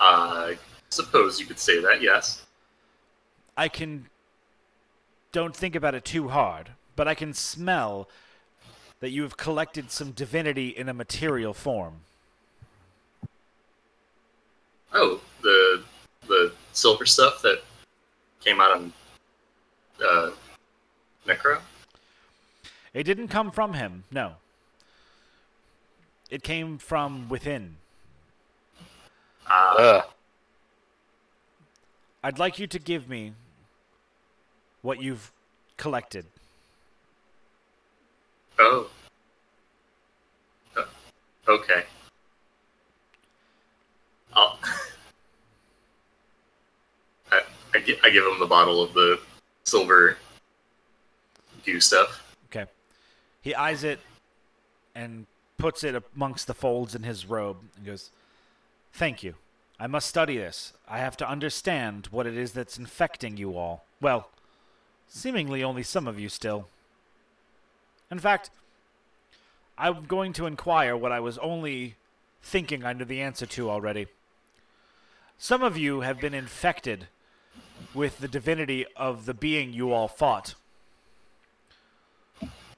I 0.00 0.58
suppose 0.90 1.40
you 1.40 1.46
could 1.46 1.58
say 1.58 1.80
that, 1.80 2.02
yes. 2.02 2.46
I 3.56 3.68
can. 3.68 4.06
Don't 5.32 5.54
think 5.54 5.74
about 5.74 5.94
it 5.94 6.04
too 6.04 6.28
hard, 6.28 6.70
but 6.96 7.06
I 7.06 7.14
can 7.14 7.34
smell 7.34 8.08
that 9.00 9.10
you 9.10 9.22
have 9.22 9.36
collected 9.36 9.90
some 9.90 10.12
divinity 10.12 10.68
in 10.68 10.88
a 10.88 10.94
material 10.94 11.52
form. 11.54 12.00
Oh, 14.92 15.20
the 15.42 15.82
the 16.26 16.52
silver 16.72 17.06
stuff 17.06 17.42
that 17.42 17.62
came 18.40 18.60
out 18.60 18.76
on 18.76 18.92
uh, 20.04 20.30
Necro? 21.26 21.60
It 22.94 23.02
didn't 23.04 23.28
come 23.28 23.50
from 23.50 23.74
him, 23.74 24.04
no. 24.10 24.34
It 26.30 26.42
came 26.42 26.78
from 26.78 27.28
within. 27.28 27.76
Ah, 29.46 29.74
Ugh. 29.78 30.04
I'd 32.22 32.38
like 32.38 32.58
you 32.58 32.66
to 32.66 32.78
give 32.78 33.08
me 33.08 33.32
what 34.82 35.00
you've 35.02 35.32
collected. 35.76 36.26
oh. 38.58 38.90
Uh, 40.76 40.84
okay. 41.48 41.84
I'll. 44.34 44.58
I, 47.30 47.42
I, 47.74 47.78
gi- 47.80 47.98
I 48.02 48.10
give 48.10 48.24
him 48.24 48.38
the 48.40 48.46
bottle 48.46 48.82
of 48.82 48.94
the 48.94 49.20
silver 49.64 50.16
goo 51.64 51.80
stuff. 51.80 52.34
Okay. 52.46 52.68
He 53.42 53.54
eyes 53.54 53.84
it 53.84 54.00
and 54.94 55.26
puts 55.58 55.84
it 55.84 55.94
amongst 56.16 56.46
the 56.46 56.54
folds 56.54 56.94
in 56.94 57.02
his 57.02 57.26
robe 57.26 57.58
and 57.76 57.86
goes, 57.86 58.10
Thank 58.92 59.22
you. 59.22 59.34
I 59.80 59.86
must 59.86 60.08
study 60.08 60.36
this. 60.36 60.72
I 60.88 60.98
have 60.98 61.16
to 61.18 61.28
understand 61.28 62.08
what 62.10 62.26
it 62.26 62.36
is 62.36 62.52
that's 62.52 62.78
infecting 62.78 63.36
you 63.36 63.56
all. 63.56 63.84
Well, 64.00 64.30
seemingly 65.06 65.62
only 65.62 65.82
some 65.82 66.08
of 66.08 66.18
you 66.18 66.28
still. 66.28 66.68
In 68.10 68.18
fact, 68.18 68.50
I'm 69.76 70.06
going 70.06 70.32
to 70.34 70.46
inquire 70.46 70.96
what 70.96 71.12
I 71.12 71.20
was 71.20 71.38
only 71.38 71.94
thinking 72.42 72.84
I 72.84 72.92
knew 72.92 73.04
the 73.04 73.20
answer 73.20 73.46
to 73.46 73.70
already. 73.70 74.08
Some 75.38 75.62
of 75.62 75.76
you 75.76 76.00
have 76.00 76.20
been 76.20 76.34
infected 76.34 77.06
with 77.94 78.18
the 78.18 78.26
divinity 78.26 78.86
of 78.96 79.26
the 79.26 79.34
being 79.34 79.72
you 79.72 79.92
all 79.92 80.08
fought. 80.08 80.54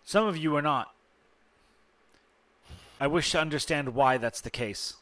Some 0.04 0.26
of 0.26 0.36
you 0.36 0.54
are 0.56 0.62
not. 0.62 0.92
I 3.00 3.06
wish 3.06 3.30
to 3.32 3.40
understand 3.40 3.94
why 3.94 4.18
that's 4.18 4.42
the 4.42 4.50
case. 4.50 4.94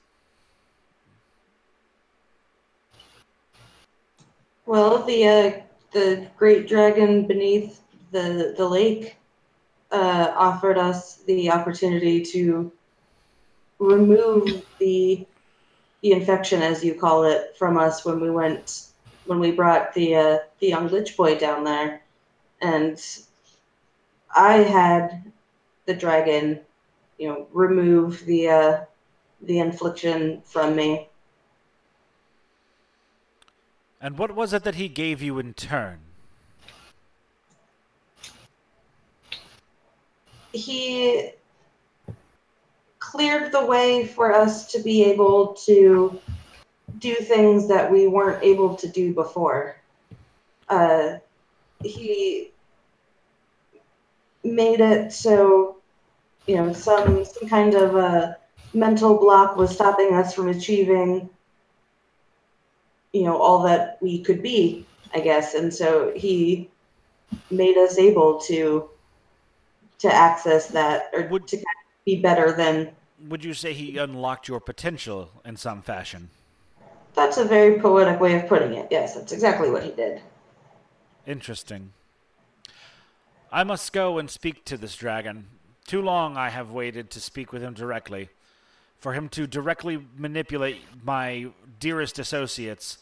Well, 4.68 5.02
the 5.02 5.26
uh, 5.26 5.52
the 5.92 6.28
great 6.36 6.68
dragon 6.68 7.26
beneath 7.26 7.80
the 8.10 8.52
the 8.54 8.68
lake 8.68 9.16
uh, 9.90 10.34
offered 10.36 10.76
us 10.76 11.22
the 11.22 11.50
opportunity 11.50 12.22
to 12.32 12.70
remove 13.78 14.66
the 14.78 15.26
the 16.02 16.12
infection, 16.12 16.60
as 16.60 16.84
you 16.84 16.94
call 16.94 17.24
it, 17.24 17.56
from 17.56 17.78
us 17.78 18.04
when 18.04 18.20
we 18.20 18.30
went 18.30 18.88
when 19.24 19.38
we 19.40 19.52
brought 19.52 19.94
the 19.94 20.14
uh, 20.14 20.38
the 20.58 20.68
young 20.68 20.88
lich 20.88 21.16
boy 21.16 21.38
down 21.38 21.64
there, 21.64 22.02
and 22.60 23.00
I 24.36 24.56
had 24.56 25.32
the 25.86 25.94
dragon, 25.94 26.60
you 27.16 27.28
know, 27.28 27.46
remove 27.54 28.22
the 28.26 28.50
uh, 28.50 28.80
the 29.40 29.60
infliction 29.60 30.42
from 30.44 30.76
me. 30.76 31.07
And 34.00 34.16
what 34.16 34.34
was 34.34 34.52
it 34.52 34.64
that 34.64 34.76
he 34.76 34.88
gave 34.88 35.22
you 35.22 35.38
in 35.38 35.54
turn? 35.54 36.00
he 40.52 41.30
cleared 42.98 43.52
the 43.52 43.64
way 43.64 44.06
for 44.06 44.32
us 44.34 44.70
to 44.72 44.82
be 44.82 45.04
able 45.04 45.54
to 45.54 46.20
do 46.98 47.14
things 47.14 47.68
that 47.68 47.90
we 47.90 48.08
weren't 48.08 48.42
able 48.42 48.74
to 48.74 48.88
do 48.88 49.14
before. 49.14 49.76
Uh, 50.68 51.16
he 51.82 52.50
made 54.44 54.80
it 54.80 55.12
so 55.12 55.76
you 56.46 56.56
know 56.56 56.72
some 56.72 57.24
some 57.24 57.48
kind 57.48 57.74
of 57.74 57.96
a 57.96 58.36
mental 58.72 59.18
block 59.18 59.56
was 59.56 59.70
stopping 59.70 60.14
us 60.14 60.32
from 60.32 60.48
achieving 60.48 61.28
you 63.18 63.24
know 63.24 63.36
all 63.40 63.62
that 63.64 63.98
we 64.00 64.20
could 64.20 64.40
be 64.42 64.86
i 65.12 65.18
guess 65.18 65.54
and 65.54 65.74
so 65.74 66.12
he 66.14 66.68
made 67.50 67.76
us 67.76 67.98
able 67.98 68.38
to 68.38 68.88
to 69.98 70.08
access 70.14 70.68
that 70.68 71.10
or 71.12 71.26
Would- 71.28 71.48
to 71.48 71.56
kind 71.56 71.64
of 71.86 72.04
be 72.04 72.16
better 72.22 72.52
than 72.52 72.90
Would 73.28 73.44
you 73.44 73.52
say 73.54 73.72
he 73.72 73.98
unlocked 73.98 74.46
your 74.46 74.60
potential 74.60 75.30
in 75.44 75.56
some 75.56 75.82
fashion? 75.82 76.30
that's 77.14 77.36
a 77.38 77.44
very 77.44 77.80
poetic 77.80 78.20
way 78.20 78.36
of 78.40 78.46
putting 78.48 78.74
it 78.74 78.86
yes 78.90 79.14
that's 79.16 79.32
exactly 79.32 79.70
what 79.70 79.82
he 79.82 79.90
did 79.90 80.22
Interesting. 81.26 81.92
I 83.52 83.62
must 83.62 83.92
go 83.92 84.16
and 84.16 84.30
speak 84.30 84.64
to 84.64 84.78
this 84.78 84.96
dragon. 84.96 85.46
Too 85.86 86.00
long 86.00 86.38
I 86.38 86.48
have 86.48 86.70
waited 86.70 87.10
to 87.10 87.20
speak 87.20 87.52
with 87.52 87.60
him 87.62 87.74
directly. 87.74 88.30
For 88.98 89.12
him 89.12 89.28
to 89.30 89.46
directly 89.46 89.98
manipulate 90.16 90.78
my 91.04 91.48
dearest 91.80 92.18
associates, 92.18 92.96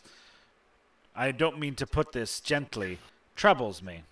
I 1.16 1.32
don't 1.32 1.59
mean 1.59 1.74
to 1.76 1.86
put 1.86 2.12
this 2.12 2.40
gently, 2.40 2.98
troubles 3.34 3.82
me. 3.82 4.02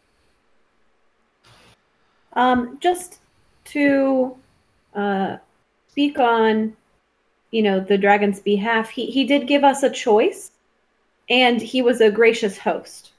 Um, 2.32 2.78
just 2.81 3.20
to 3.66 4.35
uh, 4.94 5.36
speak 5.89 6.18
on, 6.18 6.76
you 7.51 7.62
know, 7.62 7.78
the 7.78 7.98
dragon's 7.98 8.40
behalf, 8.40 8.89
he, 8.89 9.06
he 9.06 9.24
did 9.24 9.47
give 9.47 9.64
us 9.64 9.82
a 9.82 9.90
choice, 9.90 10.51
and 11.28 11.60
he 11.60 11.82
was 11.82 12.01
a 12.01 12.10
gracious 12.10 12.59
host. 12.59 13.12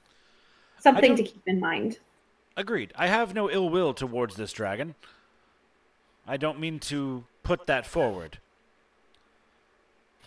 Something 0.79 1.15
to 1.15 1.23
keep 1.23 1.41
in 1.47 1.59
mind. 1.59 1.99
Agreed. 2.57 2.91
I 2.95 3.07
have 3.07 3.33
no 3.33 3.49
ill 3.49 3.69
will 3.69 3.93
towards 3.93 4.35
this 4.35 4.51
dragon. 4.51 4.95
I 6.27 6.37
don't 6.37 6.59
mean 6.59 6.79
to 6.79 7.23
put 7.43 7.67
that 7.67 7.85
forward. 7.85 8.39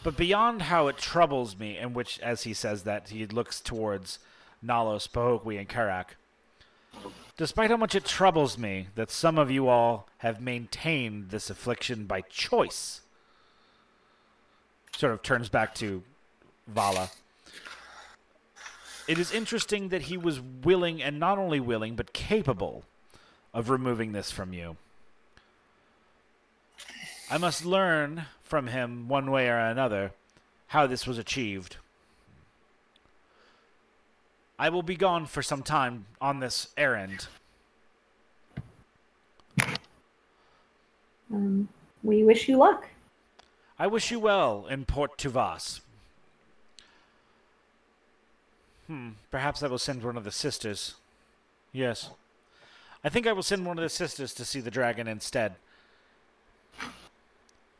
But 0.08 0.16
beyond 0.16 0.62
how 0.62 0.86
it 0.86 0.96
troubles 0.96 1.58
me, 1.58 1.76
in 1.76 1.92
which, 1.92 2.18
as 2.20 2.44
he 2.44 2.54
says 2.54 2.84
that, 2.84 3.10
he 3.10 3.26
looks 3.26 3.60
towards 3.60 4.18
Nalos, 4.64 5.06
Pahokwi, 5.06 5.58
and 5.58 5.68
Karak. 5.68 6.16
Despite 7.36 7.68
how 7.68 7.76
much 7.76 7.94
it 7.94 8.06
troubles 8.06 8.56
me 8.56 8.86
that 8.94 9.10
some 9.10 9.36
of 9.36 9.50
you 9.50 9.68
all 9.68 10.08
have 10.20 10.40
maintained 10.40 11.28
this 11.28 11.50
affliction 11.50 12.06
by 12.06 12.22
choice, 12.22 13.02
sort 14.96 15.12
of 15.12 15.22
turns 15.22 15.50
back 15.50 15.74
to 15.74 16.02
Vala. 16.66 17.10
It 19.06 19.18
is 19.18 19.30
interesting 19.30 19.90
that 19.90 20.04
he 20.04 20.16
was 20.16 20.40
willing, 20.40 21.02
and 21.02 21.20
not 21.20 21.36
only 21.36 21.60
willing, 21.60 21.96
but 21.96 22.14
capable 22.14 22.82
of 23.52 23.68
removing 23.68 24.12
this 24.12 24.30
from 24.30 24.54
you. 24.54 24.78
I 27.30 27.36
must 27.36 27.64
learn 27.64 28.24
from 28.42 28.68
him, 28.68 29.06
one 29.08 29.30
way 29.30 29.48
or 29.48 29.58
another, 29.58 30.12
how 30.68 30.86
this 30.86 31.06
was 31.06 31.18
achieved. 31.18 31.76
I 34.58 34.70
will 34.70 34.82
be 34.82 34.96
gone 34.96 35.26
for 35.26 35.42
some 35.42 35.62
time 35.62 36.06
on 36.20 36.40
this 36.40 36.68
errand. 36.76 37.26
Um, 41.32 41.68
we 42.02 42.24
wish 42.24 42.48
you 42.48 42.56
luck. 42.56 42.88
I 43.78 43.86
wish 43.86 44.10
you 44.10 44.18
well 44.18 44.66
in 44.68 44.86
Port 44.86 45.18
Tuvas. 45.18 45.80
Hmm, 48.86 49.10
perhaps 49.30 49.62
I 49.62 49.68
will 49.68 49.78
send 49.78 50.02
one 50.02 50.16
of 50.16 50.24
the 50.24 50.32
sisters. 50.32 50.94
Yes. 51.72 52.10
I 53.04 53.10
think 53.10 53.26
I 53.26 53.32
will 53.32 53.42
send 53.42 53.66
one 53.66 53.78
of 53.78 53.82
the 53.82 53.90
sisters 53.90 54.32
to 54.34 54.44
see 54.46 54.60
the 54.60 54.70
dragon 54.70 55.06
instead. 55.06 55.56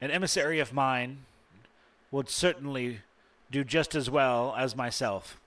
An 0.01 0.11
emissary 0.11 0.61
of 0.61 0.73
mine 0.73 1.25
would 2.11 2.29
certainly 2.29 3.01
do 3.51 3.65
just 3.65 3.95
as 3.95 4.09
well 4.09 4.55
as 4.57 4.77
myself. 4.77 5.41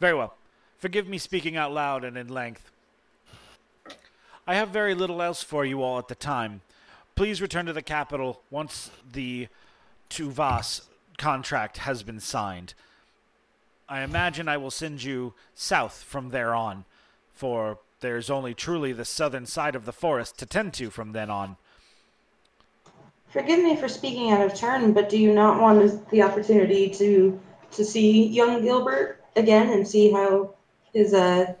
Very 0.00 0.14
well. 0.14 0.34
Forgive 0.78 1.08
me 1.08 1.18
speaking 1.18 1.56
out 1.56 1.72
loud 1.72 2.04
and 2.04 2.16
in 2.16 2.28
length. 2.28 2.70
I 4.46 4.54
have 4.54 4.68
very 4.68 4.94
little 4.94 5.22
else 5.22 5.42
for 5.42 5.64
you 5.64 5.82
all 5.82 5.98
at 5.98 6.08
the 6.08 6.14
time. 6.14 6.60
Please 7.14 7.40
return 7.40 7.66
to 7.66 7.72
the 7.72 7.82
capital 7.82 8.42
once 8.50 8.90
the 9.10 9.48
Tuvas 10.10 10.82
contract 11.16 11.78
has 11.78 12.02
been 12.02 12.20
signed. 12.20 12.74
I 13.88 14.02
imagine 14.02 14.48
I 14.48 14.56
will 14.56 14.70
send 14.70 15.02
you 15.02 15.34
south 15.54 16.02
from 16.02 16.30
there 16.30 16.54
on, 16.54 16.84
for 17.34 17.78
there's 18.00 18.30
only 18.30 18.52
truly 18.52 18.92
the 18.92 19.04
southern 19.04 19.46
side 19.46 19.74
of 19.74 19.84
the 19.84 19.92
forest 19.92 20.38
to 20.38 20.46
tend 20.46 20.74
to 20.74 20.90
from 20.90 21.12
then 21.12 21.30
on. 21.30 21.56
Forgive 23.36 23.62
me 23.62 23.76
for 23.76 23.86
speaking 23.86 24.32
out 24.32 24.40
of 24.40 24.54
turn, 24.54 24.94
but 24.94 25.10
do 25.10 25.18
you 25.18 25.30
not 25.34 25.60
want 25.60 26.08
the 26.08 26.22
opportunity 26.22 26.88
to 26.88 27.38
to 27.72 27.84
see 27.84 28.28
young 28.28 28.62
Gilbert 28.62 29.22
again 29.36 29.68
and 29.68 29.86
see 29.86 30.10
how 30.10 30.54
his 30.94 31.12
uh 31.12 31.52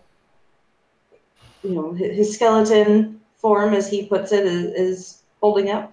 you 1.62 1.74
know 1.74 1.92
his 1.92 2.32
skeleton 2.34 3.20
form, 3.36 3.74
as 3.74 3.90
he 3.90 4.06
puts 4.06 4.32
it, 4.32 4.46
is, 4.46 4.64
is 4.72 5.22
holding 5.42 5.68
up? 5.70 5.92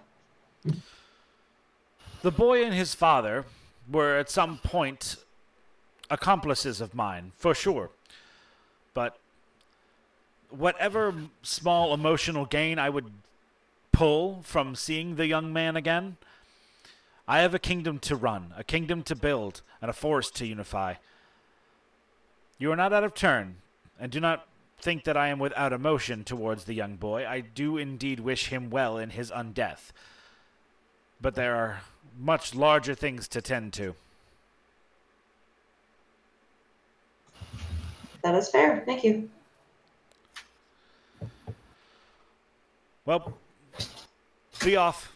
The 2.21 2.31
boy 2.31 2.63
and 2.63 2.73
his 2.73 2.95
father 2.95 3.43
were 3.91 4.15
at 4.15 4.29
some 4.29 4.59
point 4.59 5.17
accomplices 6.09 6.79
of 6.79 6.95
mine, 6.95 7.33
for 7.35 7.53
sure. 7.53 7.89
But 8.93 9.17
whatever 10.49 11.13
small 11.41 11.93
emotional 11.93 12.45
gain 12.45 12.79
I 12.79 12.89
would 12.89 13.11
pull 13.93 14.41
from 14.43 14.75
seeing 14.75 15.15
the 15.15 15.27
young 15.27 15.53
man 15.53 15.77
again, 15.77 16.17
I 17.25 17.39
have 17.39 17.53
a 17.53 17.59
kingdom 17.59 17.99
to 17.99 18.17
run, 18.17 18.53
a 18.57 18.63
kingdom 18.63 19.03
to 19.03 19.15
build, 19.15 19.61
and 19.81 19.89
a 19.89 19.93
forest 19.93 20.35
to 20.35 20.45
unify. 20.45 20.95
You 22.57 22.71
are 22.73 22.75
not 22.75 22.91
out 22.91 23.05
of 23.05 23.13
turn, 23.13 23.55
and 23.97 24.11
do 24.11 24.19
not 24.19 24.45
think 24.77 25.05
that 25.05 25.15
I 25.15 25.29
am 25.29 25.39
without 25.39 25.71
emotion 25.71 26.25
towards 26.25 26.65
the 26.65 26.73
young 26.73 26.97
boy. 26.97 27.25
I 27.25 27.39
do 27.39 27.77
indeed 27.77 28.19
wish 28.19 28.49
him 28.49 28.69
well 28.69 28.97
in 28.97 29.11
his 29.11 29.31
undeath. 29.31 29.93
But 31.21 31.35
there 31.35 31.55
are 31.55 31.81
much 32.19 32.53
larger 32.53 32.95
things 32.95 33.29
to 33.29 33.41
tend 33.41 33.71
to. 33.73 33.95
That 38.23 38.35
is 38.35 38.49
fair. 38.49 38.83
Thank 38.85 39.03
you. 39.03 39.29
Well, 43.05 43.33
be 44.63 44.77
off. 44.77 45.15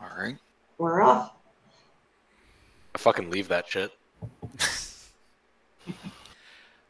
All 0.00 0.10
right. 0.18 0.36
We're 0.76 1.00
off. 1.02 1.32
I 2.94 2.98
fucking 2.98 3.30
leave 3.30 3.48
that 3.48 3.68
shit. 3.68 3.92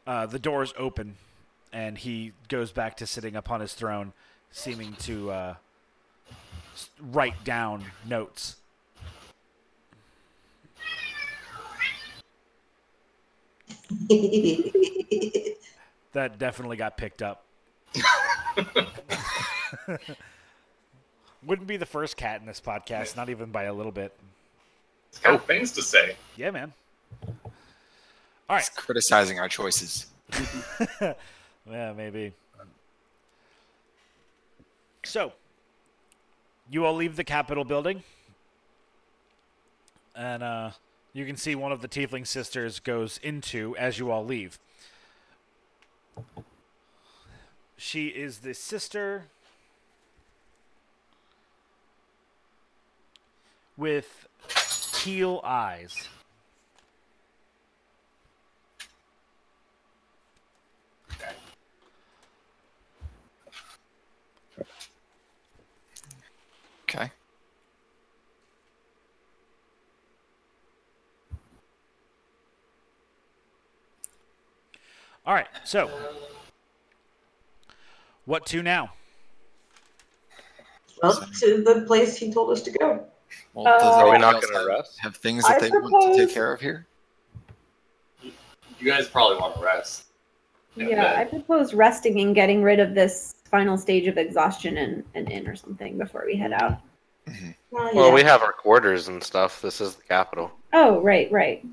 Uh, 0.05 0.25
the 0.25 0.37
doors 0.37 0.73
open, 0.77 1.15
and 1.71 1.97
he 1.97 2.33
goes 2.49 2.73
back 2.73 2.97
to 2.97 3.07
sitting 3.07 3.37
upon 3.37 3.61
his 3.61 3.73
throne, 3.73 4.11
seeming 4.51 4.91
to 4.95 5.31
uh, 5.31 5.55
write 6.99 7.41
down 7.45 7.85
notes. 8.05 8.57
That 16.13 16.37
definitely 16.37 16.77
got 16.77 16.95
picked 16.95 17.21
up. 17.21 17.43
Wouldn't 21.45 21.67
be 21.67 21.77
the 21.77 21.85
first 21.85 22.15
cat 22.17 22.39
in 22.39 22.47
this 22.47 22.61
podcast, 22.61 23.15
not 23.17 23.29
even 23.29 23.51
by 23.51 23.63
a 23.63 23.73
little 23.73 23.91
bit. 23.91 24.13
It's 25.09 25.19
got 25.19 25.45
things 25.45 25.71
to 25.73 25.81
say. 25.81 26.15
Yeah, 26.37 26.51
man. 26.51 26.73
All 27.21 27.41
right. 28.49 28.59
It's 28.59 28.69
criticizing 28.69 29.39
our 29.39 29.49
choices. 29.49 30.07
Yeah, 31.69 31.93
maybe. 31.93 32.33
So, 35.05 35.33
you 36.69 36.85
all 36.85 36.93
leave 36.93 37.15
the 37.15 37.23
Capitol 37.23 37.63
building, 37.63 38.03
and 40.15 40.43
uh, 40.43 40.71
you 41.13 41.25
can 41.25 41.37
see 41.37 41.55
one 41.55 41.71
of 41.71 41.81
the 41.81 41.87
Tiefling 41.87 42.27
sisters 42.27 42.79
goes 42.79 43.19
into 43.23 43.75
as 43.77 43.99
you 43.99 44.11
all 44.11 44.25
leave. 44.25 44.59
She 47.85 48.07
is 48.07 48.39
the 48.39 48.53
sister 48.53 49.25
with 53.75 54.25
teal 54.93 55.41
eyes. 55.43 56.07
Okay. 66.83 67.11
All 75.25 75.33
right, 75.33 75.47
so 75.65 75.91
what 78.25 78.45
to 78.47 78.61
now? 78.63 78.91
Well, 81.01 81.13
to 81.41 81.63
the 81.63 81.83
place 81.87 82.15
he 82.17 82.31
told 82.33 82.51
us 82.51 82.61
to 82.63 82.71
go. 82.71 83.05
Well, 83.53 83.67
Uh, 83.67 83.71
Are 83.71 84.05
we 84.05 84.11
everybody 84.15 84.21
not 84.21 84.33
else 84.35 84.45
going 84.45 84.53
to 84.53 84.59
have, 84.71 84.79
rest? 84.79 84.99
have 84.99 85.15
things 85.17 85.43
that 85.43 85.57
I 85.57 85.59
they 85.59 85.69
want 85.69 85.83
to 85.85 85.89
propose- 85.89 86.17
take 86.17 86.33
care 86.33 86.53
of 86.53 86.61
here? 86.61 86.87
You 88.21 88.31
guys 88.91 89.07
probably 89.07 89.37
want 89.37 89.55
to 89.55 89.61
rest. 89.61 90.05
And 90.77 90.89
Yeah, 90.89 91.15
I 91.17 91.25
propose 91.25 91.73
resting 91.73 92.19
and 92.21 92.33
getting 92.33 92.63
rid 92.63 92.79
of 92.79 92.95
this 92.95 93.35
final 93.45 93.77
stage 93.77 94.07
of 94.07 94.17
exhaustion 94.17 94.77
and 94.77 95.03
an 95.13 95.27
inn 95.27 95.47
or 95.47 95.55
something 95.55 95.97
before 95.97 96.23
we 96.25 96.35
head 96.35 96.53
out. 96.53 96.79
Well, 97.71 97.91
Well, 97.93 98.07
yeah. 98.07 98.13
we 98.13 98.21
have 98.23 98.41
our 98.41 98.53
quarters 98.53 99.07
and 99.07 99.23
stuff. 99.23 99.61
This 99.61 99.79
is 99.81 99.95
the 99.95 100.03
capital. 100.03 100.51
Oh, 100.73 100.99
right, 101.01 101.31
right. 101.31 101.63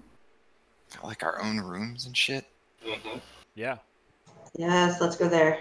Got, 0.95 1.05
like 1.05 1.23
our 1.23 1.41
own 1.43 1.59
rooms 1.61 2.07
and 2.07 2.17
shit. 2.17 2.45
Mhm. 2.85 3.21
Yeah. 3.55 3.79
Yes, 4.57 5.01
let's 5.01 5.17
go 5.17 5.29
there. 5.29 5.61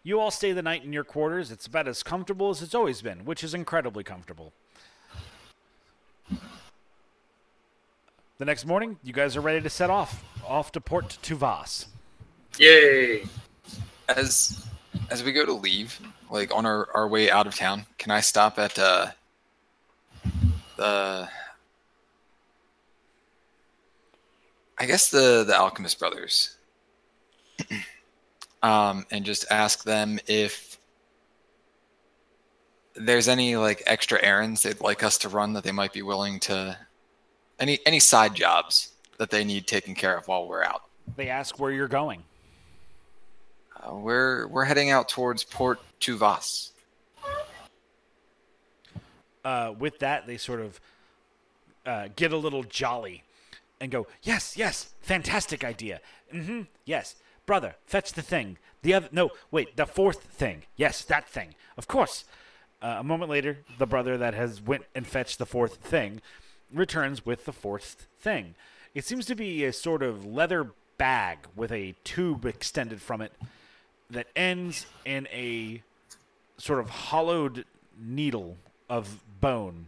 All 0.00 0.04
right. 0.04 0.10
You 0.10 0.20
all 0.20 0.30
stay 0.30 0.52
the 0.52 0.62
night 0.62 0.84
in 0.84 0.92
your 0.92 1.04
quarters. 1.04 1.50
It's 1.50 1.66
about 1.66 1.88
as 1.88 2.02
comfortable 2.02 2.50
as 2.50 2.62
it's 2.62 2.74
always 2.74 3.02
been, 3.02 3.24
which 3.24 3.44
is 3.44 3.54
incredibly 3.54 4.04
comfortable. 4.04 4.52
The 8.38 8.44
next 8.46 8.64
morning, 8.64 8.98
you 9.02 9.12
guys 9.12 9.36
are 9.36 9.42
ready 9.42 9.60
to 9.60 9.70
set 9.70 9.90
off, 9.90 10.24
off 10.46 10.72
to 10.72 10.80
Port 10.80 11.18
Tuvas. 11.22 11.86
Yay! 12.58 13.24
As 14.08 14.66
as 15.10 15.22
we 15.22 15.32
go 15.32 15.44
to 15.44 15.52
leave, 15.52 16.00
like 16.30 16.54
on 16.54 16.66
our, 16.66 16.88
our 16.94 17.06
way 17.06 17.30
out 17.30 17.46
of 17.46 17.54
town, 17.54 17.86
can 17.98 18.10
I 18.10 18.20
stop 18.20 18.58
at 18.58 18.78
uh 18.78 19.08
the 20.76 21.28
I 24.78 24.86
guess 24.86 25.10
the 25.10 25.44
the 25.46 25.56
Alchemist 25.56 25.98
brothers. 25.98 26.56
um 28.62 29.06
and 29.10 29.24
just 29.24 29.44
ask 29.50 29.84
them 29.84 30.18
if 30.26 30.78
there's 32.94 33.28
any 33.28 33.56
like 33.56 33.82
extra 33.86 34.22
errands 34.22 34.62
they'd 34.62 34.80
like 34.80 35.02
us 35.02 35.16
to 35.18 35.28
run 35.28 35.52
that 35.52 35.64
they 35.64 35.72
might 35.72 35.92
be 35.92 36.02
willing 36.02 36.38
to 36.40 36.76
any 37.58 37.78
any 37.86 38.00
side 38.00 38.34
jobs 38.34 38.94
that 39.18 39.30
they 39.30 39.44
need 39.44 39.66
taken 39.66 39.94
care 39.94 40.16
of 40.16 40.26
while 40.26 40.48
we're 40.48 40.64
out. 40.64 40.84
They 41.16 41.28
ask 41.28 41.58
where 41.58 41.70
you're 41.70 41.88
going. 41.88 42.24
Uh, 43.76 43.94
we're 43.94 44.46
we're 44.48 44.64
heading 44.64 44.90
out 44.90 45.08
towards 45.08 45.44
Port 45.44 45.78
Tuvas. 46.00 46.70
Uh, 49.44 49.74
with 49.78 49.98
that, 50.00 50.26
they 50.26 50.36
sort 50.36 50.60
of 50.60 50.80
uh, 51.86 52.08
get 52.16 52.32
a 52.32 52.36
little 52.36 52.62
jolly 52.62 53.24
and 53.80 53.90
go, 53.90 54.06
"Yes, 54.22 54.56
yes, 54.56 54.94
fantastic 55.00 55.64
idea. 55.64 56.00
Mm-hmm. 56.32 56.62
Yes, 56.84 57.16
brother, 57.50 57.74
fetch 57.84 58.12
the 58.12 58.22
thing. 58.22 58.58
The 58.82 58.94
other, 58.94 59.08
no, 59.10 59.30
wait, 59.50 59.76
the 59.76 59.86
fourth 59.86 60.22
thing. 60.22 60.62
Yes, 60.76 61.02
that 61.04 61.28
thing. 61.28 61.54
Of 61.76 61.88
course." 61.88 62.24
Uh, 62.80 62.96
a 63.00 63.04
moment 63.04 63.28
later, 63.30 63.58
the 63.78 63.86
brother 63.86 64.16
that 64.16 64.34
has 64.34 64.62
went 64.62 64.84
and 64.94 65.04
fetched 65.06 65.38
the 65.38 65.44
fourth 65.46 65.74
thing 65.94 66.22
returns 66.72 67.26
with 67.26 67.44
the 67.44 67.52
fourth 67.52 68.06
thing. 68.20 68.54
It 68.94 69.04
seems 69.04 69.26
to 69.26 69.34
be 69.34 69.64
a 69.64 69.72
sort 69.72 70.02
of 70.02 70.24
leather 70.24 70.70
bag 70.96 71.38
with 71.56 71.72
a 71.72 71.94
tube 72.04 72.46
extended 72.46 73.02
from 73.02 73.20
it 73.20 73.32
that 74.08 74.28
ends 74.36 74.86
in 75.04 75.26
a 75.32 75.82
sort 76.56 76.78
of 76.78 76.88
hollowed 76.88 77.64
needle 78.00 78.56
of 78.88 79.18
bone. 79.40 79.86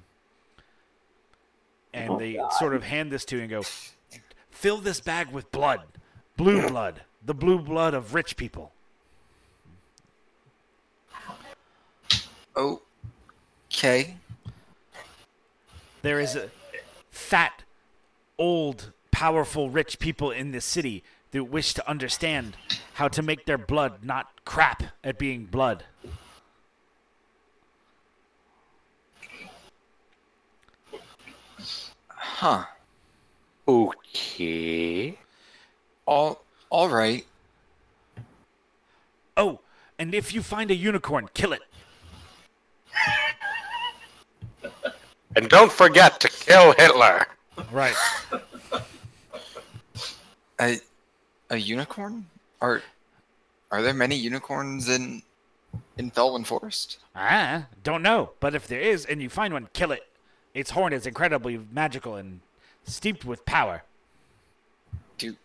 And 1.95 2.11
Oh, 2.11 2.19
they 2.19 2.35
God. 2.35 2.53
sort 2.55 2.75
of 2.75 2.83
hand 2.83 3.11
this 3.13 3.25
to 3.27 3.37
you 3.37 3.43
and 3.43 3.51
go, 3.51 3.63
fill 4.51 4.79
this 4.79 5.01
bag 5.01 5.31
with 5.31 5.51
blood, 5.53 5.83
blue 6.37 6.69
blood, 6.69 7.03
the 7.25 7.35
blue 7.35 7.59
blood 7.59 7.95
of 7.95 8.15
rich 8.15 8.37
people. 8.37 8.73
Okay. 12.57 14.17
There 16.03 16.21
is 16.21 16.37
a 16.37 16.51
fat, 17.11 17.63
old, 18.39 18.93
powerful, 19.11 19.71
rich 19.71 19.99
people 19.99 20.31
in 20.31 20.51
this 20.51 20.65
city 20.65 21.03
that 21.31 21.45
wish 21.45 21.75
to 21.75 21.89
understand 21.89 22.57
how 22.95 23.09
to 23.09 23.23
make 23.23 23.47
their 23.47 23.59
blood 23.59 24.05
not 24.05 24.45
crap 24.45 24.83
at 25.03 25.19
being 25.19 25.45
blood. 25.45 25.85
Huh. 32.09 32.65
Okay. 33.67 35.17
All 36.05 36.42
all 36.73 36.89
right. 36.89 37.27
Oh, 39.37 39.61
and 39.99 40.15
if 40.15 40.33
you 40.33 40.43
find 40.43 40.71
a 40.71 40.75
unicorn, 40.75 41.29
kill 41.35 41.53
it. 41.53 41.61
And 45.37 45.49
don't 45.49 45.71
forget 45.71 46.19
to 46.21 46.29
kill 46.29 46.73
Hitler. 46.73 47.27
Right. 47.71 47.95
A 50.61 50.79
a 51.51 51.57
unicorn? 51.57 52.27
Are 52.61 52.83
are 53.71 53.83
there 53.83 53.95
many 53.95 54.17
unicorns 54.17 54.89
in 54.89 55.23
in 55.99 56.11
Felwyn 56.11 56.47
Forest? 56.47 56.99
Ah, 57.15 57.67
don't 57.83 58.03
know. 58.03 58.31
But 58.41 58.55
if 58.55 58.67
there 58.67 58.81
is, 58.81 59.05
and 59.05 59.23
you 59.23 59.29
find 59.29 59.53
one, 59.53 59.69
kill 59.73 59.93
it. 59.93 60.07
Its 60.55 60.71
horn 60.71 60.93
is 60.93 61.07
incredibly 61.07 61.61
magical 61.71 62.17
and 62.17 62.41
steeped 62.85 63.25
with 63.25 63.45
power. 63.45 63.85
Do 65.19 65.37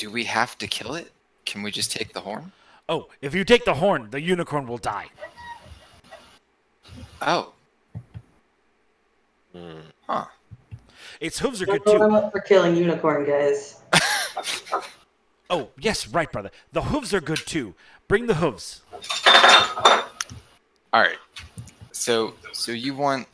do 0.00 0.10
we 0.10 0.24
have 0.24 0.56
to 0.56 0.66
kill 0.66 0.94
it? 0.94 1.12
Can 1.44 1.62
we 1.62 1.70
just 1.70 1.92
take 1.92 2.14
the 2.14 2.20
horn? 2.20 2.50
Oh, 2.88 3.08
if 3.20 3.34
you 3.34 3.44
take 3.44 3.66
the 3.66 3.74
horn, 3.74 4.08
the 4.10 4.20
unicorn 4.20 4.66
will 4.66 4.78
die. 4.78 5.08
Oh. 7.20 7.52
Hmm. 9.54 9.80
Huh. 10.08 10.24
Its 11.20 11.38
hooves 11.38 11.60
are 11.60 11.66
good 11.66 11.84
Don't 11.84 12.00
I'm 12.00 12.10
too. 12.10 12.16
up 12.16 12.32
for 12.32 12.40
killing 12.40 12.74
unicorn, 12.76 13.26
guys. 13.26 13.76
Oh, 15.52 15.68
yes, 15.80 16.06
right, 16.06 16.30
brother. 16.30 16.52
The 16.72 16.80
hooves 16.80 17.12
are 17.12 17.20
good 17.20 17.40
too. 17.44 17.74
Bring 18.06 18.28
the 18.28 18.34
hooves. 18.34 18.82
All 20.92 21.00
right. 21.02 21.18
So 21.90 22.34
so 22.52 22.70
you 22.70 22.94
want 22.94 23.26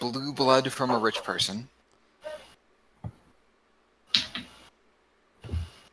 blue 0.00 0.32
blood 0.32 0.72
from 0.72 0.90
a 0.90 0.98
rich 0.98 1.22
person? 1.22 1.68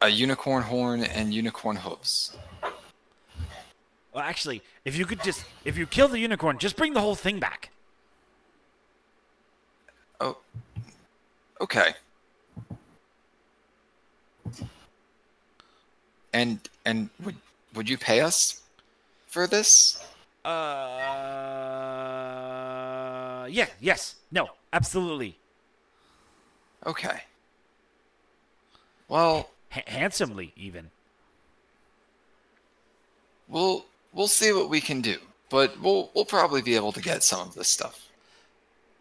A 0.05 0.07
unicorn 0.07 0.61
horn 0.61 1.03
and 1.03 1.33
unicorn 1.33 1.77
hooves. 1.77 2.37
Well, 4.13 4.23
actually, 4.23 4.61
if 4.85 4.95
you 4.95 5.03
could 5.03 5.23
just, 5.23 5.43
if 5.63 5.79
you 5.79 5.87
kill 5.87 6.07
the 6.07 6.19
unicorn, 6.19 6.59
just 6.59 6.75
bring 6.75 6.93
the 6.93 7.01
whole 7.01 7.15
thing 7.15 7.39
back. 7.39 7.71
Oh. 10.21 10.37
Okay. 11.59 11.95
And 16.33 16.59
and 16.85 17.09
would 17.23 17.37
would 17.73 17.89
you 17.89 17.97
pay 17.97 18.21
us 18.21 18.61
for 19.25 19.47
this? 19.47 20.05
Uh, 20.45 20.51
yeah, 23.49 23.65
yes, 23.81 24.17
no, 24.31 24.51
absolutely, 24.71 25.39
Okay. 26.85 27.21
Well, 29.07 29.49
H- 29.75 29.83
handsomely 29.87 30.53
even. 30.55 30.91
we'll 33.47 33.85
we'll 34.13 34.27
see 34.27 34.51
what 34.53 34.69
we 34.69 34.81
can 34.81 35.01
do, 35.01 35.17
but 35.49 35.79
we'll 35.81 36.09
we'll 36.15 36.25
probably 36.25 36.61
be 36.61 36.75
able 36.75 36.91
to 36.91 37.01
get 37.01 37.23
some 37.23 37.47
of 37.47 37.55
this 37.55 37.67
stuff. 37.67 38.07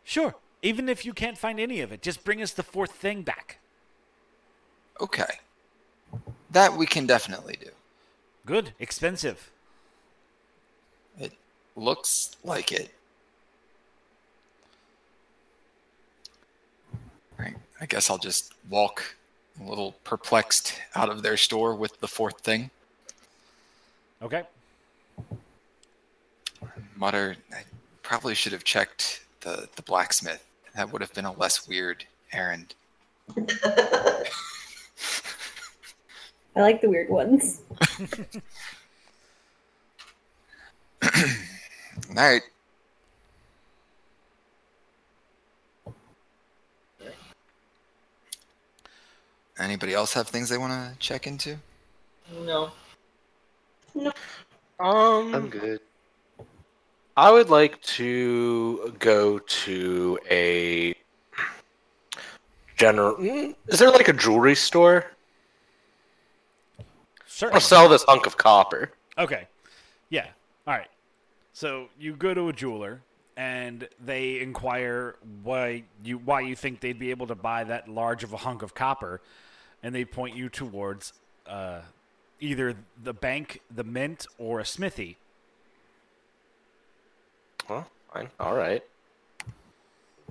Sure, 0.05 0.35
even 0.63 0.89
if 0.89 1.05
you 1.05 1.13
can't 1.13 1.39
find 1.39 1.59
any 1.59 1.81
of 1.81 1.93
it, 1.93 2.03
just 2.03 2.25
bring 2.25 2.43
us 2.43 2.53
the 2.53 2.63
fourth 2.63 2.93
thing 2.93 3.23
back. 3.23 3.59
Okay. 5.01 5.39
That 6.51 6.77
we 6.77 6.87
can 6.87 7.07
definitely 7.07 7.57
do. 7.61 7.71
Good, 8.47 8.73
expensive. 8.79 9.51
It 11.19 11.33
looks 11.75 12.37
like 12.45 12.71
it. 12.71 12.91
Right. 17.39 17.57
I 17.81 17.87
guess 17.87 18.11
I'll 18.11 18.19
just 18.19 18.53
walk 18.71 19.17
a 19.61 19.69
little 19.69 19.93
perplexed 20.05 20.81
out 20.95 21.09
of 21.09 21.23
their 21.23 21.37
store 21.37 21.75
with 21.75 22.01
the 22.01 22.09
fourth 22.09 22.41
thing. 22.41 22.71
Okay. 24.23 24.43
Mutter, 26.97 27.37
I 27.53 27.63
probably 28.03 28.35
should 28.35 28.53
have 28.53 28.65
checked 28.65 29.25
the, 29.41 29.69
the 29.77 29.83
blacksmith. 29.83 30.45
That 30.75 30.93
would 30.93 31.03
have 31.03 31.13
been 31.15 31.25
a 31.25 31.33
less 31.33 31.69
weird 31.69 32.05
errand. 32.33 32.75
I 36.57 36.61
like 36.61 36.81
the 36.81 36.89
weird 36.89 37.11
ones. 37.11 37.61
All 41.03 41.11
right. 42.15 42.43
Anybody 49.59 49.95
else 49.95 50.13
have 50.15 50.29
things 50.29 50.49
they 50.49 50.59
want 50.59 50.73
to 50.73 50.99
check 50.99 51.27
into? 51.27 51.57
No. 52.45 52.71
No. 53.95 54.13
Um, 54.81 55.35
I'm 55.35 55.49
good. 55.49 55.81
I 57.17 57.31
would 57.31 57.49
like 57.49 57.81
to 57.83 58.95
go 58.99 59.39
to 59.39 60.19
a 60.29 60.95
general. 62.77 63.15
mm, 63.17 63.55
Is 63.69 63.79
there 63.79 63.91
like 63.91 64.09
a 64.09 64.13
jewelry 64.13 64.57
store? 64.57 65.05
Certainly. 67.27 67.55
I'll 67.55 67.61
sell 67.61 67.89
this 67.89 68.03
hunk 68.05 68.27
of 68.27 68.37
copper. 68.37 68.91
Okay. 69.17 69.47
Yeah. 70.11 70.27
All 70.67 70.75
right. 70.75 70.89
So 71.53 71.89
you 71.99 72.15
go 72.17 72.35
to 72.35 72.49
a 72.49 72.53
jeweler 72.53 73.01
and 73.37 73.89
they 74.05 74.41
inquire 74.41 75.17
why 75.45 75.85
you 76.05 76.19
why 76.19 76.41
you 76.41 76.57
think 76.57 76.81
they'd 76.81 76.99
be 76.99 77.11
able 77.11 77.29
to 77.29 77.35
buy 77.37 77.63
that 77.65 77.89
large 77.89 78.25
of 78.25 78.33
a 78.33 78.37
hunk 78.37 78.63
of 78.63 78.75
copper, 78.75 79.21
and 79.85 79.95
they 79.95 80.05
point 80.05 80.35
you 80.35 80.49
towards 80.49 81.13
uh, 81.47 81.81
either 82.41 82.75
the 83.05 83.13
bank, 83.13 83.61
the 83.73 83.85
mint, 83.85 84.27
or 84.39 84.59
a 84.59 84.65
smithy. 84.65 85.19
Well, 87.69 87.87
fine. 88.13 88.31
All 88.41 88.57
right. 88.57 88.83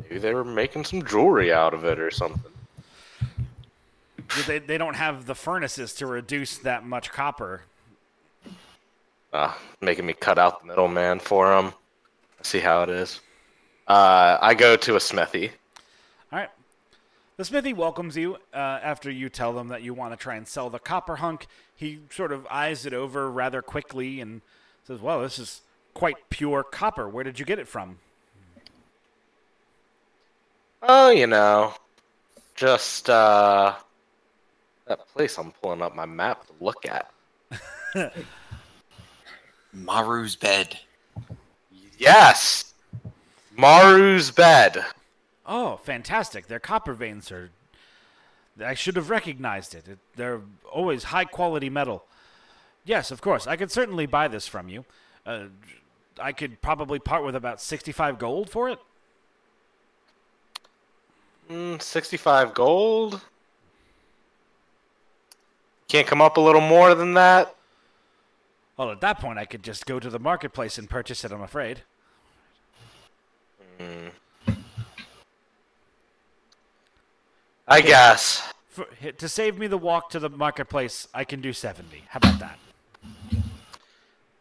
Maybe 0.01 0.17
they 0.17 0.33
were 0.33 0.43
making 0.43 0.85
some 0.85 1.05
jewelry 1.05 1.53
out 1.53 1.75
of 1.75 1.85
it 1.85 1.99
or 1.99 2.09
something. 2.09 2.51
They, 4.47 4.57
they 4.57 4.79
don't 4.79 4.95
have 4.95 5.27
the 5.27 5.35
furnaces 5.35 5.93
to 5.95 6.07
reduce 6.07 6.57
that 6.57 6.83
much 6.83 7.11
copper. 7.11 7.61
Uh, 9.31 9.53
making 9.81 10.07
me 10.07 10.13
cut 10.13 10.39
out 10.39 10.61
the 10.61 10.67
middleman 10.67 11.19
for 11.19 11.49
them. 11.49 11.73
See 12.41 12.59
how 12.59 12.81
it 12.81 12.89
is. 12.89 13.21
Uh, 13.87 14.39
I 14.41 14.55
go 14.55 14.75
to 14.77 14.95
a 14.95 14.99
smithy. 14.99 15.51
The 17.35 17.45
smithy 17.45 17.73
welcomes 17.73 18.15
you 18.15 18.35
uh, 18.53 18.57
after 18.57 19.09
you 19.09 19.27
tell 19.27 19.53
them 19.53 19.69
that 19.69 19.81
you 19.81 19.93
want 19.93 20.13
to 20.13 20.17
try 20.17 20.35
and 20.35 20.47
sell 20.47 20.69
the 20.69 20.77
copper 20.77 21.15
hunk. 21.15 21.47
He 21.75 21.99
sort 22.11 22.31
of 22.31 22.45
eyes 22.49 22.85
it 22.85 22.93
over 22.93 23.29
rather 23.31 23.63
quickly 23.63 24.21
and 24.21 24.41
says, 24.85 24.99
Well, 24.99 25.21
this 25.21 25.39
is 25.39 25.61
quite 25.95 26.29
pure 26.29 26.63
copper. 26.63 27.09
Where 27.09 27.23
did 27.23 27.39
you 27.39 27.45
get 27.45 27.57
it 27.57 27.67
from? 27.67 27.97
Oh, 30.83 31.09
you 31.09 31.25
know, 31.25 31.73
just 32.55 33.09
uh, 33.09 33.73
that 34.85 35.07
place 35.07 35.39
I'm 35.39 35.51
pulling 35.53 35.81
up 35.81 35.95
my 35.95 36.05
map 36.05 36.45
to 36.45 36.53
look 36.59 36.85
at. 36.85 37.11
Maru's 39.73 40.35
bed. 40.35 40.77
Yes, 41.97 42.73
Maru's 43.57 44.29
bed. 44.29 44.85
Oh, 45.45 45.77
fantastic. 45.77 46.47
Their 46.47 46.59
copper 46.59 46.93
veins 46.93 47.31
are. 47.31 47.49
I 48.63 48.75
should 48.75 48.95
have 48.95 49.09
recognized 49.09 49.73
it. 49.73 49.87
it. 49.87 49.99
They're 50.15 50.41
always 50.71 51.05
high 51.05 51.25
quality 51.25 51.69
metal. 51.69 52.05
Yes, 52.85 53.11
of 53.11 53.21
course. 53.21 53.47
I 53.47 53.55
could 53.55 53.71
certainly 53.71 54.05
buy 54.05 54.27
this 54.27 54.47
from 54.47 54.69
you. 54.69 54.85
Uh, 55.25 55.45
I 56.19 56.31
could 56.31 56.61
probably 56.61 56.99
part 56.99 57.23
with 57.23 57.35
about 57.35 57.61
65 57.61 58.19
gold 58.19 58.49
for 58.49 58.69
it. 58.69 58.79
Mm, 61.49 61.81
65 61.81 62.53
gold. 62.53 63.21
Can't 65.87 66.07
come 66.07 66.21
up 66.21 66.37
a 66.37 66.41
little 66.41 66.61
more 66.61 66.95
than 66.95 67.13
that. 67.15 67.55
Well, 68.77 68.91
at 68.91 69.01
that 69.01 69.19
point, 69.19 69.37
I 69.37 69.45
could 69.45 69.63
just 69.63 69.85
go 69.85 69.99
to 69.99 70.09
the 70.09 70.19
marketplace 70.19 70.77
and 70.77 70.89
purchase 70.89 71.23
it, 71.23 71.31
I'm 71.31 71.41
afraid. 71.41 71.81
I 77.67 77.81
guess. 77.81 78.41
For, 78.67 78.85
to 79.17 79.29
save 79.29 79.57
me 79.57 79.67
the 79.67 79.77
walk 79.77 80.09
to 80.11 80.19
the 80.19 80.29
marketplace, 80.29 81.07
I 81.13 81.23
can 81.23 81.41
do 81.41 81.53
70. 81.53 82.03
How 82.09 82.17
about 82.17 82.39
that? 82.39 82.59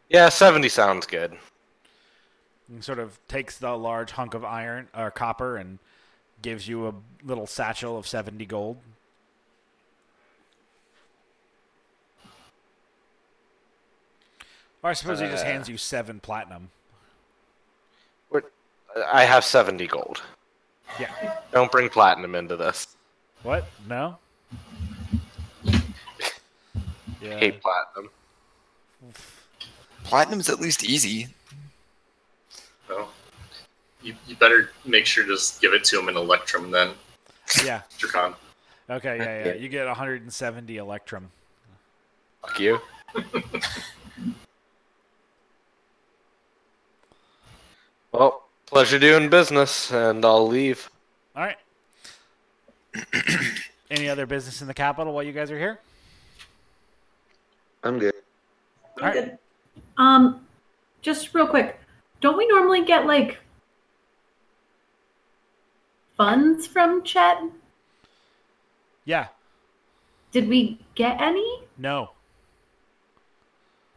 Yeah, 0.08 0.28
70 0.28 0.68
sounds 0.68 1.06
good. 1.06 1.36
And 2.68 2.82
sort 2.82 2.98
of 2.98 3.18
takes 3.28 3.58
the 3.58 3.76
large 3.76 4.12
hunk 4.12 4.34
of 4.34 4.44
iron 4.44 4.88
or 4.96 5.10
copper 5.10 5.56
and 5.56 5.78
gives 6.40 6.66
you 6.66 6.88
a 6.88 6.94
little 7.24 7.46
satchel 7.46 7.96
of 7.98 8.06
70 8.06 8.44
gold. 8.46 8.78
Or 14.82 14.90
I 14.90 14.94
suppose 14.94 15.20
he 15.20 15.26
just 15.26 15.44
Uh. 15.44 15.48
hands 15.48 15.68
you 15.68 15.76
seven 15.76 16.20
platinum. 16.20 16.70
I 19.06 19.24
have 19.24 19.42
70 19.42 19.86
gold. 19.86 20.20
Yeah. 21.00 21.38
Don't 21.50 21.72
bring 21.72 21.88
platinum 21.88 22.34
into 22.34 22.56
this. 22.58 22.86
What? 23.42 23.66
No? 23.88 24.18
Yeah. 27.20 27.38
Hate 27.38 27.60
platinum. 27.60 28.10
Platinum's 30.04 30.48
at 30.48 30.60
least 30.60 30.84
easy. 30.84 31.28
Well, 32.88 33.10
you, 34.02 34.14
you 34.26 34.36
better 34.36 34.70
make 34.84 35.06
sure 35.06 35.24
to 35.24 35.30
just 35.30 35.60
give 35.60 35.72
it 35.72 35.84
to 35.84 35.98
him 35.98 36.08
in 36.08 36.16
Electrum 36.16 36.70
then, 36.70 36.90
Yeah. 37.64 37.82
Dracon. 37.98 38.34
Okay. 38.90 39.16
Yeah. 39.18 39.46
Yeah. 39.46 39.54
You 39.54 39.68
get 39.68 39.86
170 39.86 40.76
Electrum. 40.76 41.30
Fuck 42.42 42.60
you. 42.60 42.80
well, 48.12 48.44
pleasure 48.66 48.98
doing 48.98 49.28
business, 49.30 49.92
and 49.92 50.24
I'll 50.24 50.48
leave. 50.48 50.90
All 51.36 51.42
right. 51.42 51.56
Any 53.90 54.08
other 54.08 54.26
business 54.26 54.62
in 54.62 54.68
the 54.68 54.74
capital 54.74 55.12
while 55.12 55.22
you 55.22 55.32
guys 55.32 55.50
are 55.50 55.58
here? 55.58 55.78
I'm 57.82 57.98
good. 57.98 58.14
All 59.00 59.08
right. 59.08 59.14
Good. 59.14 59.38
Um, 59.96 60.46
just 61.02 61.34
real 61.34 61.46
quick, 61.46 61.78
don't 62.20 62.36
we 62.38 62.46
normally 62.48 62.84
get 62.84 63.06
like 63.06 63.38
funds 66.16 66.66
from 66.66 67.02
Chet? 67.02 67.38
Yeah. 69.04 69.26
Did 70.30 70.48
we 70.48 70.78
get 70.94 71.20
any? 71.20 71.62
No. 71.76 72.10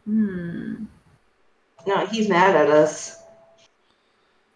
Hmm. 0.04 0.84
No, 1.86 2.04
he's 2.06 2.28
mad 2.28 2.56
at 2.56 2.68
us. 2.68 3.22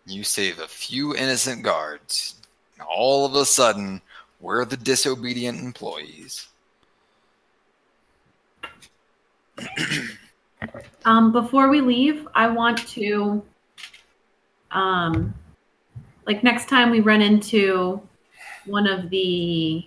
You 0.06 0.24
save 0.24 0.58
a 0.58 0.66
few 0.66 1.14
innocent 1.14 1.62
guards. 1.62 2.34
and 2.74 2.86
All 2.88 3.24
of 3.24 3.34
a 3.36 3.44
sudden, 3.44 4.02
we're 4.40 4.64
the 4.64 4.76
disobedient 4.76 5.60
employees. 5.60 6.48
Um, 11.06 11.32
before 11.32 11.70
we 11.70 11.80
leave, 11.80 12.28
I 12.34 12.48
want 12.48 12.86
to, 12.88 13.42
um, 14.70 15.32
like 16.26 16.44
next 16.44 16.68
time 16.68 16.90
we 16.90 17.00
run 17.00 17.22
into 17.22 18.00
one 18.66 18.86
of 18.86 19.08
the 19.08 19.86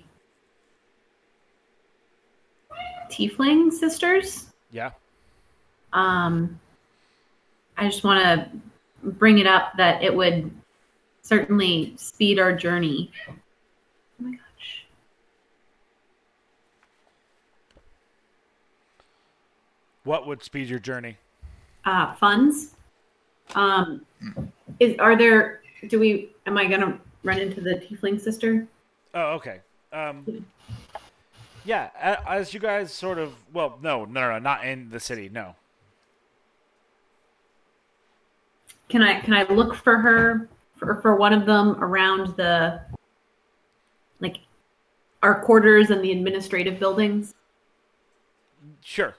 Tiefling 3.12 3.72
sisters, 3.72 4.48
Yeah. 4.72 4.92
um, 5.94 6.60
I 7.78 7.86
just 7.88 8.04
want 8.04 8.24
to 8.24 8.50
bring 9.12 9.38
it 9.38 9.46
up 9.46 9.74
that 9.78 10.02
it 10.02 10.14
would 10.16 10.50
certainly 11.22 11.94
speed 11.98 12.40
our 12.40 12.52
journey. 12.56 13.12
Oh 13.30 13.34
my 14.24 14.32
gosh. 14.32 14.86
What 20.04 20.28
would 20.28 20.44
speed 20.44 20.70
your 20.70 20.80
journey? 20.80 21.18
uh, 21.86 22.14
funds. 22.16 22.76
Um, 23.56 24.06
is 24.80 24.96
are 25.00 25.18
there? 25.18 25.62
Do 25.88 26.00
we? 26.00 26.32
Am 26.46 26.58
I 26.58 26.66
gonna 26.66 27.00
run 27.24 27.40
into 27.40 27.62
the 27.62 27.76
tiefling 27.76 28.20
sister? 28.20 28.68
Oh, 29.14 29.34
okay. 29.34 29.60
Um, 29.92 30.46
yeah, 31.66 32.18
as 32.28 32.54
you 32.54 32.60
guys 32.60 32.92
sort 32.92 33.20
of, 33.20 33.34
well, 33.54 33.78
no, 33.82 34.06
no, 34.06 34.32
no, 34.32 34.40
not 34.40 34.66
in 34.66 34.90
the 34.90 35.00
city, 35.00 35.30
no. 35.30 35.56
Can 38.90 39.02
I 39.02 39.20
can 39.20 39.34
I 39.34 39.44
look 39.44 39.76
for 39.76 39.98
her 39.98 40.50
for 40.78 41.02
for 41.02 41.16
one 41.16 41.34
of 41.34 41.46
them 41.46 41.84
around 41.84 42.36
the 42.38 42.82
like 44.20 44.38
our 45.22 45.42
quarters 45.44 45.90
and 45.90 46.04
the 46.04 46.12
administrative 46.12 46.80
buildings? 46.80 47.34
Sure. 48.82 49.16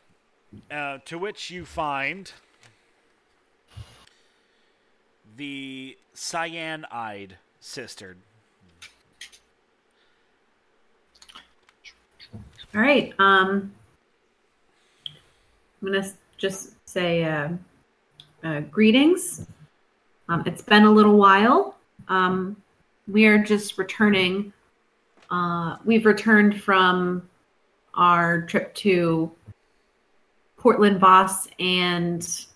Uh, 0.70 0.98
to 1.05 1.18
which 1.18 1.51
you 1.51 1.64
find 1.64 2.32
the 5.36 5.97
cyan-eyed 6.12 7.36
sister. 7.60 8.16
All 12.74 12.81
right. 12.81 13.12
Um, 13.18 13.72
I'm 15.81 15.93
gonna 15.93 16.09
just 16.39 16.74
say 16.89 17.24
uh, 17.24 17.48
uh, 18.43 18.60
greetings. 18.60 19.47
Um, 20.28 20.43
it's 20.47 20.62
been 20.62 20.85
a 20.85 20.90
little 20.90 21.16
while. 21.16 21.76
Um, 22.09 22.56
we 23.06 23.26
are 23.26 23.39
just 23.39 23.78
returning. 23.78 24.52
Uh, 25.31 25.76
we've 25.85 26.06
returned 26.06 26.62
from 26.62 27.28
our 27.94 28.43
trip 28.43 28.74
to 28.74 29.31
Portland 30.65 30.99
Voss 30.99 31.47
and 31.61 32.47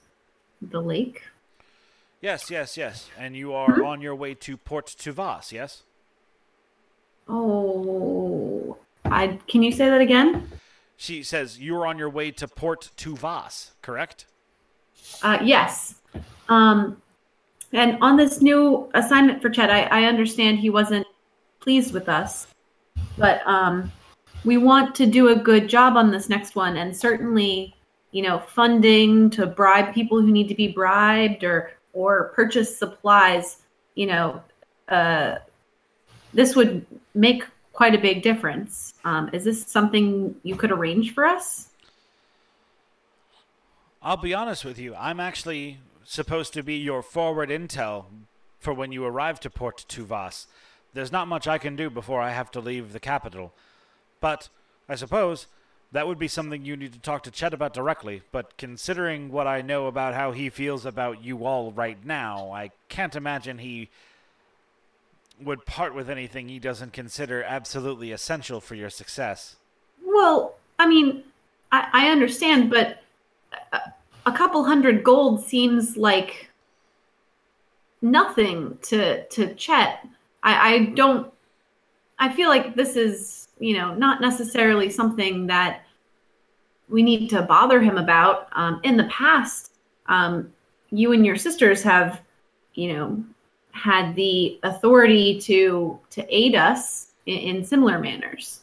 the 0.62 0.80
lake. 0.80 1.24
Yes, 2.22 2.50
yes, 2.50 2.74
yes. 2.74 3.10
And 3.18 3.36
you 3.36 3.52
are 3.52 3.84
on 3.84 4.00
your 4.00 4.14
way 4.14 4.32
to 4.32 4.56
Port 4.56 4.86
Tuvas, 4.86 5.52
yes? 5.52 5.82
Oh, 7.28 8.78
I 9.04 9.38
can 9.46 9.62
you 9.62 9.70
say 9.72 9.90
that 9.90 10.00
again? 10.00 10.50
She 10.96 11.22
says 11.22 11.58
you 11.58 11.76
are 11.76 11.86
on 11.86 11.98
your 11.98 12.08
way 12.08 12.30
to 12.30 12.48
Port 12.48 12.90
Tuvas, 12.96 13.72
correct? 13.82 14.24
Uh, 15.22 15.38
yes. 15.42 15.96
Um, 16.48 17.02
and 17.74 17.98
on 18.00 18.16
this 18.16 18.40
new 18.40 18.90
assignment 18.94 19.42
for 19.42 19.50
Chet, 19.50 19.68
I, 19.68 19.82
I 19.82 20.04
understand 20.04 20.60
he 20.60 20.70
wasn't 20.70 21.06
pleased 21.60 21.92
with 21.92 22.08
us, 22.08 22.46
but 23.18 23.46
um, 23.46 23.92
we 24.46 24.56
want 24.56 24.94
to 24.94 25.04
do 25.04 25.28
a 25.28 25.36
good 25.36 25.68
job 25.68 25.98
on 25.98 26.10
this 26.10 26.30
next 26.30 26.56
one, 26.56 26.78
and 26.78 26.96
certainly, 26.96 27.74
you 28.10 28.22
know, 28.22 28.38
funding 28.38 29.30
to 29.30 29.46
bribe 29.46 29.94
people 29.94 30.20
who 30.20 30.30
need 30.30 30.48
to 30.48 30.54
be 30.54 30.68
bribed 30.68 31.44
or 31.44 31.72
or 31.92 32.32
purchase 32.34 32.78
supplies. 32.78 33.58
You 33.94 34.06
know, 34.06 34.42
uh, 34.88 35.36
this 36.32 36.54
would 36.56 36.86
make 37.14 37.44
quite 37.72 37.94
a 37.94 37.98
big 37.98 38.22
difference. 38.22 38.94
Um, 39.04 39.30
is 39.32 39.44
this 39.44 39.64
something 39.66 40.34
you 40.42 40.56
could 40.56 40.72
arrange 40.72 41.14
for 41.14 41.24
us? 41.24 41.68
I'll 44.02 44.16
be 44.16 44.34
honest 44.34 44.64
with 44.64 44.78
you. 44.78 44.94
I'm 44.94 45.20
actually 45.20 45.78
supposed 46.04 46.52
to 46.54 46.62
be 46.62 46.76
your 46.76 47.02
forward 47.02 47.50
intel 47.50 48.06
for 48.58 48.72
when 48.72 48.92
you 48.92 49.04
arrive 49.04 49.40
to 49.40 49.50
Port 49.50 49.84
Tuvas. 49.88 50.46
There's 50.94 51.12
not 51.12 51.28
much 51.28 51.46
I 51.46 51.58
can 51.58 51.76
do 51.76 51.90
before 51.90 52.20
I 52.20 52.30
have 52.30 52.50
to 52.52 52.60
leave 52.60 52.92
the 52.92 53.00
capital. 53.00 53.52
But 54.20 54.48
I 54.88 54.94
suppose 54.94 55.46
that 55.92 56.06
would 56.06 56.18
be 56.18 56.28
something 56.28 56.64
you 56.64 56.76
need 56.76 56.92
to 56.92 56.98
talk 56.98 57.22
to 57.24 57.30
Chet 57.30 57.54
about 57.54 57.72
directly. 57.72 58.22
But 58.30 58.56
considering 58.56 59.30
what 59.30 59.46
I 59.46 59.62
know 59.62 59.86
about 59.86 60.14
how 60.14 60.32
he 60.32 60.50
feels 60.50 60.84
about 60.84 61.24
you 61.24 61.46
all 61.46 61.72
right 61.72 62.04
now, 62.04 62.50
I 62.52 62.70
can't 62.88 63.16
imagine 63.16 63.58
he 63.58 63.88
would 65.40 65.64
part 65.64 65.94
with 65.94 66.10
anything 66.10 66.48
he 66.48 66.58
doesn't 66.58 66.92
consider 66.92 67.42
absolutely 67.42 68.12
essential 68.12 68.60
for 68.60 68.74
your 68.74 68.90
success. 68.90 69.56
Well, 70.04 70.56
I 70.78 70.86
mean, 70.86 71.22
I, 71.72 71.88
I 71.92 72.08
understand, 72.10 72.70
but 72.70 73.02
a, 73.72 73.80
a 74.26 74.32
couple 74.32 74.64
hundred 74.64 75.04
gold 75.04 75.44
seems 75.44 75.96
like 75.96 76.50
nothing 78.02 78.78
to 78.82 79.24
to 79.26 79.54
Chet. 79.54 80.06
I, 80.42 80.74
I 80.74 80.84
don't. 80.86 81.32
I 82.18 82.32
feel 82.32 82.48
like 82.48 82.74
this 82.74 82.96
is, 82.96 83.47
you 83.58 83.76
know, 83.76 83.94
not 83.94 84.20
necessarily 84.20 84.90
something 84.90 85.46
that 85.46 85.82
we 86.88 87.02
need 87.02 87.28
to 87.30 87.42
bother 87.42 87.80
him 87.80 87.98
about. 87.98 88.48
Um, 88.52 88.80
in 88.82 88.96
the 88.96 89.04
past, 89.04 89.72
um, 90.06 90.52
you 90.90 91.12
and 91.12 91.24
your 91.24 91.36
sisters 91.36 91.82
have, 91.82 92.22
you 92.74 92.94
know, 92.94 93.24
had 93.72 94.14
the 94.14 94.58
authority 94.62 95.40
to 95.40 95.98
to 96.10 96.26
aid 96.34 96.54
us 96.54 97.08
in, 97.26 97.56
in 97.56 97.64
similar 97.64 97.98
manners. 97.98 98.60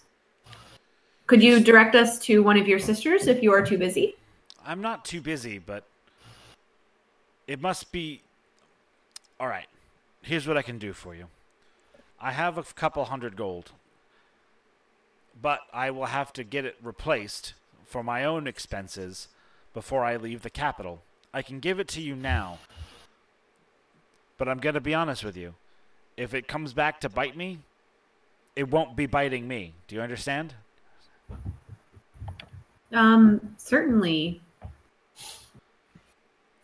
Could 1.27 1.41
you 1.41 1.59
direct 1.59 1.95
us 1.95 2.19
to 2.19 2.43
one 2.43 2.57
of 2.57 2.67
your 2.67 2.79
sisters 2.79 3.27
if 3.27 3.41
you 3.41 3.51
are 3.51 3.65
too 3.65 3.77
busy? 3.77 4.15
I'm 4.65 4.81
not 4.81 5.05
too 5.05 5.21
busy, 5.21 5.57
but 5.59 5.83
it 7.47 7.61
must 7.61 7.91
be. 7.91 8.21
All 9.39 9.47
right. 9.47 9.67
Here's 10.21 10.47
what 10.47 10.57
I 10.57 10.61
can 10.61 10.79
do 10.79 10.93
for 10.93 11.13
you. 11.13 11.27
I 12.19 12.31
have 12.31 12.57
a 12.57 12.63
couple 12.63 13.05
hundred 13.05 13.35
gold, 13.35 13.71
but 15.39 15.61
I 15.73 15.91
will 15.91 16.05
have 16.05 16.31
to 16.33 16.43
get 16.43 16.65
it 16.65 16.77
replaced 16.81 17.53
for 17.85 18.03
my 18.03 18.23
own 18.23 18.47
expenses 18.47 19.27
before 19.73 20.03
I 20.03 20.15
leave 20.15 20.41
the 20.41 20.49
capital. 20.49 21.01
I 21.33 21.41
can 21.41 21.59
give 21.59 21.79
it 21.79 21.87
to 21.89 22.01
you 22.01 22.15
now, 22.15 22.59
but 24.37 24.47
I'm 24.47 24.59
going 24.59 24.75
to 24.75 24.81
be 24.81 24.93
honest 24.93 25.23
with 25.23 25.35
you. 25.35 25.53
If 26.17 26.33
it 26.33 26.47
comes 26.47 26.73
back 26.73 27.01
to 27.01 27.09
bite 27.09 27.35
me, 27.35 27.59
it 28.55 28.69
won't 28.69 28.95
be 28.95 29.05
biting 29.05 29.47
me. 29.47 29.73
Do 29.87 29.95
you 29.95 30.01
understand? 30.01 30.53
Um, 32.93 33.55
certainly. 33.57 34.41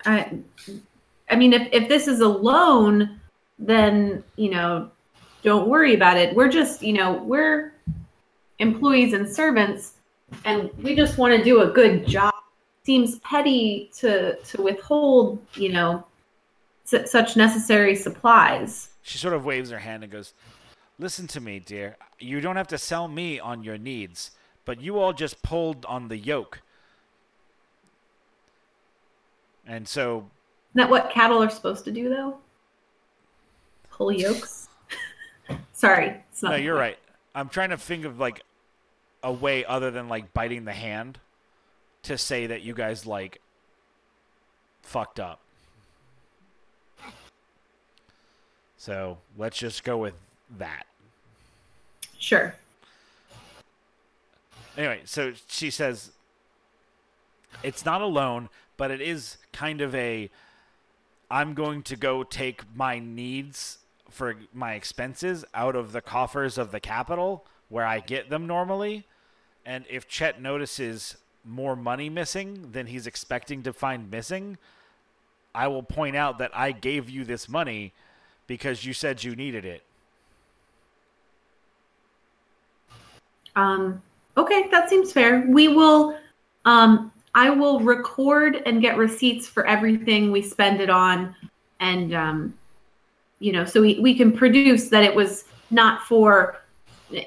I, 0.05 0.39
I 1.29 1.35
mean, 1.35 1.53
if 1.53 1.67
if 1.71 1.89
this 1.89 2.07
is 2.07 2.21
a 2.21 2.27
loan, 2.27 3.19
then 3.59 4.23
you 4.37 4.49
know, 4.49 4.89
don't 5.43 5.67
worry 5.67 5.93
about 5.93 6.17
it. 6.17 6.35
We're 6.35 6.49
just, 6.49 6.81
you 6.81 6.93
know, 6.93 7.13
we're 7.13 7.70
employees 8.61 9.13
and 9.13 9.27
servants, 9.27 9.93
and 10.45 10.69
we 10.81 10.95
just 10.95 11.17
want 11.17 11.35
to 11.35 11.43
do 11.43 11.61
a 11.61 11.67
good 11.67 12.07
job 12.07 12.33
seems 12.83 13.19
petty 13.19 13.91
to 13.97 14.35
to 14.37 14.61
withhold, 14.61 15.39
you 15.55 15.71
know, 15.71 16.05
su- 16.85 17.05
such 17.05 17.35
necessary 17.35 17.95
supplies. 17.95 18.89
She 19.01 19.17
sort 19.17 19.33
of 19.33 19.45
waves 19.45 19.69
her 19.71 19.79
hand 19.79 20.03
and 20.03 20.11
goes, 20.11 20.33
Listen 20.99 21.27
to 21.27 21.41
me, 21.41 21.59
dear. 21.59 21.97
You 22.19 22.41
don't 22.41 22.55
have 22.55 22.67
to 22.67 22.77
sell 22.77 23.07
me 23.07 23.39
on 23.39 23.63
your 23.63 23.77
needs, 23.77 24.31
but 24.65 24.81
you 24.81 24.99
all 24.99 25.13
just 25.13 25.41
pulled 25.41 25.85
on 25.85 26.07
the 26.07 26.17
yoke. 26.17 26.61
And 29.65 29.87
so, 29.87 30.17
Isn't 30.17 30.29
that 30.75 30.89
what 30.89 31.11
cattle 31.11 31.41
are 31.41 31.49
supposed 31.49 31.85
to 31.85 31.91
do, 31.91 32.09
though? 32.09 32.37
Pull 33.89 34.11
yokes. 34.11 34.67
Sorry, 35.73 36.23
no, 36.43 36.55
you're 36.55 36.75
right. 36.75 36.97
I'm 37.33 37.49
trying 37.49 37.69
to 37.69 37.77
think 37.77 38.05
of 38.05 38.19
like 38.19 38.43
a 39.23 39.31
way 39.31 39.65
other 39.65 39.91
than 39.91 40.09
like 40.09 40.33
biting 40.33 40.65
the 40.65 40.73
hand 40.73 41.19
to 42.03 42.17
say 42.17 42.47
that 42.47 42.61
you 42.61 42.73
guys 42.73 43.05
like 43.05 43.41
fucked 44.81 45.19
up. 45.19 45.39
So 48.77 49.19
let's 49.37 49.57
just 49.57 49.83
go 49.83 49.97
with 49.97 50.15
that. 50.57 50.87
Sure. 52.17 52.55
Anyway, 54.77 55.01
so 55.05 55.33
she 55.47 55.69
says 55.69 56.11
it's 57.61 57.85
not 57.85 58.01
a 58.01 58.05
loan, 58.05 58.49
but 58.77 58.89
it 58.89 59.01
is 59.01 59.37
kind 59.53 59.81
of 59.81 59.93
a 59.93 60.29
I'm 61.29 61.53
going 61.53 61.83
to 61.83 61.95
go 61.95 62.23
take 62.23 62.63
my 62.75 62.99
needs 62.99 63.77
for 64.09 64.35
my 64.53 64.73
expenses 64.73 65.45
out 65.53 65.75
of 65.75 65.93
the 65.93 66.01
coffers 66.01 66.57
of 66.57 66.71
the 66.71 66.79
capital 66.79 67.45
where 67.69 67.85
I 67.85 67.99
get 67.99 68.29
them 68.29 68.47
normally. 68.47 69.05
And 69.65 69.85
if 69.89 70.07
Chet 70.07 70.41
notices 70.41 71.17
more 71.43 71.75
money 71.75 72.09
missing 72.09 72.71
than 72.71 72.87
he's 72.87 73.07
expecting 73.07 73.63
to 73.63 73.73
find 73.73 74.09
missing, 74.09 74.57
I 75.53 75.67
will 75.67 75.83
point 75.83 76.15
out 76.15 76.37
that 76.39 76.51
I 76.53 76.71
gave 76.71 77.09
you 77.09 77.25
this 77.25 77.49
money 77.49 77.93
because 78.47 78.85
you 78.85 78.93
said 78.93 79.23
you 79.23 79.35
needed 79.35 79.65
it. 79.65 79.83
Um, 83.55 84.01
okay, 84.37 84.69
that 84.69 84.89
seems 84.89 85.11
fair. 85.11 85.45
We 85.47 85.67
will. 85.67 86.17
Um, 86.65 87.11
I 87.33 87.49
will 87.49 87.79
record 87.79 88.61
and 88.65 88.81
get 88.81 88.97
receipts 88.97 89.47
for 89.47 89.65
everything 89.65 90.31
we 90.31 90.41
spend 90.41 90.81
it 90.81 90.89
on, 90.89 91.35
and 91.79 92.13
um, 92.13 92.53
you 93.39 93.51
know, 93.51 93.65
so 93.65 93.81
we 93.81 93.99
we 93.99 94.15
can 94.15 94.31
produce 94.31 94.89
that 94.89 95.03
it 95.03 95.13
was 95.13 95.45
not 95.69 96.03
for, 96.03 96.61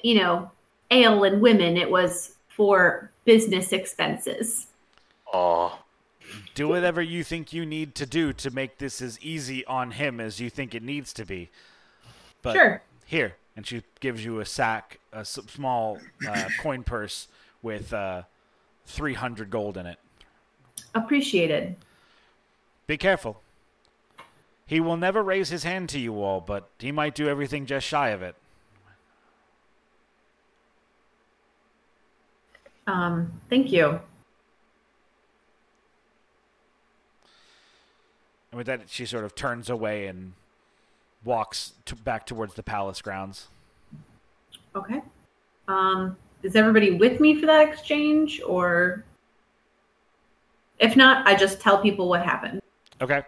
you 0.02 0.16
know, 0.16 0.50
ale 0.90 1.24
and 1.24 1.40
women. 1.40 1.76
It 1.76 1.90
was 1.90 2.32
for 2.48 3.10
business 3.24 3.72
expenses. 3.72 4.66
Oh, 5.32 5.80
Do 6.54 6.68
whatever 6.68 7.02
you 7.02 7.24
think 7.24 7.52
you 7.52 7.66
need 7.66 7.94
to 7.96 8.06
do 8.06 8.32
to 8.34 8.50
make 8.50 8.78
this 8.78 9.02
as 9.02 9.20
easy 9.20 9.64
on 9.66 9.92
him 9.92 10.20
as 10.20 10.40
you 10.40 10.48
think 10.50 10.74
it 10.74 10.82
needs 10.82 11.12
to 11.14 11.24
be. 11.24 11.50
But 12.42 12.52
Sure. 12.54 12.82
here, 13.06 13.36
and 13.56 13.66
she 13.66 13.82
gives 14.00 14.24
you 14.24 14.38
a 14.40 14.44
sack, 14.44 14.98
a 15.12 15.24
small 15.24 15.98
uh, 16.28 16.48
coin 16.60 16.84
purse 16.84 17.28
with 17.62 17.92
uh, 17.92 18.22
300 18.86 19.50
gold 19.50 19.76
in 19.76 19.86
it. 19.86 19.98
Appreciated. 20.94 21.74
Be 22.86 22.96
careful. 22.96 23.40
He 24.66 24.80
will 24.80 24.96
never 24.96 25.22
raise 25.22 25.48
his 25.48 25.64
hand 25.64 25.88
to 25.90 25.98
you 25.98 26.22
all, 26.22 26.40
but 26.40 26.68
he 26.78 26.92
might 26.92 27.14
do 27.14 27.28
everything 27.28 27.66
just 27.66 27.86
shy 27.86 28.10
of 28.10 28.22
it. 28.22 28.36
Um, 32.86 33.40
thank 33.48 33.72
you. 33.72 34.00
And 38.50 38.58
with 38.58 38.66
that, 38.66 38.82
she 38.86 39.06
sort 39.06 39.24
of 39.24 39.34
turns 39.34 39.68
away 39.68 40.06
and 40.06 40.34
walks 41.24 41.72
to, 41.86 41.96
back 41.96 42.26
towards 42.26 42.54
the 42.54 42.62
palace 42.62 43.02
grounds. 43.02 43.48
Okay. 44.76 45.02
Um, 45.66 46.16
is 46.42 46.54
everybody 46.54 46.92
with 46.92 47.20
me 47.20 47.40
for 47.40 47.46
that 47.46 47.68
exchange, 47.68 48.40
or 48.46 49.02
if 50.78 50.94
not, 50.94 51.26
I 51.26 51.34
just 51.34 51.60
tell 51.60 51.78
people 51.78 52.08
what 52.08 52.22
happened. 52.22 52.60
Okay. 53.00 53.22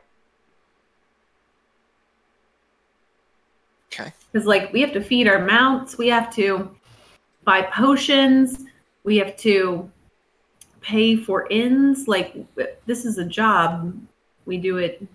Okay. 3.92 4.12
Because 4.30 4.46
like 4.46 4.72
we 4.72 4.80
have 4.82 4.92
to 4.92 5.00
feed 5.00 5.26
our 5.26 5.44
mounts, 5.44 5.96
we 5.96 6.08
have 6.08 6.32
to 6.34 6.70
buy 7.44 7.62
potions, 7.62 8.65
we 9.06 9.16
have 9.18 9.36
to 9.36 9.90
pay 10.82 11.16
for 11.16 11.46
inns. 11.48 12.06
Like 12.08 12.44
this 12.84 13.06
is 13.06 13.16
a 13.16 13.24
job. 13.24 13.96
We 14.44 14.58
do 14.58 14.76
it. 14.76 15.06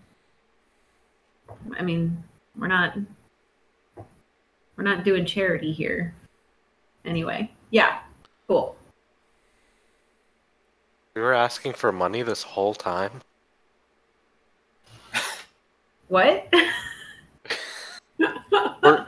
I 1.77 1.83
mean, 1.83 2.23
we're 2.57 2.67
not 2.67 2.97
we're 4.75 4.83
not 4.83 5.03
doing 5.03 5.25
charity 5.25 5.73
here. 5.73 6.15
Anyway, 7.03 7.51
yeah, 7.69 7.99
cool. 8.47 8.77
we 11.15 11.21
were 11.21 11.33
asking 11.33 11.73
for 11.73 11.91
money 11.91 12.23
this 12.23 12.41
whole 12.41 12.73
time. 12.73 13.21
What? 16.07 16.53
Were, 18.83 19.05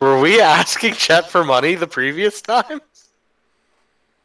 were 0.00 0.18
we 0.18 0.40
asking 0.40 0.94
Chet 0.94 1.30
for 1.30 1.44
money 1.44 1.76
the 1.76 1.86
previous 1.86 2.42
time? 2.42 2.80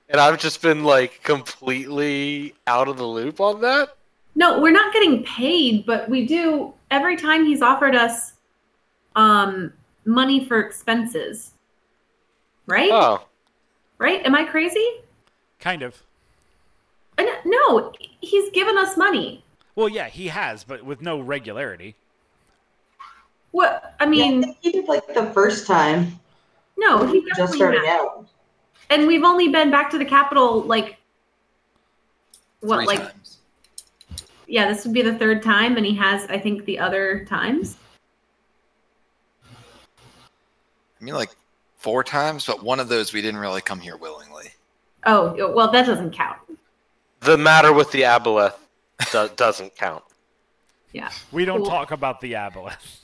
And 0.09 0.21
I've 0.21 0.39
just 0.39 0.61
been 0.61 0.83
like 0.83 1.21
completely 1.23 2.53
out 2.67 2.87
of 2.87 2.97
the 2.97 3.05
loop 3.05 3.39
on 3.39 3.61
that. 3.61 3.89
No, 4.35 4.59
we're 4.61 4.71
not 4.71 4.93
getting 4.93 5.23
paid, 5.23 5.85
but 5.85 6.09
we 6.09 6.25
do 6.25 6.73
every 6.91 7.15
time 7.17 7.45
he's 7.45 7.61
offered 7.61 7.95
us 7.95 8.33
um 9.15 9.73
money 10.05 10.45
for 10.45 10.59
expenses. 10.59 11.51
Right? 12.67 12.91
Oh, 12.91 13.25
Right? 13.97 14.25
Am 14.25 14.35
I 14.35 14.43
crazy? 14.45 14.85
Kind 15.59 15.81
of. 15.81 16.01
Uh, 17.17 17.25
No, 17.45 17.91
he's 18.21 18.49
given 18.51 18.77
us 18.77 18.95
money. 18.97 19.43
Well, 19.75 19.89
yeah, 19.89 20.07
he 20.09 20.27
has, 20.29 20.63
but 20.63 20.83
with 20.83 21.01
no 21.01 21.19
regularity. 21.19 21.95
What? 23.51 23.95
I 23.99 24.05
Yeah, 24.11 24.25
I 24.25 24.31
mean, 24.31 24.41
think 24.41 24.57
he 24.61 24.71
did 24.71 24.87
like 24.87 25.13
the 25.13 25.25
first 25.33 25.65
time. 25.67 26.19
no, 26.77 27.05
he 27.07 27.21
just 27.35 27.35
definitely 27.37 27.57
starting 27.57 27.83
has. 27.85 28.01
out. 28.01 28.27
And 28.89 29.07
we've 29.07 29.23
only 29.23 29.49
been 29.49 29.71
back 29.71 29.89
to 29.91 29.97
the 29.97 30.05
capital 30.05 30.61
like 30.61 30.97
what, 32.61 32.77
Three 32.77 32.85
like 32.87 32.99
times. 32.99 33.37
yeah, 34.47 34.67
this 34.71 34.85
would 34.85 34.93
be 34.93 35.01
the 35.01 35.15
third 35.17 35.41
time, 35.43 35.77
and 35.77 35.85
he 35.85 35.95
has, 35.95 36.25
I 36.29 36.39
think, 36.39 36.65
the 36.65 36.79
other 36.79 37.25
times. 37.25 37.77
I 40.99 41.03
mean, 41.03 41.13
like 41.15 41.29
four 41.77 42.03
times, 42.03 42.45
but 42.45 42.63
one 42.63 42.79
of 42.79 42.87
those 42.89 43.13
we 43.13 43.21
didn't 43.21 43.39
really 43.39 43.61
come 43.61 43.79
here 43.79 43.97
willingly. 43.97 44.47
Oh, 45.05 45.53
well, 45.53 45.69
that 45.71 45.85
doesn't 45.85 46.11
count. 46.11 46.39
the 47.19 47.37
matter 47.37 47.71
with 47.73 47.91
the 47.91 48.01
aboleth 48.03 48.55
do- 49.11 49.29
doesn't 49.35 49.75
count. 49.75 50.03
Yeah. 50.93 51.09
We 51.31 51.45
don't 51.45 51.59
Cool. 51.59 51.67
talk 51.69 51.91
about 51.91 52.21
the 52.21 52.33
aboleth. 52.33 53.01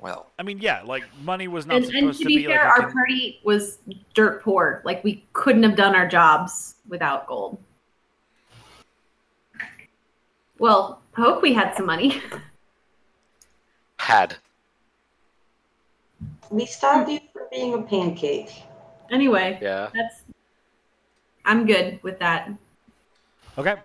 Well, 0.00 0.26
I 0.38 0.42
mean, 0.44 0.58
yeah, 0.58 0.82
like 0.84 1.02
money 1.24 1.48
was 1.48 1.66
not 1.66 1.76
And, 1.76 1.84
and 1.86 1.92
supposed 1.94 2.18
to 2.18 2.24
to 2.24 2.28
be, 2.28 2.36
be 2.38 2.46
fair, 2.46 2.58
like 2.64 2.72
our 2.72 2.80
con- 2.82 2.92
party 2.92 3.40
was 3.42 3.78
dirt 4.14 4.42
poor. 4.42 4.80
Like 4.84 5.02
we 5.02 5.24
couldn't 5.32 5.62
have 5.64 5.74
done 5.76 5.94
our 5.96 6.06
jobs 6.06 6.76
without 6.88 7.26
gold. 7.26 7.58
Well, 10.58 11.00
I 11.16 11.20
hope 11.20 11.42
we 11.42 11.52
had 11.52 11.74
some 11.76 11.86
money. 11.86 12.20
Had. 13.98 14.36
We 16.50 16.64
stopped 16.66 17.10
you 17.10 17.20
from 17.32 17.42
being 17.50 17.74
a 17.74 17.82
pancake. 17.82 18.62
anyway, 19.10 19.58
Yeah. 19.60 19.90
that's. 19.94 20.22
I'm 21.44 21.66
good 21.66 22.02
with 22.02 22.18
that. 22.18 22.50
Okay. 23.56 23.76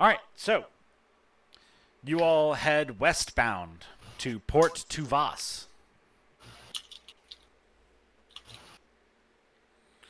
All 0.00 0.08
right, 0.08 0.18
so 0.34 0.64
you 2.04 2.20
all 2.20 2.54
head 2.54 2.98
westbound 2.98 3.84
to 4.18 4.40
Port 4.40 4.84
Tuvas. 4.88 5.66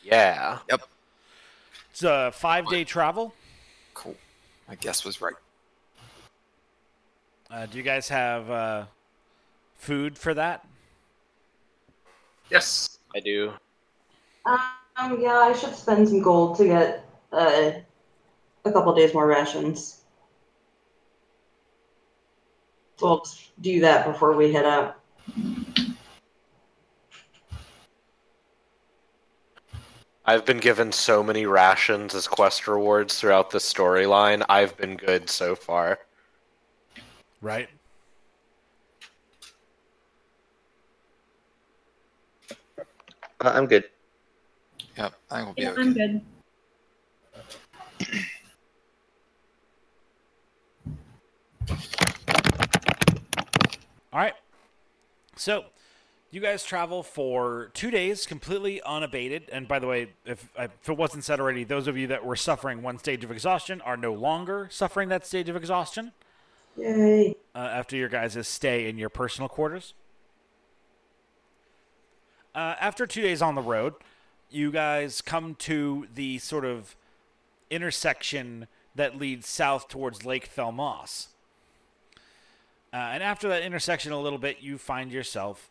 Yeah. 0.02 0.58
Yep. 0.70 0.82
It's 1.90 2.02
a 2.02 2.32
five-day 2.32 2.84
travel. 2.84 3.34
cool. 3.92 4.16
My 4.68 4.74
guess 4.74 5.04
was 5.04 5.20
right. 5.20 5.34
Uh, 7.50 7.66
do 7.66 7.76
you 7.76 7.84
guys 7.84 8.08
have 8.08 8.50
uh, 8.50 8.84
food 9.76 10.16
for 10.16 10.34
that? 10.34 10.66
Yes. 12.50 12.98
I 13.14 13.20
do. 13.20 13.52
Um, 14.46 15.20
yeah, 15.20 15.34
I 15.34 15.52
should 15.52 15.74
spend 15.74 16.08
some 16.08 16.22
gold 16.22 16.56
to 16.56 16.64
get 16.64 17.04
uh, 17.32 17.70
a 18.64 18.72
couple 18.72 18.94
days 18.94 19.12
more 19.12 19.26
rations. 19.26 20.04
So 22.96 23.06
we'll 23.06 23.20
just 23.20 23.60
do 23.60 23.80
that 23.80 24.06
before 24.06 24.34
we 24.34 24.52
head 24.52 24.64
out. 24.64 25.00
I've 30.26 30.46
been 30.46 30.58
given 30.58 30.90
so 30.90 31.22
many 31.22 31.44
rations 31.44 32.14
as 32.14 32.26
quest 32.26 32.66
rewards 32.66 33.20
throughout 33.20 33.50
the 33.50 33.58
storyline. 33.58 34.42
I've 34.48 34.74
been 34.78 34.96
good 34.96 35.28
so 35.28 35.54
far. 35.54 35.98
Right? 37.42 37.68
Uh, 42.78 43.52
I'm 43.54 43.66
good. 43.66 43.84
Yep, 44.96 45.12
I 45.30 45.42
will 45.42 45.52
be 45.52 45.62
Yeah, 45.62 45.70
okay. 45.72 45.82
I'm 45.82 45.92
good. 45.92 46.22
All 54.12 54.20
right. 54.20 54.34
So, 55.36 55.64
you 56.30 56.40
guys 56.40 56.64
travel 56.64 57.02
for 57.02 57.70
two 57.74 57.90
days 57.92 58.26
completely 58.26 58.82
unabated. 58.82 59.44
And 59.52 59.68
by 59.68 59.78
the 59.78 59.86
way, 59.86 60.08
if, 60.24 60.50
if 60.58 60.88
it 60.88 60.96
wasn't 60.96 61.24
said 61.24 61.38
already, 61.38 61.62
those 61.62 61.86
of 61.86 61.96
you 61.96 62.08
that 62.08 62.24
were 62.24 62.34
suffering 62.36 62.82
one 62.82 62.98
stage 62.98 63.22
of 63.22 63.30
exhaustion 63.30 63.80
are 63.80 63.96
no 63.96 64.12
longer 64.12 64.68
suffering 64.70 65.08
that 65.10 65.26
stage 65.26 65.48
of 65.48 65.54
exhaustion 65.54 66.12
Yay. 66.76 67.36
uh, 67.54 67.58
after 67.58 67.96
your 67.96 68.08
guys' 68.08 68.48
stay 68.48 68.88
in 68.88 68.98
your 68.98 69.08
personal 69.08 69.48
quarters. 69.48 69.94
Uh, 72.54 72.74
after 72.80 73.06
two 73.06 73.22
days 73.22 73.40
on 73.40 73.54
the 73.54 73.62
road, 73.62 73.94
you 74.50 74.70
guys 74.70 75.20
come 75.20 75.54
to 75.56 76.06
the 76.12 76.38
sort 76.38 76.64
of 76.64 76.96
intersection 77.70 78.66
that 78.94 79.18
leads 79.18 79.48
south 79.48 79.88
towards 79.88 80.24
Lake 80.24 80.48
Felmos. 80.52 81.28
Uh, 82.94 83.10
and 83.12 83.24
after 83.24 83.48
that 83.48 83.62
intersection, 83.62 84.12
a 84.12 84.20
little 84.20 84.38
bit, 84.38 84.58
you 84.60 84.78
find 84.78 85.10
yourself 85.10 85.68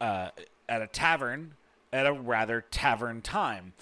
uh, 0.00 0.30
at 0.70 0.80
a 0.80 0.86
tavern 0.86 1.52
at 1.92 2.06
a 2.06 2.12
rather 2.14 2.64
tavern 2.70 3.20
time. 3.20 3.74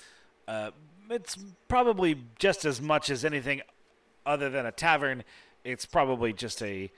Uh, 0.48 0.72
it's 1.08 1.38
probably 1.68 2.16
just 2.40 2.64
as 2.64 2.80
much 2.80 3.10
as 3.10 3.24
anything 3.24 3.62
other 4.26 4.50
than 4.50 4.66
a 4.66 4.72
tavern. 4.72 5.22
It's 5.62 5.86
probably 5.86 6.32
just 6.32 6.60
a 6.62 6.90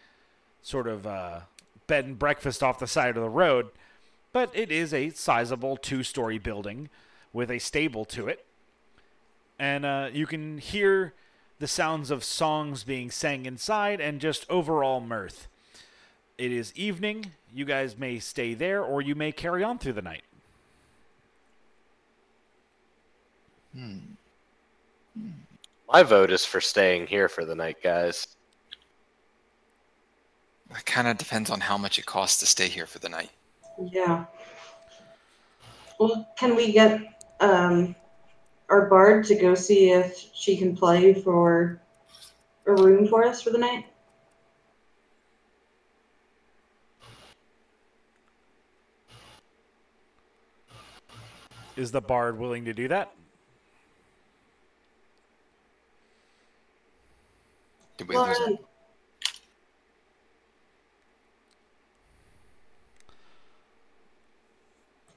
sort 0.62 0.86
of 0.88 1.06
uh, 1.06 1.40
bed 1.86 2.06
and 2.06 2.18
breakfast 2.18 2.62
off 2.62 2.78
the 2.78 2.86
side 2.86 3.16
of 3.16 3.22
the 3.22 3.28
road, 3.28 3.68
but 4.32 4.50
it 4.54 4.72
is 4.72 4.94
a 4.94 5.10
sizable 5.10 5.76
two 5.76 6.02
story 6.02 6.38
building 6.38 6.88
with 7.34 7.50
a 7.50 7.58
stable 7.58 8.06
to 8.06 8.28
it. 8.28 8.46
And 9.58 9.84
uh, 9.84 10.08
you 10.10 10.26
can 10.26 10.56
hear 10.56 11.12
the 11.58 11.68
sounds 11.68 12.10
of 12.10 12.24
songs 12.24 12.82
being 12.82 13.10
sang 13.10 13.44
inside 13.44 14.00
and 14.00 14.22
just 14.22 14.46
overall 14.50 15.00
mirth. 15.00 15.48
It 16.38 16.52
is 16.52 16.72
evening. 16.76 17.32
You 17.52 17.64
guys 17.64 17.96
may 17.96 18.18
stay 18.18 18.54
there 18.54 18.82
or 18.82 19.00
you 19.00 19.14
may 19.14 19.32
carry 19.32 19.64
on 19.64 19.78
through 19.78 19.94
the 19.94 20.02
night. 20.02 20.22
My 25.88 26.02
vote 26.02 26.30
is 26.30 26.44
for 26.44 26.60
staying 26.60 27.06
here 27.06 27.28
for 27.28 27.44
the 27.44 27.54
night, 27.54 27.76
guys. 27.82 28.28
It 30.70 30.84
kind 30.84 31.08
of 31.08 31.16
depends 31.16 31.48
on 31.48 31.60
how 31.60 31.78
much 31.78 31.98
it 31.98 32.06
costs 32.06 32.40
to 32.40 32.46
stay 32.46 32.68
here 32.68 32.86
for 32.86 32.98
the 32.98 33.08
night. 33.08 33.30
Yeah. 33.92 34.24
Well, 35.98 36.28
can 36.36 36.56
we 36.56 36.72
get 36.72 37.00
um, 37.40 37.94
our 38.68 38.88
bard 38.88 39.24
to 39.26 39.36
go 39.36 39.54
see 39.54 39.90
if 39.90 40.30
she 40.34 40.56
can 40.56 40.76
play 40.76 41.14
for 41.14 41.80
a 42.66 42.72
room 42.74 43.06
for 43.06 43.24
us 43.24 43.40
for 43.40 43.50
the 43.50 43.58
night? 43.58 43.86
Is 51.76 51.92
the 51.92 52.00
bard 52.00 52.38
willing 52.38 52.64
to 52.64 52.72
do 52.72 52.88
that? 52.88 53.12
Did 57.98 58.08
we 58.08 58.16
lose 58.16 58.38
Well, 58.38 58.48
it? 58.48 58.64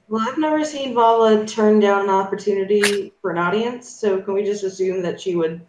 well, 0.08 0.28
I've 0.28 0.38
never 0.38 0.64
seen 0.64 0.94
Vala 0.94 1.46
turn 1.46 1.80
down 1.80 2.04
an 2.04 2.10
opportunity 2.10 3.12
for 3.22 3.30
an 3.30 3.38
audience, 3.38 3.88
so 3.88 4.20
can 4.20 4.34
we 4.34 4.44
just 4.44 4.62
assume 4.62 5.02
that 5.02 5.20
she 5.20 5.36
would 5.36 5.60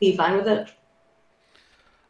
be 0.00 0.16
fine 0.16 0.36
with 0.36 0.48
it? 0.48 0.70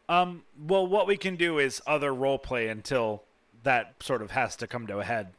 Um, 0.07 0.43
well, 0.57 0.85
what 0.85 1.07
we 1.07 1.17
can 1.17 1.35
do 1.35 1.59
is 1.59 1.81
other 1.85 2.13
role 2.13 2.37
play 2.37 2.67
until 2.67 3.23
that 3.63 3.95
sort 4.01 4.21
of 4.21 4.31
has 4.31 4.55
to 4.57 4.67
come 4.67 4.87
to 4.87 4.99
a 4.99 5.03
head. 5.03 5.33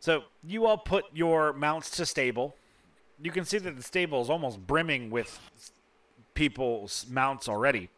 So 0.00 0.24
you 0.44 0.66
all 0.66 0.78
put 0.78 1.04
your 1.12 1.52
mounts 1.52 1.90
to 1.96 2.06
stable. 2.06 2.54
You 3.20 3.30
can 3.30 3.44
see 3.44 3.58
that 3.58 3.76
the 3.76 3.82
stable 3.82 4.22
is 4.22 4.30
almost 4.30 4.64
brimming 4.66 5.10
with 5.10 5.38
people's 6.34 7.06
mounts 7.10 7.48
already. 7.48 7.88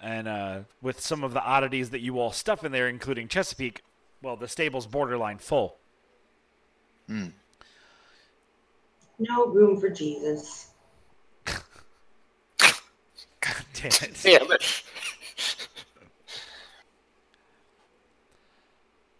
And 0.00 0.28
uh, 0.28 0.60
with 0.82 1.00
some 1.00 1.24
of 1.24 1.32
the 1.32 1.42
oddities 1.42 1.90
that 1.90 2.00
you 2.00 2.20
all 2.20 2.32
stuff 2.32 2.64
in 2.64 2.70
there, 2.70 2.88
including 2.88 3.28
Chesapeake, 3.28 3.82
well, 4.22 4.36
the 4.36 4.46
stable's 4.46 4.86
borderline 4.86 5.38
full. 5.38 5.76
Hmm. 7.06 7.28
No 9.18 9.46
room 9.46 9.80
for 9.80 9.88
Jesus. 9.88 10.70
God 11.46 11.62
damn 13.74 13.86
it. 13.86 14.20
Damn 14.22 14.52
it. 14.52 14.82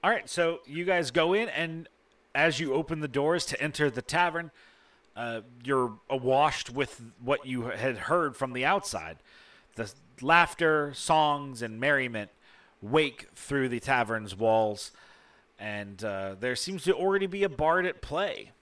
All 0.05 0.11
right, 0.11 0.29
so 0.29 0.61
you 0.65 0.85
guys 0.85 1.11
go 1.11 1.33
in, 1.33 1.49
and 1.49 1.89
as 2.33 2.61
you 2.61 2.73
open 2.73 3.01
the 3.01 3.09
doors 3.09 3.45
to 3.47 3.61
enter 3.61 3.91
the 3.91 4.01
tavern, 4.01 4.53
uh, 5.17 5.41
you're 5.65 5.99
awashed 6.09 6.71
with 6.71 7.03
what 7.21 7.45
you 7.45 7.65
had 7.65 7.97
heard 7.97 8.37
from 8.37 8.53
the 8.53 8.65
outside. 8.65 9.17
The 9.75 9.93
laughter, 10.21 10.93
songs, 10.95 11.63
and 11.63 11.81
merriment 11.81 12.31
wake 12.81 13.27
through 13.35 13.71
the 13.71 13.81
tavern's 13.81 14.37
walls, 14.37 14.93
and 15.59 16.05
uh, 16.05 16.37
there 16.39 16.55
seems 16.55 16.85
to 16.85 16.95
already 16.95 17.27
be 17.27 17.43
a 17.43 17.49
bard 17.49 17.85
at 17.85 18.01
play. 18.01 18.53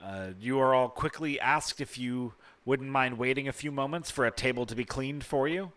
Uh, 0.00 0.28
you 0.40 0.60
are 0.60 0.72
all 0.72 0.88
quickly 0.88 1.40
asked 1.40 1.80
if 1.80 1.98
you 1.98 2.34
wouldn't 2.64 2.88
mind 2.88 3.18
waiting 3.18 3.48
a 3.48 3.52
few 3.52 3.72
moments 3.72 4.12
for 4.12 4.26
a 4.26 4.30
table 4.30 4.64
to 4.64 4.76
be 4.76 4.84
cleaned 4.84 5.24
for 5.24 5.48
you 5.48 5.72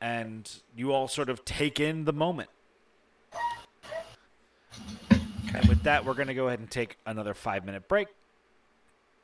and 0.00 0.50
you 0.76 0.92
all 0.92 1.08
sort 1.08 1.28
of 1.28 1.44
take 1.44 1.80
in 1.80 2.04
the 2.04 2.12
moment. 2.12 2.50
And 5.54 5.66
with 5.66 5.82
that, 5.84 6.04
we're 6.04 6.14
going 6.14 6.28
to 6.28 6.34
go 6.34 6.48
ahead 6.48 6.60
and 6.60 6.70
take 6.70 6.96
another 7.06 7.34
five 7.34 7.64
minute 7.64 7.88
break. 7.88 8.08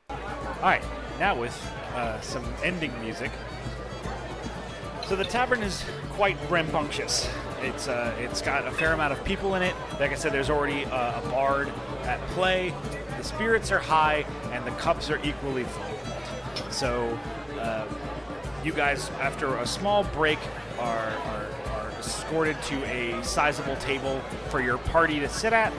All 0.09 0.17
right, 0.63 0.83
now 1.19 1.39
with 1.39 1.55
uh, 1.95 2.21
some 2.21 2.45
ending 2.63 2.93
music. 3.01 3.31
So 5.07 5.17
the 5.17 5.25
tavern 5.25 5.63
is 5.63 5.85
quite 6.13 6.39
rambunctious. 6.49 7.29
It's 7.61 7.89
uh, 7.89 8.15
it's 8.19 8.41
got 8.41 8.67
a 8.67 8.71
fair 8.71 8.93
amount 8.93 9.13
of 9.13 9.23
people 9.25 9.55
in 9.55 9.63
it. 9.63 9.75
Like 10.01 10.13
I 10.13 10.15
said, 10.15 10.33
there's 10.33 10.51
already 10.51 10.87
uh, 10.87 11.21
a 11.21 11.31
bard 11.31 11.71
at 12.05 12.21
play. 12.29 12.73
The 13.19 13.25
spirits 13.25 13.71
are 13.71 13.79
high, 13.79 14.25
and 14.51 14.65
the 14.65 14.71
cups 14.73 15.11
are 15.11 15.23
equally 15.23 15.65
full. 15.65 16.71
So 16.71 17.19
uh, 17.61 17.87
you 18.65 18.73
guys, 18.73 19.11
after 19.21 19.57
a 19.59 19.67
small 19.67 20.05
break, 20.05 20.39
are, 20.79 21.09
are, 21.09 21.49
are 21.71 21.91
escorted 21.99 22.61
to 22.63 22.85
a 22.85 23.23
sizable 23.23 23.77
table 23.77 24.21
for 24.49 24.61
your 24.61 24.79
party 24.79 25.21
to 25.21 25.29
sit 25.29 25.53
at 25.53 25.73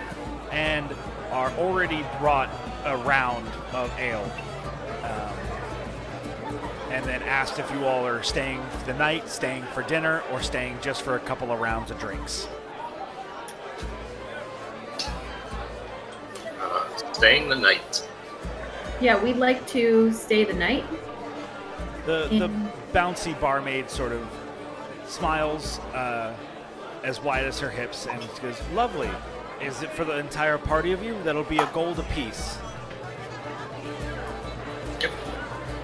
and 0.51 0.89
are 1.31 1.51
already 1.51 2.05
brought 2.19 2.49
a 2.85 2.95
round 2.97 3.47
of 3.73 3.91
ale. 3.99 4.31
Um, 5.03 5.45
and 6.91 7.03
then 7.05 7.21
asked 7.23 7.59
if 7.59 7.69
you 7.71 7.85
all 7.85 8.05
are 8.07 8.23
staying 8.23 8.61
for 8.69 8.85
the 8.85 8.93
night, 8.93 9.27
staying 9.27 9.63
for 9.73 9.83
dinner, 9.83 10.23
or 10.31 10.41
staying 10.41 10.77
just 10.81 11.01
for 11.01 11.15
a 11.15 11.19
couple 11.19 11.51
of 11.51 11.59
rounds 11.59 11.91
of 11.91 11.99
drinks. 11.99 12.47
Uh, 16.59 16.87
staying 17.11 17.49
the 17.49 17.55
night. 17.55 18.07
Yeah, 19.01 19.21
we'd 19.21 19.37
like 19.37 19.67
to 19.67 20.13
stay 20.13 20.45
the 20.45 20.53
night. 20.53 20.85
The, 22.05 22.27
the 22.29 22.49
bouncy 22.93 23.37
barmaid 23.41 23.89
sort 23.89 24.11
of 24.11 24.25
smiles 25.07 25.79
uh, 25.93 26.33
as 27.03 27.21
wide 27.21 27.45
as 27.45 27.59
her 27.59 27.69
hips 27.69 28.07
and 28.07 28.21
she 28.21 28.41
goes, 28.41 28.61
Lovely. 28.73 29.09
Is 29.61 29.81
it 29.83 29.89
for 29.91 30.03
the 30.03 30.17
entire 30.17 30.57
party 30.57 30.91
of 30.91 31.01
you? 31.01 31.15
That'll 31.23 31.43
be 31.43 31.59
a 31.59 31.65
gold 31.67 31.99
apiece. 31.99 32.57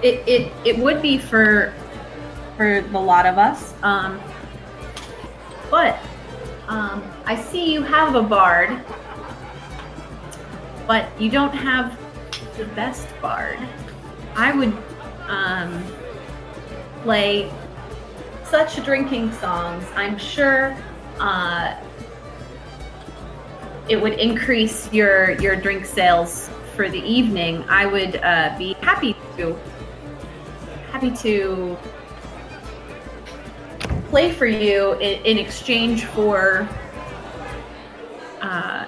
It 0.02 0.22
it, 0.26 0.52
it 0.64 0.78
would 0.78 1.00
be 1.00 1.16
for 1.16 1.72
for 2.56 2.82
the 2.82 3.00
lot 3.00 3.24
of 3.24 3.38
us. 3.38 3.72
Um, 3.82 4.20
but 5.70 5.98
um, 6.68 7.02
I 7.24 7.34
see 7.34 7.72
you 7.72 7.82
have 7.82 8.14
a 8.14 8.22
bard, 8.22 8.78
but 10.86 11.08
you 11.20 11.30
don't 11.30 11.54
have 11.54 11.98
the 12.56 12.66
best 12.66 13.08
bard. 13.22 13.58
I 14.36 14.52
would 14.52 14.76
um, 15.28 15.84
play 17.02 17.50
such 18.52 18.84
drinking 18.84 19.32
songs. 19.32 19.82
I'm 19.96 20.18
sure 20.18 20.76
uh, 21.18 21.74
it 23.88 23.96
would 23.96 24.12
increase 24.20 24.92
your 24.92 25.40
your 25.40 25.56
drink 25.56 25.86
sales 25.86 26.50
for 26.76 26.90
the 26.90 27.00
evening. 27.00 27.64
I 27.70 27.86
would 27.86 28.16
uh, 28.16 28.54
be 28.58 28.74
happy 28.82 29.16
to 29.38 29.58
happy 30.90 31.12
to 31.26 31.78
play 34.10 34.30
for 34.30 34.44
you 34.44 34.98
in, 35.00 35.24
in 35.24 35.38
exchange 35.38 36.04
for 36.04 36.68
uh, 38.42 38.84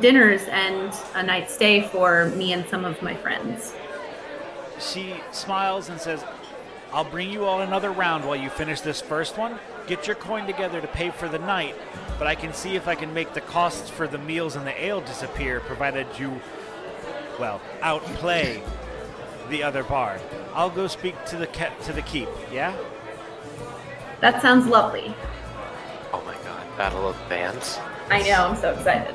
dinners 0.00 0.42
and 0.50 0.92
a 1.14 1.22
night 1.22 1.48
stay 1.48 1.82
for 1.82 2.30
me 2.30 2.54
and 2.54 2.68
some 2.68 2.84
of 2.84 3.00
my 3.02 3.14
friends. 3.14 3.76
She 4.80 5.14
smiles 5.30 5.90
and 5.90 6.00
says, 6.00 6.24
I'll 6.92 7.04
bring 7.04 7.30
you 7.30 7.44
all 7.44 7.60
another 7.60 7.90
round 7.90 8.24
while 8.24 8.36
you 8.36 8.48
finish 8.50 8.80
this 8.80 9.00
first 9.00 9.36
one. 9.36 9.58
Get 9.86 10.06
your 10.06 10.16
coin 10.16 10.46
together 10.46 10.80
to 10.80 10.86
pay 10.86 11.10
for 11.10 11.28
the 11.28 11.38
night, 11.38 11.74
but 12.18 12.26
I 12.26 12.34
can 12.34 12.52
see 12.54 12.76
if 12.76 12.88
I 12.88 12.94
can 12.94 13.12
make 13.12 13.34
the 13.34 13.40
costs 13.42 13.90
for 13.90 14.06
the 14.08 14.18
meals 14.18 14.56
and 14.56 14.66
the 14.66 14.84
ale 14.84 15.00
disappear, 15.02 15.60
provided 15.60 16.06
you, 16.18 16.40
well, 17.38 17.60
outplay 17.82 18.62
the 19.50 19.62
other 19.62 19.82
bard. 19.84 20.20
I'll 20.54 20.70
go 20.70 20.86
speak 20.86 21.14
to 21.26 21.36
the 21.36 21.46
ke- 21.46 21.78
to 21.84 21.92
the 21.92 22.02
keep. 22.02 22.28
Yeah. 22.52 22.74
That 24.20 24.40
sounds 24.42 24.66
lovely. 24.66 25.14
Oh 26.12 26.22
my 26.24 26.34
god, 26.44 26.66
Battle 26.76 27.08
of 27.08 27.16
Bands. 27.28 27.78
I 28.10 28.22
know, 28.22 28.48
I'm 28.48 28.56
so 28.56 28.72
excited. 28.72 29.14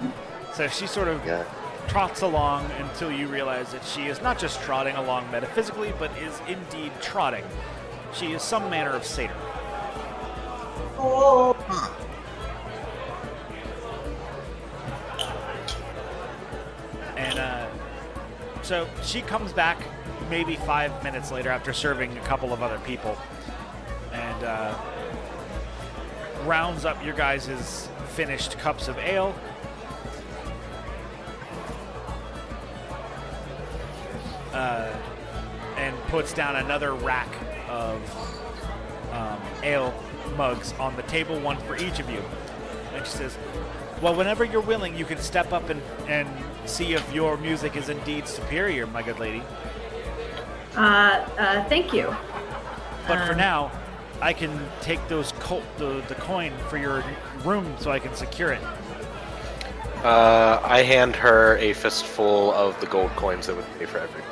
So 0.53 0.68
she 0.68 0.85
sort 0.88 1.08
of 1.08 1.26
Yeah. 1.26 1.43
Trots 1.88 2.22
along 2.22 2.70
until 2.80 3.12
you 3.12 3.28
realize 3.28 3.72
that 3.72 3.84
she 3.86 4.03
is 4.03 4.22
not 4.22 4.40
just 4.40 4.62
trotting 4.62 4.95
along 4.95 5.30
metaphysically, 5.32 5.94
but 6.00 6.12
is 6.18 6.42
indeed 6.48 6.92
trotting. 7.02 7.44
She 8.14 8.34
is 8.34 8.42
some 8.42 8.70
manner 8.70 8.92
of 8.92 9.03
satyr. 9.03 9.34
Oh, 10.98 11.56
And 17.16 17.40
uh, 17.40 17.68
so 18.62 18.88
she 19.03 19.22
comes 19.22 19.53
back 19.53 19.78
maybe 20.30 20.56
five 20.56 21.03
minutes 21.03 21.32
later 21.32 21.50
after 21.50 21.74
serving 21.74 22.18
a 22.18 22.22
couple 22.22 22.53
of 22.53 22.62
other 22.62 22.80
people 22.80 23.18
and 24.12 24.44
uh, 24.44 24.76
rounds 26.44 26.86
up 26.86 27.03
your 27.03 27.16
guys' 27.16 27.90
finished 28.10 28.58
cups 28.60 28.88
of 28.88 28.98
ale. 29.00 29.36
Uh, 34.53 34.95
and 35.77 35.98
puts 36.03 36.33
down 36.33 36.56
another 36.57 36.93
rack 36.93 37.27
of 37.67 37.99
um, 39.11 39.40
ale 39.64 39.93
mugs 40.38 40.73
on 40.73 40.95
the 40.95 41.01
table, 41.03 41.40
one 41.40 41.57
for 41.57 41.75
each 41.75 41.99
of 41.99 42.09
you. 42.09 42.22
And 42.93 43.06
she 43.06 43.11
says, 43.14 43.38
Well, 44.01 44.15
whenever 44.15 44.43
you're 44.43 44.61
willing, 44.61 44.95
you 44.95 45.06
can 45.06 45.17
step 45.17 45.51
up 45.51 45.69
and, 45.69 45.82
and 46.07 46.27
see 46.65 46.93
if 46.93 47.11
your 47.14 47.38
music 47.38 47.75
is 47.75 47.90
indeed 47.90 48.27
superior, 48.27 48.85
my 48.85 49.01
good 49.01 49.19
lady. 49.19 49.41
Uh, 50.75 51.25
uh, 51.38 51.64
thank 51.69 51.93
you. 51.93 52.15
But 53.07 53.25
for 53.25 53.33
Um. 53.33 53.38
now, 53.38 53.72
I 54.22 54.33
can 54.33 54.69
take 54.82 55.06
those 55.07 55.32
col- 55.33 55.64
the, 55.77 56.03
the 56.07 56.15
coin 56.15 56.53
for 56.69 56.77
your 56.77 57.03
room 57.43 57.75
so 57.80 57.91
I 57.91 57.99
can 57.99 58.14
secure 58.15 58.51
it. 58.53 58.61
Uh, 60.03 60.59
I 60.64 60.82
hand 60.82 61.15
her 61.15 61.57
a 61.57 61.73
fistful 61.73 62.53
of 62.53 62.80
the 62.80 62.88
gold 62.88 63.11
coins 63.15 63.48
that 63.48 63.56
would 63.56 63.65
pay 63.80 63.85
for 63.85 63.99
everything. 63.99 64.23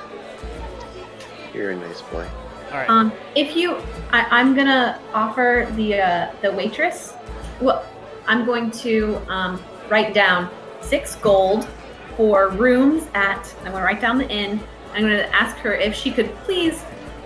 You're 1.54 1.72
a 1.72 1.76
nice 1.76 2.02
boy. 2.02 2.28
All 2.72 2.78
right. 2.78 2.90
Um, 2.90 3.12
if 3.36 3.56
you, 3.56 3.76
I, 4.12 4.26
I'm 4.30 4.56
gonna 4.56 5.00
offer 5.14 5.68
the 5.76 5.96
uh, 5.96 6.32
the 6.42 6.52
waitress. 6.52 7.14
Well, 7.60 7.86
I'm 8.28 8.46
going 8.46 8.72
to 8.72 9.18
um, 9.28 9.62
write 9.90 10.14
down 10.14 10.50
six 10.80 11.16
gold 11.16 11.68
for 12.16 12.50
rooms 12.50 13.08
at. 13.14 13.54
I'm 13.60 13.74
gonna 13.74 13.84
write 13.84 14.00
down 14.00 14.18
the 14.18 14.30
inn. 14.30 14.60
I'm 14.94 15.02
gonna 15.02 15.30
ask 15.34 15.58
her 15.58 15.74
if 15.74 15.96
she 15.96 16.12
could 16.12 16.34
please 16.46 16.84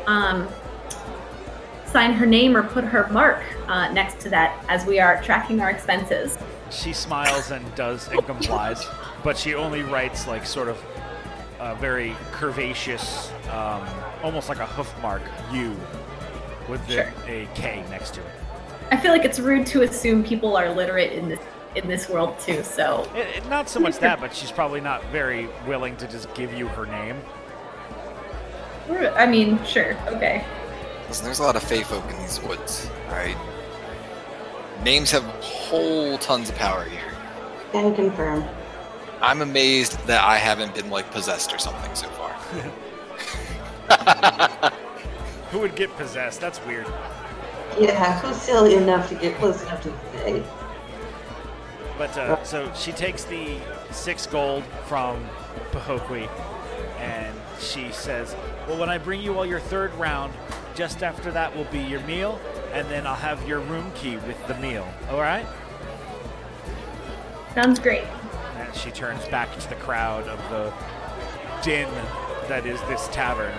um, 0.07 0.47
sign 1.85 2.13
her 2.13 2.25
name 2.25 2.57
or 2.57 2.63
put 2.63 2.83
her 2.83 3.07
mark 3.09 3.43
uh, 3.67 3.91
next 3.93 4.19
to 4.21 4.29
that 4.29 4.63
as 4.67 4.85
we 4.85 4.99
are 4.99 5.21
tracking 5.21 5.61
our 5.61 5.69
expenses. 5.69 6.37
She 6.71 6.91
smiles 6.91 7.51
and 7.51 7.63
does 7.75 8.07
and 8.09 8.25
complies, 8.25 8.85
but 9.23 9.37
she 9.37 9.53
only 9.53 9.83
writes 9.83 10.27
like 10.27 10.45
sort 10.45 10.67
of 10.67 10.83
a 11.65 11.73
very 11.75 12.11
curvaceous, 12.31 13.31
um, 13.51 13.83
almost 14.23 14.49
like 14.49 14.59
a 14.59 14.65
hoof 14.67 14.93
mark 15.01 15.23
U 15.51 15.75
with 16.69 16.85
the, 16.87 16.93
Sure. 16.93 17.13
a 17.27 17.47
K 17.55 17.83
next 17.89 18.13
to 18.13 18.21
it. 18.21 18.27
I 18.91 18.97
feel 18.97 19.11
like 19.11 19.25
it's 19.25 19.39
rude 19.39 19.65
to 19.67 19.81
assume 19.81 20.23
people 20.23 20.55
are 20.55 20.69
literate 20.69 21.13
in 21.13 21.27
this 21.27 21.39
in 21.75 21.87
this 21.89 22.07
world 22.07 22.39
too. 22.39 22.63
So 22.63 23.05
It, 23.15 23.37
it- 23.37 23.49
not 23.49 23.67
so 23.67 23.79
much 23.81 23.97
that, 23.97 24.21
but 24.21 24.33
she's 24.33 24.51
probably 24.51 24.79
not 24.79 25.03
very 25.05 25.49
willing 25.67 25.97
to 25.97 26.07
just 26.07 26.33
give 26.35 26.53
you 26.53 26.67
her 26.69 26.85
name. 26.85 27.17
I 29.15 29.25
mean, 29.25 29.61
sure, 29.65 29.97
okay. 30.07 30.45
Listen, 31.09 31.25
there's 31.25 31.39
a 31.39 31.43
lot 31.43 31.55
of 31.55 31.63
fey 31.63 31.81
folk 31.83 32.07
in 32.11 32.17
these 32.19 32.39
woods. 32.43 32.87
Alright. 33.09 33.35
Names 34.83 35.09
have 35.11 35.23
whole 35.41 36.17
tons 36.19 36.49
of 36.49 36.55
power 36.55 36.83
here. 36.83 37.01
can 37.71 37.95
confirm. 37.95 38.45
I'm 39.21 39.41
amazed 39.41 39.97
that 40.07 40.23
I 40.23 40.37
haven't 40.37 40.75
been 40.75 40.89
like 40.89 41.09
possessed 41.11 41.53
or 41.53 41.57
something 41.57 41.93
so 41.95 42.07
far. 42.09 42.31
Who 45.51 45.59
would 45.59 45.75
get 45.75 45.95
possessed? 45.95 46.41
That's 46.41 46.63
weird. 46.65 46.87
Yeah, 47.79 48.19
who's 48.21 48.37
silly 48.37 48.75
enough 48.75 49.09
to 49.09 49.15
get 49.15 49.35
close 49.37 49.61
enough 49.63 49.81
to 49.83 49.89
the 49.89 49.97
day? 50.13 50.43
But 51.97 52.17
uh, 52.17 52.43
so 52.43 52.71
she 52.73 52.91
takes 52.91 53.23
the 53.25 53.57
six 53.91 54.27
gold 54.27 54.63
from 54.85 55.25
Pahokwi 55.71 56.29
and 56.99 57.35
she 57.59 57.91
says, 57.91 58.35
Well, 58.67 58.77
when 58.77 58.89
I 58.89 58.97
bring 58.97 59.21
you 59.21 59.37
all 59.37 59.45
your 59.45 59.59
third 59.59 59.93
round, 59.95 60.33
just 60.73 61.03
after 61.03 61.31
that 61.31 61.55
will 61.55 61.65
be 61.65 61.79
your 61.79 62.01
meal, 62.01 62.39
and 62.73 62.87
then 62.89 63.07
I'll 63.07 63.15
have 63.15 63.47
your 63.47 63.59
room 63.61 63.91
key 63.95 64.17
with 64.17 64.47
the 64.47 64.55
meal. 64.55 64.87
All 65.09 65.19
right? 65.19 65.45
Sounds 67.53 67.79
great. 67.79 68.03
And 68.55 68.75
she 68.75 68.91
turns 68.91 69.25
back 69.27 69.57
to 69.59 69.69
the 69.69 69.75
crowd 69.75 70.27
of 70.27 70.39
the 70.49 70.73
din 71.63 71.89
that 72.47 72.65
is 72.65 72.79
this 72.81 73.07
tavern. 73.09 73.53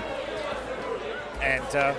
And 1.42 1.76
uh, 1.76 1.94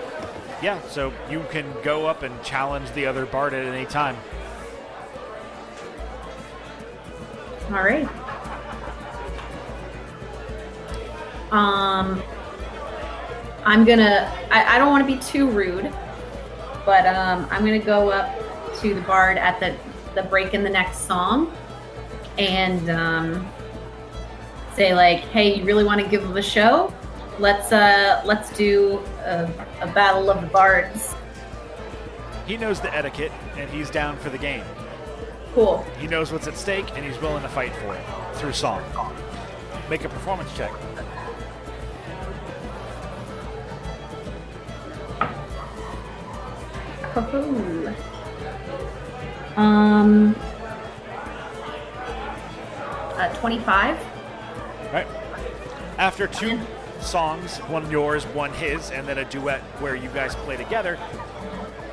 yeah, 0.61 0.81
so 0.87 1.13
you 1.29 1.43
can 1.51 1.65
go 1.83 2.07
up 2.07 2.23
and 2.23 2.41
challenge 2.43 2.91
the 2.91 3.05
other 3.05 3.25
bard 3.25 3.53
at 3.53 3.65
any 3.65 3.85
time. 3.85 4.17
All 7.69 7.83
right. 7.83 8.07
Um, 11.51 12.21
I'm 13.65 13.83
gonna. 13.85 14.31
I, 14.51 14.75
I 14.75 14.77
don't 14.77 14.89
want 14.89 15.07
to 15.07 15.13
be 15.13 15.19
too 15.21 15.49
rude, 15.49 15.93
but 16.85 17.05
um, 17.05 17.47
I'm 17.51 17.65
gonna 17.65 17.79
go 17.79 18.09
up 18.09 18.33
to 18.79 18.93
the 18.93 19.01
bard 19.01 19.37
at 19.37 19.59
the 19.59 19.75
the 20.15 20.23
break 20.27 20.53
in 20.53 20.63
the 20.63 20.69
next 20.69 20.99
song, 21.07 21.53
and 22.37 22.89
um, 22.89 23.47
say 24.73 24.93
like, 24.93 25.19
"Hey, 25.19 25.59
you 25.59 25.65
really 25.65 25.83
want 25.83 26.01
to 26.01 26.07
give 26.07 26.21
them 26.21 26.37
a 26.37 26.41
show? 26.41 26.93
Let's 27.39 27.71
uh, 27.71 28.21
let's 28.25 28.55
do 28.55 28.99
a, 29.23 29.49
a 29.81 29.87
battle 29.87 30.29
of 30.29 30.41
the 30.41 30.47
bards." 30.47 31.15
He 32.45 32.57
knows 32.57 32.79
the 32.79 32.93
etiquette, 32.95 33.31
and 33.57 33.69
he's 33.69 33.89
down 33.89 34.17
for 34.17 34.29
the 34.29 34.37
game. 34.37 34.63
Cool. 35.53 35.85
He 35.99 36.07
knows 36.07 36.31
what's 36.31 36.47
at 36.47 36.55
stake, 36.55 36.85
and 36.95 37.05
he's 37.05 37.19
willing 37.21 37.41
to 37.43 37.49
fight 37.49 37.75
for 37.75 37.95
it 37.95 38.03
through 38.35 38.53
song. 38.53 38.83
Make 39.89 40.05
a 40.05 40.09
performance 40.09 40.55
check. 40.55 40.71
Hoo-hoo. 47.13 47.93
Um, 49.55 50.35
uh, 53.17 53.33
25. 53.35 53.97
Right. 54.93 55.07
After 55.97 56.27
two 56.27 56.59
songs, 57.01 57.57
one 57.59 57.89
yours, 57.89 58.25
one 58.27 58.53
his, 58.53 58.91
and 58.91 59.07
then 59.07 59.17
a 59.17 59.25
duet 59.25 59.61
where 59.79 59.95
you 59.95 60.09
guys 60.09 60.35
play 60.35 60.57
together, 60.57 60.97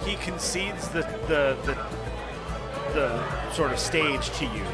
he 0.05 0.17
concedes 0.17 0.89
the 0.89 1.03
the 1.27 1.57
the, 1.65 1.75
the 2.93 3.53
sort 3.53 3.73
of 3.73 3.79
stage 3.79 4.31
to 4.39 4.45
you. 4.45 4.65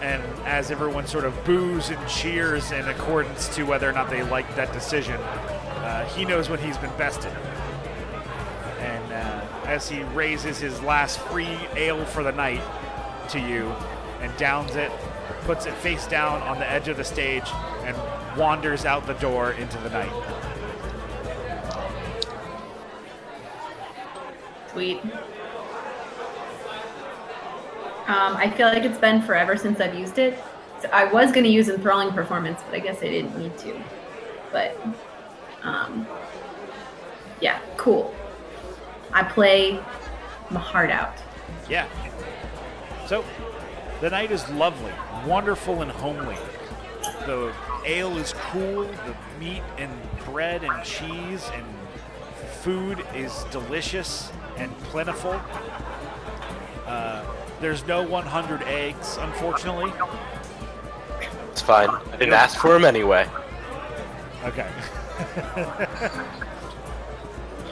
And 0.00 0.22
as 0.44 0.70
everyone 0.70 1.06
sort 1.06 1.24
of 1.24 1.44
boos 1.44 1.90
and 1.90 2.08
cheers 2.08 2.72
in 2.72 2.88
accordance 2.88 3.54
to 3.54 3.62
whether 3.62 3.88
or 3.88 3.92
not 3.92 4.10
they 4.10 4.24
like 4.24 4.56
that 4.56 4.72
decision, 4.72 5.14
uh, 5.14 6.04
he 6.06 6.24
knows 6.24 6.48
when 6.48 6.58
he's 6.58 6.76
been 6.78 6.96
bested. 6.96 7.32
And 8.80 9.12
uh, 9.12 9.46
as 9.66 9.88
he 9.88 10.02
raises 10.02 10.58
his 10.58 10.80
last 10.82 11.20
free 11.20 11.56
ale 11.76 12.04
for 12.04 12.24
the 12.24 12.32
night 12.32 12.62
to 13.28 13.38
you 13.38 13.72
and 14.20 14.36
downs 14.36 14.74
it, 14.74 14.90
puts 15.44 15.66
it 15.66 15.74
face 15.74 16.06
down 16.06 16.42
on 16.42 16.58
the 16.58 16.70
edge 16.70 16.88
of 16.88 16.96
the 16.96 17.04
stage, 17.04 17.48
and 17.84 17.96
wanders 18.38 18.84
out 18.84 19.06
the 19.06 19.14
door 19.14 19.52
into 19.52 19.78
the 19.78 19.90
night. 19.90 20.12
Sweet. 24.72 25.00
Um, 28.06 28.36
I 28.36 28.50
feel 28.50 28.66
like 28.66 28.84
it's 28.84 28.98
been 28.98 29.22
forever 29.22 29.56
since 29.56 29.80
I've 29.80 29.94
used 29.94 30.18
it. 30.18 30.38
So 30.80 30.88
I 30.92 31.04
was 31.04 31.30
going 31.30 31.44
to 31.44 31.50
use 31.50 31.68
enthralling 31.68 32.12
performance, 32.12 32.60
but 32.64 32.74
I 32.74 32.80
guess 32.80 32.98
I 32.98 33.08
didn't 33.08 33.38
need 33.38 33.56
to. 33.58 33.80
But 34.50 34.76
um, 35.62 36.06
yeah, 37.40 37.60
cool. 37.76 38.14
I 39.12 39.22
play 39.22 39.78
my 40.50 40.60
heart 40.60 40.90
out. 40.90 41.16
Yeah. 41.68 41.86
So, 43.06 43.24
the 44.00 44.10
night 44.10 44.32
is 44.32 44.48
lovely, 44.50 44.92
wonderful, 45.26 45.82
and 45.82 45.90
homely. 45.90 46.36
The 47.26 47.52
ale 47.84 48.16
is 48.18 48.34
cool, 48.34 48.84
the 48.84 49.16
meat 49.38 49.62
and 49.78 49.90
bread 50.24 50.64
and 50.64 50.84
cheese 50.84 51.50
and 51.54 51.64
food 52.62 53.04
is 53.14 53.44
delicious 53.50 54.32
and 54.56 54.76
plentiful. 54.78 55.40
Uh, 56.86 57.24
there's 57.60 57.86
no 57.86 58.02
100 58.02 58.62
eggs, 58.62 59.16
unfortunately. 59.20 59.92
It's 61.50 61.62
fine. 61.62 61.88
I 61.90 62.16
didn't 62.16 62.34
ask 62.34 62.58
for 62.58 62.72
them 62.72 62.84
anyway. 62.84 63.28
Okay. 64.44 64.68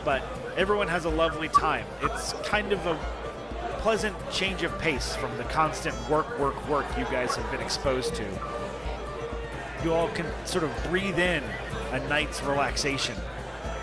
but 0.04 0.22
everyone 0.56 0.88
has 0.88 1.04
a 1.04 1.10
lovely 1.10 1.48
time. 1.48 1.86
It's 2.02 2.32
kind 2.44 2.72
of 2.72 2.86
a 2.86 2.98
pleasant 3.81 4.15
change 4.31 4.62
of 4.62 4.78
pace 4.78 5.17
from 5.17 5.34
the 5.39 5.44
constant 5.44 5.97
work, 6.10 6.39
work, 6.39 6.68
work 6.68 6.84
you 6.99 7.05
guys 7.05 7.34
have 7.34 7.50
been 7.50 7.62
exposed 7.62 8.15
to. 8.15 8.26
You 9.83 9.94
all 9.94 10.09
can 10.10 10.26
sort 10.44 10.65
of 10.65 10.70
breathe 10.91 11.18
in 11.18 11.42
a 11.92 11.99
night's 12.07 12.42
relaxation 12.42 13.17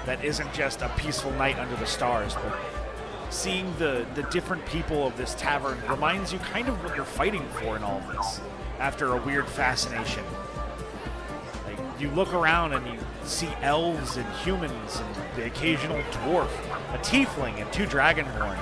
that 0.06 0.24
isn't 0.24 0.54
just 0.54 0.84
a 0.84 0.90
peaceful 0.98 1.32
night 1.32 1.58
under 1.58 1.76
the 1.78 1.88
stars, 1.88 2.36
but 2.36 2.60
seeing 3.32 3.74
the, 3.80 4.06
the 4.14 4.22
different 4.24 4.64
people 4.68 5.08
of 5.08 5.18
this 5.18 5.34
tavern 5.34 5.80
reminds 5.90 6.32
you 6.32 6.38
kind 6.40 6.68
of 6.68 6.84
what 6.84 6.96
you're 6.96 7.04
fighting 7.04 7.48
for 7.60 7.76
in 7.76 7.82
all 7.82 8.02
this 8.14 8.40
after 8.78 9.14
a 9.14 9.22
weird 9.24 9.48
fascination. 9.48 10.24
Like 11.66 11.80
you 12.00 12.12
look 12.12 12.36
around 12.36 12.74
and 12.74 12.86
you 12.86 13.00
see 13.24 13.50
elves 13.64 14.18
and 14.18 14.32
humans 14.44 15.02
and 15.02 15.16
the 15.36 15.48
occasional 15.48 15.98
dwarf, 16.12 16.52
a 16.94 17.00
tiefling 17.00 17.60
and 17.60 17.74
two 17.74 17.88
dragonborn. 17.88 18.60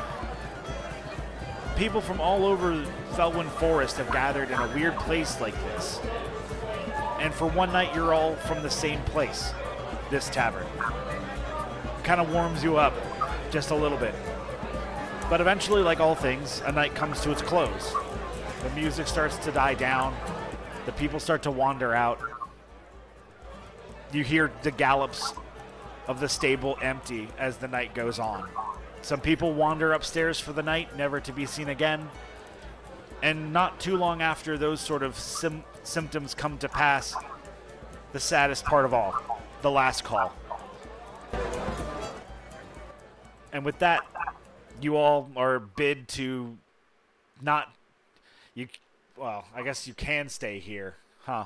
People 1.75 1.99
from 1.99 2.21
all 2.21 2.45
over 2.45 2.85
Felwyn 3.11 3.49
Forest 3.49 3.97
have 3.97 4.09
gathered 4.11 4.49
in 4.49 4.57
a 4.57 4.67
weird 4.73 4.95
place 4.95 5.41
like 5.41 5.53
this. 5.65 5.99
And 7.19 7.33
for 7.33 7.47
one 7.47 7.73
night, 7.73 7.93
you're 7.93 8.13
all 8.13 8.35
from 8.35 8.63
the 8.63 8.69
same 8.69 9.01
place, 9.03 9.51
this 10.09 10.29
tavern. 10.29 10.65
Kind 12.03 12.21
of 12.21 12.31
warms 12.31 12.63
you 12.63 12.77
up 12.77 12.93
just 13.51 13.71
a 13.71 13.75
little 13.75 13.97
bit. 13.97 14.15
But 15.29 15.41
eventually, 15.41 15.81
like 15.81 15.99
all 15.99 16.15
things, 16.15 16.61
a 16.65 16.71
night 16.71 16.95
comes 16.95 17.19
to 17.21 17.31
its 17.31 17.41
close. 17.41 17.93
The 18.63 18.69
music 18.69 19.07
starts 19.07 19.37
to 19.39 19.51
die 19.51 19.73
down. 19.73 20.15
The 20.85 20.93
people 20.93 21.19
start 21.19 21.43
to 21.43 21.51
wander 21.51 21.93
out. 21.93 22.19
You 24.13 24.23
hear 24.23 24.49
the 24.63 24.71
gallops 24.71 25.33
of 26.07 26.21
the 26.21 26.29
stable 26.29 26.77
empty 26.81 27.27
as 27.37 27.57
the 27.57 27.67
night 27.67 27.93
goes 27.93 28.17
on. 28.17 28.47
Some 29.05 29.21
people 29.21 29.53
wander 29.53 29.93
upstairs 29.93 30.39
for 30.39 30.51
the 30.51 30.63
night, 30.63 30.97
never 30.97 31.19
to 31.19 31.31
be 31.31 31.45
seen 31.45 31.69
again. 31.69 32.09
And 33.21 33.53
not 33.53 33.79
too 33.79 33.97
long 33.97 34.23
after 34.23 34.57
those 34.57 34.81
sort 34.81 35.03
of 35.03 35.15
sim- 35.15 35.63
symptoms 35.83 36.33
come 36.33 36.57
to 36.57 36.67
pass, 36.67 37.15
the 38.13 38.19
saddest 38.19 38.65
part 38.65 38.83
of 38.83 38.95
all 38.95 39.13
the 39.61 39.69
last 39.69 40.03
call. 40.03 40.33
And 43.53 43.63
with 43.63 43.77
that, 43.77 44.03
you 44.81 44.95
all 44.97 45.29
are 45.35 45.59
bid 45.59 46.07
to 46.07 46.57
not 47.43 47.75
you 48.55 48.67
well 49.15 49.45
i 49.55 49.61
guess 49.61 49.87
you 49.87 49.93
can 49.93 50.29
stay 50.29 50.59
here 50.59 50.95
huh 51.23 51.45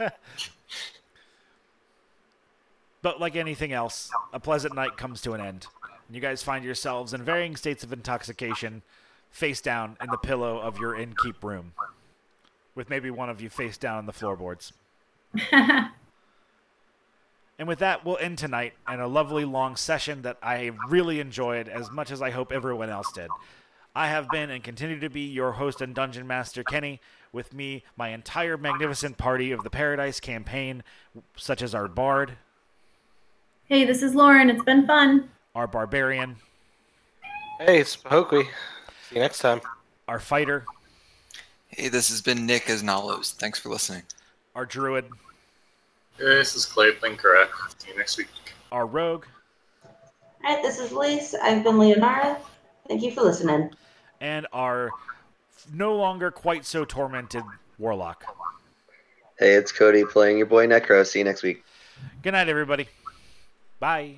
but 3.02 3.20
like 3.20 3.36
anything 3.36 3.72
else 3.72 4.10
a 4.32 4.40
pleasant 4.40 4.74
night 4.74 4.96
comes 4.96 5.20
to 5.20 5.32
an 5.32 5.40
end 5.40 5.66
and 6.06 6.14
you 6.14 6.22
guys 6.22 6.42
find 6.42 6.64
yourselves 6.64 7.12
in 7.12 7.22
varying 7.22 7.56
states 7.56 7.84
of 7.84 7.92
intoxication 7.92 8.82
face 9.30 9.60
down 9.60 9.96
in 10.02 10.10
the 10.10 10.18
pillow 10.18 10.58
of 10.58 10.78
your 10.78 10.94
innkeep 10.94 11.42
room 11.42 11.72
with 12.74 12.88
maybe 12.88 13.10
one 13.10 13.28
of 13.28 13.40
you 13.40 13.50
face 13.50 13.76
down 13.76 13.98
on 13.98 14.06
the 14.06 14.12
floorboards 14.12 14.72
and 15.52 15.90
with 17.66 17.78
that, 17.78 18.04
we'll 18.04 18.18
end 18.18 18.38
tonight 18.38 18.74
and 18.86 19.00
a 19.00 19.06
lovely 19.06 19.44
long 19.44 19.76
session 19.76 20.22
that 20.22 20.38
I 20.42 20.72
really 20.88 21.20
enjoyed 21.20 21.68
as 21.68 21.90
much 21.90 22.10
as 22.10 22.20
I 22.20 22.30
hope 22.30 22.52
everyone 22.52 22.90
else 22.90 23.10
did. 23.12 23.28
I 23.94 24.08
have 24.08 24.28
been 24.30 24.50
and 24.50 24.64
continue 24.64 24.98
to 25.00 25.10
be 25.10 25.20
your 25.20 25.52
host 25.52 25.80
and 25.80 25.94
dungeon 25.94 26.26
master, 26.26 26.64
Kenny. 26.64 27.00
With 27.30 27.54
me, 27.54 27.84
my 27.96 28.08
entire 28.08 28.56
magnificent 28.56 29.16
party 29.16 29.52
of 29.52 29.64
the 29.64 29.70
Paradise 29.70 30.20
campaign, 30.20 30.82
such 31.36 31.62
as 31.62 31.74
our 31.74 31.88
bard, 31.88 32.36
Hey, 33.72 33.86
this 33.86 34.02
is 34.02 34.14
Lauren. 34.14 34.50
It's 34.50 34.62
been 34.62 34.86
fun. 34.86 35.30
our 35.54 35.66
barbarian, 35.66 36.36
Hey, 37.58 37.80
it's 37.80 37.96
Pokey. 37.96 38.42
See 39.08 39.14
you 39.14 39.22
next 39.22 39.38
time. 39.38 39.62
our 40.06 40.20
fighter, 40.20 40.66
Hey, 41.68 41.88
this 41.88 42.10
has 42.10 42.20
been 42.20 42.44
Nick 42.44 42.68
as 42.68 42.82
Nalos. 42.82 43.32
Thanks 43.32 43.58
for 43.58 43.70
listening. 43.70 44.02
our 44.54 44.66
druid, 44.66 45.06
This 46.18 46.54
is 46.54 46.66
Clay 46.66 46.92
Blinkera. 46.92 47.48
See 47.78 47.92
you 47.92 47.96
next 47.96 48.18
week. 48.18 48.28
our 48.72 48.84
rogue, 48.84 49.24
All 50.44 50.54
right, 50.54 50.62
this 50.62 50.78
is 50.78 50.92
Lise. 50.92 51.34
I've 51.42 51.64
been 51.64 51.78
Leonara. 51.78 52.36
Thank 52.88 53.00
you 53.02 53.10
for 53.10 53.22
listening. 53.22 53.70
and 54.20 54.46
our 54.52 54.90
no 55.72 55.96
longer 55.96 56.30
quite 56.30 56.66
so 56.66 56.84
tormented 56.84 57.44
warlock. 57.78 58.22
Hey, 59.38 59.54
it's 59.54 59.72
Cody 59.72 60.04
playing 60.04 60.36
your 60.36 60.46
boy 60.46 60.66
Necro. 60.66 61.06
See 61.06 61.20
you 61.20 61.24
next 61.24 61.42
week. 61.42 61.64
Good 62.20 62.32
night, 62.32 62.50
everybody. 62.50 62.86
Bye. 63.82 64.14